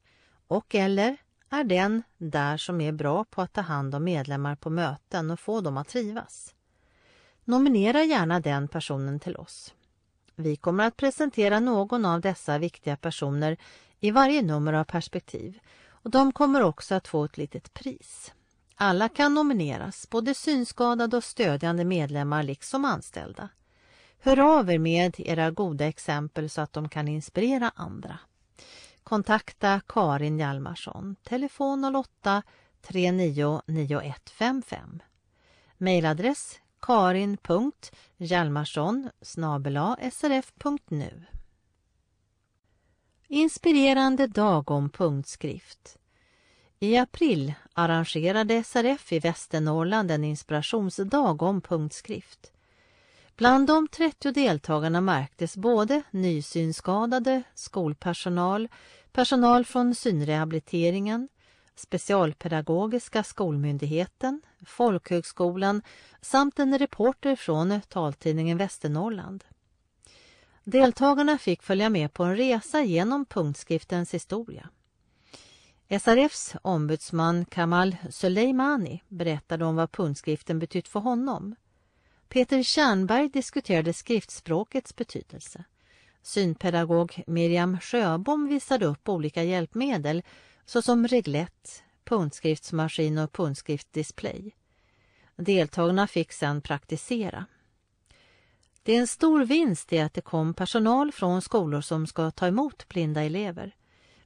och 0.47 0.75
eller 0.75 1.17
är 1.49 1.63
den 1.63 2.03
där 2.17 2.57
som 2.57 2.81
är 2.81 2.91
bra 2.91 3.23
på 3.23 3.41
att 3.41 3.53
ta 3.53 3.61
hand 3.61 3.95
om 3.95 4.03
medlemmar 4.03 4.55
på 4.55 4.69
möten 4.69 5.31
och 5.31 5.39
få 5.39 5.61
dem 5.61 5.77
att 5.77 5.87
trivas. 5.87 6.55
Nominera 7.43 8.03
gärna 8.03 8.39
den 8.39 8.67
personen 8.67 9.19
till 9.19 9.35
oss. 9.35 9.73
Vi 10.39 10.55
kommer 10.55 10.87
att 10.87 10.97
presentera 10.97 11.59
någon 11.59 12.05
av 12.05 12.21
dessa 12.21 12.57
viktiga 12.57 12.97
personer 12.97 13.57
i 13.99 14.11
varje 14.11 14.41
nummer 14.41 14.73
av 14.73 14.83
Perspektiv 14.83 15.59
och 15.87 16.11
de 16.11 16.31
kommer 16.31 16.61
också 16.61 16.95
att 16.95 17.07
få 17.07 17.25
ett 17.25 17.37
litet 17.37 17.73
pris. 17.73 18.33
Alla 18.75 19.09
kan 19.09 19.33
nomineras, 19.33 20.09
både 20.09 20.33
synskadade 20.33 21.17
och 21.17 21.23
stödjande 21.23 21.85
medlemmar 21.85 22.43
liksom 22.43 22.85
anställda. 22.85 23.49
Hör 24.19 24.59
av 24.59 24.71
er 24.71 24.79
med 24.79 25.19
era 25.19 25.51
goda 25.51 25.85
exempel 25.85 26.49
så 26.49 26.61
att 26.61 26.73
de 26.73 26.89
kan 26.89 27.07
inspirera 27.07 27.71
andra. 27.75 28.19
Kontakta 29.03 29.81
Karin 29.87 30.39
Hjalmarsson, 30.39 31.15
telefon 31.23 31.95
08 31.95 32.43
399155. 32.81 34.99
Mejladress 35.77 36.59
karin.hjalmarsson 36.87 39.09
srf.nu 40.11 41.25
Inspirerande 43.27 44.27
dag 44.27 44.71
om 44.71 44.89
punktskrift. 44.89 45.97
I 46.79 46.97
april 46.97 47.53
arrangerade 47.73 48.63
SRF 48.63 49.13
i 49.13 49.19
Västernorrland 49.19 50.11
en 50.11 50.23
inspirationsdag 50.23 51.41
om 51.41 51.61
punktskrift. 51.61 52.51
Bland 53.37 53.67
de 53.67 53.87
30 53.87 54.31
deltagarna 54.31 55.01
märktes 55.01 55.57
både 55.57 56.01
nysynskadade, 56.11 57.43
skolpersonal, 57.53 58.67
personal 59.11 59.65
från 59.65 59.95
synrehabiliteringen, 59.95 61.27
Specialpedagogiska 61.79 63.23
skolmyndigheten, 63.23 64.41
Folkhögskolan 64.65 65.81
samt 66.21 66.59
en 66.59 66.79
reporter 66.79 67.35
från 67.35 67.81
taltidningen 67.89 68.57
Västernorrland. 68.57 69.43
Deltagarna 70.63 71.37
fick 71.37 71.63
följa 71.63 71.89
med 71.89 72.13
på 72.13 72.23
en 72.23 72.37
resa 72.37 72.81
genom 72.83 73.25
punktskriftens 73.25 74.13
historia. 74.13 74.69
SRFs 75.89 76.55
ombudsman 76.61 77.45
Kamal 77.45 77.95
Soleimani 78.09 79.03
berättade 79.07 79.65
om 79.65 79.75
vad 79.75 79.91
punktskriften 79.91 80.59
betytt 80.59 80.87
för 80.87 80.99
honom. 80.99 81.55
Peter 82.29 82.63
Kärnberg 82.63 83.29
diskuterade 83.29 83.93
skriftspråkets 83.93 84.95
betydelse. 84.95 85.63
Synpedagog 86.21 87.23
Miriam 87.27 87.79
Sjöbom 87.79 88.47
visade 88.47 88.85
upp 88.85 89.09
olika 89.09 89.43
hjälpmedel 89.43 90.23
såsom 90.67 91.07
reglett, 91.07 91.83
punktskriftsmaskin 92.03 93.17
och 93.17 93.33
punktskriftdisplay. 93.33 94.55
Deltagarna 95.35 96.07
fick 96.07 96.31
sedan 96.31 96.61
praktisera. 96.61 97.45
Det 98.83 98.95
är 98.95 98.99
en 98.99 99.07
stor 99.07 99.45
vinst 99.45 99.93
i 99.93 99.99
att 99.99 100.13
det 100.13 100.21
kom 100.21 100.53
personal 100.53 101.11
från 101.11 101.41
skolor 101.41 101.81
som 101.81 102.07
ska 102.07 102.31
ta 102.31 102.47
emot 102.47 102.87
blinda 102.87 103.23
elever. 103.23 103.75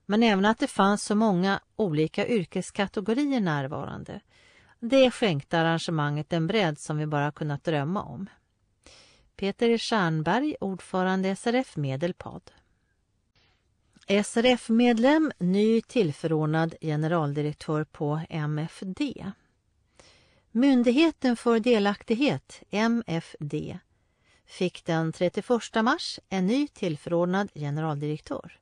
Men 0.05 0.23
även 0.23 0.45
att 0.45 0.59
det 0.59 0.67
fanns 0.67 1.03
så 1.03 1.15
många 1.15 1.59
olika 1.75 2.27
yrkeskategorier 2.27 3.39
närvarande. 3.39 4.21
Det 4.79 5.11
skänkte 5.11 5.59
arrangemanget 5.59 6.33
en 6.33 6.47
bredd 6.47 6.79
som 6.79 6.97
vi 6.97 7.05
bara 7.05 7.31
kunnat 7.31 7.63
drömma 7.63 8.03
om. 8.03 8.29
Peter 9.35 9.77
Stjernberg, 9.77 10.55
ordförande 10.59 11.35
SRF 11.35 11.77
Medelpad. 11.77 12.51
SRF-medlem, 14.11 15.31
ny 15.37 15.81
tillförordnad 15.81 16.75
generaldirektör 16.81 17.83
på 17.83 18.21
MFD. 18.29 19.01
Myndigheten 20.51 21.35
för 21.35 21.59
delaktighet, 21.59 22.63
MFD, 22.69 23.77
fick 24.45 24.85
den 24.85 25.11
31 25.13 25.49
mars 25.83 26.19
en 26.29 26.47
ny 26.47 26.67
tillförordnad 26.67 27.49
generaldirektör. 27.53 28.59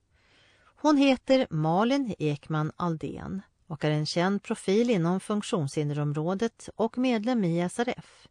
Hon 0.75 0.97
heter 0.97 1.47
Malin 1.49 2.15
Ekman 2.19 2.71
Aldén 2.75 3.41
och 3.67 3.85
är 3.85 3.91
en 3.91 4.05
känd 4.05 4.43
profil 4.43 4.89
inom 4.89 5.19
funktionshinderområdet 5.19 6.69
och 6.75 6.97
medlem 6.97 7.43
i 7.43 7.69
SRF. 7.69 8.27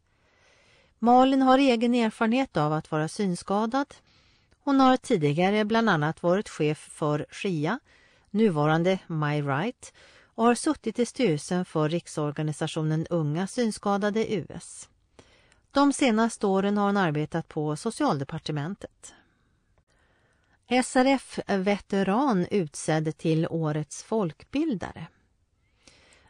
Malin 0.98 1.42
har 1.42 1.58
egen 1.58 1.94
erfarenhet 1.94 2.56
av 2.56 2.72
att 2.72 2.90
vara 2.90 3.08
synskadad. 3.08 3.94
Hon 4.68 4.80
har 4.80 4.96
tidigare 4.96 5.64
bland 5.64 5.90
annat 5.90 6.22
varit 6.22 6.48
chef 6.48 6.78
för 6.78 7.26
SHIA, 7.30 7.80
nuvarande 8.30 8.98
My 9.06 9.42
Right, 9.42 9.92
och 10.34 10.44
har 10.44 10.54
suttit 10.54 10.98
i 10.98 11.06
styrelsen 11.06 11.64
för 11.64 11.88
riksorganisationen 11.88 13.06
Unga 13.10 13.46
synskadade 13.46 14.34
US. 14.34 14.88
De 15.70 15.92
senaste 15.92 16.46
åren 16.46 16.78
har 16.78 16.86
hon 16.86 16.96
arbetat 16.96 17.48
på 17.48 17.76
Socialdepartementet. 17.76 19.14
SRF-veteran 20.84 22.46
utsedd 22.50 23.18
till 23.18 23.46
Årets 23.50 24.02
folkbildare. 24.02 25.06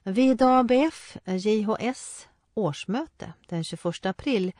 Vid 0.02 0.42
ABF 0.42 1.16
JHS 1.26 2.28
årsmöte 2.54 3.32
den 3.48 3.64
21 3.64 4.06
april 4.06 4.52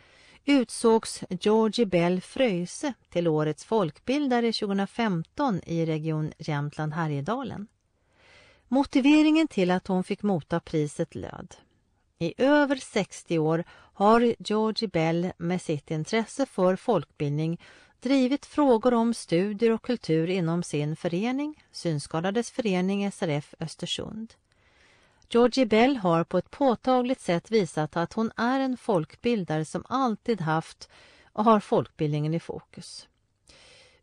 utsågs 0.48 1.24
Georgie 1.30 1.86
Bell 1.86 2.20
Fröjse 2.20 2.92
till 3.10 3.28
Årets 3.28 3.64
folkbildare 3.64 4.52
2015 4.52 5.60
i 5.66 5.86
Region 5.86 6.32
Jämtland 6.38 6.92
Härjedalen. 6.92 7.66
Motiveringen 8.68 9.48
till 9.48 9.70
att 9.70 9.86
hon 9.86 10.04
fick 10.04 10.22
motta 10.22 10.60
priset 10.60 11.14
löd. 11.14 11.54
I 12.18 12.34
över 12.42 12.76
60 12.76 13.38
år 13.38 13.64
har 13.70 14.34
Georgie 14.38 14.88
Bell 14.88 15.32
med 15.38 15.62
sitt 15.62 15.90
intresse 15.90 16.46
för 16.46 16.76
folkbildning 16.76 17.60
drivit 18.00 18.46
frågor 18.46 18.94
om 18.94 19.14
studier 19.14 19.70
och 19.70 19.82
kultur 19.82 20.30
inom 20.30 20.62
sin 20.62 20.96
förening, 20.96 21.64
Synskadades 21.72 22.50
förening 22.50 23.12
SRF 23.12 23.54
Östersund. 23.60 24.34
Georgie 25.30 25.66
Bell 25.66 25.96
har 25.96 26.24
på 26.24 26.38
ett 26.38 26.50
påtagligt 26.50 27.20
sätt 27.20 27.50
visat 27.50 27.96
att 27.96 28.12
hon 28.12 28.32
är 28.36 28.60
en 28.60 28.76
folkbildare 28.76 29.64
som 29.64 29.84
alltid 29.88 30.40
haft 30.40 30.88
och 31.32 31.44
har 31.44 31.60
folkbildningen 31.60 32.34
i 32.34 32.40
fokus. 32.40 33.08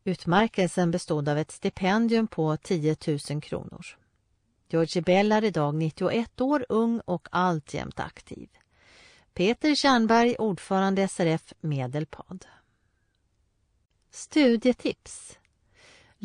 Utmärkelsen 0.04 0.92
bestod 0.92 1.30
av 1.30 1.38
ett 1.38 1.52
stipendium 1.52 2.28
på 2.28 2.58
10 2.58 2.96
000 3.30 3.42
kronor. 3.42 3.86
Georgie 4.70 5.02
Bell 5.02 5.32
är 5.32 5.44
idag 5.44 5.76
91 5.76 6.42
år, 6.42 6.66
ung 6.70 7.00
och 7.06 7.28
alltjämt 7.32 8.00
aktiv. 8.00 8.50
Peter 9.34 9.76
Kärnberg, 9.76 10.36
ordförande 10.36 11.08
SRF 11.08 11.54
Medelpad. 11.62 12.46
Studietips 14.12 15.40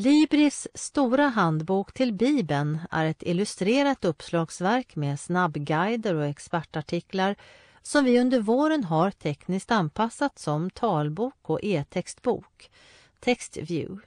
Libris 0.02 0.68
stora 0.74 1.28
handbok 1.28 1.92
till 1.92 2.12
Bibeln 2.12 2.80
är 2.90 3.04
ett 3.04 3.22
illustrerat 3.22 4.04
uppslagsverk 4.04 4.96
med 4.96 5.20
snabbguider 5.20 6.14
och 6.14 6.24
expertartiklar 6.24 7.36
som 7.82 8.04
vi 8.04 8.20
under 8.20 8.40
våren 8.40 8.84
har 8.84 9.10
tekniskt 9.10 9.70
anpassat 9.70 10.38
som 10.38 10.70
talbok 10.70 11.34
och 11.42 11.58
e-textbok, 11.62 12.70
TextView. 13.20 14.06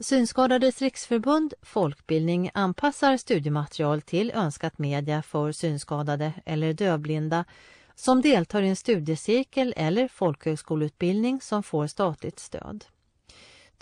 Synskadades 0.00 0.82
riksförbund 0.82 1.54
Folkbildning 1.62 2.50
anpassar 2.54 3.16
studiematerial 3.16 4.02
till 4.02 4.30
önskat 4.30 4.78
media 4.78 5.22
för 5.22 5.52
synskadade 5.52 6.32
eller 6.44 6.72
dövblinda 6.72 7.44
som 7.94 8.20
deltar 8.22 8.62
i 8.62 8.68
en 8.68 8.76
studiecirkel 8.76 9.74
eller 9.76 10.08
folkhögskoleutbildning 10.08 11.40
som 11.40 11.62
får 11.62 11.86
statligt 11.86 12.38
stöd. 12.38 12.84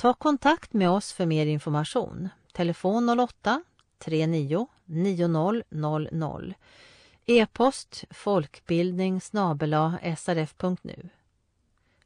Ta 0.01 0.15
kontakt 0.15 0.73
med 0.73 0.91
oss 0.91 1.13
för 1.13 1.27
mer 1.27 1.47
information. 1.47 2.29
Telefon 2.53 3.21
08 3.21 3.63
39 3.99 4.67
9000 4.85 6.55
E-post 7.27 8.05
folkbildning 8.11 9.21
srf.nu 9.21 11.09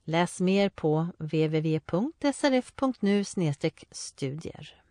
Läs 0.04 0.40
mer 0.40 0.68
på 0.68 1.08
www.srf.nu 1.18 3.24
studier. 3.90 4.82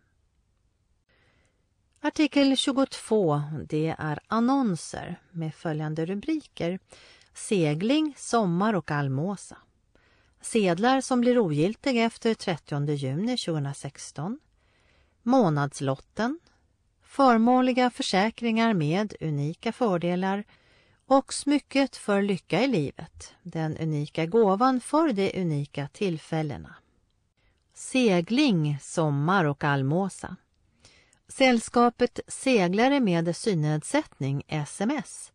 Artikel 2.00 2.56
22 2.56 3.42
det 3.68 3.94
är 3.98 4.18
annonser 4.26 5.20
med 5.30 5.54
följande 5.54 6.06
rubriker 6.06 6.78
Segling, 7.34 8.14
sommar 8.16 8.74
och 8.74 8.90
allmåsa. 8.90 9.56
Sedlar 10.42 11.00
som 11.00 11.20
blir 11.20 11.38
ogiltiga 11.38 12.04
efter 12.04 12.34
30 12.34 12.94
juni 12.94 13.36
2016. 13.36 14.40
Månadslotten. 15.22 16.38
Förmånliga 17.02 17.90
försäkringar 17.90 18.74
med 18.74 19.14
unika 19.20 19.72
fördelar 19.72 20.44
och 21.06 21.34
smycket 21.34 21.96
för 21.96 22.22
lycka 22.22 22.62
i 22.62 22.66
livet, 22.66 23.34
den 23.42 23.76
unika 23.78 24.26
gåvan 24.26 24.80
för 24.80 25.12
de 25.12 25.40
unika 25.40 25.88
tillfällena. 25.88 26.74
Segling, 27.74 28.78
sommar 28.80 29.44
och 29.44 29.64
allmåsa. 29.64 30.36
Sällskapet 31.28 32.20
Seglare 32.26 33.00
med 33.00 33.36
synnedsättning, 33.36 34.42
SMS, 34.48 35.32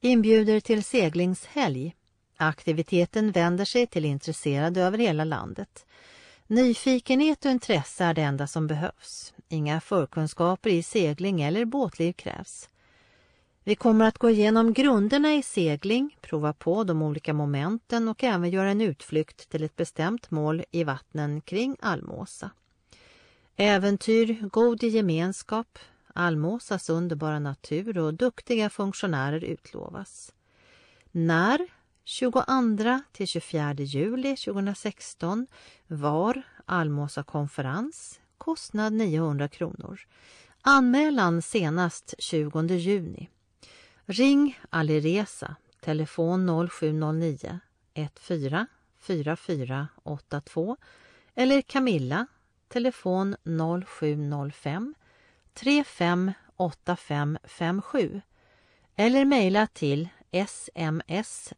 inbjuder 0.00 0.60
till 0.60 0.84
seglingshelg. 0.84 1.94
Aktiviteten 2.40 3.30
vänder 3.32 3.64
sig 3.64 3.86
till 3.86 4.04
intresserade 4.04 4.82
över 4.82 4.98
hela 4.98 5.24
landet. 5.24 5.86
Nyfikenhet 6.46 7.44
och 7.44 7.50
intresse 7.50 8.04
är 8.04 8.14
det 8.14 8.22
enda 8.22 8.46
som 8.46 8.66
behövs. 8.66 9.34
Inga 9.48 9.80
förkunskaper 9.80 10.70
i 10.70 10.82
segling 10.82 11.42
eller 11.42 11.64
båtliv 11.64 12.12
krävs. 12.12 12.68
Vi 13.64 13.74
kommer 13.74 14.04
att 14.04 14.18
gå 14.18 14.30
igenom 14.30 14.72
grunderna 14.72 15.34
i 15.34 15.42
segling, 15.42 16.16
prova 16.20 16.52
på 16.52 16.84
de 16.84 17.02
olika 17.02 17.32
momenten 17.32 18.08
och 18.08 18.24
även 18.24 18.50
göra 18.50 18.70
en 18.70 18.80
utflykt 18.80 19.48
till 19.48 19.64
ett 19.64 19.76
bestämt 19.76 20.30
mål 20.30 20.64
i 20.70 20.84
vattnen 20.84 21.40
kring 21.40 21.76
Almåsa. 21.80 22.50
Äventyr, 23.56 24.48
god 24.52 24.82
gemenskap, 24.82 25.78
Almåsas 26.14 26.90
underbara 26.90 27.38
natur 27.38 27.98
och 27.98 28.14
duktiga 28.14 28.70
funktionärer 28.70 29.44
utlovas. 29.44 30.32
När? 31.10 31.77
22 32.08 33.00
till 33.12 33.26
24 33.26 33.74
juli 33.74 34.36
2016. 34.36 35.46
Var? 35.86 36.42
Almåsa 36.66 37.22
konferens. 37.22 38.20
Kostnad 38.38 38.92
900 38.92 39.48
kronor. 39.48 40.00
Anmälan 40.62 41.42
senast 41.42 42.14
20 42.18 42.74
juni. 42.74 43.28
Ring 44.06 44.60
Alireza, 44.70 45.56
telefon 45.80 46.68
0709 46.70 47.60
14 47.94 48.66
4482 48.98 50.76
eller 51.34 51.62
Camilla, 51.62 52.26
telefon 52.68 53.36
0705 53.86 54.94
358557 55.54 58.20
eller 58.96 59.24
mejla 59.24 59.66
till 59.66 60.08
sms 60.32 61.52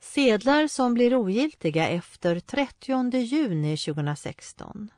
Sedlar 0.00 0.66
som 0.66 0.94
blir 0.94 1.14
ogiltiga 1.14 1.88
efter 1.88 2.40
30 2.40 3.18
juni 3.18 3.76
2016. 3.76 4.90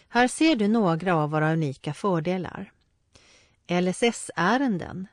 Här 0.09 0.29
ser 0.29 0.57
du 0.57 0.69
några 0.69 1.15
av 1.15 1.31
våra 1.31 1.53
unika 1.53 1.95
fördelar. 1.95 2.73
LSS-ärenden. 3.69 5.07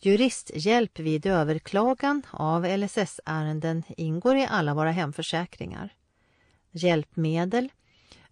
Juristhjälp 0.00 0.98
vid 0.98 1.26
överklagan 1.26 2.22
av 2.30 2.66
LSS-ärenden 2.78 3.82
ingår 3.88 4.36
i 4.36 4.46
alla 4.50 4.74
våra 4.74 4.90
hemförsäkringar. 4.90 5.94
Hjälpmedel. 6.70 7.68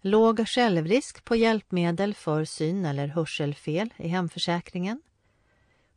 Låg 0.07 0.47
självrisk 0.47 1.25
på 1.25 1.35
hjälpmedel 1.35 2.13
för 2.13 2.45
syn 2.45 2.85
eller 2.85 3.07
hörselfel 3.07 3.93
i 3.97 4.07
hemförsäkringen. 4.07 5.01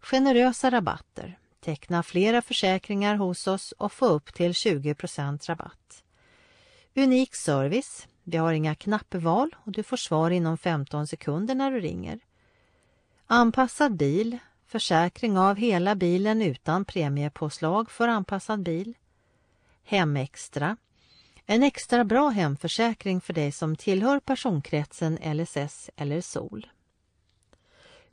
Generösa 0.00 0.70
rabatter. 0.70 1.38
Teckna 1.60 2.02
flera 2.02 2.42
försäkringar 2.42 3.14
hos 3.14 3.46
oss 3.46 3.72
och 3.72 3.92
få 3.92 4.06
upp 4.06 4.34
till 4.34 4.52
20% 4.52 5.46
rabatt. 5.46 6.04
Unik 6.94 7.34
service. 7.34 8.08
Vi 8.24 8.36
har 8.36 8.52
inga 8.52 8.74
knappval 8.74 9.56
och 9.64 9.72
du 9.72 9.82
får 9.82 9.96
svar 9.96 10.30
inom 10.30 10.58
15 10.58 11.06
sekunder 11.06 11.54
när 11.54 11.70
du 11.70 11.80
ringer. 11.80 12.20
Anpassad 13.26 13.96
bil. 13.96 14.38
Försäkring 14.66 15.38
av 15.38 15.56
hela 15.56 15.94
bilen 15.94 16.42
utan 16.42 16.84
premiepåslag 16.84 17.90
för 17.90 18.08
anpassad 18.08 18.62
bil. 18.62 18.94
Hemextra 19.84 20.76
en 21.52 21.62
extra 21.62 22.04
bra 22.04 22.28
hemförsäkring 22.28 23.20
för 23.20 23.32
dig 23.32 23.52
som 23.52 23.76
tillhör 23.76 24.20
personkretsen 24.20 25.18
LSS 25.36 25.90
eller 25.96 26.20
SOL. 26.20 26.66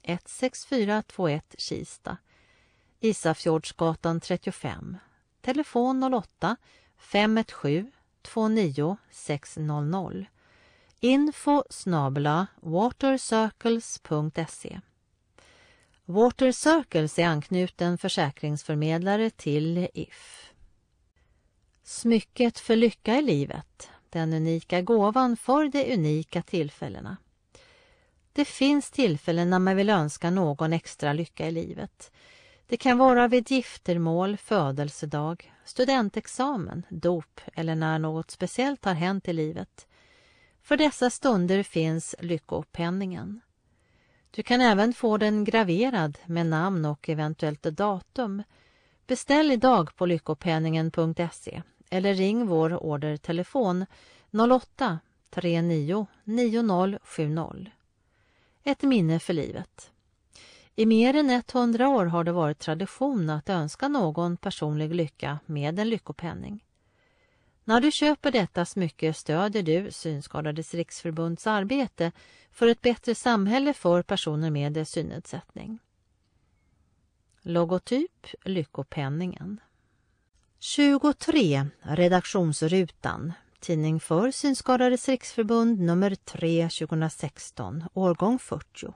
16421 0.02 1.54
Kista. 1.58 2.16
Isafjordsgatan 3.00 4.20
35. 4.20 4.96
Telefon 5.40 6.14
08 6.14 6.56
517 6.98 7.92
29 8.22 8.96
600. 9.10 10.26
Info 11.00 11.64
snabla 11.70 12.46
watercircles.se 12.60 14.80
Water 16.04 16.52
Circles 16.52 17.18
är 17.18 17.26
anknuten 17.26 17.98
försäkringsförmedlare 17.98 19.30
till 19.30 19.88
If. 19.94 20.52
Smycket 21.82 22.58
för 22.58 22.76
lycka 22.76 23.18
i 23.18 23.22
livet, 23.22 23.90
den 24.10 24.32
unika 24.32 24.82
gåvan 24.82 25.36
för 25.36 25.68
de 25.68 25.94
unika 25.94 26.42
tillfällena. 26.42 27.16
Det 28.32 28.44
finns 28.44 28.90
tillfällen 28.90 29.50
när 29.50 29.58
man 29.58 29.76
vill 29.76 29.90
önska 29.90 30.30
någon 30.30 30.72
extra 30.72 31.12
lycka 31.12 31.48
i 31.48 31.50
livet. 31.50 32.12
Det 32.66 32.76
kan 32.76 32.98
vara 32.98 33.28
vid 33.28 33.50
giftermål, 33.50 34.36
födelsedag, 34.36 35.52
studentexamen, 35.64 36.86
dop 36.90 37.40
eller 37.54 37.74
när 37.74 37.98
något 37.98 38.30
speciellt 38.30 38.84
har 38.84 38.94
hänt 38.94 39.28
i 39.28 39.32
livet. 39.32 39.86
För 40.62 40.76
dessa 40.76 41.10
stunder 41.10 41.62
finns 41.62 42.14
lyckopenningen. 42.18 43.40
Du 44.34 44.42
kan 44.42 44.60
även 44.60 44.92
få 44.92 45.16
den 45.16 45.44
graverad 45.44 46.18
med 46.26 46.46
namn 46.46 46.84
och 46.84 47.08
eventuellt 47.08 47.62
datum. 47.62 48.42
Beställ 49.06 49.50
idag 49.50 49.96
på 49.96 50.06
lyckopenningen.se 50.06 51.62
eller 51.90 52.14
ring 52.14 52.46
vår 52.46 52.82
ordertelefon 52.84 53.86
08 54.30 54.98
39 55.30 56.06
9070. 56.24 57.70
Ett 58.64 58.82
minne 58.82 59.20
för 59.20 59.32
livet. 59.32 59.90
I 60.76 60.86
mer 60.86 61.14
än 61.14 61.30
100 61.30 61.88
år 61.88 62.06
har 62.06 62.24
det 62.24 62.32
varit 62.32 62.58
tradition 62.58 63.30
att 63.30 63.48
önska 63.48 63.88
någon 63.88 64.36
personlig 64.36 64.94
lycka 64.94 65.38
med 65.46 65.78
en 65.78 65.88
lyckopenning. 65.88 66.64
När 67.64 67.80
du 67.80 67.90
köper 67.90 68.30
detta 68.30 68.64
smycke 68.64 69.14
stödjer 69.14 69.62
du 69.62 69.90
Synskadades 69.90 70.74
riksförbunds 70.74 71.46
arbete 71.46 72.12
för 72.50 72.66
ett 72.66 72.80
bättre 72.80 73.14
samhälle 73.14 73.74
för 73.74 74.02
personer 74.02 74.50
med 74.50 74.88
synnedsättning. 74.88 75.78
Logotyp 77.42 78.26
Lyckopenningen 78.44 79.60
23 80.58 81.66
Redaktionsrutan 81.82 83.32
Tidning 83.62 84.00
för 84.00 84.30
Synskadades 84.30 85.08
riksförbund 85.08 85.80
nummer 85.80 86.14
3 86.14 86.68
2016, 86.68 87.84
årgång 87.94 88.38
40. 88.38 88.94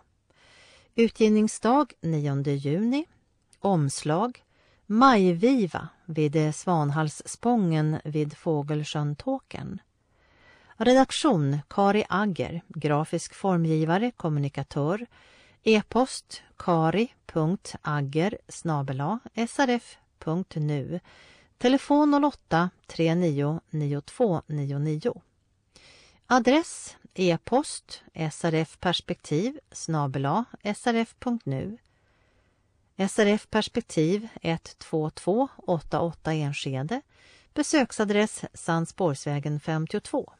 Utgivningsdag 0.94 1.92
9 2.00 2.42
juni. 2.42 3.06
Omslag 3.58 4.44
Majviva 4.88 5.88
vid 6.04 6.54
Svanhalsspången 6.54 8.00
vid 8.04 8.36
Fågelsjön 8.36 9.16
Tåkern. 9.16 9.78
Redaktion 10.76 11.58
Kari 11.68 12.04
Agger, 12.08 12.62
grafisk 12.68 13.34
formgivare, 13.34 14.10
kommunikatör. 14.10 15.06
E-post 15.62 16.42
kari.agger 16.56 18.38
srf.nu. 19.48 21.00
Telefon 21.58 22.24
08 22.24 22.70
39 22.86 23.60
9299. 23.70 25.22
Adress 26.26 26.96
e-post 27.14 28.02
srfperspektiv 28.30 29.58
srf.nu 30.74 31.78
SRF 32.98 33.50
Perspektiv 33.50 34.28
122 34.42 35.48
88 35.56 36.32
Enskede. 36.32 37.00
Besöksadress 37.54 38.44
Sandsborgsvägen 38.54 39.60
52 39.60 40.32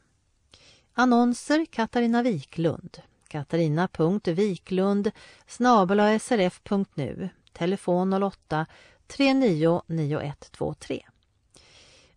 Annonser 0.93 1.65
Katarina 1.65 2.21
Wiklund. 2.21 3.01
Katarina.viklund 3.27 5.11
srf.nu 5.47 7.29
Telefon 7.53 8.13
08 8.13 8.65
399123 9.07 11.05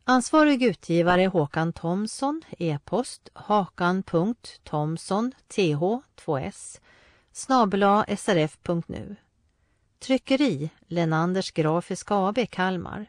Ansvarig 0.04 0.62
utgivare 0.62 1.26
Håkan 1.26 1.72
Thomsson. 1.72 2.42
E-post 2.58 3.28
hakan.thomsson 3.34 5.32
th 5.48 5.60
2s 6.16 6.80
snabela 7.32 8.04
srf.nu 8.16 9.16
Tryckeri 10.00 10.70
Lenanders 10.86 11.50
Grafiska 11.50 12.14
AB 12.14 12.50
Kalmar 12.50 13.06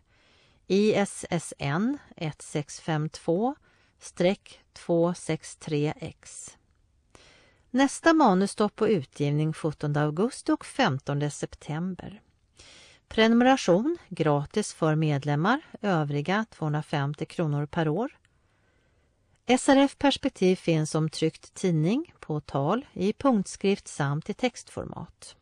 ISSN 0.68 1.98
1652 2.16 3.56
263X. 4.74 6.50
Nästa 7.70 8.14
manusstopp 8.14 8.82
och 8.82 8.88
utgivning 8.88 9.54
17 9.54 9.98
augusti 9.98 10.52
och 10.52 10.66
15 10.66 11.32
september. 11.32 12.22
Prenumeration 13.08 13.98
gratis 14.10 14.74
för 14.74 14.96
medlemmar, 14.96 15.62
övriga 15.82 16.46
250 16.50 17.26
kronor 17.26 17.66
per 17.66 17.88
år. 17.88 18.18
SRF 19.60 19.98
Perspektiv 19.98 20.56
finns 20.56 20.92
som 20.92 21.10
tryckt 21.10 21.54
tidning, 21.54 22.14
på 22.20 22.40
tal, 22.42 22.86
i 22.94 23.14
punktskrift 23.14 23.88
samt 23.88 24.30
i 24.30 24.34
textformat. 24.34 25.36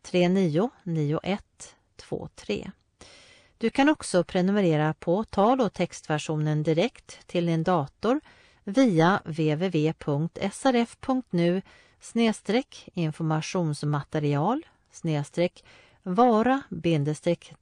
39 0.02 0.70
91 0.82 1.76
23. 2.08 2.70
Du 3.58 3.70
kan 3.70 3.88
också 3.88 4.24
prenumerera 4.24 4.94
på 4.94 5.24
tal 5.24 5.60
och 5.60 5.72
textversionen 5.72 6.62
direkt 6.62 7.26
till 7.26 7.46
din 7.46 7.62
dator 7.62 8.20
via 8.64 9.20
www.srf.nu 9.24 10.42
informationsmaterial 12.94 14.66
vara 16.02 16.62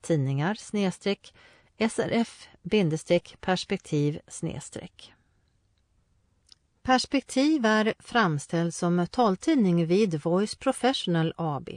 tidningar 0.01 0.55
srf 1.91 2.49
perspektiv 3.41 4.21
Perspektiv 6.87 7.67
är 7.67 7.95
framställd 7.99 8.75
som 8.75 9.07
taltidning 9.07 9.87
vid 9.87 10.23
Voice 10.23 10.55
Professional 10.55 11.35
AB. 11.37 11.69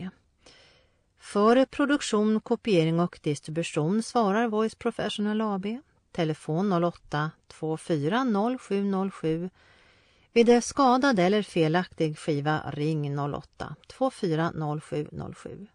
För 1.19 1.65
produktion, 1.65 2.41
kopiering 2.41 2.99
och 2.99 3.19
distribution 3.23 4.03
svarar 4.03 4.47
Voice 4.47 4.75
Professional 4.75 5.41
AB. 5.41 5.65
Telefon 6.11 6.83
08 6.83 7.31
24 7.59 8.57
0707. 8.59 9.49
Vid 10.33 10.63
skadad 10.63 11.19
eller 11.19 11.41
felaktig 11.41 12.17
skiva 12.17 12.71
ring 12.71 13.19
08 13.19 13.75
24 13.99 14.51
0707. 14.81 15.67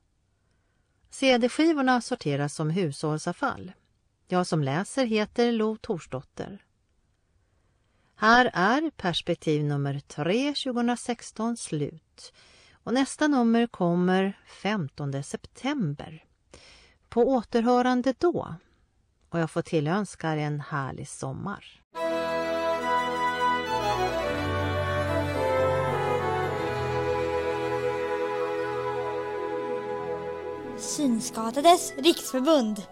CD-skivorna 1.11 2.01
sorteras 2.01 2.55
som 2.55 2.71
hushållsavfall. 2.71 3.73
Jag 4.29 4.47
som 4.47 4.63
läser 4.63 5.07
heter 5.07 5.53
Lo 5.53 5.77
Torsdotter. 5.77 6.64
Här 8.25 8.51
är 8.55 8.91
perspektiv 8.91 9.65
nummer 9.65 10.01
3 10.01 10.55
2016 10.55 11.57
slut 11.57 12.33
och 12.85 12.95
nästa 12.95 13.29
nummer 13.29 13.67
kommer 13.67 14.39
15 14.63 15.23
september. 15.23 16.25
På 17.09 17.23
återhörande 17.23 18.15
då 18.19 18.55
och 19.29 19.39
jag 19.39 19.51
får 19.51 19.63
tillönska 19.63 20.33
er 20.33 20.37
en 20.37 20.61
härlig 20.61 21.09
sommar. 21.09 21.83
Synskadades 30.79 31.93
riksförbund 31.99 32.83